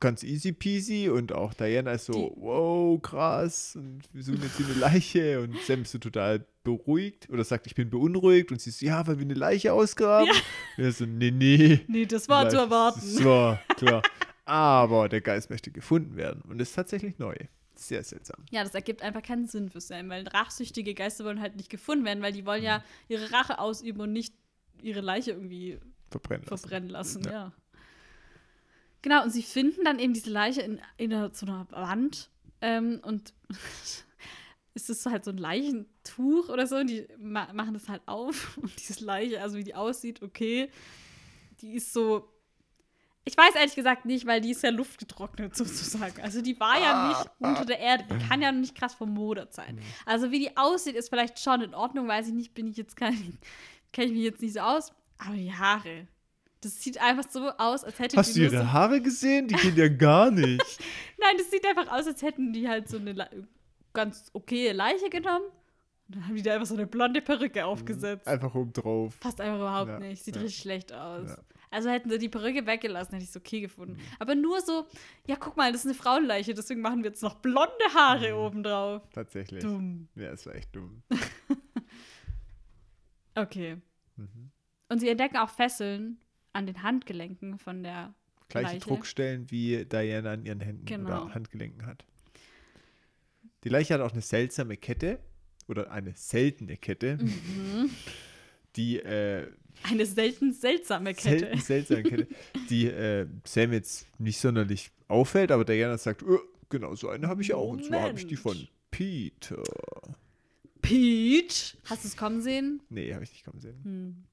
ganz 0.00 0.22
easy 0.22 0.52
peasy 0.52 1.08
und 1.08 1.32
auch 1.32 1.52
Diana 1.54 1.92
ist 1.92 2.06
so, 2.06 2.12
Die- 2.12 2.40
wow, 2.40 3.02
krass. 3.02 3.74
Und 3.76 4.02
wir 4.12 4.22
suchen 4.22 4.42
jetzt 4.42 4.56
hier 4.58 4.66
eine 4.66 4.74
Leiche 4.76 5.40
und 5.40 5.56
Sam 5.66 5.82
ist 5.82 5.90
so 5.92 5.98
total 5.98 6.46
beruhigt 6.76 7.28
oder 7.30 7.44
sagt, 7.44 7.66
ich 7.66 7.74
bin 7.74 7.88
beunruhigt 7.90 8.52
und 8.52 8.60
sie 8.60 8.70
ist 8.70 8.80
ja, 8.82 9.06
weil 9.06 9.18
wir 9.18 9.24
eine 9.24 9.34
Leiche 9.34 9.72
ausgraben. 9.72 10.30
Und 10.76 10.84
er 10.84 10.92
so, 10.92 11.06
nee, 11.06 11.30
nee. 11.30 11.80
Nee, 11.88 12.06
das 12.06 12.28
war 12.28 12.48
zu 12.48 12.56
erwarten. 12.56 13.00
Das 13.00 13.24
war 13.24 13.56
klar. 13.76 14.02
Aber 14.44 15.08
der 15.08 15.20
Geist 15.20 15.50
möchte 15.50 15.70
gefunden 15.70 16.16
werden 16.16 16.42
und 16.48 16.60
ist 16.60 16.74
tatsächlich 16.74 17.18
neu. 17.18 17.34
Sehr 17.74 18.02
seltsam. 18.02 18.44
Ja, 18.50 18.64
das 18.64 18.74
ergibt 18.74 19.02
einfach 19.02 19.22
keinen 19.22 19.46
Sinn 19.46 19.68
für 19.70 19.80
Sam, 19.80 20.08
weil 20.08 20.26
rachsüchtige 20.28 20.94
Geister 20.94 21.24
wollen 21.24 21.40
halt 21.40 21.56
nicht 21.56 21.70
gefunden 21.70 22.04
werden, 22.04 22.22
weil 22.22 22.32
die 22.32 22.44
wollen 22.44 22.62
ja 22.62 22.82
ihre 23.08 23.30
Rache 23.32 23.58
ausüben 23.58 24.00
und 24.00 24.12
nicht 24.12 24.34
ihre 24.82 25.00
Leiche 25.00 25.30
irgendwie 25.32 25.78
Verbrennen 26.10 26.44
lassen. 26.46 26.58
verbrennen 26.58 26.88
lassen, 26.90 27.22
Ja. 27.24 27.30
ja. 27.30 27.52
Genau, 29.02 29.22
und 29.22 29.30
sie 29.30 29.42
finden 29.42 29.84
dann 29.84 30.00
eben 30.00 30.12
diese 30.12 30.30
Leiche 30.30 30.60
in, 30.62 30.80
in 30.96 31.10
so 31.32 31.46
einer 31.46 31.66
Wand 31.70 32.30
ähm, 32.60 32.98
und 33.04 33.32
es 34.82 34.88
ist 34.88 35.06
halt 35.06 35.24
so 35.24 35.30
ein 35.30 35.38
Leichentuch 35.38 36.48
oder 36.48 36.66
so 36.66 36.76
und 36.76 36.88
die 36.88 37.06
ma 37.18 37.52
machen 37.52 37.74
das 37.74 37.88
halt 37.88 38.02
auf 38.06 38.56
und 38.62 38.72
diese 38.78 39.04
Leiche, 39.04 39.42
also 39.42 39.56
wie 39.56 39.64
die 39.64 39.74
aussieht, 39.74 40.22
okay, 40.22 40.70
die 41.60 41.74
ist 41.74 41.92
so 41.92 42.28
ich 43.24 43.36
weiß 43.36 43.56
ehrlich 43.56 43.74
gesagt 43.74 44.06
nicht, 44.06 44.26
weil 44.26 44.40
die 44.40 44.52
ist 44.52 44.62
ja 44.62 44.70
luftgetrocknet 44.70 45.54
sozusagen. 45.56 46.22
Also 46.22 46.40
die 46.40 46.58
war 46.58 46.80
ja 46.80 47.08
nicht 47.08 47.30
unter 47.40 47.66
der 47.66 47.78
Erde. 47.78 48.04
Die 48.10 48.26
kann 48.26 48.40
ja 48.40 48.52
nicht 48.52 48.74
krass 48.74 48.94
vermodert 48.94 49.52
sein. 49.52 49.78
Also 50.06 50.30
wie 50.30 50.38
die 50.38 50.56
aussieht, 50.56 50.96
ist 50.96 51.10
vielleicht 51.10 51.38
schon 51.38 51.60
in 51.60 51.74
Ordnung. 51.74 52.08
Weiß 52.08 52.28
ich 52.28 52.32
nicht, 52.32 52.54
bin 52.54 52.66
ich 52.68 52.78
jetzt 52.78 52.96
kein, 52.96 53.38
kenne 53.92 54.06
ich 54.06 54.12
mich 54.14 54.22
jetzt 54.22 54.40
nicht 54.40 54.54
so 54.54 54.60
aus. 54.60 54.94
Aber 55.18 55.34
die 55.34 55.52
Haare, 55.52 56.08
das 56.62 56.82
sieht 56.82 57.02
einfach 57.02 57.28
so 57.28 57.50
aus, 57.50 57.84
als 57.84 57.98
hätte 57.98 58.16
Hast 58.16 58.34
die 58.34 58.38
du 58.38 58.46
nur 58.46 58.50
so, 58.50 58.56
ihre 58.56 58.72
Haare 58.72 59.02
gesehen? 59.02 59.46
Die 59.46 59.56
gehen 59.56 59.76
ja 59.76 59.88
gar 59.88 60.30
nicht. 60.30 60.62
Nein, 61.18 61.34
das 61.36 61.50
sieht 61.50 61.66
einfach 61.66 61.92
aus, 61.92 62.06
als 62.06 62.22
hätten 62.22 62.54
die 62.54 62.66
halt 62.66 62.88
so 62.88 62.96
eine 62.96 63.12
ganz 63.92 64.30
okaye 64.32 64.72
Leiche 64.72 65.10
genommen. 65.10 65.44
Und 66.08 66.14
dann 66.16 66.26
haben 66.26 66.36
die 66.36 66.42
da 66.42 66.54
einfach 66.54 66.66
so 66.66 66.74
eine 66.74 66.86
blonde 66.86 67.20
Perücke 67.20 67.66
aufgesetzt. 67.66 68.26
Einfach 68.26 68.54
oben 68.54 68.72
drauf. 68.72 69.18
Passt 69.20 69.40
einfach 69.40 69.56
überhaupt 69.58 69.90
Ja, 69.90 69.98
nicht. 69.98 70.24
Sieht 70.24 70.36
ja. 70.36 70.42
richtig 70.42 70.60
schlecht 70.62 70.92
aus. 70.92 71.28
Ja. 71.30 71.38
Also 71.70 71.90
hätten 71.90 72.08
sie 72.08 72.16
die 72.18 72.30
Perücke 72.30 72.66
weggelassen, 72.66 73.12
hätte 73.12 73.24
ich 73.24 73.28
es 73.30 73.36
okay 73.36 73.60
gefunden. 73.60 73.94
Mhm. 73.96 74.00
Aber 74.18 74.34
nur 74.34 74.58
so, 74.62 74.86
ja, 75.26 75.36
guck 75.36 75.58
mal, 75.58 75.70
das 75.70 75.82
ist 75.82 75.86
eine 75.88 75.94
Frauenleiche, 75.94 76.54
deswegen 76.54 76.80
machen 76.80 77.02
wir 77.02 77.10
jetzt 77.10 77.22
noch 77.22 77.34
blonde 77.34 77.68
Haare 77.94 78.32
Mhm. 78.32 78.38
obendrauf. 78.38 79.02
Tatsächlich. 79.12 79.62
Dumm. 79.62 80.08
Ja, 80.14 80.30
das 80.30 80.46
war 80.46 80.54
echt 80.54 80.74
dumm. 80.74 81.02
Okay. 83.34 83.76
Mhm. 84.16 84.50
Und 84.88 84.98
sie 85.00 85.08
entdecken 85.08 85.36
auch 85.36 85.50
Fesseln 85.50 86.18
an 86.52 86.66
den 86.66 86.82
Handgelenken 86.82 87.58
von 87.58 87.82
der. 87.82 88.14
Gleiche 88.48 88.66
Leiche. 88.74 88.80
Druckstellen, 88.80 89.50
wie 89.50 89.84
Diana 89.84 90.32
an 90.32 90.44
ihren 90.46 90.60
Händen 90.60 90.86
Genau. 90.86 91.24
oder 91.26 91.34
Handgelenken 91.34 91.84
hat. 91.86 92.06
Die 93.64 93.68
Leiche 93.68 93.94
hat 93.94 94.00
auch 94.00 94.12
eine 94.12 94.22
seltsame 94.22 94.76
Kette 94.76 95.18
oder 95.66 95.90
eine 95.90 96.14
seltene 96.16 96.76
Kette, 96.76 97.18
Mhm. 97.20 97.90
die 98.76 98.98
äh, 99.00 99.46
Eine 99.82 100.06
selten 100.06 100.52
seltsame 100.52 101.14
Kette. 101.14 101.38
selten 101.40 101.58
seltsame 101.60 102.02
Kette, 102.04 102.26
die 102.70 102.86
äh, 102.86 103.26
Sam 103.44 103.72
jetzt 103.72 104.06
nicht 104.18 104.38
sonderlich 104.40 104.90
auffällt, 105.08 105.50
aber 105.52 105.64
Diana 105.64 105.98
sagt, 105.98 106.22
"Äh, 106.22 106.38
genau 106.68 106.94
so 106.94 107.08
eine 107.08 107.28
habe 107.28 107.42
ich 107.42 107.52
auch 107.54 107.68
und 107.70 107.84
zwar 107.84 108.02
habe 108.02 108.18
ich 108.18 108.26
die 108.26 108.36
von 108.36 108.52
Moment. 108.54 108.70
Peter. 108.90 109.62
Peach. 110.80 111.76
Hast 111.84 112.04
du 112.04 112.08
es 112.08 112.16
kommen 112.16 112.40
sehen? 112.40 112.80
Nee, 112.88 113.12
habe 113.12 113.24
ich 113.24 113.30
nicht 113.32 113.44
kommen 113.44 113.60
sehen. 113.60 113.80
Hm. 113.84 114.24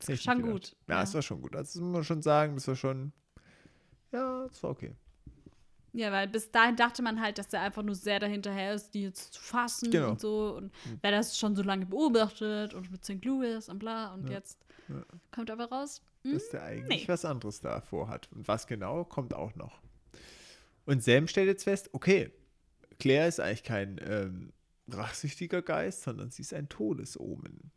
Hätte 0.00 0.12
ich 0.12 0.22
schon 0.22 0.42
gut. 0.42 0.76
Ja, 0.88 0.96
ja. 0.96 1.02
es 1.02 1.14
war 1.14 1.22
schon 1.22 1.42
gut. 1.42 1.54
Also 1.56 1.80
muss 1.82 1.92
man 1.92 2.04
schon 2.04 2.22
sagen, 2.22 2.54
das 2.54 2.68
war 2.68 2.76
schon, 2.76 3.12
ja, 4.12 4.46
das 4.48 4.62
war 4.62 4.70
okay. 4.70 4.92
Ja, 5.96 6.12
weil 6.12 6.28
bis 6.28 6.50
dahin 6.50 6.76
dachte 6.76 7.02
man 7.02 7.20
halt, 7.20 7.38
dass 7.38 7.52
er 7.52 7.62
einfach 7.62 7.82
nur 7.82 7.94
sehr 7.94 8.20
dahinterher 8.20 8.74
ist, 8.74 8.90
die 8.92 9.02
jetzt 9.04 9.32
zu 9.34 9.40
fassen 9.40 9.90
Genau. 9.90 10.10
und 10.10 10.20
so. 10.20 10.54
Und 10.56 10.72
Hm. 10.84 10.98
wer 11.00 11.10
das 11.10 11.38
schon 11.38 11.56
so 11.56 11.62
lange 11.62 11.86
beobachtet 11.86 12.74
und 12.74 12.90
mit 12.90 13.04
St. 13.04 13.24
Louis 13.24 13.68
und 13.68 13.78
bla. 13.78 14.12
Und 14.12 14.28
Ja. 14.28 14.36
jetzt 14.36 14.58
Ja. 14.88 15.02
kommt 15.32 15.50
aber 15.50 15.64
raus. 15.70 16.02
hm, 16.22 16.32
dass 16.34 16.50
der 16.50 16.62
eigentlich 16.64 17.02
nee. 17.02 17.08
was 17.08 17.24
anderes 17.24 17.60
da 17.60 17.80
vorhat. 17.80 18.28
Und 18.32 18.46
was 18.48 18.66
genau, 18.66 19.04
kommt 19.04 19.32
auch 19.32 19.54
noch. 19.54 19.80
Und 20.84 21.02
Sam 21.02 21.28
stellt 21.28 21.46
jetzt 21.48 21.64
fest, 21.64 21.88
okay, 21.92 22.30
Claire 22.98 23.26
ist 23.28 23.40
eigentlich 23.40 23.62
kein 23.64 24.00
ähm, 24.06 24.52
rachsüchtiger 24.88 25.62
Geist, 25.62 26.02
sondern 26.02 26.30
sie 26.30 26.42
ist 26.42 26.52
ein 26.54 26.68
Todesomen. 26.68 27.70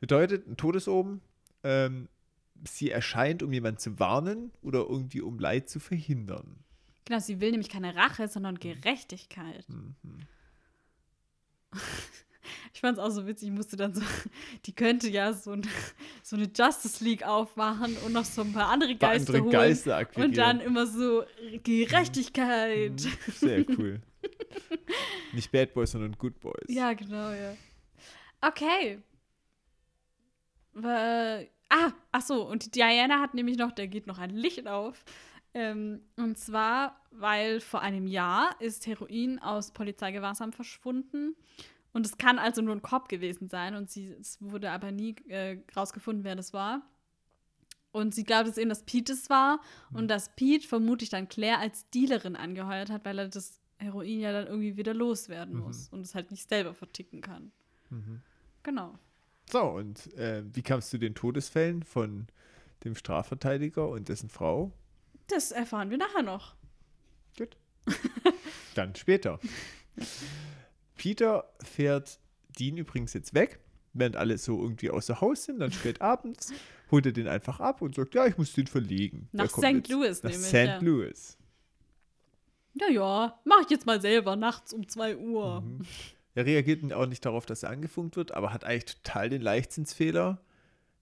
Bedeutet, 0.00 0.46
ein 0.48 0.56
Todesomen, 0.56 1.20
ähm, 1.62 2.08
sie 2.68 2.90
erscheint, 2.90 3.42
um 3.42 3.52
jemanden 3.52 3.78
zu 3.78 3.98
warnen 3.98 4.52
oder 4.62 4.80
irgendwie 4.80 5.20
um 5.20 5.38
Leid 5.38 5.68
zu 5.68 5.78
verhindern. 5.80 6.56
Genau, 7.04 7.20
sie 7.20 7.40
will 7.40 7.50
nämlich 7.50 7.68
keine 7.68 7.94
Rache, 7.94 8.28
sondern 8.28 8.58
Gerechtigkeit. 8.58 9.66
Mhm. 9.68 10.26
Ich 12.74 12.80
fand 12.80 12.98
es 12.98 13.04
auch 13.04 13.10
so 13.10 13.26
witzig, 13.26 13.48
ich 13.48 13.54
musste 13.54 13.76
dann 13.76 13.94
so, 13.94 14.00
die 14.66 14.74
könnte 14.74 15.08
ja 15.08 15.32
so, 15.32 15.52
ein, 15.52 15.62
so 16.22 16.36
eine 16.36 16.50
Justice 16.54 17.04
League 17.04 17.22
aufmachen 17.22 17.96
und 17.98 18.12
noch 18.12 18.24
so 18.24 18.42
ein 18.42 18.52
paar 18.52 18.68
andere 18.68 18.96
Geister 18.96 19.34
andere 19.34 19.42
holen. 19.42 19.52
Geister 19.52 19.96
akquirieren. 19.96 20.30
und 20.30 20.36
dann 20.36 20.60
immer 20.60 20.86
so 20.86 21.24
Gerechtigkeit. 21.62 22.92
Mhm. 22.92 23.32
Sehr 23.32 23.64
cool. 23.78 24.00
Nicht 25.32 25.52
Bad 25.52 25.74
Boys, 25.74 25.92
sondern 25.92 26.12
Good 26.12 26.40
Boys. 26.40 26.66
Ja, 26.68 26.92
genau, 26.94 27.30
ja. 27.30 27.54
Okay. 28.40 28.98
Äh, 30.82 31.46
ah, 31.68 31.92
ach 32.10 32.22
so, 32.22 32.48
und 32.48 32.64
die 32.64 32.70
Diana 32.70 33.20
hat 33.20 33.34
nämlich 33.34 33.58
noch, 33.58 33.72
da 33.72 33.86
geht 33.86 34.06
noch 34.06 34.18
ein 34.18 34.30
Licht 34.30 34.66
auf. 34.66 35.04
Ähm, 35.54 36.00
und 36.16 36.38
zwar, 36.38 37.00
weil 37.10 37.60
vor 37.60 37.80
einem 37.82 38.06
Jahr 38.06 38.54
ist 38.60 38.86
Heroin 38.86 39.38
aus 39.38 39.70
Polizeigewahrsam 39.72 40.52
verschwunden. 40.52 41.36
Und 41.92 42.06
es 42.06 42.16
kann 42.16 42.38
also 42.38 42.62
nur 42.62 42.74
ein 42.74 42.80
Korb 42.80 43.08
gewesen 43.08 43.48
sein. 43.48 43.74
Und 43.74 43.90
sie, 43.90 44.06
es 44.18 44.40
wurde 44.40 44.70
aber 44.70 44.92
nie 44.92 45.14
äh, 45.28 45.58
rausgefunden, 45.76 46.24
wer 46.24 46.36
das 46.36 46.52
war. 46.54 46.82
Und 47.90 48.14
sie 48.14 48.24
glaubt 48.24 48.46
jetzt 48.46 48.56
eben, 48.56 48.70
dass 48.70 48.84
Pete 48.84 49.12
es 49.12 49.28
war. 49.28 49.60
Und 49.92 50.08
dass 50.08 50.34
Pete 50.34 50.66
vermutlich 50.66 51.10
dann 51.10 51.28
Claire 51.28 51.58
als 51.58 51.88
Dealerin 51.90 52.36
angeheuert 52.36 52.88
hat, 52.88 53.04
weil 53.04 53.18
er 53.18 53.28
das 53.28 53.60
Heroin 53.76 54.20
ja 54.20 54.32
dann 54.32 54.46
irgendwie 54.46 54.76
wieder 54.78 54.94
loswerden 54.94 55.56
Mhm. 55.56 55.60
muss. 55.60 55.88
Und 55.90 56.00
es 56.00 56.14
halt 56.14 56.30
nicht 56.30 56.48
selber 56.48 56.72
verticken 56.72 57.20
kann. 57.20 57.52
Mhm. 57.90 58.22
Genau. 58.62 58.98
So, 59.50 59.60
und 59.62 60.14
äh, 60.14 60.42
wie 60.54 60.62
kam 60.62 60.78
es 60.78 60.88
zu 60.88 60.98
den 60.98 61.14
Todesfällen 61.14 61.82
von 61.82 62.28
dem 62.84 62.94
Strafverteidiger 62.94 63.86
und 63.86 64.08
dessen 64.08 64.30
Frau? 64.30 64.72
Das 65.32 65.50
erfahren 65.50 65.90
wir 65.90 65.98
nachher 65.98 66.22
noch. 66.22 66.54
Gut. 67.38 67.56
Dann 68.74 68.94
später. 68.94 69.40
Peter 70.96 71.50
fährt 71.62 72.18
Dean 72.58 72.76
übrigens 72.76 73.14
jetzt 73.14 73.32
weg, 73.34 73.60
während 73.94 74.16
alle 74.16 74.36
so 74.36 74.60
irgendwie 74.60 74.90
außer 74.90 75.20
Haus 75.20 75.44
sind. 75.44 75.60
Dann 75.60 75.72
spät 75.72 76.00
abends 76.00 76.52
holt 76.90 77.06
er 77.06 77.12
den 77.12 77.26
einfach 77.26 77.60
ab 77.60 77.80
und 77.80 77.94
sagt, 77.94 78.14
ja, 78.14 78.26
ich 78.26 78.36
muss 78.36 78.52
den 78.52 78.66
verlegen. 78.66 79.28
Nach 79.32 79.48
St. 79.48 79.62
jetzt 79.62 79.88
Louis 79.88 80.22
Nach 80.22 80.30
nämlich, 80.30 80.48
St. 80.48 80.54
ja. 80.54 80.78
Louis. 80.80 81.38
Ja, 82.74 82.88
ja, 82.88 83.40
mach 83.44 83.62
ich 83.62 83.70
jetzt 83.70 83.86
mal 83.86 84.00
selber 84.00 84.36
nachts 84.36 84.72
um 84.72 84.86
2 84.86 85.16
Uhr. 85.16 85.62
Mhm. 85.62 85.86
Er 86.34 86.46
reagiert 86.46 86.92
auch 86.92 87.06
nicht 87.06 87.24
darauf, 87.24 87.44
dass 87.44 87.62
er 87.62 87.70
angefunkt 87.70 88.16
wird, 88.16 88.32
aber 88.32 88.52
hat 88.52 88.64
eigentlich 88.64 88.96
total 88.96 89.28
den 89.28 89.42
Leichtsinnsfehler, 89.42 90.40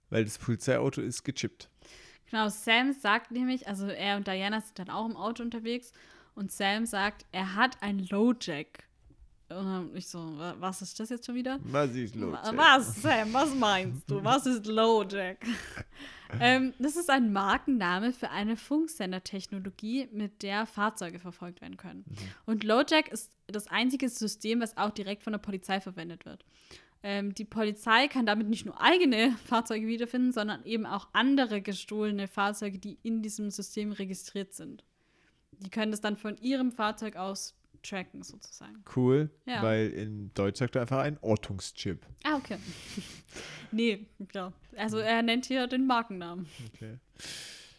weil 0.08 0.24
das 0.24 0.38
Polizeiauto 0.38 1.00
ist 1.00 1.22
gechippt. 1.24 1.70
Genau, 2.30 2.48
Sam 2.48 2.92
sagt 2.92 3.30
nämlich, 3.30 3.66
also 3.68 3.86
er 3.86 4.16
und 4.16 4.26
Diana 4.26 4.60
sind 4.60 4.78
dann 4.78 4.90
auch 4.90 5.06
im 5.08 5.16
Auto 5.16 5.42
unterwegs 5.42 5.92
und 6.34 6.52
Sam 6.52 6.86
sagt, 6.86 7.26
er 7.32 7.54
hat 7.56 7.82
ein 7.82 7.98
Lowjack. 8.10 8.84
Und 9.48 9.56
dann 9.64 9.96
ich 9.96 10.06
so, 10.06 10.18
"Wa- 10.38 10.54
was 10.60 10.80
ist 10.80 11.00
das 11.00 11.08
jetzt 11.08 11.26
schon 11.26 11.34
wieder? 11.34 11.58
Was 12.30 12.48
ist? 12.48 12.56
Wa- 12.56 12.76
Was, 12.78 13.02
Sam, 13.02 13.32
was 13.32 13.52
meinst 13.54 14.08
du? 14.08 14.22
Was 14.22 14.46
ist 14.46 14.64
Lowjack? 14.66 15.44
ähm, 16.40 16.72
das 16.78 16.94
ist 16.94 17.10
ein 17.10 17.32
Markenname 17.32 18.12
für 18.12 18.30
eine 18.30 18.56
Funksendertechnologie, 18.56 20.08
mit 20.12 20.42
der 20.42 20.66
Fahrzeuge 20.66 21.18
verfolgt 21.18 21.60
werden 21.60 21.76
können. 21.76 22.04
Und 22.46 22.62
Lowjack 22.64 23.08
ist 23.08 23.32
das 23.48 23.66
einzige 23.66 24.08
System, 24.08 24.60
was 24.60 24.76
auch 24.76 24.90
direkt 24.90 25.24
von 25.24 25.32
der 25.32 25.40
Polizei 25.40 25.80
verwendet 25.80 26.24
wird. 26.24 26.44
Ähm, 27.02 27.34
die 27.34 27.44
Polizei 27.46 28.08
kann 28.08 28.26
damit 28.26 28.48
nicht 28.48 28.66
nur 28.66 28.80
eigene 28.80 29.32
Fahrzeuge 29.46 29.86
wiederfinden, 29.86 30.32
sondern 30.32 30.64
eben 30.64 30.84
auch 30.86 31.08
andere 31.12 31.60
gestohlene 31.62 32.28
Fahrzeuge, 32.28 32.78
die 32.78 32.98
in 33.02 33.22
diesem 33.22 33.50
System 33.50 33.92
registriert 33.92 34.52
sind. 34.54 34.84
Die 35.52 35.70
können 35.70 35.90
das 35.92 36.00
dann 36.00 36.16
von 36.16 36.36
ihrem 36.38 36.72
Fahrzeug 36.72 37.16
aus 37.16 37.54
tracken, 37.82 38.22
sozusagen. 38.22 38.84
Cool, 38.94 39.30
Ja. 39.46 39.62
weil 39.62 39.88
in 39.90 40.30
Deutsch 40.34 40.58
sagt 40.58 40.74
er 40.76 40.82
einfach 40.82 40.98
ein 41.00 41.16
Ortungschip. 41.22 42.04
Ah, 42.24 42.36
okay. 42.36 42.58
nee, 43.72 44.06
ja. 44.34 44.52
Also 44.76 44.98
er 44.98 45.22
nennt 45.22 45.46
hier 45.46 45.66
den 45.66 45.86
Markennamen. 45.86 46.46
Okay. 46.74 46.98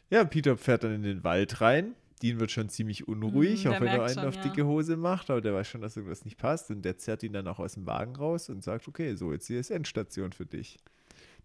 Ja, 0.10 0.24
Peter 0.26 0.58
fährt 0.58 0.84
dann 0.84 0.96
in 0.96 1.04
den 1.04 1.24
Wald 1.24 1.62
rein. 1.62 1.94
Dean 2.22 2.40
wird 2.40 2.52
schon 2.52 2.70
ziemlich 2.70 3.08
unruhig, 3.08 3.66
Mm, 3.66 3.70
auch 3.70 3.82
wenn 3.82 3.88
er 3.88 4.04
einen 4.04 4.14
schon, 4.14 4.26
auf 4.26 4.36
ja. 4.36 4.42
dicke 4.44 4.66
Hose 4.66 4.98
macht, 4.98 5.30
aber 5.30 5.42
der 5.42 5.54
weiß 5.54 5.68
schon, 5.68 5.82
dass 5.82 5.96
irgendwas 5.98 6.26
nicht 6.26 6.38
passt 6.38 6.70
und 6.72 6.82
der 6.84 6.98
zerrt 6.98 7.24
ihn 7.24 7.34
dann 7.34 7.48
auch 7.48 7.60
aus 7.60 7.74
dem 7.74 7.86
Wagen 7.86 8.16
raus 8.16 8.50
und 8.50 8.64
sagt, 8.64 8.88
okay, 8.88 9.16
so, 9.16 9.32
jetzt 9.34 9.48
hier 9.48 9.60
ist 9.60 9.70
Endstation 9.72 10.32
für 10.32 10.46
dich. 10.46 10.78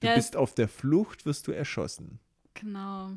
Du 0.00 0.08
Ja, 0.08 0.14
bist 0.14 0.36
auf 0.36 0.54
der 0.54 0.68
Flucht, 0.68 1.24
wirst 1.26 1.46
du 1.46 1.52
erschossen. 1.52 2.18
Genau. 2.54 3.12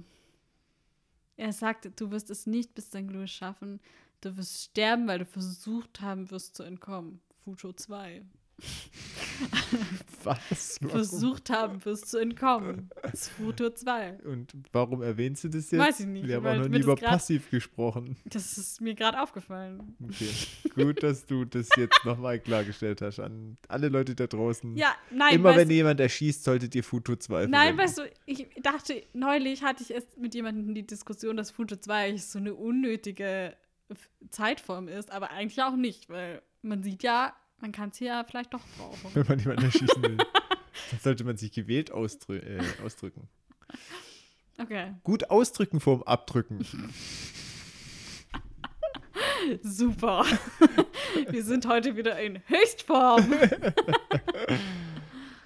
Er 1.37 1.53
sagt, 1.53 1.89
du 1.99 2.11
wirst 2.11 2.29
es 2.29 2.45
nicht 2.47 2.73
bis 2.75 2.87
St. 2.87 3.09
Louis 3.09 3.31
schaffen. 3.31 3.79
Du 4.21 4.35
wirst 4.35 4.63
sterben, 4.63 5.07
weil 5.07 5.19
du 5.19 5.25
versucht 5.25 6.01
haben 6.01 6.29
wirst 6.31 6.55
zu 6.55 6.63
entkommen. 6.63 7.21
Futo 7.43 7.71
2. 7.71 8.23
Was? 10.23 10.77
Warum? 10.81 10.91
Versucht 10.91 11.49
haben 11.49 11.83
wirst 11.85 12.09
zu 12.09 12.17
entkommen. 12.17 12.89
Das 13.01 13.13
ist 13.13 13.29
Futo 13.29 13.69
2. 13.69 14.19
Und 14.25 14.53
warum 14.71 15.01
erwähnst 15.01 15.43
du 15.43 15.49
das 15.49 15.71
jetzt? 15.71 15.79
Weiß 15.79 15.99
ich 16.01 16.05
nicht, 16.07 16.27
Wir 16.27 16.37
haben 16.37 16.47
auch 16.47 16.55
noch 16.57 16.67
nie 16.67 16.79
über 16.79 16.95
passiv 16.95 17.49
gesprochen. 17.49 18.17
Das 18.25 18.57
ist 18.57 18.81
mir 18.81 18.95
gerade 18.95 19.21
aufgefallen. 19.21 19.95
Okay. 20.03 20.29
Gut, 20.75 21.03
dass 21.03 21.25
du 21.25 21.45
das 21.45 21.69
jetzt 21.77 22.03
nochmal 22.05 22.39
klargestellt 22.39 23.01
hast 23.01 23.19
an 23.19 23.57
alle 23.67 23.89
Leute 23.89 24.15
da 24.15 24.27
draußen. 24.27 24.75
Ja, 24.75 24.95
nein, 25.11 25.35
Immer 25.35 25.55
wenn 25.55 25.69
jemand 25.69 25.99
erschießt, 25.99 26.43
solltet 26.43 26.75
ihr 26.75 26.83
Futo 26.83 27.15
2 27.15 27.47
nein, 27.47 27.77
weißt 27.77 27.99
du, 27.99 28.01
ich 28.25 28.47
dachte, 28.61 29.01
neulich 29.13 29.63
hatte 29.63 29.83
ich 29.83 29.91
erst 29.91 30.17
mit 30.17 30.35
jemandem 30.35 30.73
die 30.73 30.85
Diskussion, 30.85 31.37
dass 31.37 31.51
Futo 31.51 31.75
2 31.75 31.93
eigentlich 31.93 32.25
so 32.25 32.39
eine 32.39 32.53
unnötige 32.53 33.55
Zeitform 34.29 34.87
ist, 34.87 35.11
aber 35.11 35.31
eigentlich 35.31 35.61
auch 35.63 35.75
nicht, 35.75 36.09
weil 36.09 36.41
man 36.61 36.83
sieht 36.83 37.03
ja, 37.03 37.33
man 37.61 37.71
kann 37.71 37.89
es 37.89 37.97
hier 37.97 38.07
ja 38.07 38.23
vielleicht 38.23 38.53
doch 38.53 38.61
brauchen. 38.77 39.11
wenn 39.13 39.27
man 39.27 39.39
jemanden 39.39 39.65
erschießen 39.65 40.01
will. 40.01 40.17
Dann 40.91 40.99
sollte 41.01 41.23
man 41.23 41.37
sich 41.37 41.51
gewählt 41.51 41.91
ausdrü 41.91 42.37
äh, 42.37 42.61
ausdrücken. 42.83 43.27
Okay, 44.57 44.93
Gut 45.03 45.29
ausdrücken 45.29 45.79
vorm 45.79 46.03
Abdrücken. 46.03 46.65
super. 49.63 50.25
Wir 51.29 51.43
sind 51.43 51.67
heute 51.67 51.95
wieder 51.95 52.19
in 52.19 52.41
Höchstform. 52.47 53.33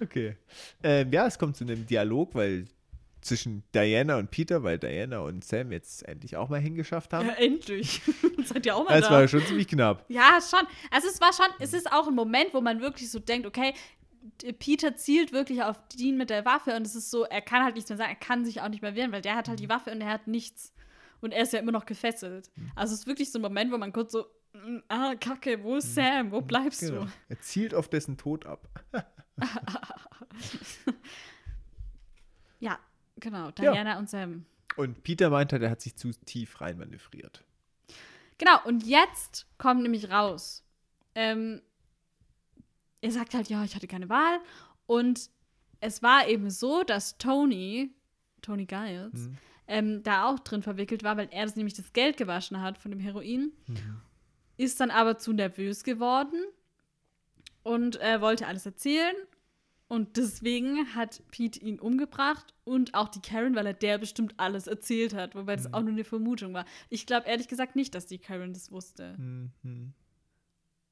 Okay. 0.00 0.36
Ähm, 0.82 1.12
ja, 1.12 1.26
es 1.26 1.38
kommt 1.38 1.56
zu 1.56 1.64
einem 1.64 1.86
Dialog, 1.86 2.34
weil 2.34 2.66
zwischen 3.24 3.64
Diana 3.74 4.16
und 4.18 4.30
Peter, 4.30 4.62
weil 4.62 4.78
Diana 4.78 5.20
und 5.20 5.44
Sam 5.44 5.72
jetzt 5.72 6.06
endlich 6.06 6.36
auch 6.36 6.48
mal 6.48 6.60
hingeschafft 6.60 7.12
haben. 7.12 7.26
Ja, 7.28 7.34
endlich. 7.34 8.02
Seid 8.44 8.66
ihr 8.66 8.76
auch 8.76 8.84
mal 8.88 8.98
Es 8.98 9.06
da? 9.08 9.12
war 9.12 9.28
schon 9.28 9.44
ziemlich 9.46 9.66
knapp. 9.68 10.04
Ja, 10.08 10.38
schon. 10.40 10.66
Also 10.90 11.08
es 11.08 11.20
war 11.20 11.32
schon, 11.32 11.46
es 11.58 11.72
ist 11.72 11.90
auch 11.90 12.06
ein 12.08 12.14
Moment, 12.14 12.52
wo 12.52 12.60
man 12.60 12.80
wirklich 12.80 13.10
so 13.10 13.18
denkt, 13.18 13.46
okay, 13.46 13.72
Peter 14.58 14.94
zielt 14.96 15.32
wirklich 15.32 15.62
auf 15.62 15.76
Dean 15.88 16.16
mit 16.16 16.30
der 16.30 16.44
Waffe 16.44 16.74
und 16.76 16.86
es 16.86 16.94
ist 16.94 17.10
so, 17.10 17.24
er 17.24 17.40
kann 17.42 17.62
halt 17.64 17.74
nichts 17.74 17.90
mehr 17.90 17.98
sagen, 17.98 18.10
er 18.10 18.16
kann 18.16 18.44
sich 18.44 18.60
auch 18.60 18.68
nicht 18.68 18.82
mehr 18.82 18.94
wehren, 18.94 19.12
weil 19.12 19.20
der 19.22 19.34
hat 19.36 19.48
halt 19.48 19.60
die 19.60 19.68
Waffe 19.68 19.90
und 19.90 20.00
er 20.00 20.08
hat 20.10 20.26
nichts. 20.26 20.72
Und 21.20 21.32
er 21.32 21.42
ist 21.42 21.52
ja 21.52 21.58
immer 21.58 21.72
noch 21.72 21.86
gefesselt. 21.86 22.50
Also 22.76 22.92
es 22.94 23.00
ist 23.00 23.06
wirklich 23.06 23.32
so 23.32 23.38
ein 23.38 23.42
Moment, 23.42 23.72
wo 23.72 23.78
man 23.78 23.92
kurz 23.92 24.12
so, 24.12 24.26
mm, 24.52 24.78
ah, 24.88 25.14
Kacke, 25.18 25.62
wo 25.62 25.76
ist 25.76 25.94
Sam? 25.94 26.30
Wo 26.30 26.40
bleibst 26.42 26.80
Genau. 26.80 27.04
du? 27.04 27.10
Er 27.28 27.40
zielt 27.40 27.74
auf 27.74 27.88
dessen 27.88 28.16
Tod 28.18 28.44
ab. 28.46 28.68
Ja, 33.24 33.30
genau, 33.30 33.46
Ja. 33.64 33.72
Diana 33.72 33.98
und 33.98 34.08
Sam. 34.10 34.44
Und 34.76 35.02
Peter 35.02 35.30
meint 35.30 35.52
halt, 35.52 35.62
er 35.62 35.70
hat 35.70 35.80
sich 35.80 35.96
zu 35.96 36.10
tief 36.26 36.60
reinmanövriert. 36.60 37.44
Genau, 38.38 38.58
und 38.64 38.84
jetzt 38.84 39.46
kommt 39.58 39.82
nämlich 39.82 40.10
raus. 40.10 40.64
Ähm, 41.14 41.62
er 43.00 43.12
sagt 43.12 43.34
halt, 43.34 43.48
ja, 43.48 43.62
ich 43.64 43.74
hatte 43.76 43.86
keine 43.86 44.08
Wahl. 44.08 44.40
Und 44.86 45.30
es 45.80 46.02
war 46.02 46.26
eben 46.28 46.50
so, 46.50 46.82
dass 46.82 47.18
Tony, 47.18 47.90
Tony 48.42 48.66
Giles, 48.66 49.12
Mhm. 49.28 49.38
ähm, 49.68 50.02
da 50.02 50.26
auch 50.28 50.40
drin 50.40 50.62
verwickelt 50.62 51.04
war, 51.04 51.16
weil 51.16 51.28
er 51.30 51.44
das 51.44 51.54
nämlich 51.56 51.74
das 51.74 51.92
Geld 51.92 52.16
gewaschen 52.16 52.60
hat 52.60 52.78
von 52.78 52.90
dem 52.90 53.00
Heroin. 53.00 53.52
Mhm. 53.68 54.00
Ist 54.56 54.80
dann 54.80 54.90
aber 54.90 55.18
zu 55.18 55.32
nervös 55.32 55.84
geworden 55.84 56.42
und 57.62 58.00
äh, 58.00 58.20
wollte 58.20 58.46
alles 58.46 58.66
erzählen. 58.66 59.14
Und 59.86 60.16
deswegen 60.16 60.94
hat 60.94 61.22
Pete 61.30 61.60
ihn 61.60 61.78
umgebracht 61.78 62.54
und 62.64 62.94
auch 62.94 63.08
die 63.08 63.20
Karen, 63.20 63.54
weil 63.54 63.66
er 63.66 63.74
der 63.74 63.98
bestimmt 63.98 64.34
alles 64.38 64.66
erzählt 64.66 65.14
hat, 65.14 65.34
wobei 65.34 65.56
das 65.56 65.68
Mhm. 65.68 65.74
auch 65.74 65.80
nur 65.82 65.92
eine 65.92 66.04
Vermutung 66.04 66.54
war. 66.54 66.64
Ich 66.88 67.06
glaube 67.06 67.28
ehrlich 67.28 67.48
gesagt 67.48 67.76
nicht, 67.76 67.94
dass 67.94 68.06
die 68.06 68.18
Karen 68.18 68.52
das 68.54 68.72
wusste. 68.72 69.14
Mhm. 69.18 69.92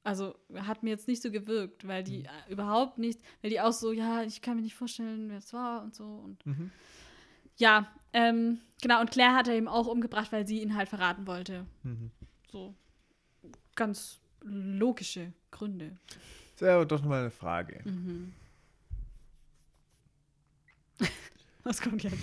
Also 0.03 0.35
hat 0.55 0.83
mir 0.83 0.91
jetzt 0.91 1.07
nicht 1.07 1.21
so 1.23 1.31
gewirkt, 1.31 1.87
weil 1.87 2.01
Mhm. 2.01 2.05
die 2.05 2.25
äh, 2.25 2.51
überhaupt 2.51 2.97
nicht, 2.99 3.19
weil 3.41 3.49
die 3.49 3.61
auch 3.61 3.71
so, 3.71 3.91
ja, 3.93 4.21
ich 4.23 4.41
kann 4.41 4.57
mir 4.57 4.61
nicht 4.61 4.75
vorstellen, 4.75 5.29
wer 5.29 5.37
es 5.37 5.53
war 5.53 5.81
und 5.83 5.95
so. 5.95 6.03
Und 6.05 6.45
Mhm. 6.45 6.71
ja, 7.57 7.91
ähm, 8.13 8.59
genau, 8.81 9.01
und 9.01 9.11
Claire 9.11 9.33
hat 9.33 9.47
er 9.47 9.55
eben 9.55 9.67
auch 9.67 9.87
umgebracht, 9.87 10.31
weil 10.31 10.45
sie 10.45 10.61
ihn 10.61 10.75
halt 10.75 10.89
verraten 10.89 11.25
wollte. 11.25 11.65
Mhm. 11.83 12.11
So 12.51 12.75
ganz 13.75 14.19
logische 14.43 15.33
Gründe. 15.51 15.97
So, 16.57 16.67
aber 16.67 16.85
doch 16.85 17.01
nochmal 17.01 17.21
eine 17.21 17.31
Frage. 17.31 17.81
Mhm. 17.85 18.33
Was 21.63 21.81
kommt 21.81 22.03
jetzt? 22.03 22.17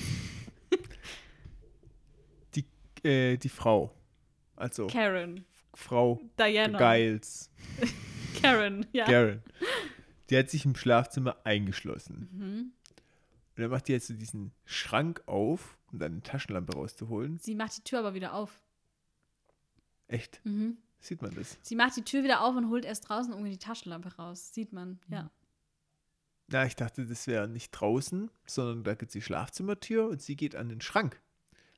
Die, 2.54 2.64
äh, 3.06 3.36
die 3.36 3.48
Frau, 3.48 3.94
also 4.56 4.86
Karen. 4.86 5.44
Frau 5.74 6.20
Diana. 6.38 6.78
Giles, 6.78 7.50
Karen, 8.42 8.86
ja. 8.92 9.04
Karen, 9.04 9.42
die 10.28 10.36
hat 10.36 10.50
sich 10.50 10.64
im 10.64 10.74
Schlafzimmer 10.74 11.36
eingeschlossen. 11.44 12.28
Mhm. 12.32 12.72
Und 13.56 13.62
dann 13.62 13.70
macht 13.70 13.88
die 13.88 13.92
jetzt 13.92 14.08
so 14.08 14.14
diesen 14.14 14.52
Schrank 14.64 15.22
auf, 15.26 15.78
um 15.92 15.98
dann 15.98 16.12
eine 16.12 16.22
Taschenlampe 16.22 16.74
rauszuholen. 16.74 17.38
Sie 17.38 17.54
macht 17.54 17.76
die 17.76 17.82
Tür 17.82 18.00
aber 18.00 18.14
wieder 18.14 18.34
auf. 18.34 18.62
Echt? 20.08 20.40
Mhm. 20.44 20.78
Sieht 21.00 21.22
man 21.22 21.34
das? 21.34 21.58
Sie 21.62 21.76
macht 21.76 21.96
die 21.96 22.04
Tür 22.04 22.22
wieder 22.24 22.42
auf 22.42 22.56
und 22.56 22.68
holt 22.68 22.84
erst 22.84 23.08
draußen 23.08 23.32
irgendwie 23.32 23.52
die 23.52 23.58
Taschenlampe 23.58 24.16
raus. 24.16 24.52
Sieht 24.52 24.72
man, 24.72 25.00
ja. 25.08 25.30
Na, 26.50 26.66
ich 26.66 26.74
dachte, 26.74 27.06
das 27.06 27.26
wäre 27.26 27.48
nicht 27.48 27.70
draußen, 27.70 28.30
sondern 28.44 28.82
da 28.82 28.94
gibt 28.94 29.10
es 29.10 29.12
die 29.12 29.22
Schlafzimmertür 29.22 30.08
und 30.08 30.20
sie 30.20 30.36
geht 30.36 30.56
an 30.56 30.68
den 30.68 30.80
Schrank. 30.80 31.20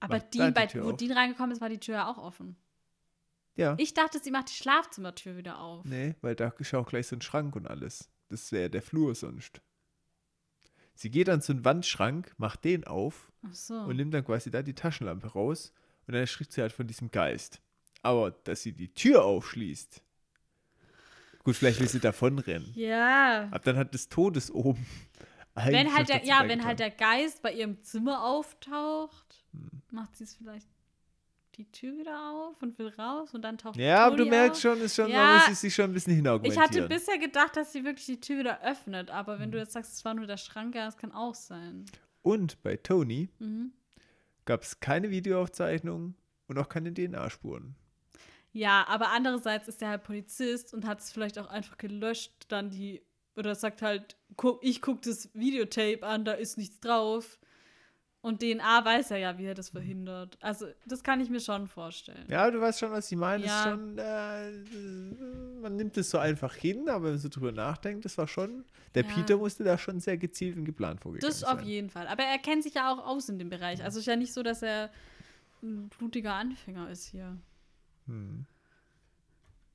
Aber 0.00 0.18
Dean, 0.18 0.48
die 0.48 0.52
bei, 0.52 0.66
Tür 0.66 0.84
wo 0.84 0.90
auf. 0.92 0.96
Dean 0.96 1.12
reingekommen 1.12 1.52
ist, 1.52 1.60
war 1.60 1.68
die 1.68 1.78
Tür 1.78 1.94
ja 1.94 2.10
auch 2.10 2.18
offen. 2.18 2.56
Ja. 3.54 3.74
Ich 3.78 3.92
dachte, 3.92 4.18
sie 4.18 4.30
macht 4.30 4.48
die 4.48 4.54
Schlafzimmertür 4.54 5.36
wieder 5.36 5.58
auf. 5.58 5.84
Nee, 5.84 6.14
weil 6.22 6.34
da 6.34 6.48
ist 6.58 6.72
ja 6.72 6.78
auch 6.78 6.88
gleich 6.88 7.06
so 7.06 7.16
ein 7.16 7.20
Schrank 7.20 7.54
und 7.54 7.66
alles. 7.66 8.08
Das 8.30 8.50
wäre 8.50 8.70
der 8.70 8.82
Flur 8.82 9.14
sonst. 9.14 9.60
Sie 10.94 11.10
geht 11.10 11.28
an 11.28 11.42
so 11.42 11.52
einen 11.52 11.64
Wandschrank, 11.64 12.34
macht 12.38 12.64
den 12.64 12.84
auf 12.84 13.30
so. 13.50 13.74
und 13.74 13.96
nimmt 13.96 14.14
dann 14.14 14.24
quasi 14.24 14.50
da 14.50 14.62
die 14.62 14.74
Taschenlampe 14.74 15.28
raus 15.28 15.72
und 16.06 16.14
dann 16.14 16.20
erschrickt 16.22 16.52
sie 16.52 16.62
halt 16.62 16.72
von 16.72 16.86
diesem 16.86 17.10
Geist. 17.10 17.60
Aber 18.02 18.30
dass 18.30 18.62
sie 18.62 18.72
die 18.72 18.92
Tür 18.92 19.24
aufschließt. 19.24 20.02
Gut, 21.44 21.56
vielleicht 21.56 21.80
will 21.80 21.88
sie 21.88 22.00
davonrennen. 22.00 22.72
Ja. 22.74 23.48
Aber 23.50 23.58
dann 23.60 23.76
hat 23.76 23.94
des 23.94 24.08
Todes 24.08 24.50
oben. 24.50 24.84
Wenn 25.54 25.92
halt 25.94 26.08
der, 26.08 26.24
ja, 26.24 26.46
wenn 26.48 26.64
halt 26.64 26.78
der 26.78 26.90
Geist 26.90 27.42
bei 27.42 27.52
ihrem 27.52 27.82
Zimmer 27.82 28.24
auftaucht, 28.24 29.44
Hm. 29.52 29.70
macht 29.90 30.16
sie 30.16 30.24
es 30.24 30.34
vielleicht 30.36 30.66
die 31.56 31.70
Tür 31.70 31.98
wieder 31.98 32.30
auf 32.30 32.62
und 32.62 32.78
will 32.78 32.88
raus 32.88 33.34
und 33.34 33.42
dann 33.42 33.58
taucht 33.58 33.76
Ja, 33.76 34.06
aber 34.06 34.16
du 34.16 34.24
merkst 34.24 34.64
auf. 34.64 34.72
schon, 34.76 34.80
ist 34.82 34.96
schon, 34.96 35.10
Ja. 35.10 35.34
muss 35.34 35.46
sie 35.46 35.54
sich 35.54 35.74
schon 35.74 35.86
ein 35.90 35.92
bisschen 35.92 36.12
Ich 36.12 36.16
hinargumentieren. 36.16 36.64
hatte 36.66 36.88
bisher 36.88 37.18
gedacht, 37.18 37.54
dass 37.56 37.72
sie 37.72 37.84
wirklich 37.84 38.06
die 38.06 38.20
Tür 38.20 38.38
wieder 38.38 38.62
öffnet, 38.62 39.10
aber 39.10 39.34
Hm. 39.34 39.40
wenn 39.42 39.52
du 39.52 39.58
jetzt 39.58 39.72
sagst, 39.72 39.92
es 39.92 40.04
war 40.06 40.14
nur 40.14 40.26
der 40.26 40.38
Schrank, 40.38 40.74
ja, 40.74 40.86
das 40.86 40.96
kann 40.96 41.12
auch 41.12 41.34
sein. 41.34 41.84
Und 42.22 42.62
bei 42.62 42.76
Tony 42.78 43.28
Mhm. 43.38 43.72
gab 44.46 44.62
es 44.62 44.80
keine 44.80 45.10
Videoaufzeichnung 45.10 46.14
und 46.46 46.58
auch 46.58 46.68
keine 46.70 46.94
DNA-Spuren. 46.94 47.74
Ja, 48.52 48.84
aber 48.88 49.10
andererseits 49.12 49.66
ist 49.68 49.80
er 49.82 49.88
halt 49.88 50.02
Polizist 50.04 50.74
und 50.74 50.86
hat 50.86 51.00
es 51.00 51.10
vielleicht 51.10 51.38
auch 51.38 51.46
einfach 51.48 51.78
gelöscht, 51.78 52.32
dann 52.48 52.70
die, 52.70 53.02
oder 53.36 53.54
sagt 53.54 53.80
halt, 53.82 54.16
guck, 54.36 54.62
ich 54.62 54.82
guck 54.82 55.00
das 55.02 55.30
Videotape 55.34 56.06
an, 56.06 56.24
da 56.24 56.32
ist 56.32 56.58
nichts 56.58 56.78
drauf. 56.80 57.38
Und 58.24 58.40
DNA 58.40 58.84
weiß 58.84 59.10
er 59.10 59.16
ja, 59.16 59.36
wie 59.38 59.46
er 59.46 59.54
das 59.54 59.70
verhindert. 59.70 60.38
Also, 60.40 60.66
das 60.86 61.02
kann 61.02 61.20
ich 61.20 61.28
mir 61.28 61.40
schon 61.40 61.66
vorstellen. 61.66 62.24
Ja, 62.28 62.48
du 62.52 62.60
weißt 62.60 62.78
schon, 62.78 62.92
was 62.92 63.10
ich 63.10 63.18
meine. 63.18 63.44
Ja. 63.44 63.64
Schon, 63.64 63.98
äh, 63.98 64.50
man 65.60 65.74
nimmt 65.74 65.96
es 65.96 66.10
so 66.10 66.18
einfach 66.18 66.54
hin, 66.54 66.88
aber 66.88 67.06
wenn 67.06 67.10
man 67.12 67.18
so 67.18 67.28
drüber 67.28 67.50
nachdenkt, 67.50 68.04
das 68.04 68.16
war 68.18 68.28
schon, 68.28 68.64
der 68.94 69.02
Ja. 69.04 69.08
Peter 69.12 69.36
musste 69.38 69.64
da 69.64 69.76
schon 69.76 69.98
sehr 69.98 70.18
gezielt 70.18 70.56
und 70.56 70.64
geplant 70.64 71.00
vorgegangen 71.00 71.28
Das 71.32 71.42
auf 71.42 71.58
sein. 71.58 71.66
jeden 71.66 71.90
Fall. 71.90 72.06
Aber 72.06 72.22
er 72.22 72.38
kennt 72.38 72.62
sich 72.62 72.74
ja 72.74 72.92
auch 72.92 73.04
aus 73.04 73.28
in 73.28 73.40
dem 73.40 73.48
Bereich. 73.50 73.82
Also, 73.82 73.98
ist 73.98 74.06
ja 74.06 74.14
nicht 74.14 74.32
so, 74.32 74.44
dass 74.44 74.62
er 74.62 74.90
ein 75.62 75.88
blutiger 75.88 76.34
Anfänger 76.34 76.90
ist 76.90 77.06
hier. 77.06 77.36
Hm. 78.06 78.46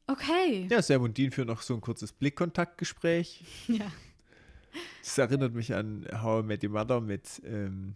Okay. 0.07 0.67
Ja, 0.69 0.81
Sam 0.81 1.01
und 1.01 1.17
Dean 1.17 1.31
führen 1.31 1.47
noch 1.47 1.61
so 1.61 1.73
ein 1.73 1.81
kurzes 1.81 2.11
Blickkontaktgespräch. 2.11 3.43
Ja. 3.67 3.91
Das 5.01 5.17
erinnert 5.17 5.55
mich 5.55 5.73
an 5.73 6.05
How 6.21 6.43
I 6.43 6.45
Met 6.45 6.63
Your 6.63 6.69
Mother 6.69 7.01
mit 7.01 7.41
ähm, 7.45 7.95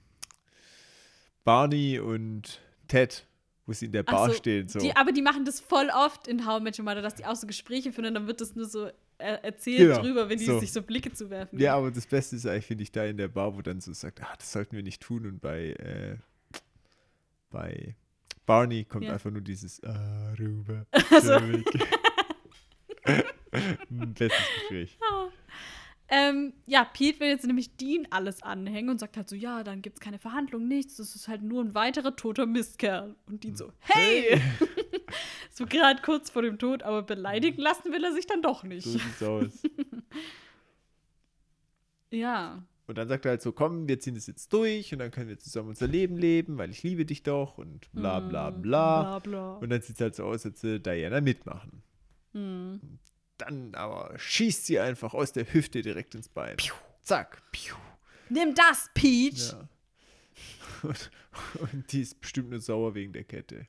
Barney 1.44 2.00
und 2.00 2.60
Ted, 2.88 3.28
wo 3.68 3.74
sie 3.74 3.86
in 3.86 3.92
der 3.92 4.02
Bar 4.02 4.30
so, 4.30 4.36
stehen. 4.36 4.68
So. 4.68 4.80
Die, 4.80 4.96
aber 4.96 5.12
die 5.12 5.22
machen 5.22 5.46
das 5.46 5.60
voll 5.60 5.90
oft 5.94 6.28
in 6.28 6.48
How 6.48 6.60
I 6.60 6.64
Met 6.64 6.80
Your 6.80 6.86
Mother, 6.86 7.04
dass 7.04 7.16
die 7.16 7.26
auch 7.26 7.36
so 7.36 7.46
Gespräche 7.46 7.92
führen 7.92 8.08
und 8.08 8.14
dann 8.16 8.26
wird 8.26 8.42
das 8.42 8.56
nur 8.56 8.66
so 8.66 8.88
äh, 9.22 9.38
erzählt 9.44 9.78
Genau, 9.78 10.02
drüber, 10.02 10.30
wenn 10.30 10.40
die 10.40 10.46
so. 10.46 10.60
sich 10.60 10.72
so 10.72 10.82
Blicke 10.82 11.14
zuwerfen. 11.14 11.60
Ja, 11.60 11.76
aber 11.76 11.92
das 11.92 12.08
Beste 12.08 12.36
ist 12.36 12.48
eigentlich, 12.48 12.66
finde 12.66 12.84
ich, 12.84 12.92
da 12.92 13.06
in 13.06 13.18
der 13.18 13.28
Bar, 13.28 13.56
wo 13.56 13.62
dann 13.62 13.80
so 13.80 13.94
sagt, 13.94 14.22
ah, 14.24 14.34
das 14.38 14.52
sollten 14.52 14.76
wir 14.76 14.84
nicht 14.84 15.02
tun. 15.02 15.26
Und 15.26 15.40
bei, 15.40 15.74
äh, 15.74 16.18
bei 17.52 17.96
Barney 18.46 18.84
kommt 18.86 19.06
Ja. 19.06 19.14
einfach 19.14 19.32
nur 19.32 19.42
dieses 19.42 19.82
Aruba. 19.84 20.86
Also. 21.12 21.34
Ein 23.04 24.14
bestes 24.14 24.46
Gespräch. 24.56 24.98
Ähm, 26.14 26.52
ja, 26.66 26.84
Pete 26.84 27.22
will 27.22 27.30
jetzt 27.30 27.48
nämlich 27.48 27.78
Dean 27.78 28.06
alles 28.10 28.44
anhängen 28.44 28.90
und 28.90 29.00
sagt 29.00 29.16
halt 29.16 29.30
so, 29.30 29.36
ja, 29.38 29.64
dann 29.64 29.82
gibt's 29.82 30.02
keine 30.02 30.20
Verhandlung, 30.20 30.68
nichts, 30.68 30.98
das 30.98 31.16
ist 31.16 31.30
halt 31.30 31.42
nur 31.42 31.64
ein 31.64 31.74
weiterer 31.74 32.18
toter 32.18 32.46
Mistkerl. 32.46 33.16
Und 33.28 33.46
Dean 33.46 33.56
so, 33.56 33.72
hey! 33.80 34.42
so 35.52 35.66
gerade 35.66 36.02
kurz 36.02 36.30
vor 36.30 36.42
dem 36.42 36.60
Tod, 36.60 36.84
aber 36.84 37.02
beleidigen 37.04 37.62
lassen 37.62 37.94
will 37.94 38.04
er 38.04 38.12
sich 38.12 38.28
dann 38.28 38.42
doch 38.42 38.64
nicht. 38.64 38.84
So 38.84 38.98
sieht's 39.00 39.24
aus. 39.24 39.64
Ja. 42.14 42.62
Und 42.92 42.98
dann 42.98 43.08
sagt 43.08 43.24
er 43.24 43.30
halt 43.32 43.42
so, 43.42 43.54
komm, 43.54 43.88
wir 43.88 44.02
ziehen 44.02 44.16
das 44.16 44.28
jetzt 44.28 44.52
durch 44.52 44.92
und 44.92 45.00
dann 45.00 45.12
können 45.12 45.30
wir 45.30 45.40
zusammen 45.40 45.70
unser 45.70 45.88
Leben 45.88 46.18
leben, 46.18 46.58
weil 46.58 46.72
ich 46.72 46.84
liebe 46.84 47.06
dich 47.06 47.24
doch 47.24 47.58
und 47.58 47.90
bla 47.94 48.20
bla 48.20 48.52
Mm, 48.52 48.62
bla. 48.62 49.02
Bla 49.02 49.20
bla. 49.20 49.54
Und 49.60 49.70
dann 49.70 49.82
sieht 49.82 49.96
es 49.96 50.02
halt 50.02 50.14
so 50.14 50.26
aus, 50.26 50.46
als 50.46 50.62
würde 50.62 50.82
Diana 50.82 51.22
mitmachen. 51.22 51.84
Hm. 52.34 53.00
Dann 53.38 53.76
aber 53.76 54.14
schießt 54.20 54.66
sie 54.66 54.78
einfach 54.82 55.14
aus 55.14 55.32
der 55.32 55.46
Hüfte 55.54 55.82
direkt 55.82 56.16
ins 56.16 56.28
Bein. 56.28 56.58
Zack. 57.02 57.42
Piu. 57.54 57.76
Nimm 58.28 58.54
das, 58.56 58.90
Peach! 58.94 59.54
Ja. 59.54 59.70
Und, 60.84 61.12
und 61.62 61.92
die 61.94 62.02
ist 62.02 62.20
bestimmt 62.20 62.50
nur 62.50 62.60
sauer 62.60 62.94
wegen 62.94 63.14
der 63.14 63.24
Kette. 63.24 63.68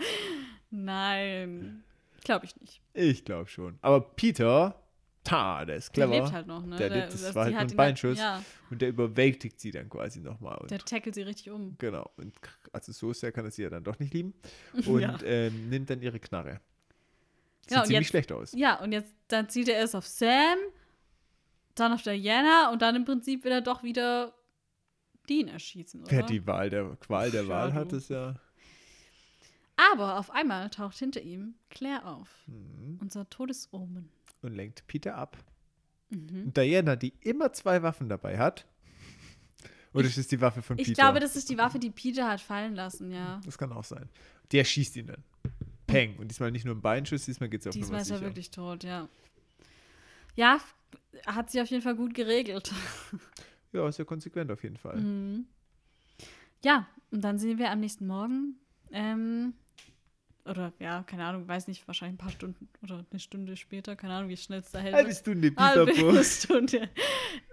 Nein. 0.70 1.84
Glaube 2.24 2.46
ich 2.46 2.56
nicht. 2.56 2.80
Ich 2.94 3.26
glaube 3.26 3.48
schon. 3.50 3.78
Aber 3.82 4.00
Peter, 4.00 4.79
ta, 5.24 5.64
der 5.64 5.76
ist 5.76 5.94
Der 5.96 6.06
clever. 6.06 6.22
lebt 6.22 6.32
halt 6.34 6.46
noch, 6.46 6.64
ne? 6.64 6.76
Der 6.76 6.88
Der- 6.88 6.98
lebt, 7.02 7.12
das 7.14 7.34
war 7.34 7.44
halt 7.44 7.52
nur 7.52 7.60
ein 7.60 7.68
halt- 7.68 7.76
Beinschuss. 7.76 8.18
ja. 8.18 8.42
Und 8.70 8.80
der 8.82 8.88
überwältigt 8.88 9.60
sie 9.60 9.70
dann 9.70 9.88
quasi 9.88 10.20
nochmal. 10.20 10.66
Der 10.70 10.78
tackelt 10.78 11.14
sie 11.14 11.22
richtig 11.22 11.50
um. 11.50 11.76
Genau. 11.78 12.10
Und 12.16 12.32
also 12.72 12.92
so 12.92 13.12
sehr 13.12 13.30
kann 13.32 13.44
er 13.44 13.50
sie 13.50 13.62
ja 13.62 13.70
dann 13.70 13.84
doch 13.84 13.98
nicht 13.98 14.14
lieben. 14.14 14.34
Und 14.86 15.00
Ja. 15.00 15.18
ähm, 15.24 15.68
nimmt 15.68 15.90
dann 15.90 16.00
ihre 16.02 16.18
Knarre. 16.20 16.60
Sieht 17.62 17.72
Ja, 17.76 17.84
ziemlich 17.84 18.00
jetzt- 18.00 18.08
schlecht 18.08 18.32
aus. 18.32 18.52
Ja, 18.52 18.80
und 18.82 18.92
jetzt 18.92 19.12
dann 19.28 19.48
zieht 19.48 19.68
er 19.68 19.76
erst 19.76 19.94
auf 19.94 20.06
Sam, 20.06 20.58
dann 21.76 21.92
auf 21.92 22.02
Diana 22.02 22.70
und 22.72 22.82
dann 22.82 22.96
im 22.96 23.04
Prinzip 23.04 23.44
will 23.44 23.52
er 23.52 23.60
doch 23.60 23.82
wieder 23.82 24.34
Dean 25.28 25.46
erschießen, 25.48 26.00
oder? 26.02 26.10
Wer 26.10 26.22
die 26.24 26.44
Wahl 26.46 26.68
der 26.70 26.96
Qual 26.96 27.30
der 27.30 27.46
Wahl 27.46 27.68
ja, 27.68 27.74
hat, 27.74 27.92
ist 27.92 28.10
ja. 28.10 28.34
Aber 29.92 30.18
auf 30.18 30.30
einmal 30.30 30.68
taucht 30.70 30.98
hinter 30.98 31.22
ihm 31.22 31.54
Claire 31.70 32.04
auf. 32.06 32.28
Mhm. 32.46 32.98
Unser 33.00 33.28
Todesomen. 33.30 34.10
Und 34.42 34.54
lenkt 34.54 34.86
Peter 34.86 35.16
ab. 35.16 35.36
Mhm. 36.10 36.52
Diana, 36.54 36.96
die 36.96 37.12
immer 37.20 37.52
zwei 37.52 37.82
Waffen 37.82 38.08
dabei 38.08 38.38
hat. 38.38 38.66
Oder 39.92 40.06
ist 40.06 40.18
es 40.18 40.28
die 40.28 40.40
Waffe 40.40 40.62
von 40.62 40.78
Ich 40.78 40.88
Peter? 40.88 41.02
glaube, 41.02 41.20
das 41.20 41.36
ist 41.36 41.50
die 41.50 41.58
Waffe, 41.58 41.78
die 41.78 41.90
Peter 41.90 42.28
hat 42.28 42.40
fallen 42.40 42.74
lassen, 42.74 43.12
ja. 43.12 43.40
Das 43.44 43.58
kann 43.58 43.72
auch 43.72 43.84
sein. 43.84 44.08
Der 44.52 44.64
schießt 44.64 44.96
ihn 44.96 45.08
dann. 45.08 45.24
Peng. 45.86 46.16
Und 46.18 46.28
diesmal 46.28 46.50
nicht 46.52 46.64
nur 46.64 46.74
ein 46.76 46.80
Beinschuss, 46.80 47.24
diesmal 47.24 47.48
geht 47.48 47.60
es 47.62 47.66
auf 47.66 47.74
Diesmal 47.74 48.00
ist 48.02 48.10
er 48.10 48.18
sicher. 48.18 48.28
wirklich 48.28 48.50
tot, 48.50 48.84
ja. 48.84 49.08
Ja, 50.36 50.60
hat 51.26 51.50
sie 51.50 51.60
auf 51.60 51.68
jeden 51.68 51.82
Fall 51.82 51.96
gut 51.96 52.14
geregelt. 52.14 52.72
Ja, 53.72 53.88
ist 53.88 54.00
ja 54.00 54.04
konsequent 54.04 54.50
auf 54.50 54.64
jeden 54.64 54.76
Fall. 54.76 54.96
Mhm. 54.96 55.46
Ja, 56.64 56.88
und 57.12 57.22
dann 57.22 57.38
sehen 57.38 57.56
wir 57.58 57.70
am 57.70 57.78
nächsten 57.78 58.04
Morgen, 58.04 58.56
ähm, 58.90 59.54
oder 60.44 60.72
ja, 60.78 61.02
keine 61.02 61.24
Ahnung, 61.24 61.46
weiß 61.46 61.68
nicht, 61.68 61.86
wahrscheinlich 61.86 62.14
ein 62.14 62.24
paar 62.24 62.30
Stunden 62.30 62.68
oder 62.82 63.04
eine 63.10 63.20
Stunde 63.20 63.56
später, 63.56 63.96
keine 63.96 64.14
Ahnung, 64.14 64.28
wie 64.28 64.36
schnell 64.36 64.60
es 64.60 64.70
da 64.70 64.78
hält. 64.78 64.94
Halbe 64.94 65.14
Stunde, 65.14 65.52
Halbe 65.56 66.24
Stunde. 66.24 66.88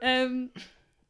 ähm, 0.01 0.51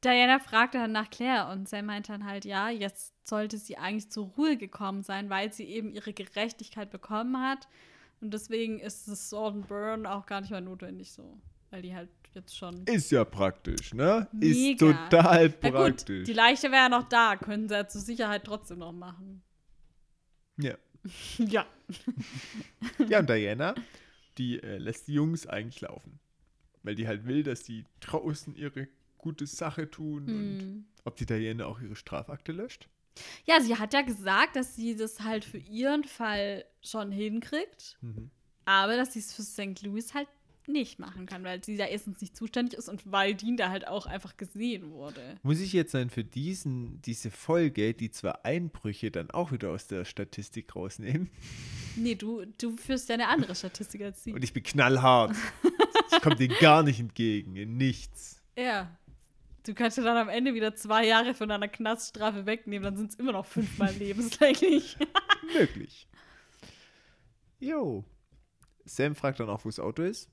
Diana 0.04 0.40
fragte 0.40 0.78
dann 0.78 0.91
nach 0.91 1.10
Claire 1.10 1.52
und 1.52 1.68
Sam 1.68 1.88
meinte 1.88 2.12
dann 2.12 2.26
halt, 2.26 2.45
ja, 2.45 2.70
jetzt 2.70 3.14
sollte 3.28 3.58
sie 3.58 3.78
eigentlich 3.78 4.12
zur 4.12 4.28
Ruhe 4.38 4.58
gekommen 4.58 5.04
sein, 5.04 5.30
weil 5.30 5.52
sie 5.52 5.66
eben 5.66 5.91
ihre 5.91 6.14
Gerechtigkeit 6.14 6.91
bekommen 6.91 7.38
hat. 7.40 7.68
Und 8.22 8.34
deswegen 8.34 8.80
ist 8.80 9.08
das 9.08 9.30
Sword 9.30 9.56
and 9.56 9.68
Burn 9.68 10.06
auch 10.06 10.26
gar 10.26 10.41
nicht 10.41 10.52
mehr 10.52 10.62
notwendig 10.62 11.12
so. 11.12 11.40
Weil 11.70 11.82
die 11.82 11.94
halt 11.94 12.10
jetzt 12.34 12.56
schon. 12.56 12.86
Ist 12.86 13.12
ja 13.12 13.26
praktisch, 13.26 13.94
ne? 13.94 14.28
Ist 14.40 14.58
Mega. 14.58 14.94
total 15.10 15.54
Na 15.62 15.70
gut, 15.70 15.80
praktisch. 15.80 16.24
die 16.26 16.34
Leiche 16.34 16.72
wäre 16.72 16.84
ja 16.84 16.90
noch 16.90 17.04
da, 17.10 17.36
können 17.36 17.68
sie 17.68 17.76
ja 17.76 17.88
zur 17.88 18.02
Sicherheit 18.02 18.45
trotzdem 18.45 18.80
noch 18.80 18.94
machen. 18.94 19.44
ja. 20.58 20.76
ja. 21.38 21.66
ja, 23.08 23.20
und 23.20 23.30
Diana, 23.30 23.76
die 24.38 24.62
äh, 24.62 24.78
lässt 24.78 25.08
die 25.08 25.14
Jungs 25.14 25.48
eigentlich 25.48 25.82
laufen. 25.82 26.20
Weil 26.84 26.96
die 26.96 27.08
halt 27.08 27.26
will, 27.26 27.44
dass 27.44 27.64
die 27.64 27.86
draußen 28.00 28.56
ihre 28.56 28.88
gute 29.18 29.46
Sache 29.46 29.90
tun. 29.90 30.24
Und 30.26 30.62
Hm. 30.62 30.86
ob 31.06 31.16
die 31.18 31.26
Diana 31.26 31.66
auch 31.66 31.80
ihre 31.82 31.96
Strafakte 31.96 32.52
löscht? 32.52 32.88
Ja, 33.46 33.60
sie 33.62 33.76
hat 33.76 33.94
ja 33.94 34.02
gesagt, 34.04 34.56
dass 34.56 34.76
sie 34.76 34.96
das 34.96 35.22
halt 35.22 35.44
für 35.44 35.58
ihren 35.58 36.04
Fall 36.04 36.66
schon 36.84 37.12
hinkriegt, 37.12 37.98
Mhm. 38.02 38.30
aber 38.66 38.96
dass 38.96 39.14
sie 39.14 39.20
es 39.20 39.34
für 39.34 39.42
St. 39.42 39.82
Louis 39.82 40.14
halt 40.14 40.28
nicht 40.68 40.99
machen 40.99 41.26
kann, 41.26 41.44
weil 41.44 41.64
sie 41.64 41.77
da 41.77 41.85
erstens 41.85 42.22
nicht 42.22 42.35
zuständig 42.35 42.77
ist 42.77 42.89
und 42.89 43.10
weil 43.11 43.35
Dean 43.35 43.57
da 43.57 43.69
halt 43.69 43.88
auch 43.88 44.06
einfach 44.06 44.38
gesehen 44.38 44.91
wurde. 44.91 45.38
Muss 45.44 45.60
ich 45.60 45.73
jetzt 45.73 45.94
dann 45.94 46.10
für 46.10 46.23
diesen, 46.23 47.02
diese 47.02 47.31
Folge 47.31 47.94
die 47.94 48.11
zwei 48.11 48.34
Einbrüche 48.44 49.11
dann 49.11 49.31
auch 49.31 49.52
wieder 49.52 49.72
aus 49.72 49.88
der 49.88 50.06
Statistik 50.06 50.76
rausnehmen? 50.76 51.30
Nee, 51.99 52.14
du, 52.14 52.45
du 52.60 52.77
führst 52.77 53.10
ja 53.10 53.15
eine 53.15 53.27
andere 53.27 53.56
Statistik 53.56 54.03
als 54.03 54.23
sie. 54.23 54.31
Und 54.31 54.44
ich 54.44 54.53
bin 54.53 54.61
knallhart. 54.61 55.35
ich 56.11 56.22
komme 56.22 56.35
dir 56.35 56.48
gar 56.48 56.84
nicht 56.84 56.99
entgegen, 56.99 57.56
in 57.56 57.76
nichts. 57.76 58.39
Ja. 58.56 58.95
Du 59.65 59.73
kannst 59.73 59.98
ja 59.98 60.03
dann 60.03 60.15
am 60.15 60.30
Ende 60.30 60.53
wieder 60.53 60.76
zwei 60.76 61.07
Jahre 61.07 61.34
von 61.34 61.49
deiner 61.49 61.68
Knaststrafe 61.68 62.45
wegnehmen, 62.45 62.84
dann 62.84 62.98
sind 62.98 63.14
es 63.14 63.15
immer 63.15 63.31
noch 63.31 63.48
fünfmal 63.48 63.91
lebenslänglich. 63.99 64.95
Möglich. 65.57 66.07
Jo. 67.60 68.06
Sam 68.85 69.15
fragt 69.15 69.39
dann 69.39 69.49
auch, 69.49 69.65
wo 69.65 69.69
das 69.69 69.80
Auto 69.80 70.03
ist. 70.03 70.30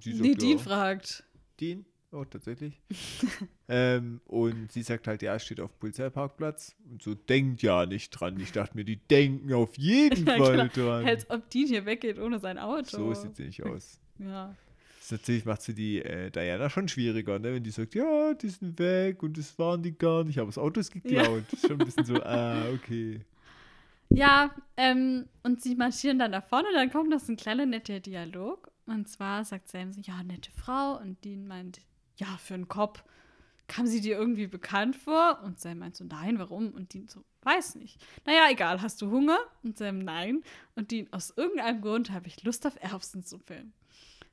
Sie 0.00 0.12
sagt, 0.12 0.22
Nee, 0.22 0.34
Dean 0.34 0.58
ja, 0.58 0.64
fragt. 0.64 1.24
Dean? 1.60 1.84
Oh, 2.12 2.24
tatsächlich. 2.24 2.80
ähm, 3.68 4.20
und 4.26 4.72
sie 4.72 4.82
sagt 4.82 5.06
halt, 5.06 5.22
ja, 5.22 5.36
es 5.36 5.44
steht 5.44 5.60
auf 5.60 5.72
dem 5.72 5.78
Polizeiparkplatz. 5.78 6.74
Und 6.90 7.02
so 7.02 7.14
denkt 7.14 7.62
ja 7.62 7.86
nicht 7.86 8.10
dran. 8.10 8.38
Ich 8.40 8.52
dachte 8.52 8.76
mir, 8.76 8.84
die 8.84 8.96
denken 8.96 9.52
auf 9.52 9.76
jeden 9.78 10.26
Ja, 10.26 10.36
Fall 10.36 10.68
genau. 10.68 10.88
dran. 10.88 11.06
Als 11.06 11.28
ob 11.30 11.48
Dean 11.50 11.68
hier 11.68 11.86
weggeht 11.86 12.18
ohne 12.18 12.40
sein 12.40 12.58
Auto. 12.58 12.96
So 12.96 13.14
sieht 13.14 13.36
sie 13.36 13.44
nicht 13.44 13.62
aus. 13.64 14.00
Ja. 14.18 14.56
Das 14.98 15.12
natürlich 15.12 15.44
macht 15.44 15.62
sie 15.62 15.74
die 15.74 16.02
äh, 16.02 16.30
Diana 16.30 16.68
schon 16.68 16.88
schwieriger, 16.88 17.38
ne? 17.38 17.54
wenn 17.54 17.64
die 17.64 17.70
sagt, 17.70 17.94
ja, 17.94 18.34
die 18.34 18.48
sind 18.48 18.78
weg 18.78 19.22
und 19.22 19.38
das 19.38 19.58
waren 19.58 19.82
die 19.82 19.96
gar 19.96 20.24
nicht, 20.24 20.38
aber 20.38 20.48
das 20.48 20.58
Auto 20.58 20.78
ist 20.78 20.92
geklaut. 20.92 21.44
Das 21.50 21.54
ist 21.54 21.68
schon 21.68 21.80
ein 21.80 21.84
bisschen 21.86 22.04
so, 22.04 22.22
ah, 22.22 22.68
okay. 22.74 23.20
Ja, 24.10 24.54
ähm, 24.76 25.26
und 25.42 25.62
sie 25.62 25.74
marschieren 25.74 26.18
dann 26.18 26.32
da 26.32 26.40
vorne 26.40 26.68
dann 26.74 26.90
kommt 26.90 27.10
noch 27.10 27.20
so 27.20 27.32
ein 27.32 27.36
kleiner 27.36 27.64
netter 27.64 28.00
Dialog. 28.00 28.70
Und 28.90 29.08
zwar 29.08 29.44
sagt 29.44 29.68
Sam 29.68 29.92
so, 29.92 30.00
ja, 30.00 30.22
nette 30.22 30.50
Frau. 30.50 30.98
Und 30.98 31.24
Dean 31.24 31.46
meint, 31.46 31.80
ja, 32.16 32.26
für 32.38 32.54
einen 32.54 32.68
Kopf. 32.68 33.04
Kam 33.68 33.86
sie 33.86 34.00
dir 34.00 34.18
irgendwie 34.18 34.48
bekannt 34.48 34.96
vor? 34.96 35.40
Und 35.44 35.60
Sam 35.60 35.78
meint 35.78 35.94
so, 35.96 36.04
nein, 36.04 36.38
warum? 36.40 36.70
Und 36.72 36.92
Dean 36.92 37.06
so, 37.06 37.24
weiß 37.42 37.76
nicht. 37.76 38.04
Naja, 38.26 38.48
egal, 38.50 38.82
hast 38.82 39.00
du 39.00 39.10
Hunger? 39.10 39.38
Und 39.62 39.78
Sam, 39.78 40.00
nein. 40.00 40.42
Und 40.74 40.90
Dean, 40.90 41.06
aus 41.12 41.32
irgendeinem 41.36 41.80
Grund 41.80 42.10
habe 42.10 42.26
ich 42.26 42.42
Lust 42.42 42.66
auf 42.66 42.74
Erbsensuppe. 42.82 43.64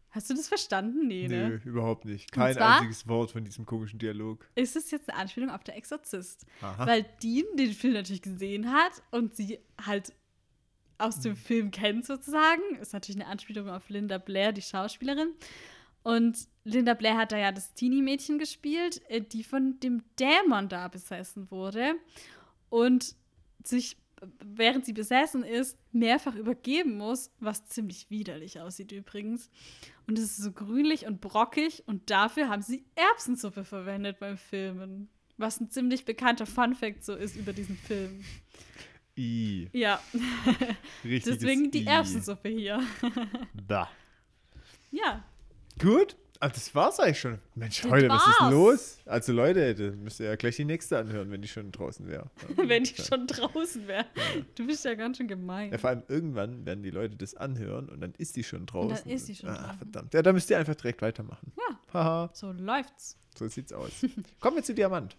Hast 0.09 0.29
du 0.31 0.33
das 0.33 0.47
verstanden? 0.47 1.05
Nee, 1.07 1.27
Nö, 1.27 1.49
ne? 1.49 1.61
überhaupt 1.65 2.05
nicht. 2.05 2.31
Kein 2.31 2.55
zwar- 2.55 2.77
einziges 2.77 3.07
Wort 3.07 3.29
von 3.29 3.43
diesem 3.43 3.67
komischen 3.67 3.99
Dialog. 3.99 4.47
Ist 4.55 4.75
es 4.75 4.89
jetzt 4.89 5.07
eine 5.09 5.19
Anspielung 5.19 5.51
auf 5.51 5.63
der 5.63 5.77
Exorzist? 5.77 6.47
Aha. 6.61 6.87
Weil 6.87 7.05
Dean 7.21 7.45
den 7.57 7.73
Film 7.73 7.93
natürlich 7.93 8.23
gesehen 8.23 8.71
hat 8.71 9.03
und 9.11 9.35
sie 9.35 9.59
halt 9.85 10.13
aus 10.97 11.17
Mhm. 11.17 11.21
dem 11.23 11.35
Film 11.35 11.71
kennt 11.71 12.05
sozusagen. 12.05 12.61
Ist 12.81 12.93
natürlich 12.93 13.21
eine 13.21 13.29
Anspielung 13.29 13.69
auf 13.69 13.89
Linda 13.89 14.17
Blair, 14.17 14.51
die 14.51 14.61
Schauspielerin. 14.61 15.33
Und 16.03 16.47
Linda 16.63 16.93
Blair 16.93 17.17
hat 17.17 17.31
da 17.31 17.37
ja 17.37 17.51
das 17.51 17.73
Teenie-Mädchen 17.73 18.39
gespielt, 18.39 19.01
äh, 19.09 19.21
die 19.21 19.43
von 19.43 19.79
dem 19.79 20.03
Dämon 20.19 20.69
da 20.69 20.87
besessen 20.87 21.51
wurde 21.51 21.95
und 22.69 23.15
sich, 23.63 23.97
äh, 24.21 24.27
während 24.43 24.85
sie 24.85 24.93
besessen 24.93 25.43
ist, 25.43 25.77
mehrfach 25.91 26.35
übergeben 26.35 26.97
muss, 26.97 27.31
was 27.39 27.65
ziemlich 27.67 28.09
widerlich 28.09 28.61
aussieht 28.61 28.91
übrigens. 28.93 29.49
Und 30.07 30.17
es 30.17 30.25
ist 30.25 30.37
so 30.37 30.51
grünlich 30.53 31.05
und 31.07 31.19
brockig 31.19 31.83
und 31.87 32.09
dafür 32.09 32.47
haben 32.47 32.61
sie 32.61 32.85
Erbsensuppe 32.95 33.65
verwendet 33.65 34.19
beim 34.19 34.37
Filmen. 34.37 35.09
Was 35.35 35.59
ein 35.59 35.69
ziemlich 35.69 36.05
bekannter 36.05 36.45
Funfact 36.45 37.03
so 37.03 37.15
ist 37.15 37.35
über 37.35 37.51
diesen 37.53 37.75
Film. 37.77 38.23
I. 39.17 39.69
Ja, 39.73 39.99
Richtiges 41.03 41.39
deswegen 41.39 41.71
die 41.71 41.83
I. 41.83 41.87
Erbsensuppe 41.87 42.49
hier. 42.49 42.81
Da. 43.67 43.89
Ja, 44.91 45.23
Gut. 45.79 46.15
Ah, 46.39 46.49
das 46.49 46.73
war's 46.75 46.99
eigentlich 46.99 47.19
schon. 47.19 47.39
Mensch, 47.55 47.81
Das 47.81 47.89
heute, 47.89 48.09
was 48.09 48.27
ist 48.27 48.41
war's. 48.41 48.51
los? 48.51 48.97
Also 49.07 49.33
Leute, 49.33 49.73
da 49.73 49.95
müsst 49.95 50.19
ihr 50.19 50.27
ja 50.27 50.35
gleich 50.35 50.55
die 50.55 50.65
nächste 50.65 50.99
anhören, 50.99 51.31
wenn 51.31 51.41
die 51.41 51.47
schon 51.47 51.71
draußen 51.71 52.07
wäre. 52.07 52.29
wenn 52.57 52.83
ich 52.83 52.95
schon 52.95 53.25
draußen 53.25 53.87
wäre. 53.87 54.05
Du 54.53 54.67
bist 54.67 54.85
ja 54.85 54.93
ganz 54.93 55.17
schön 55.17 55.27
gemein. 55.27 55.71
Ja, 55.71 55.79
vor 55.79 55.89
allem 55.89 56.03
irgendwann 56.07 56.63
werden 56.63 56.83
die 56.83 56.91
Leute 56.91 57.15
das 57.15 57.33
anhören 57.33 57.89
und 57.89 58.01
dann 58.01 58.13
ist 58.19 58.35
die 58.35 58.43
schon 58.43 58.67
draußen. 58.67 59.09
ist 59.09 59.27
die 59.27 59.33
schon 59.35 59.49
ah, 59.49 59.55
draußen. 59.55 59.77
verdammt. 59.79 60.13
Ja, 60.13 60.21
da 60.21 60.31
müsst 60.31 60.47
ihr 60.51 60.59
einfach 60.59 60.75
direkt 60.75 61.01
weitermachen. 61.01 61.51
Ja. 61.57 61.79
Haha, 61.93 62.29
So 62.33 62.51
läuft's. 62.51 63.17
so 63.35 63.47
sieht's 63.47 63.73
aus. 63.73 64.05
Kommen 64.39 64.57
wir 64.57 64.63
zu 64.63 64.75
Diamant. 64.75 65.17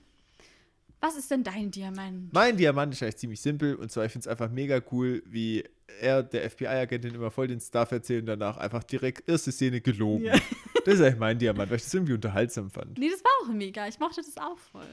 Was 1.01 1.17
ist 1.17 1.31
denn 1.31 1.45
dein 1.45 1.71
Diamant? 1.71 2.33
Mein 2.33 2.57
Diamant 2.57 2.93
ist 2.93 3.03
eigentlich 3.03 3.17
ziemlich 3.17 3.41
simpel 3.41 3.77
und 3.77 3.91
zwar, 3.91 4.05
ich 4.05 4.13
finde 4.13 4.25
es 4.25 4.29
einfach 4.29 4.51
mega 4.51 4.81
cool, 4.91 5.23
wie 5.27 5.65
er 6.01 6.23
der 6.23 6.51
FBI-Agentin 6.51 7.15
immer 7.15 7.31
voll 7.31 7.47
den 7.49 7.61
Stuff 7.61 7.93
erzählt 7.93 8.23
und 8.23 8.27
danach 8.27 8.57
einfach 8.57 8.83
direkt 8.83 9.29
erste 9.29 9.53
Szene 9.53 9.81
gelogen. 9.81 10.25
Ja. 10.25 10.35
Das 10.85 10.95
ist 10.95 11.01
eigentlich 11.03 11.19
mein 11.19 11.39
Diamant, 11.39 11.69
weil 11.69 11.77
ich 11.77 11.83
das 11.83 11.93
irgendwie 11.93 12.15
unterhaltsam 12.15 12.71
fand. 12.71 12.97
Nee, 12.97 13.11
das 13.11 13.23
war 13.23 13.31
auch 13.43 13.53
mega. 13.53 13.87
Ich 13.89 13.99
mochte 13.99 14.23
das 14.23 14.39
auch 14.39 14.57
voll. 14.57 14.87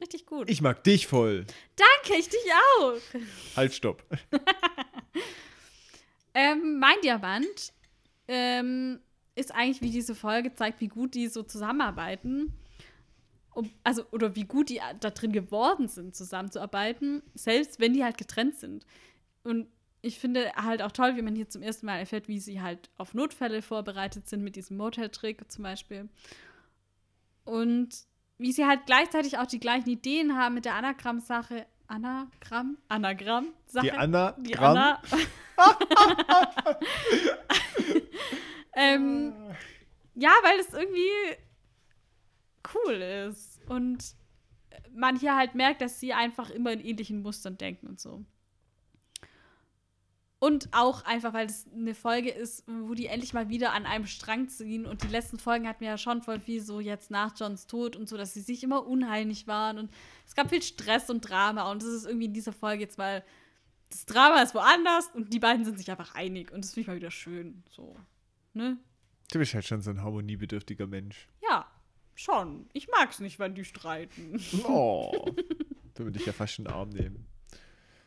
Richtig 0.00 0.26
gut. 0.26 0.48
Ich 0.48 0.60
mag 0.60 0.84
dich 0.84 1.08
voll. 1.08 1.44
Danke, 1.74 2.20
ich 2.20 2.28
dich 2.28 2.38
auch. 2.78 3.00
Halt, 3.56 3.74
stopp. 3.74 4.04
Ähm, 6.34 6.80
mein 6.80 6.96
Diamant 7.02 7.72
ähm, 8.26 8.98
ist 9.36 9.54
eigentlich, 9.54 9.80
wie 9.82 9.90
diese 9.90 10.14
Folge 10.14 10.52
zeigt, 10.52 10.80
wie 10.80 10.88
gut 10.88 11.14
die 11.14 11.28
so 11.28 11.44
zusammenarbeiten. 11.44 12.52
Um, 13.54 13.70
also, 13.84 14.04
oder 14.10 14.34
wie 14.34 14.44
gut 14.44 14.68
die 14.68 14.80
da 15.00 15.10
drin 15.10 15.32
geworden 15.32 15.88
sind, 15.88 16.14
zusammenzuarbeiten, 16.16 17.22
selbst 17.34 17.78
wenn 17.80 17.92
die 17.92 18.02
halt 18.02 18.18
getrennt 18.18 18.56
sind. 18.56 18.84
Und 19.44 19.68
ich 20.02 20.18
finde 20.18 20.52
halt 20.56 20.82
auch 20.82 20.92
toll, 20.92 21.16
wie 21.16 21.22
man 21.22 21.34
hier 21.34 21.48
zum 21.48 21.62
ersten 21.62 21.86
Mal 21.86 21.98
erfährt, 21.98 22.28
wie 22.28 22.38
sie 22.38 22.60
halt 22.60 22.90
auf 22.98 23.14
Notfälle 23.14 23.62
vorbereitet 23.62 24.28
sind 24.28 24.42
mit 24.42 24.56
diesem 24.56 24.76
Motel-Trick 24.76 25.50
zum 25.50 25.62
Beispiel. 25.62 26.08
Und 27.44 27.94
wie 28.38 28.52
sie 28.52 28.66
halt 28.66 28.86
gleichzeitig 28.86 29.38
auch 29.38 29.46
die 29.46 29.60
gleichen 29.60 29.88
Ideen 29.88 30.36
haben 30.36 30.54
mit 30.54 30.64
der 30.64 30.74
Anagramm-Sache. 30.74 31.66
Anagramm? 31.86 32.78
Anagramm-Sache. 32.88 33.86
Die 33.86 33.92
Anna, 33.92 34.32
Die 34.32 34.56
Anna. 34.58 35.00
ähm, 38.74 39.32
ja, 40.14 40.32
weil 40.42 40.58
es 40.60 40.72
irgendwie 40.72 41.08
cool 42.74 42.94
ist. 42.94 43.60
Und 43.68 44.14
man 44.94 45.18
hier 45.18 45.36
halt 45.36 45.54
merkt, 45.54 45.80
dass 45.80 46.00
sie 46.00 46.12
einfach 46.12 46.50
immer 46.50 46.72
in 46.72 46.80
ähnlichen 46.80 47.22
Mustern 47.22 47.58
denken 47.58 47.86
und 47.86 48.00
so. 48.00 48.24
Und 50.38 50.68
auch 50.72 51.04
einfach, 51.06 51.32
weil 51.32 51.46
es 51.46 51.66
eine 51.74 51.94
Folge 51.94 52.30
ist, 52.30 52.64
wo 52.66 52.92
die 52.92 53.06
endlich 53.06 53.32
mal 53.32 53.48
wieder 53.48 53.72
an 53.72 53.86
einem 53.86 54.06
Strang 54.06 54.48
ziehen. 54.48 54.84
Und 54.84 55.02
die 55.02 55.08
letzten 55.08 55.38
Folgen 55.38 55.66
hatten 55.66 55.80
wir 55.80 55.88
ja 55.88 55.98
schon 55.98 56.20
voll 56.20 56.38
viel 56.38 56.60
so 56.60 56.80
jetzt 56.80 57.10
nach 57.10 57.32
Johns 57.34 57.66
Tod 57.66 57.96
und 57.96 58.10
so, 58.10 58.18
dass 58.18 58.34
sie 58.34 58.42
sich 58.42 58.62
immer 58.62 58.86
unheilig 58.86 59.46
waren. 59.46 59.78
Und 59.78 59.90
es 60.26 60.34
gab 60.34 60.50
viel 60.50 60.60
Stress 60.60 61.08
und 61.08 61.22
Drama. 61.22 61.70
Und 61.70 61.82
das 61.82 61.88
ist 61.88 62.04
irgendwie 62.04 62.26
in 62.26 62.34
dieser 62.34 62.52
Folge 62.52 62.82
jetzt 62.82 62.98
mal, 62.98 63.24
das 63.88 64.04
Drama 64.04 64.42
ist 64.42 64.54
woanders 64.54 65.08
und 65.14 65.32
die 65.32 65.38
beiden 65.38 65.64
sind 65.64 65.78
sich 65.78 65.90
einfach 65.90 66.14
einig. 66.14 66.52
Und 66.52 66.62
das 66.62 66.74
finde 66.74 66.80
ich 66.82 66.86
mal 66.88 66.96
wieder 66.96 67.10
schön. 67.10 67.62
So. 67.70 67.96
Ne? 68.52 68.76
du 69.34 69.38
bist 69.38 69.54
halt 69.54 69.64
schon 69.64 69.80
so 69.80 69.90
ein 69.90 70.02
harmoniebedürftiger 70.02 70.86
Mensch. 70.86 71.28
Schon. 72.14 72.66
Ich 72.72 72.88
mag 72.88 73.10
es 73.10 73.20
nicht, 73.20 73.38
wenn 73.38 73.54
die 73.54 73.64
streiten. 73.64 74.40
Oh. 74.64 75.26
da 75.94 76.04
würde 76.04 76.18
ich 76.18 76.26
ja 76.26 76.32
fast 76.32 76.58
in 76.58 76.64
den 76.64 76.74
Arm 76.74 76.90
nehmen. 76.90 77.26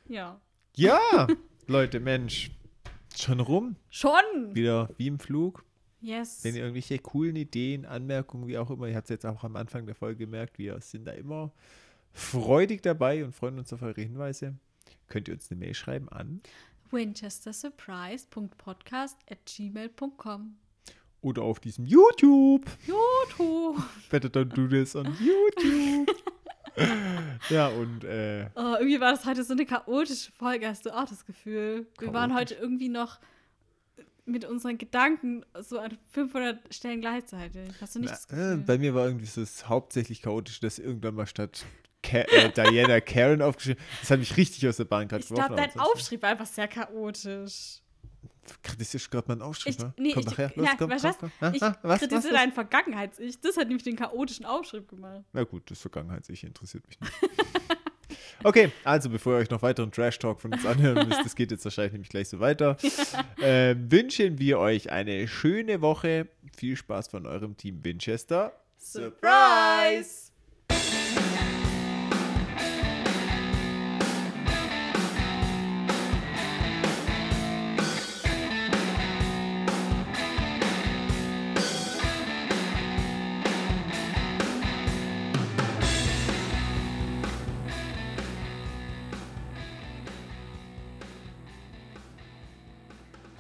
Ja. 0.08 0.40
Ja, 0.76 1.28
Leute, 1.68 2.00
Mensch. 2.00 2.52
Schon 3.16 3.40
rum. 3.40 3.76
Schon! 3.90 4.22
Wieder 4.54 4.90
wie 4.98 5.08
im 5.08 5.20
Flug. 5.20 5.66
Yes. 6.02 6.44
Wenn 6.44 6.56
ihr 6.56 6.62
irgendwelche 6.62 7.00
coolen 7.00 7.36
Ideen, 7.36 7.86
Anmerkungen, 7.86 8.48
wie 8.48 8.58
auch 8.58 8.70
immer, 8.70 8.88
ihr 8.88 8.96
habt 8.96 9.06
es 9.06 9.10
jetzt 9.10 9.26
auch 9.26 9.44
am 9.44 9.56
Anfang 9.56 9.88
der 9.88 9.96
Folge 9.96 10.26
gemerkt, 10.26 10.60
wir 10.60 10.80
sind 10.82 11.06
da 11.06 11.12
immer 11.12 11.52
freudig 12.14 12.84
dabei 12.84 13.26
und 13.26 13.34
freuen 13.34 13.58
uns 13.58 13.74
auf 13.74 13.82
eure 13.82 14.02
Hinweise. 14.02 14.56
Könnt 15.08 15.28
ihr 15.28 15.34
uns 15.34 15.50
eine 15.50 15.60
Mail 15.60 15.74
schreiben 15.74 16.10
an 16.10 16.42
winchestersurprise.podcast 16.92 19.18
at 19.30 19.40
gmail.com. 19.46 20.58
oder 21.28 21.44
auf 21.44 21.60
diesem 21.60 21.86
YouTube. 21.86 22.66
Joto! 22.86 23.78
Better 24.10 24.30
don't 24.30 24.54
do 24.56 24.68
this 24.68 24.96
on 24.96 25.06
YouTube. 25.20 26.16
ja, 27.50 27.68
und 27.68 28.04
äh, 28.04 28.50
Oh, 28.56 28.76
irgendwie 28.80 29.00
war 29.00 29.12
das 29.12 29.26
heute 29.26 29.44
so 29.44 29.54
eine 29.54 29.66
chaotische 29.66 30.32
Folge, 30.32 30.68
hast 30.68 30.86
du 30.86 30.96
auch 30.96 31.06
das 31.06 31.26
Gefühl? 31.26 31.88
Wir 32.00 32.14
waren 32.14 32.32
Chaotisch? 32.32 32.58
heute 32.58 32.64
irgendwie 32.64 32.90
noch 32.90 33.20
mit 34.26 34.46
unseren 34.46 34.78
Gedanken 34.78 35.46
so 35.60 35.80
an 35.80 35.98
500 36.12 36.74
Stellen 36.74 37.02
gleichzeitig. 37.02 37.72
Hast 37.82 37.96
du 37.96 38.00
nicht 38.00 38.12
das 38.12 38.28
na, 38.30 38.38
äh, 38.38 38.42
Gefühl? 38.52 38.64
bei 38.66 38.78
mir 38.78 38.96
war 38.96 39.06
irgendwie 39.06 39.26
so 39.26 39.42
das 39.42 39.68
hauptsächlich 39.68 40.22
chaotisch, 40.22 40.60
dass 40.60 40.80
irgendwann 40.80 41.16
mal 41.16 41.28
statt 41.28 41.66
Ka 42.04 42.20
äh, 42.20 42.52
Diana 42.52 43.02
Karen 43.02 43.42
aufgeschrieben 43.42 43.82
Das 44.02 44.12
hat 44.12 44.20
mich 44.20 44.38
richtig 44.38 44.68
aus 44.68 44.78
der 44.78 44.86
Bahn 44.86 45.08
gerade 45.08 45.24
ich 45.24 45.30
glaube, 45.30 45.56
dein 45.56 45.78
Aufschrieb 45.80 46.22
war 46.22 46.30
einfach 46.30 46.46
sehr 46.46 46.68
chaotisch. 46.68 47.82
Kritisierst 48.64 49.12
gerade 49.12 49.28
mal 49.28 49.34
einen 49.34 49.42
Aufschrieb, 49.42 49.74
Ich, 49.76 49.80
ne? 49.80 49.94
nee, 49.98 50.12
komm 50.14 50.22
ich, 50.22 50.26
nachher, 50.28 50.52
los, 50.56 50.66
ja, 50.66 50.76
komm, 50.78 50.90
komm, 50.90 51.14
komm. 51.20 51.32
Ah, 51.42 51.52
Ich 51.54 51.62
was, 51.62 52.00
kritisiere 52.00 52.34
dein 52.34 52.52
Vergangenheits-Ich. 52.52 53.40
Das 53.42 53.58
hat 53.58 53.68
nämlich 53.68 53.84
den 53.84 53.96
chaotischen 53.96 54.46
Aufschrieb 54.46 54.88
gemacht. 54.88 55.24
Na 55.34 55.44
gut, 55.44 55.70
das 55.70 55.80
Vergangenheits-Ich 55.80 56.44
interessiert 56.44 56.88
mich 56.88 57.00
nicht. 57.00 57.14
Okay, 58.44 58.72
also 58.84 59.10
bevor 59.10 59.34
ihr 59.34 59.40
euch 59.40 59.50
noch 59.50 59.64
weiteren 59.64 59.92
Trash-Talk 59.92 60.40
von 60.40 60.54
uns 60.54 60.64
anhören 60.66 61.08
müsst, 61.08 61.26
das 61.26 61.36
geht 61.36 61.50
jetzt 61.50 61.66
wahrscheinlich 61.66 61.94
nämlich 61.94 62.10
gleich 62.10 62.30
so 62.30 62.40
weiter, 62.40 62.78
ähm, 63.42 63.92
wünschen 63.92 64.38
wir 64.38 64.60
euch 64.60 64.92
eine 64.92 65.28
schöne 65.28 65.82
Woche. 65.82 66.28
Viel 66.56 66.76
Spaß 66.76 67.08
von 67.08 67.26
eurem 67.26 67.58
Team 67.58 67.84
Winchester. 67.84 68.54
Surprise! 68.78 70.27